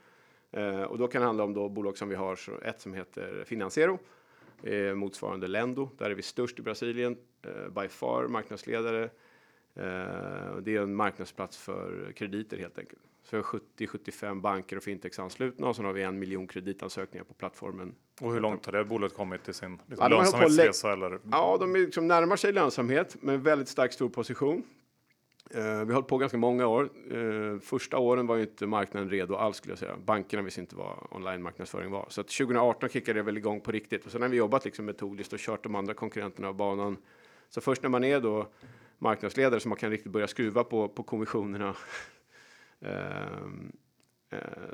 Eh, 0.50 0.82
och 0.82 0.98
då 0.98 1.08
kan 1.08 1.20
det 1.20 1.26
handla 1.26 1.44
om 1.44 1.54
då 1.54 1.68
bolag 1.68 1.98
som 1.98 2.08
vi 2.08 2.14
har, 2.14 2.38
ett 2.64 2.80
som 2.80 2.94
heter 2.94 3.44
Financiero 3.46 3.98
eh, 4.62 4.94
motsvarande 4.94 5.46
Lendo. 5.46 5.90
Där 5.98 6.10
är 6.10 6.14
vi 6.14 6.22
störst 6.22 6.58
i 6.58 6.62
Brasilien, 6.62 7.16
eh, 7.42 7.82
by 7.82 7.88
far 7.88 8.28
marknadsledare. 8.28 9.04
Eh, 9.74 10.56
det 10.62 10.76
är 10.76 10.80
en 10.80 10.94
marknadsplats 10.94 11.58
för 11.58 12.12
krediter 12.16 12.58
helt 12.58 12.78
enkelt. 12.78 13.02
Så 13.32 13.40
70-75 13.40 14.40
banker 14.40 14.76
och 14.76 14.82
fintechs 14.82 15.18
anslutna 15.18 15.68
och 15.68 15.76
så 15.76 15.82
har 15.82 15.92
vi 15.92 16.02
en 16.02 16.18
miljon 16.18 16.46
kreditansökningar 16.46 17.24
på 17.24 17.34
plattformen. 17.34 17.94
Och 18.20 18.32
hur 18.32 18.40
långt 18.40 18.66
har 18.66 18.72
det 18.72 18.84
bolaget 18.84 19.16
kommit 19.16 19.48
i 19.48 19.52
sin 19.52 19.78
liksom, 19.86 19.96
ja, 19.98 20.08
lönsamhetsresa? 20.08 20.92
Eller? 20.92 21.18
Ja, 21.30 21.56
de 21.60 21.72
liksom 21.72 22.08
närmar 22.08 22.36
sig 22.36 22.52
lönsamhet 22.52 23.22
med 23.22 23.42
väldigt 23.42 23.68
stark 23.68 23.92
stor 23.92 24.08
position. 24.08 24.62
Uh, 25.56 25.62
vi 25.62 25.68
har 25.68 25.92
hållit 25.92 26.08
på 26.08 26.18
ganska 26.18 26.38
många 26.38 26.66
år. 26.66 26.90
Uh, 27.12 27.58
första 27.58 27.98
åren 27.98 28.26
var 28.26 28.36
ju 28.36 28.42
inte 28.42 28.66
marknaden 28.66 29.10
redo 29.10 29.34
alls 29.34 29.56
skulle 29.56 29.72
jag 29.72 29.78
säga. 29.78 29.96
Bankerna 30.04 30.42
visste 30.42 30.60
inte 30.60 30.76
vad 30.76 31.06
online 31.10 31.42
marknadsföring 31.42 31.90
var. 31.90 32.06
Så 32.08 32.20
att 32.20 32.28
2018 32.28 32.88
kickade 32.88 33.18
det 33.18 33.22
väl 33.22 33.36
igång 33.36 33.60
på 33.60 33.72
riktigt. 33.72 34.06
Och 34.06 34.12
sen 34.12 34.22
har 34.22 34.28
vi 34.28 34.36
jobbat 34.36 34.64
liksom 34.64 34.84
metodiskt 34.84 35.32
och 35.32 35.38
kört 35.38 35.62
de 35.62 35.74
andra 35.74 35.94
konkurrenterna 35.94 36.48
av 36.48 36.54
banan. 36.54 36.96
Så 37.48 37.60
först 37.60 37.82
när 37.82 37.90
man 37.90 38.04
är 38.04 38.20
då 38.20 38.48
marknadsledare 38.98 39.60
så 39.60 39.68
man 39.68 39.78
kan 39.78 39.90
riktigt 39.90 40.12
börja 40.12 40.28
skruva 40.28 40.64
på, 40.64 40.88
på 40.88 41.02
kommissionerna. 41.02 41.74
Uh, 42.82 43.48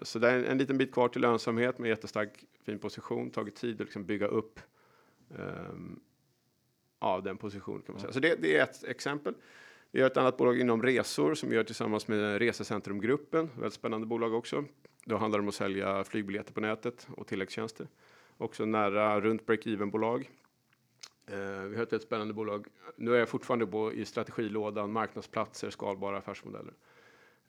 så 0.03 0.19
det 0.19 0.31
är 0.31 0.39
en, 0.39 0.45
en, 0.45 0.59
liten 0.59 0.79
bit 0.79 0.93
kvar 0.93 1.09
till 1.09 1.23
lönsamhet 1.23 1.79
med 1.79 1.89
jättestark 1.89 2.45
fin 2.65 2.79
position. 2.79 3.31
Tagit 3.31 3.57
tid 3.57 3.75
att 3.75 3.81
liksom 3.81 4.05
bygga 4.05 4.27
upp 4.27 4.61
um, 5.29 6.01
av 6.99 7.23
den 7.23 7.37
positionen 7.37 7.83
kan 7.83 7.93
man 7.93 8.01
säga. 8.01 8.13
Så 8.13 8.21
det, 8.21 8.43
det 8.43 8.57
är 8.57 8.63
ett 8.63 8.85
exempel. 8.85 9.35
Vi 9.91 10.01
har 10.01 10.11
ett 10.11 10.17
annat 10.17 10.37
bolag 10.37 10.61
inom 10.61 10.83
resor 10.83 11.35
som 11.35 11.49
vi 11.49 11.57
gör 11.57 11.65
tillsammans 11.65 12.09
med 12.09 12.39
Resecentrumgruppen. 12.39 13.51
Väldigt 13.55 13.73
spännande 13.73 14.07
bolag 14.07 14.35
också. 14.35 14.65
Då 15.05 15.17
handlar 15.17 15.39
det 15.39 15.43
om 15.43 15.49
att 15.49 15.55
sälja 15.55 16.05
flygbiljetter 16.05 16.53
på 16.53 16.61
nätet 16.61 17.09
och 17.17 17.27
tilläggstjänster. 17.27 17.89
Också 18.37 18.65
nära 18.65 19.21
runt 19.21 19.47
break-even-bolag. 19.47 20.31
Eh, 21.27 21.39
vi 21.39 21.77
har 21.77 21.83
ett 21.83 21.93
väldigt 21.93 22.03
spännande 22.03 22.35
bolag. 22.35 22.67
Nu 22.97 23.15
är 23.15 23.19
jag 23.19 23.29
fortfarande 23.29 23.67
på, 23.67 23.93
i 23.93 24.05
strategilådan 24.05 24.93
marknadsplatser, 24.93 25.71
skalbara 25.71 26.19
affärsmodeller. 26.19 26.75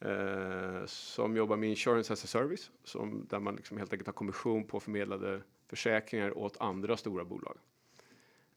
Eh, 0.02 0.86
som 0.86 1.36
jobbar 1.36 1.58
med 1.58 1.70
insurance 1.70 2.14
as 2.14 2.24
a 2.24 2.28
service, 2.28 2.72
som, 2.84 3.26
där 3.30 3.40
man 3.40 3.56
liksom 3.56 3.78
helt 3.78 3.94
enkelt 3.94 4.08
har 4.08 4.14
kommission 4.14 4.64
på 4.64 4.80
förmedlade 4.80 5.42
försäkringar 5.68 6.38
åt 6.38 6.58
andra 6.62 6.98
stora 6.98 7.26
bolag. 7.26 7.58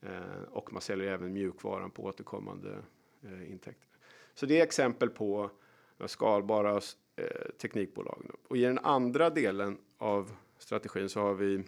Eh, 0.00 0.42
och 0.50 0.72
man 0.72 0.82
säljer 0.82 1.12
även 1.12 1.32
mjukvaran 1.32 1.90
på 1.90 2.04
återkommande 2.04 2.82
eh, 3.22 3.50
intäkter. 3.50 3.88
Så 4.34 4.46
det 4.46 4.60
är 4.60 4.62
exempel 4.62 5.10
på 5.10 5.50
eh, 5.98 6.06
skalbara 6.06 6.80
eh, 7.16 7.50
teknikbolag. 7.58 8.30
Och 8.48 8.56
i 8.56 8.62
den 8.62 8.78
andra 8.78 9.30
delen 9.30 9.78
av 9.98 10.36
strategin 10.58 11.08
så 11.08 11.20
har 11.20 11.34
vi 11.34 11.64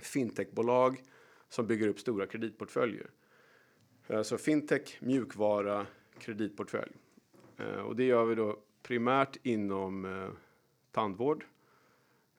fintechbolag 0.00 1.02
som 1.48 1.66
bygger 1.66 1.88
upp 1.88 2.00
stora 2.00 2.26
kreditportföljer. 2.26 3.10
Alltså 4.06 4.38
fintech, 4.38 4.98
mjukvara, 5.00 5.86
kreditportfölj. 6.18 6.92
Eh, 7.56 7.80
och 7.80 7.96
det 7.96 8.04
gör 8.04 8.24
vi 8.24 8.34
då 8.34 8.58
primärt 8.88 9.36
inom 9.42 10.04
eh, 10.04 10.30
tandvård. 10.90 11.44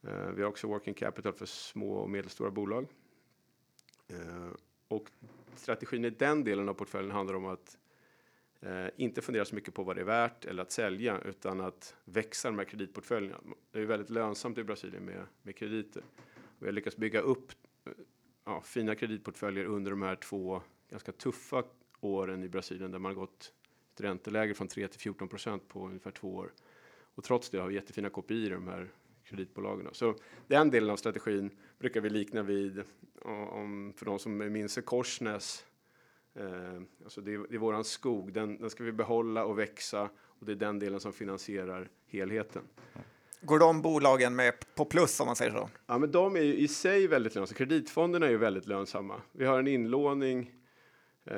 Eh, 0.04 0.32
vi 0.36 0.41
har 0.41 0.50
också 0.50 0.68
working 0.68 0.93
capital 0.93 1.34
för 1.34 1.45
små 1.45 1.93
och 1.93 2.10
medelstora 2.10 2.52
bolag. 2.52 2.88
Eh, 4.08 4.50
och 4.88 5.12
strategin 5.56 6.06
i 6.06 6.10
den 6.10 6.43
delen 6.43 6.70
av 6.70 6.74
portföljen 6.74 7.12
handlar 7.12 7.36
om 7.36 7.45
att 7.45 7.78
Eh, 8.62 8.88
inte 8.97 9.22
fundera 9.22 9.45
så 9.45 9.56
mycket 9.56 9.74
på 9.74 9.84
vad 9.84 9.95
det 9.95 10.02
är 10.02 10.06
värt 10.06 10.45
eller 10.45 10.62
att 10.62 10.72
sälja 10.72 11.22
utan 11.22 11.62
att 11.62 11.95
växa 12.06 12.50
de 12.50 12.58
här 12.58 12.66
kreditportföljerna. 12.66 13.38
Det 13.72 13.80
är 13.80 13.86
väldigt 13.86 14.10
lönsamt 14.10 14.58
i 14.58 14.64
Brasilien 14.64 15.06
med, 15.06 15.26
med 15.41 15.56
krediter. 15.56 16.04
Vi 16.60 16.66
har 16.66 16.74
lyckats 16.74 16.97
bygga 16.97 17.20
upp 17.20 17.52
eh, 17.86 17.91
ja, 18.45 18.62
fina 18.62 18.95
kreditportföljer 18.95 19.66
under 19.66 19.91
de 19.91 20.02
här 20.02 20.16
två 20.16 20.62
ganska 20.89 21.12
tuffa 21.12 21.64
åren 22.00 22.43
i 22.43 22.50
Brasilien 22.50 22.91
där 22.91 23.00
man 23.00 23.16
har 23.16 23.22
gått 23.22 23.54
ett 24.00 24.06
ränteläge 24.06 24.54
från 24.54 24.68
3 24.68 24.88
till 24.88 25.00
14 25.00 25.28
procent 25.28 25.68
på 25.68 25.86
ungefär 25.86 26.12
två 26.12 26.36
år. 26.36 26.54
Och 27.16 27.24
trots 27.24 27.50
det 27.50 27.58
har 27.58 27.68
vi 27.68 27.76
jättefina 27.76 28.10
kopior 28.10 28.52
i 28.52 28.56
de 28.56 28.68
här 28.68 28.91
kreditbolagen. 29.24 29.88
Så 29.91 30.16
den 30.47 30.70
delen 30.70 30.89
av 30.89 30.95
strategin 30.95 31.50
brukar 31.80 32.02
vi 32.02 32.10
likna 32.10 32.43
vid, 32.43 32.84
om, 33.22 33.93
för 33.97 34.06
de 34.06 34.20
som 34.20 34.38
minns 34.38 34.80
Korsnäs 34.86 35.66
Eh, 36.39 36.82
alltså 37.04 37.22
det, 37.22 37.34
är, 37.34 37.45
det 37.50 37.56
är 37.56 37.60
våran 37.60 37.84
skog, 37.84 38.34
den, 38.34 38.58
den 38.58 38.70
ska 38.70 38.84
vi 38.84 38.91
behålla 38.91 39.45
och 39.45 39.60
växa 39.60 40.10
och 40.24 40.45
det 40.45 40.52
är 40.52 40.56
den 40.56 40.80
delen 40.80 41.00
som 41.00 41.14
finansierar 41.14 41.89
helheten. 42.08 42.62
Går 43.41 43.60
de 43.60 43.82
bolagen 43.82 44.36
med 44.36 44.54
på 44.76 44.86
plus 44.86 45.20
om 45.20 45.26
man 45.26 45.36
säger 45.36 45.52
så? 45.52 45.70
Ja, 45.88 45.97
men 45.97 46.12
de 46.12 46.36
är 46.36 46.41
ju 46.41 46.56
i 46.56 46.68
sig 46.68 47.08
väldigt 47.08 47.36
lönsamma. 47.36 47.58
Kreditfonderna 47.58 48.26
är 48.26 48.30
ju 48.30 48.38
väldigt 48.38 48.68
lönsamma. 48.68 49.22
Vi 49.32 49.45
har 49.45 49.60
en 49.60 49.68
inlåning. 49.68 50.52
Eh, 51.26 51.36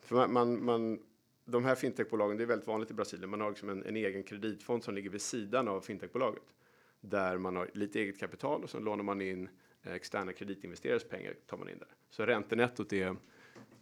för 0.00 0.14
man, 0.14 0.32
man, 0.32 0.64
man, 0.64 0.98
de 1.44 1.64
här 1.64 1.74
fintechbolagen, 1.74 2.36
det 2.36 2.42
är 2.42 2.46
väldigt 2.46 2.68
vanligt 2.68 2.90
i 2.90 2.94
Brasilien. 2.94 3.30
Man 3.30 3.40
har 3.40 3.48
liksom 3.48 3.68
en, 3.68 3.84
en 3.84 3.96
egen 3.96 4.22
kreditfond 4.22 4.84
som 4.84 4.94
ligger 4.94 5.10
vid 5.10 5.22
sidan 5.22 5.68
av 5.68 5.80
fintechbolaget 5.80 6.42
där 7.00 7.38
man 7.38 7.56
har 7.56 7.70
lite 7.74 8.00
eget 8.00 8.20
kapital 8.20 8.62
och 8.62 8.70
sen 8.70 8.84
lånar 8.84 9.04
man 9.04 9.20
in 9.20 9.48
eh, 9.82 9.92
externa 9.92 10.32
kreditinvesterares 10.32 11.04
pengar 11.08 11.34
tar 11.46 11.56
man 11.56 11.68
in 11.68 11.78
där. 11.78 11.88
Så 12.10 12.26
räntenettot 12.26 12.92
är, 12.92 13.16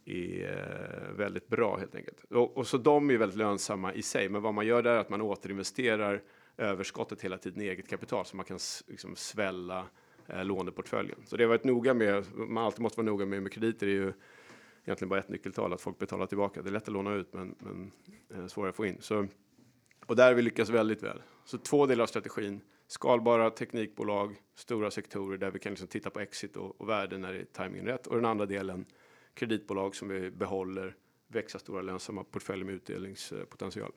är 0.05 1.07
eh, 1.07 1.13
väldigt 1.17 1.47
bra 1.47 1.77
helt 1.77 1.95
enkelt. 1.95 2.23
Och, 2.23 2.57
och 2.57 2.67
så 2.67 2.77
de 2.77 3.09
är 3.09 3.17
väldigt 3.17 3.37
lönsamma 3.37 3.93
i 3.93 4.01
sig, 4.01 4.29
men 4.29 4.41
vad 4.41 4.53
man 4.53 4.65
gör 4.65 4.81
där 4.81 4.91
är 4.91 4.99
att 4.99 5.09
man 5.09 5.21
återinvesterar 5.21 6.21
överskottet 6.57 7.21
hela 7.21 7.37
tiden 7.37 7.61
i 7.61 7.67
eget 7.67 7.87
kapital 7.87 8.25
så 8.25 8.35
man 8.35 8.45
kan 8.45 8.59
liksom 8.87 9.15
svälla 9.15 9.85
eh, 10.27 10.45
låneportföljen. 10.45 11.19
Så 11.25 11.37
det 11.37 11.43
har 11.43 11.49
varit 11.49 11.63
noga 11.63 11.93
med, 11.93 12.25
man 12.35 12.63
alltid 12.63 12.81
måste 12.81 12.97
vara 12.97 13.11
noga 13.11 13.25
med, 13.25 13.43
med 13.43 13.51
krediter 13.51 13.87
är 13.87 13.91
ju 13.91 14.13
egentligen 14.83 15.09
bara 15.09 15.19
ett 15.19 15.29
nyckeltal, 15.29 15.73
att 15.73 15.81
folk 15.81 15.99
betalar 15.99 16.25
tillbaka. 16.25 16.61
Det 16.61 16.69
är 16.69 16.71
lätt 16.71 16.87
att 16.87 16.93
låna 16.93 17.13
ut, 17.13 17.33
men, 17.33 17.55
men 17.59 17.91
eh, 18.33 18.47
svårare 18.47 18.69
att 18.69 18.75
få 18.75 18.85
in. 18.85 18.97
Så, 18.99 19.27
och 20.05 20.15
där 20.15 20.27
har 20.27 20.33
vi 20.33 20.41
lyckats 20.41 20.69
väldigt 20.69 21.03
väl. 21.03 21.21
Så 21.45 21.57
två 21.57 21.85
delar 21.85 22.03
av 22.03 22.07
strategin, 22.07 22.61
skalbara 22.87 23.49
teknikbolag, 23.49 24.35
stora 24.55 24.91
sektorer 24.91 25.37
där 25.37 25.51
vi 25.51 25.59
kan 25.59 25.71
liksom 25.71 25.87
titta 25.87 26.09
på 26.09 26.19
exit 26.19 26.57
och, 26.57 26.81
och 26.81 26.89
värde 26.89 27.17
när 27.17 27.33
det 27.33 27.39
är 27.39 27.45
timingen 27.45 27.85
rätt. 27.85 28.07
Och 28.07 28.15
den 28.15 28.25
andra 28.25 28.45
delen, 28.45 28.85
kreditbolag 29.33 29.95
som 29.95 30.07
vi 30.07 30.31
behåller, 30.31 30.95
växa 31.27 31.59
stora 31.59 31.81
lönsamma 31.81 32.23
portföljer 32.23 32.65
med 32.65 32.75
utdelningspotential. 32.75 33.91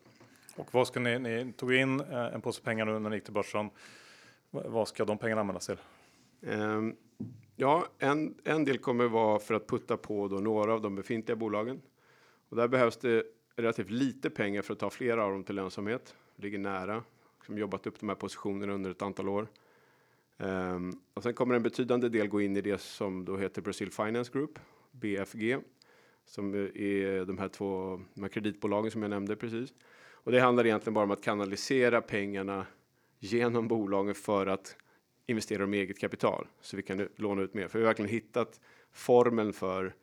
Och 0.57 0.75
vad 0.75 0.87
ska 0.87 1.01
ni, 1.01 1.19
ni 1.19 1.53
tog 1.53 1.75
in 1.75 2.01
eh, 2.01 2.35
en 2.35 2.41
påse 2.41 2.63
pengar 2.63 2.85
nu 2.85 2.99
när 2.99 3.11
ni 3.11 3.17
gick 3.17 3.25
till 3.25 3.35
börsen. 3.35 3.71
Vad 4.51 4.89
ska 4.89 5.05
de 5.05 5.19
pengarna 5.19 5.41
användas 5.41 5.67
till? 5.67 5.79
Um, 6.41 6.97
ja, 7.57 7.87
en, 7.99 8.35
en 8.45 8.65
del 8.65 8.79
kommer 8.79 9.09
vara 9.09 9.39
för 9.39 9.55
att 9.55 9.67
putta 9.67 9.97
på 9.97 10.29
då 10.29 10.37
några 10.37 10.75
av 10.75 10.81
de 10.81 10.95
befintliga 10.95 11.37
bolagen. 11.37 11.83
Och 12.49 12.57
där 12.57 12.69
behövs 12.69 12.97
det 12.97 13.25
relativt 13.57 13.91
lite 13.91 14.31
pengar 14.31 14.63
för 14.63 14.73
att 14.73 14.79
ta 14.79 14.91
flera 14.91 15.25
av 15.25 15.31
dem 15.31 15.45
till 15.45 15.55
lönsamhet. 15.55 16.15
Ligger 16.37 16.59
nära, 16.59 17.03
som 17.47 17.59
jobbat 17.59 17.87
upp 17.87 18.01
de 18.01 18.09
här 18.09 18.17
positionerna 18.17 18.73
under 18.73 18.91
ett 18.91 19.03
antal 19.03 19.29
år. 19.29 19.49
Um, 20.37 21.01
och 21.15 21.23
sen 21.23 21.35
kommer 21.35 21.55
en 21.55 21.63
betydande 21.63 22.09
del 22.09 22.29
gå 22.29 22.41
in 22.41 22.57
i 22.57 22.61
det 22.61 22.81
som 22.81 23.25
då 23.25 23.37
heter 23.37 23.63
Brazil 23.63 23.91
Finance 23.91 24.33
Group, 24.33 24.59
BFG, 24.91 25.59
som 26.25 26.55
är 26.55 27.25
de 27.25 27.39
här 27.39 27.49
två 27.49 28.01
de 28.15 28.23
här 28.23 28.29
kreditbolagen 28.29 28.91
som 28.91 29.03
jag 29.03 29.11
nämnde 29.11 29.37
precis. 29.37 29.75
Och 30.13 30.33
det 30.33 30.41
handlar 30.41 30.67
egentligen 30.67 30.95
bara 30.95 31.05
om 31.05 31.11
att 31.11 31.23
kanalisera 31.23 32.01
pengarna 32.01 32.67
genom 33.19 33.69
bolagen 33.69 34.15
för 34.15 34.47
att 34.47 34.77
investera 35.27 35.59
dem 35.59 35.75
i 35.75 35.79
eget 35.79 35.99
kapital 35.99 36.47
så 36.61 36.77
vi 36.77 36.83
kan 36.83 37.09
låna 37.17 37.43
ut 37.43 37.55
mer. 37.55 37.69
För 37.69 37.79
vi 37.79 37.85
har 37.85 37.89
verkligen 37.89 38.11
hittat 38.11 38.61
formeln 38.93 39.53
för, 39.53 39.95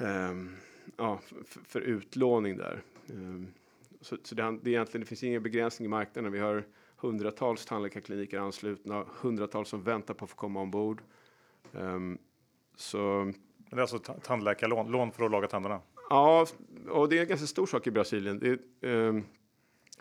um, 0.00 0.56
ja, 0.96 1.20
för, 1.44 1.60
för, 1.64 1.80
utlåning 1.80 2.56
där. 2.56 2.82
Um, 3.10 3.52
så, 4.00 4.16
så 4.22 4.34
det, 4.34 4.58
det, 4.62 4.70
egentligen, 4.70 5.00
det 5.00 5.06
finns 5.06 5.22
ingen 5.22 5.42
begränsning 5.42 5.86
i 5.86 5.88
marknaden. 5.88 6.32
Vi 6.32 6.38
har 6.38 6.64
hundratals 6.96 7.66
tandläkarkliniker 7.66 8.38
anslutna, 8.38 9.04
hundratals 9.20 9.68
som 9.68 9.82
väntar 9.82 10.14
på 10.14 10.24
att 10.24 10.30
få 10.30 10.36
komma 10.36 10.60
ombord. 10.60 11.02
Um, 11.72 12.18
så 12.76 13.32
det 13.70 13.76
är 13.76 13.80
alltså 13.80 13.98
tandläkarlån, 13.98 14.90
lån 14.90 15.12
för 15.12 15.24
att 15.24 15.30
laga 15.30 15.48
tänderna? 15.48 15.80
Ja, 16.10 16.46
och 16.88 17.08
det 17.08 17.18
är 17.18 17.22
en 17.22 17.28
ganska 17.28 17.46
stor 17.46 17.66
sak 17.66 17.86
i 17.86 17.90
Brasilien. 17.90 18.38
Det, 18.38 18.88
um, 18.88 19.24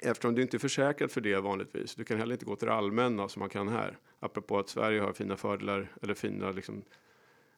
eftersom 0.06 0.36
du 0.36 0.42
inte 0.42 0.58
är 0.58 0.60
försäkrad 0.60 1.12
för 1.12 1.22
det 1.22 1.40
vanligtvis. 1.40 1.96
Du 1.96 2.04
kan 2.04 2.20
heller 2.20 2.34
inte 2.34 2.46
gå 2.46 2.56
till 2.56 2.68
det 2.68 2.74
allmänna 2.74 3.28
som 3.28 3.40
man 3.40 3.50
kan 3.50 3.68
här. 3.68 3.98
Apropå 4.20 4.60
att 4.60 4.70
Sverige 4.70 5.02
har 5.02 5.14
fina 5.14 5.38
fördelar 5.38 5.92
eller 6.02 6.14
fina 6.14 6.52
liksom. 6.52 6.82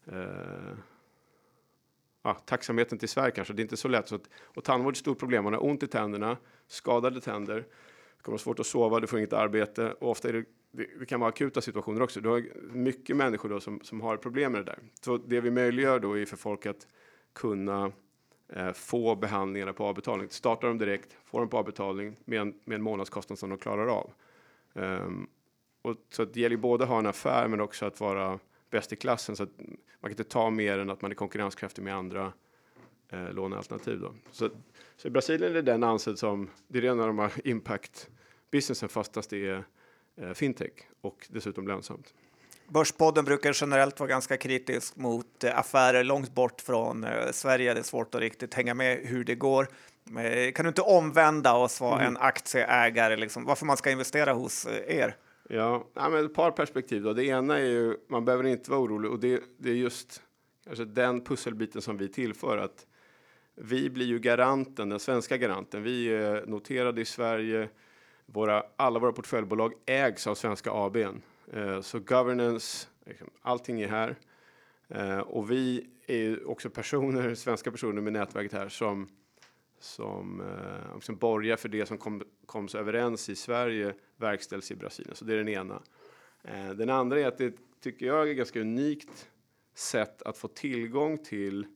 Eh, 0.05 0.77
ah, 2.21 2.33
tacksamheten 2.33 2.97
till 2.97 3.09
Sverige 3.09 3.31
kanske. 3.31 3.53
Det 3.53 3.61
är 3.61 3.63
inte 3.63 3.77
så 3.77 3.87
lätt. 3.87 4.07
Så 4.07 4.15
att, 4.15 4.29
och 4.43 4.63
tandvård 4.63 4.93
är 4.93 4.95
ett 4.95 4.97
stort 4.97 5.19
problem. 5.19 5.43
Man 5.43 5.53
har 5.53 5.65
ont 5.65 5.83
i 5.83 5.87
tänderna, 5.87 6.37
skadade 6.67 7.21
tänder. 7.21 7.55
Det 8.17 8.23
kommer 8.23 8.37
svårt 8.37 8.59
att 8.59 8.67
sova, 8.67 8.99
du 8.99 9.07
får 9.07 9.19
inget 9.19 9.33
arbete 9.33 9.91
och 9.91 10.11
ofta 10.11 10.29
är 10.29 10.33
det 10.33 10.45
det, 10.71 11.05
kan 11.05 11.19
vara 11.19 11.29
akuta 11.29 11.61
situationer 11.61 12.01
också. 12.01 12.21
Du 12.21 12.29
har 12.29 12.43
mycket 12.71 13.15
människor 13.15 13.49
då 13.49 13.59
som, 13.59 13.79
som 13.83 14.01
har 14.01 14.17
problem 14.17 14.51
med 14.51 14.61
det 14.61 14.71
där. 14.71 14.79
Så 15.01 15.17
det 15.17 15.41
vi 15.41 15.51
möjliggör 15.51 15.99
då 15.99 16.17
är 16.17 16.25
för 16.25 16.37
folk 16.37 16.65
att 16.65 16.87
kunna 17.33 17.91
Eh, 18.49 18.73
få 18.73 19.15
behandlingarna 19.15 19.73
på 19.73 19.85
avbetalning. 19.85 20.29
Starta 20.29 20.67
dem 20.67 20.77
direkt, 20.77 21.17
få 21.25 21.39
dem 21.39 21.49
på 21.49 21.57
avbetalning 21.57 22.15
med 22.25 22.41
en, 22.41 22.53
med 22.65 22.75
en 22.75 22.81
månadskostnad 22.81 23.39
som 23.39 23.49
de 23.49 23.57
klarar 23.57 23.87
av. 23.87 24.11
Um, 24.73 25.27
och 25.81 25.95
så 26.09 26.25
det 26.25 26.39
gäller 26.39 26.57
både 26.57 26.83
att 26.83 26.89
ha 26.89 26.99
en 26.99 27.05
affär 27.05 27.47
men 27.47 27.61
också 27.61 27.85
att 27.85 27.99
vara 27.99 28.39
bäst 28.69 28.93
i 28.93 28.95
klassen 28.95 29.35
så 29.35 29.43
att 29.43 29.49
man 29.99 30.01
kan 30.01 30.11
inte 30.11 30.23
ta 30.23 30.49
mer 30.49 30.79
än 30.79 30.89
att 30.89 31.01
man 31.01 31.11
är 31.11 31.15
konkurrenskraftig 31.15 31.83
med 31.83 31.95
andra 31.95 32.33
eh, 33.09 33.31
lånealternativ. 33.31 33.99
Då. 33.99 34.13
Så, 34.31 34.49
så 34.97 35.07
i 35.07 35.11
Brasilien 35.11 35.55
är 35.55 35.61
den 35.61 35.83
ansedd 35.83 36.19
som, 36.19 36.49
det 36.67 36.79
är 36.79 36.83
en 36.83 36.99
av 36.99 37.07
de 37.07 37.19
här 37.19 37.31
impact 37.43 38.09
businessen 38.51 38.89
fastast 38.89 39.29
det 39.29 39.47
är 39.47 39.63
eh, 40.15 40.33
fintech 40.33 40.71
och 41.01 41.27
dessutom 41.29 41.67
lönsamt. 41.67 42.13
Börspodden 42.69 43.25
brukar 43.25 43.57
generellt 43.61 43.99
vara 43.99 44.09
ganska 44.09 44.37
kritisk 44.37 44.95
mot 44.95 45.43
eh, 45.43 45.59
affärer 45.59 46.03
långt 46.03 46.35
bort 46.35 46.61
från 46.61 47.03
eh, 47.03 47.31
Sverige. 47.31 47.73
Det 47.73 47.79
är 47.79 47.83
svårt 47.83 48.15
att 48.15 48.21
riktigt 48.21 48.53
hänga 48.53 48.73
med 48.73 48.99
hur 49.03 49.23
det 49.23 49.35
går. 49.35 49.67
Eh, 50.19 50.51
kan 50.51 50.63
du 50.63 50.67
inte 50.67 50.81
omvända 50.81 51.53
oss 51.53 51.81
vara 51.81 52.01
mm. 52.01 52.07
en 52.07 52.17
aktieägare, 52.17 53.15
liksom, 53.15 53.45
varför 53.45 53.65
man 53.65 53.77
ska 53.77 53.91
investera 53.91 54.33
hos 54.33 54.67
er? 54.87 55.15
Ja, 55.49 55.87
ja 55.93 56.09
men 56.09 56.25
ett 56.25 56.33
par 56.33 56.51
perspektiv. 56.51 57.03
Då. 57.03 57.13
Det 57.13 57.25
ena 57.25 57.57
är 57.57 57.65
ju, 57.65 57.97
man 58.09 58.25
behöver 58.25 58.43
inte 58.43 58.71
vara 58.71 58.81
orolig 58.81 59.11
och 59.11 59.19
det, 59.19 59.43
det 59.57 59.69
är 59.69 59.75
just 59.75 60.21
alltså 60.69 60.85
den 60.85 61.21
pusselbiten 61.21 61.81
som 61.81 61.97
vi 61.97 62.07
tillför. 62.07 62.57
att 62.57 62.85
Vi 63.55 63.89
blir 63.89 64.05
ju 64.05 64.19
garanten, 64.19 64.89
den 64.89 64.99
svenska 64.99 65.37
garanten. 65.37 65.83
Vi 65.83 66.07
är 66.07 66.45
noterade 66.45 67.01
i 67.01 67.05
Sverige 67.05 67.69
våra, 68.25 68.63
alla 68.75 68.99
våra 68.99 69.11
portföljbolag 69.11 69.73
ägs 69.85 70.27
av 70.27 70.35
svenska 70.35 70.71
AB. 70.73 70.97
Eh, 71.53 71.81
så 71.81 71.99
governance, 71.99 72.87
liksom, 73.05 73.29
allting 73.41 73.81
är 73.81 73.87
här. 73.87 74.15
Eh, 74.87 75.19
och 75.19 75.51
vi 75.51 75.89
är 76.07 76.49
också 76.49 76.69
personer, 76.69 77.35
svenska 77.35 77.71
personer 77.71 78.01
med 78.01 78.13
nätverket 78.13 78.53
här 78.53 78.69
som 78.69 79.09
som 79.79 80.41
eh, 80.41 80.95
liksom 80.95 81.17
borgar 81.17 81.55
för 81.55 81.69
det 81.69 81.85
som 81.85 81.97
kom, 81.97 82.23
koms 82.45 82.75
överens 82.75 83.29
i 83.29 83.35
Sverige 83.35 83.93
verkställs 84.17 84.71
i 84.71 84.75
Brasilien. 84.75 85.15
Så 85.15 85.25
det 85.25 85.33
är 85.33 85.37
den 85.37 85.47
ena. 85.47 85.81
Eh, 86.43 86.69
den 86.69 86.89
andra 86.89 87.19
är 87.19 87.27
att 87.27 87.37
det 87.37 87.53
tycker 87.81 88.05
jag 88.05 88.29
är 88.29 88.33
ganska 88.33 88.61
unikt 88.61 89.29
sätt 89.75 90.21
att 90.21 90.37
få 90.37 90.47
tillgång 90.47 91.17
till 91.17 91.67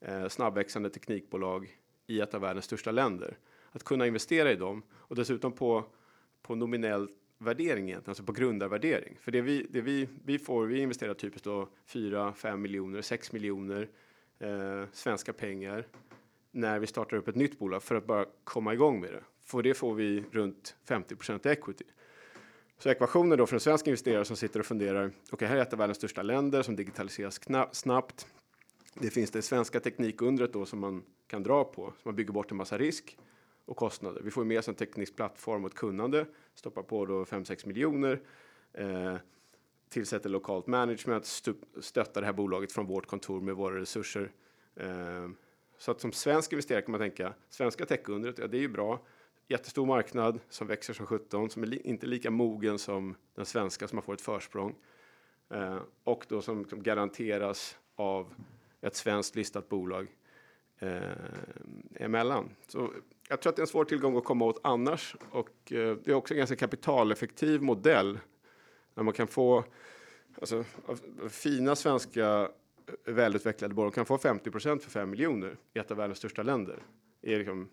eh, 0.00 0.28
snabbväxande 0.28 0.90
teknikbolag 0.90 1.78
i 2.06 2.20
ett 2.20 2.34
av 2.34 2.40
världens 2.40 2.64
största 2.64 2.90
länder 2.90 3.38
att 3.70 3.84
kunna 3.84 4.06
investera 4.06 4.52
i 4.52 4.56
dem 4.56 4.82
och 4.92 5.16
dessutom 5.16 5.52
på, 5.52 5.84
på 6.42 6.54
nominellt 6.54 7.10
värdering 7.38 7.88
egentligen, 7.88 8.10
alltså 8.10 8.22
på 8.22 8.32
grundarvärdering. 8.32 9.16
För 9.20 9.32
det 9.32 9.40
vi, 9.40 9.66
det 9.70 9.80
vi, 9.80 10.08
vi 10.24 10.38
får, 10.38 10.66
vi 10.66 10.80
investerar 10.80 11.14
typiskt 11.14 11.44
då 11.44 11.68
4, 11.86 12.32
5 12.32 12.62
miljoner, 12.62 13.02
6 13.02 13.32
miljoner 13.32 13.88
eh, 14.38 14.84
svenska 14.92 15.32
pengar 15.32 15.86
när 16.50 16.78
vi 16.78 16.86
startar 16.86 17.16
upp 17.16 17.28
ett 17.28 17.34
nytt 17.34 17.58
bolag 17.58 17.82
för 17.82 17.94
att 17.94 18.06
bara 18.06 18.26
komma 18.44 18.74
igång 18.74 19.00
med 19.00 19.12
det. 19.12 19.22
För 19.44 19.62
det 19.62 19.74
får 19.74 19.94
vi 19.94 20.24
runt 20.30 20.76
50% 20.86 21.48
equity. 21.48 21.84
Så 22.78 22.88
ekvationen 22.90 23.38
då 23.38 23.46
för 23.46 23.56
en 23.56 23.60
svensk 23.60 23.86
investerare 23.86 24.24
som 24.24 24.36
sitter 24.36 24.60
och 24.60 24.66
funderar, 24.66 25.06
okej, 25.06 25.16
okay, 25.32 25.48
här 25.48 25.56
är 25.56 25.62
ett 25.62 25.72
av 25.72 25.78
världens 25.78 25.98
största 25.98 26.22
länder 26.22 26.62
som 26.62 26.76
digitaliseras 26.76 27.40
snabbt. 27.72 28.26
Det 28.94 29.10
finns 29.10 29.30
det 29.30 29.42
svenska 29.42 29.80
teknikundret 29.80 30.52
då 30.52 30.66
som 30.66 30.78
man 30.78 31.02
kan 31.26 31.42
dra 31.42 31.64
på, 31.64 31.92
så 32.02 32.08
man 32.08 32.16
bygger 32.16 32.32
bort 32.32 32.50
en 32.50 32.56
massa 32.56 32.78
risk 32.78 33.18
och 33.64 33.76
kostnader. 33.76 34.22
Vi 34.24 34.30
får 34.30 34.44
med 34.44 34.58
oss 34.58 34.68
en 34.68 34.74
teknisk 34.74 35.16
plattform 35.16 35.64
och 35.64 35.70
ett 35.70 35.76
kunnande, 35.76 36.26
stoppar 36.58 36.82
på 36.82 37.06
då 37.06 37.24
5-6 37.24 37.66
miljoner, 37.66 38.20
eh, 38.72 39.16
tillsätter 39.88 40.30
lokalt 40.30 40.66
management, 40.66 41.24
stöttar 41.80 42.20
det 42.20 42.26
här 42.26 42.32
bolaget 42.32 42.72
från 42.72 42.86
vårt 42.86 43.06
kontor 43.06 43.40
med 43.40 43.54
våra 43.54 43.80
resurser. 43.80 44.32
Eh, 44.74 45.28
så 45.78 45.90
att 45.90 46.00
som 46.00 46.12
svensk 46.12 46.52
investerare 46.52 46.82
kan 46.82 46.92
man 46.92 47.00
tänka, 47.00 47.34
svenska 47.48 47.86
techundret, 47.86 48.38
ja 48.38 48.46
det 48.46 48.56
är 48.56 48.60
ju 48.60 48.68
bra, 48.68 49.06
jättestor 49.48 49.86
marknad 49.86 50.40
som 50.48 50.66
växer 50.66 50.94
som 50.94 51.06
17, 51.06 51.50
som 51.50 51.62
är 51.62 51.66
li 51.66 51.80
inte 51.84 52.06
lika 52.06 52.30
mogen 52.30 52.78
som 52.78 53.14
den 53.34 53.46
svenska 53.46 53.88
som 53.88 53.96
man 53.96 54.02
får 54.02 54.14
ett 54.14 54.20
försprång. 54.20 54.74
Eh, 55.50 55.78
och 56.04 56.26
då 56.28 56.42
som, 56.42 56.64
som 56.64 56.82
garanteras 56.82 57.78
av 57.94 58.34
ett 58.80 58.96
svenskt 58.96 59.36
listat 59.36 59.68
bolag 59.68 60.06
eh, 60.78 61.00
emellan. 61.94 62.50
Så 62.66 62.90
jag 63.28 63.40
tror 63.40 63.50
att 63.50 63.56
det 63.56 63.60
är 63.60 63.64
en 63.64 63.66
svår 63.66 63.84
tillgång 63.84 64.16
att 64.16 64.24
komma 64.24 64.44
åt 64.44 64.60
annars 64.62 65.16
och 65.30 65.72
eh, 65.72 65.96
det 66.04 66.10
är 66.10 66.14
också 66.14 66.34
en 66.34 66.38
ganska 66.38 66.56
kapitaleffektiv 66.56 67.62
modell 67.62 68.18
när 68.94 69.02
man 69.02 69.14
kan 69.14 69.26
få 69.26 69.64
alltså, 70.40 70.64
fina 71.28 71.76
svenska 71.76 72.50
välutvecklade 73.04 73.74
bolag 73.74 73.94
kan 73.94 74.06
få 74.06 74.16
50% 74.16 74.78
för 74.78 74.90
5 74.90 75.10
miljoner 75.10 75.56
i 75.74 75.78
ett 75.78 75.90
av 75.90 75.96
världens 75.96 76.18
största 76.18 76.42
länder. 76.42 76.82
Är 77.22 77.38
liksom, 77.38 77.68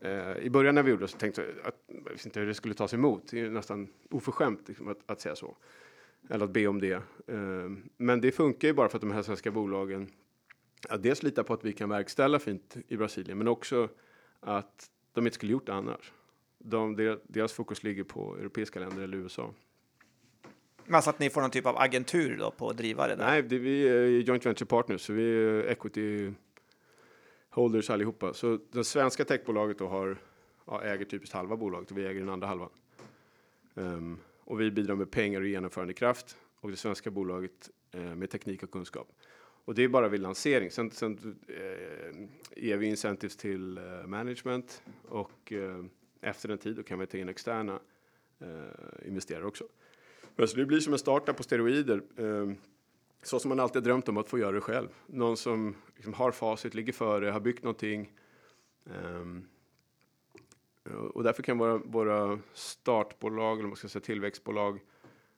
eh, 0.00 0.36
I 0.36 0.50
början 0.50 0.74
när 0.74 0.82
vi 0.82 0.90
gjorde 0.90 1.04
det 1.04 1.08
så 1.08 1.18
tänkte 1.18 1.42
jag 1.42 1.66
att 1.66 1.74
jag 1.86 2.12
visste 2.12 2.28
inte 2.28 2.40
hur 2.40 2.46
det 2.46 2.54
skulle 2.54 2.74
tas 2.74 2.94
emot. 2.94 3.28
Det 3.30 3.40
är 3.40 3.50
nästan 3.50 3.88
oförskämt 4.10 4.68
liksom, 4.68 4.88
att, 4.88 4.98
att 5.06 5.20
säga 5.20 5.36
så. 5.36 5.56
Eller 6.30 6.44
att 6.44 6.50
be 6.50 6.66
om 6.66 6.80
det. 6.80 6.92
Eh, 7.26 7.70
men 7.96 8.20
det 8.20 8.32
funkar 8.32 8.68
ju 8.68 8.74
bara 8.74 8.88
för 8.88 8.98
att 8.98 9.02
de 9.02 9.10
här 9.10 9.22
svenska 9.22 9.50
bolagen 9.50 10.10
ja, 10.88 10.96
dels 10.96 11.22
litar 11.22 11.42
på 11.42 11.54
att 11.54 11.64
vi 11.64 11.72
kan 11.72 11.88
verkställa 11.88 12.38
fint 12.38 12.76
i 12.88 12.96
Brasilien, 12.96 13.38
men 13.38 13.48
också 13.48 13.88
att 14.46 14.90
de 15.12 15.26
inte 15.26 15.34
skulle 15.34 15.52
gjort 15.52 15.66
det 15.66 15.74
annars. 15.74 16.12
De, 16.58 17.18
deras 17.26 17.52
fokus 17.52 17.82
ligger 17.82 18.04
på 18.04 18.36
europeiska 18.36 18.80
länder 18.80 19.02
eller 19.02 19.18
USA. 19.18 19.54
Alltså 20.90 21.10
att 21.10 21.18
ni 21.18 21.30
får 21.30 21.40
någon 21.40 21.50
typ 21.50 21.66
av 21.66 21.78
agentur 21.78 22.36
då 22.38 22.50
på 22.50 22.68
att 22.70 22.76
driva 22.76 23.08
det 23.08 23.16
där? 23.16 23.26
Nej, 23.26 23.42
det, 23.42 23.58
vi 23.58 23.88
är 23.88 24.06
joint 24.06 24.46
venture 24.46 24.66
partners, 24.66 25.00
så 25.00 25.12
vi 25.12 25.22
är 25.22 25.68
equity 25.68 26.32
holders 27.50 27.90
allihopa. 27.90 28.34
Så 28.34 28.58
det 28.70 28.84
svenska 28.84 29.24
techbolaget 29.24 29.78
då 29.78 29.88
har, 29.88 30.16
ja, 30.66 30.82
äger 30.82 31.04
typiskt 31.04 31.34
halva 31.34 31.56
bolaget 31.56 31.90
och 31.90 31.98
vi 31.98 32.06
äger 32.06 32.20
den 32.20 32.28
andra 32.28 32.46
halvan. 32.46 32.70
Um, 33.74 34.18
och 34.38 34.60
vi 34.60 34.70
bidrar 34.70 34.94
med 34.94 35.10
pengar 35.10 35.40
och 35.40 35.46
genomförandekraft 35.46 36.36
och 36.60 36.70
det 36.70 36.76
svenska 36.76 37.10
bolaget 37.10 37.70
eh, 37.92 38.00
med 38.00 38.30
teknik 38.30 38.62
och 38.62 38.70
kunskap. 38.70 39.08
Och 39.66 39.74
det 39.74 39.84
är 39.84 39.88
bara 39.88 40.08
vid 40.08 40.20
lansering. 40.20 40.70
Sen, 40.70 40.90
sen 40.90 41.38
eh, 41.48 42.28
ger 42.64 42.76
vi 42.76 42.86
incentives 42.86 43.36
till 43.36 43.78
eh, 43.78 44.06
management 44.06 44.82
och 45.08 45.52
eh, 45.52 45.84
efter 46.20 46.48
en 46.48 46.58
tid 46.58 46.76
då 46.76 46.82
kan 46.82 46.98
vi 46.98 47.06
ta 47.06 47.18
in 47.18 47.28
externa 47.28 47.80
eh, 48.38 49.06
investerare 49.08 49.46
också. 49.46 49.64
Men 50.36 50.48
så 50.48 50.56
det 50.56 50.66
blir 50.66 50.80
som 50.80 50.92
en 50.92 50.98
startup 50.98 51.36
på 51.36 51.42
steroider. 51.42 52.02
Eh, 52.16 52.52
så 53.22 53.38
som 53.38 53.48
man 53.48 53.60
alltid 53.60 53.82
drömt 53.82 54.08
om 54.08 54.16
att 54.16 54.28
få 54.28 54.38
göra 54.38 54.52
det 54.52 54.60
själv. 54.60 54.88
Någon 55.06 55.36
som 55.36 55.74
liksom 55.94 56.14
har 56.14 56.32
facit, 56.32 56.74
ligger 56.74 56.92
före, 56.92 57.30
har 57.30 57.40
byggt 57.40 57.62
någonting. 57.62 58.12
Eh, 58.86 59.26
och 61.12 61.22
därför 61.22 61.42
kan 61.42 61.58
våra, 61.58 61.78
våra 61.78 62.38
startbolag, 62.52 63.58
eller 63.58 63.68
man 63.68 63.76
ska 63.76 63.88
säga 63.88 64.02
tillväxtbolag, 64.02 64.80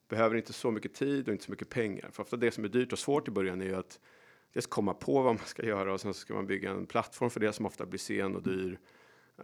behöver 0.08 0.36
inte 0.36 0.52
så 0.52 0.70
mycket 0.70 0.94
tid 0.94 1.28
och 1.28 1.32
inte 1.32 1.44
så 1.44 1.50
mycket 1.50 1.68
pengar. 1.68 2.10
För 2.12 2.22
ofta 2.22 2.36
det 2.36 2.50
som 2.50 2.64
är 2.64 2.68
dyrt 2.68 2.92
och 2.92 2.98
svårt 2.98 3.28
i 3.28 3.30
början 3.30 3.60
är 3.60 3.64
ju 3.64 3.74
att 3.74 4.00
dels 4.52 4.66
komma 4.66 4.94
på 4.94 5.22
vad 5.22 5.34
man 5.34 5.46
ska 5.46 5.66
göra 5.66 5.92
och 5.92 6.00
sen 6.00 6.14
ska 6.14 6.34
man 6.34 6.46
bygga 6.46 6.70
en 6.70 6.86
plattform 6.86 7.30
för 7.30 7.40
det 7.40 7.52
som 7.52 7.66
ofta 7.66 7.86
blir 7.86 7.98
sen 7.98 8.36
och 8.36 8.42
dyr. 8.42 8.78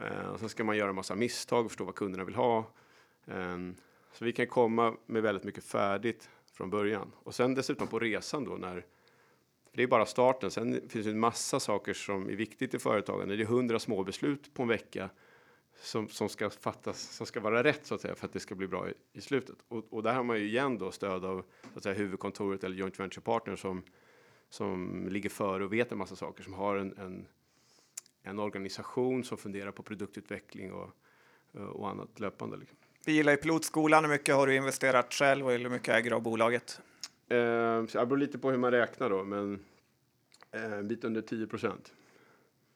Eh, 0.01 0.27
och 0.27 0.41
sen 0.41 0.49
ska 0.49 0.65
man 0.65 0.77
göra 0.77 0.89
en 0.89 0.97
massa 0.97 1.15
misstag 1.15 1.65
och 1.65 1.71
förstå 1.71 1.85
vad 1.85 1.95
kunderna 1.95 2.25
vill 2.25 2.35
ha. 2.35 2.71
Ehm, 3.27 3.75
så 4.13 4.25
vi 4.25 4.33
kan 4.33 4.47
komma 4.47 4.97
med 5.07 5.23
väldigt 5.23 5.45
mycket 5.45 5.65
färdigt 5.65 6.31
från 6.53 6.71
början. 6.71 7.13
Och 7.23 7.35
sen 7.35 7.55
dessutom 7.55 7.87
på 7.87 7.99
resan 7.99 8.45
då 8.45 8.57
när 8.57 8.87
det 9.73 9.83
är 9.83 9.87
bara 9.87 10.07
starten. 10.07 10.51
Sen 10.51 10.89
finns 10.89 11.05
det 11.05 11.11
en 11.11 11.21
massa 11.21 11.61
saker 11.61 11.95
som 11.95 12.29
är 12.29 12.35
viktigt 12.35 12.75
i 12.75 12.79
företagen. 12.79 13.29
Det 13.29 13.35
är 13.35 13.45
hundra 13.45 13.79
små 13.79 14.05
beslut 14.05 14.55
på 14.55 14.63
en 14.63 14.69
vecka 14.69 15.11
som, 15.81 16.09
som 16.09 16.29
ska 16.29 16.51
fattas, 16.51 17.17
som 17.17 17.27
ska 17.27 17.41
vara 17.41 17.65
rätt 17.65 17.87
så 17.87 17.95
att 17.95 18.01
säga 18.01 18.15
för 18.15 18.27
att 18.27 18.33
det 18.33 18.41
ska 18.41 18.55
bli 18.55 18.67
bra 18.67 18.89
i, 18.89 18.95
i 19.13 19.21
slutet. 19.21 19.57
Och, 19.69 19.85
och, 19.91 20.03
där 20.03 20.15
har 20.15 20.23
man 20.23 20.39
ju 20.39 20.45
igen 20.45 20.79
då 20.79 20.91
stöd 20.91 21.25
av 21.25 21.45
så 21.73 21.77
att 21.77 21.83
säga, 21.83 21.95
huvudkontoret 21.95 22.65
eller 22.65 22.77
joint 22.77 23.01
venture 23.01 23.23
partner 23.23 23.57
som, 23.57 23.83
som 24.55 25.09
ligger 25.11 25.31
före 25.31 25.65
och 25.65 25.73
vet 25.73 25.93
en 25.93 25.99
massa 25.99 26.17
saker, 26.17 26.43
som 26.43 26.55
har 26.55 26.77
en, 26.77 26.99
en, 26.99 27.27
en 28.23 28.39
organisation 28.39 29.25
som 29.25 29.39
funderar 29.39 29.71
på 29.71 29.83
produktutveckling 29.83 30.73
och, 30.73 30.91
och 31.53 31.89
annat 31.89 32.21
löpande. 32.21 32.57
Liksom. 32.57 32.79
Vi 33.05 33.13
gillar 33.13 33.33
ju 33.33 33.37
pilotskolan. 33.37 34.05
Hur 34.05 34.11
mycket 34.11 34.35
har 34.35 34.47
du 34.47 34.57
investerat 34.57 35.15
själv 35.15 35.47
och 35.47 35.53
hur 35.53 35.69
mycket 35.69 35.89
äger 35.89 36.11
du 36.11 36.17
av 36.17 36.23
bolaget? 36.23 36.81
Eh, 37.29 37.37
det 37.83 37.93
beror 37.93 38.17
lite 38.17 38.39
på 38.39 38.51
hur 38.51 38.59
man 38.59 38.71
räknar 38.71 39.11
då, 39.11 39.25
men 39.25 39.65
eh, 40.51 40.73
en 40.73 40.89
bit 40.89 41.05
under 41.05 41.23
10 41.23 41.47
procent. 41.47 41.93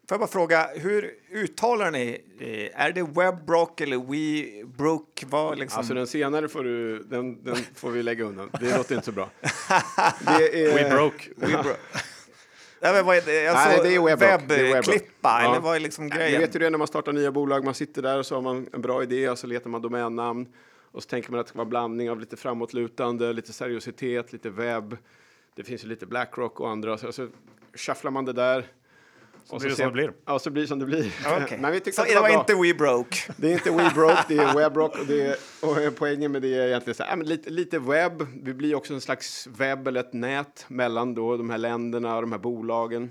Får 0.09 0.15
jag 0.15 0.21
bara 0.21 0.29
fråga, 0.29 0.71
hur 0.75 1.15
uttalar 1.31 1.91
ni? 1.91 2.21
Eh, 2.39 2.83
är 2.83 2.93
det 2.93 3.03
Webbrock 3.03 3.81
eller 3.81 3.97
WeBrook? 3.97 5.25
Vad 5.27 5.59
liksom? 5.59 5.79
Alltså 5.79 5.95
den 5.95 6.07
senare 6.07 6.49
får, 6.49 6.65
du, 6.65 6.99
den, 7.03 7.45
den 7.45 7.57
får 7.75 7.91
vi 7.91 8.03
lägga 8.03 8.25
undan. 8.25 8.51
Det 8.61 8.77
låter 8.77 8.95
inte 8.95 9.05
så 9.05 9.13
bra. 9.13 9.31
Det 10.27 10.65
är, 10.65 10.75
We 10.75 10.97
broke. 10.97 11.29
We 11.37 11.47
broke. 11.47 11.79
Nej, 12.81 12.93
men 12.93 13.07
vad 13.07 13.17
är 13.17 13.23
det? 13.23 13.43
Jag 13.43 13.55
Nej, 13.55 13.81
det 13.83 13.95
är 13.95 14.73
webbklippa, 14.73 15.43
eller 15.43 15.61
vad 15.61 15.77
är 15.77 15.81
liksom 15.81 16.09
grejen? 16.09 16.33
Ni 16.33 16.39
vet 16.39 16.55
hur 16.55 16.61
det 16.61 16.67
är 16.67 16.71
när 16.71 16.79
man 16.79 16.87
startar 16.87 17.13
nya 17.13 17.33
bolag. 17.33 17.65
Man 17.65 17.75
sitter 17.75 18.03
där 18.03 18.19
och 18.19 18.27
så 18.27 18.35
har 18.35 18.43
man 18.43 18.69
en 18.73 18.83
bra 18.83 19.03
idé 19.03 19.29
och 19.29 19.39
så 19.39 19.47
letar 19.47 19.71
man 19.71 19.83
domännamn. 19.83 20.47
Och 20.93 21.03
så 21.03 21.09
tänker 21.09 21.31
man 21.31 21.41
att 21.41 21.47
det 21.47 21.51
ska 21.51 21.57
vara 21.57 21.65
en 21.67 21.71
blandning 21.71 22.11
av 22.11 22.21
lite 22.21 22.37
framåtlutande, 22.37 23.33
lite 23.33 23.53
seriositet, 23.53 24.33
lite 24.33 24.51
webb. 24.51 24.97
Det 25.55 25.65
finns 25.65 25.85
ju 25.85 25.89
lite 25.89 26.07
Blackrock 26.07 26.61
och 26.61 26.71
andra. 26.71 26.99
Så, 26.99 27.13
så 27.13 27.29
shufflar 27.75 28.11
man 28.11 28.25
det 28.25 28.33
där. 28.33 28.67
Så 29.49 29.55
och 29.55 29.61
blir 29.61 29.71
det 29.71 29.77
som 29.77 29.87
det 29.87 29.93
blir. 29.93 30.13
Ja, 30.27 30.39
så 30.39 30.51
blir 30.51 30.63
det 30.63 30.69
som 30.69 30.79
det 30.79 30.87
blir. 30.87 31.13
Okay. 31.43 31.59
Men 31.59 31.73
vi 31.73 31.93
så 31.93 32.03
det, 32.03 32.15
det 32.15 32.21
var, 32.21 32.29
inte 32.29 32.55
We 32.55 32.75
Broke? 32.75 33.17
Det 33.37 33.49
är 33.49 33.53
inte 33.53 33.71
We 33.71 33.91
Broke, 33.95 34.25
det 34.29 34.37
är 34.37 34.55
Webrock. 34.57 34.99
Och, 34.99 35.07
det 35.07 35.27
är, 35.27 35.37
och 35.63 35.97
poängen 35.97 36.33
med 36.33 36.43
det 36.43 36.55
är 36.55 36.67
egentligen 36.67 36.95
så 36.95 37.03
här, 37.03 37.17
lite, 37.17 37.51
lite 37.51 37.79
webb. 37.79 38.27
Vi 38.43 38.55
blir 38.55 38.75
också 38.75 38.95
en 38.95 39.01
slags 39.01 39.47
webb 39.47 39.89
eller 39.89 40.01
ett 40.01 40.13
nät 40.13 40.65
mellan 40.69 41.15
då 41.15 41.37
de 41.37 41.51
här 41.51 41.59
länderna 41.59 42.17
och 42.17 42.23
de 42.23 42.33
här 42.33 42.39
bolagen. 42.39 43.11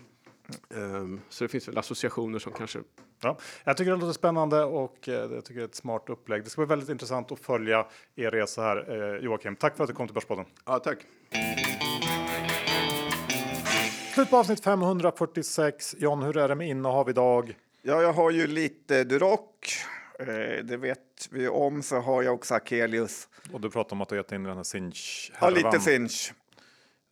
Um, 0.69 1.21
så 1.29 1.43
det 1.43 1.47
finns 1.47 1.67
väl 1.67 1.77
associationer 1.77 2.39
som 2.39 2.53
kanske... 2.53 2.79
Ja, 3.21 3.37
jag 3.63 3.77
tycker 3.77 3.91
det 3.91 3.97
låter 3.97 4.13
spännande 4.13 4.63
och 4.63 5.09
eh, 5.09 5.13
jag 5.13 5.45
tycker 5.45 5.59
det 5.59 5.63
är 5.63 5.67
ett 5.67 5.75
smart 5.75 6.09
upplägg. 6.09 6.43
Det 6.43 6.49
ska 6.49 6.61
bli 6.61 6.67
väldigt 6.67 6.89
intressant 6.89 7.31
att 7.31 7.39
följa 7.39 7.85
er 8.15 8.31
resa 8.31 8.61
här. 8.61 9.15
Eh, 9.15 9.23
Joakim, 9.23 9.55
tack 9.55 9.77
för 9.77 9.83
att 9.83 9.89
du 9.89 9.95
kom 9.95 10.07
till 10.07 10.13
Börspodden. 10.13 10.45
Ja, 10.65 10.79
tack. 10.79 10.97
Slut 14.17 14.29
på 14.29 14.37
avsnitt 14.37 14.63
546. 14.63 15.95
John, 15.97 16.23
hur 16.23 16.37
är 16.37 16.47
det 16.47 16.55
med 16.55 16.67
innehav 16.67 17.09
idag? 17.09 17.57
Ja, 17.81 18.01
jag 18.01 18.13
har 18.13 18.31
ju 18.31 18.47
lite 18.47 19.03
Duroc. 19.03 19.39
Eh, 20.19 20.25
det 20.63 20.77
vet 20.77 20.99
vi 21.31 21.47
om, 21.47 21.83
så 21.83 21.99
har 21.99 22.23
jag 22.23 22.33
också 22.33 22.55
Akelius. 22.55 23.27
Och 23.53 23.61
du 23.61 23.69
pratar 23.69 23.95
om 23.95 24.01
att 24.01 24.09
du 24.09 24.15
gett 24.15 24.31
in 24.31 24.43
den 24.43 24.57
här 24.57 24.63
Sinch 24.63 25.31
Ja, 25.41 25.49
lite 25.49 25.79
Sinch. 25.79 26.33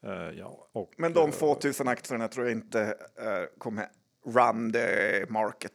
Uh, 0.06 0.12
ja, 0.40 0.68
och, 0.72 0.94
Men 0.98 1.14
de 1.14 1.32
få 1.32 1.54
uh, 1.54 1.60
tusen 1.60 1.88
aktierna 1.88 2.28
tror 2.28 2.46
jag 2.46 2.52
inte 2.52 2.96
kommer 3.58 3.88
run 4.26 4.74
the 4.74 5.26
market. 5.30 5.72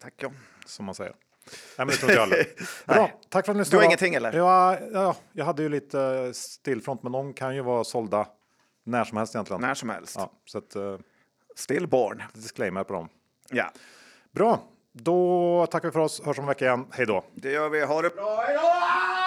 Tack 0.00 0.14
John. 0.22 0.34
Som 0.66 0.84
man 0.84 0.94
säger. 0.94 1.12
Nej, 1.12 1.56
men 1.76 1.86
det 1.86 1.92
tror 1.92 2.10
inte 2.10 2.20
jag 2.20 2.26
heller. 2.28 2.46
Bra, 2.86 3.10
tack 3.28 3.46
för 3.46 3.52
att 3.52 3.56
ni 3.56 3.60
lyssnade. 3.60 3.76
Du 3.76 3.76
har 3.76 3.84
ingenting 3.84 4.14
eller? 4.14 4.32
Ja, 4.32 4.78
ja, 4.92 5.16
jag 5.32 5.44
hade 5.44 5.62
ju 5.62 5.68
lite 5.68 6.30
stillfront, 6.34 7.02
men 7.02 7.12
de 7.12 7.34
kan 7.34 7.54
ju 7.54 7.62
vara 7.62 7.84
sålda 7.84 8.26
när 8.88 9.04
som 9.04 9.18
helst 9.18 9.34
egentligen. 9.34 9.60
När 9.60 9.74
som 9.74 9.88
helst. 9.88 10.16
Ja, 10.18 10.32
så 10.44 10.58
att, 10.58 10.76
uh, 10.76 10.98
Stillborn. 11.56 12.22
Disclaimer 12.34 12.84
på 12.84 12.92
dem. 12.92 13.08
Ja. 13.50 13.70
Bra, 14.30 14.62
då 14.92 15.66
tackar 15.70 15.88
vi 15.88 15.92
för 15.92 16.00
oss. 16.00 16.20
Hörs 16.24 16.38
om 16.38 16.44
en 16.44 16.48
vecka 16.48 16.64
igen. 16.64 16.86
Hej 16.90 17.06
då. 17.06 17.24
Det 17.34 17.50
gör 17.50 17.68
vi. 17.68 17.84
Ha 17.84 18.02
det 18.02 18.10
bra. 18.10 18.36
Hej 18.46 18.54
då! 18.54 19.17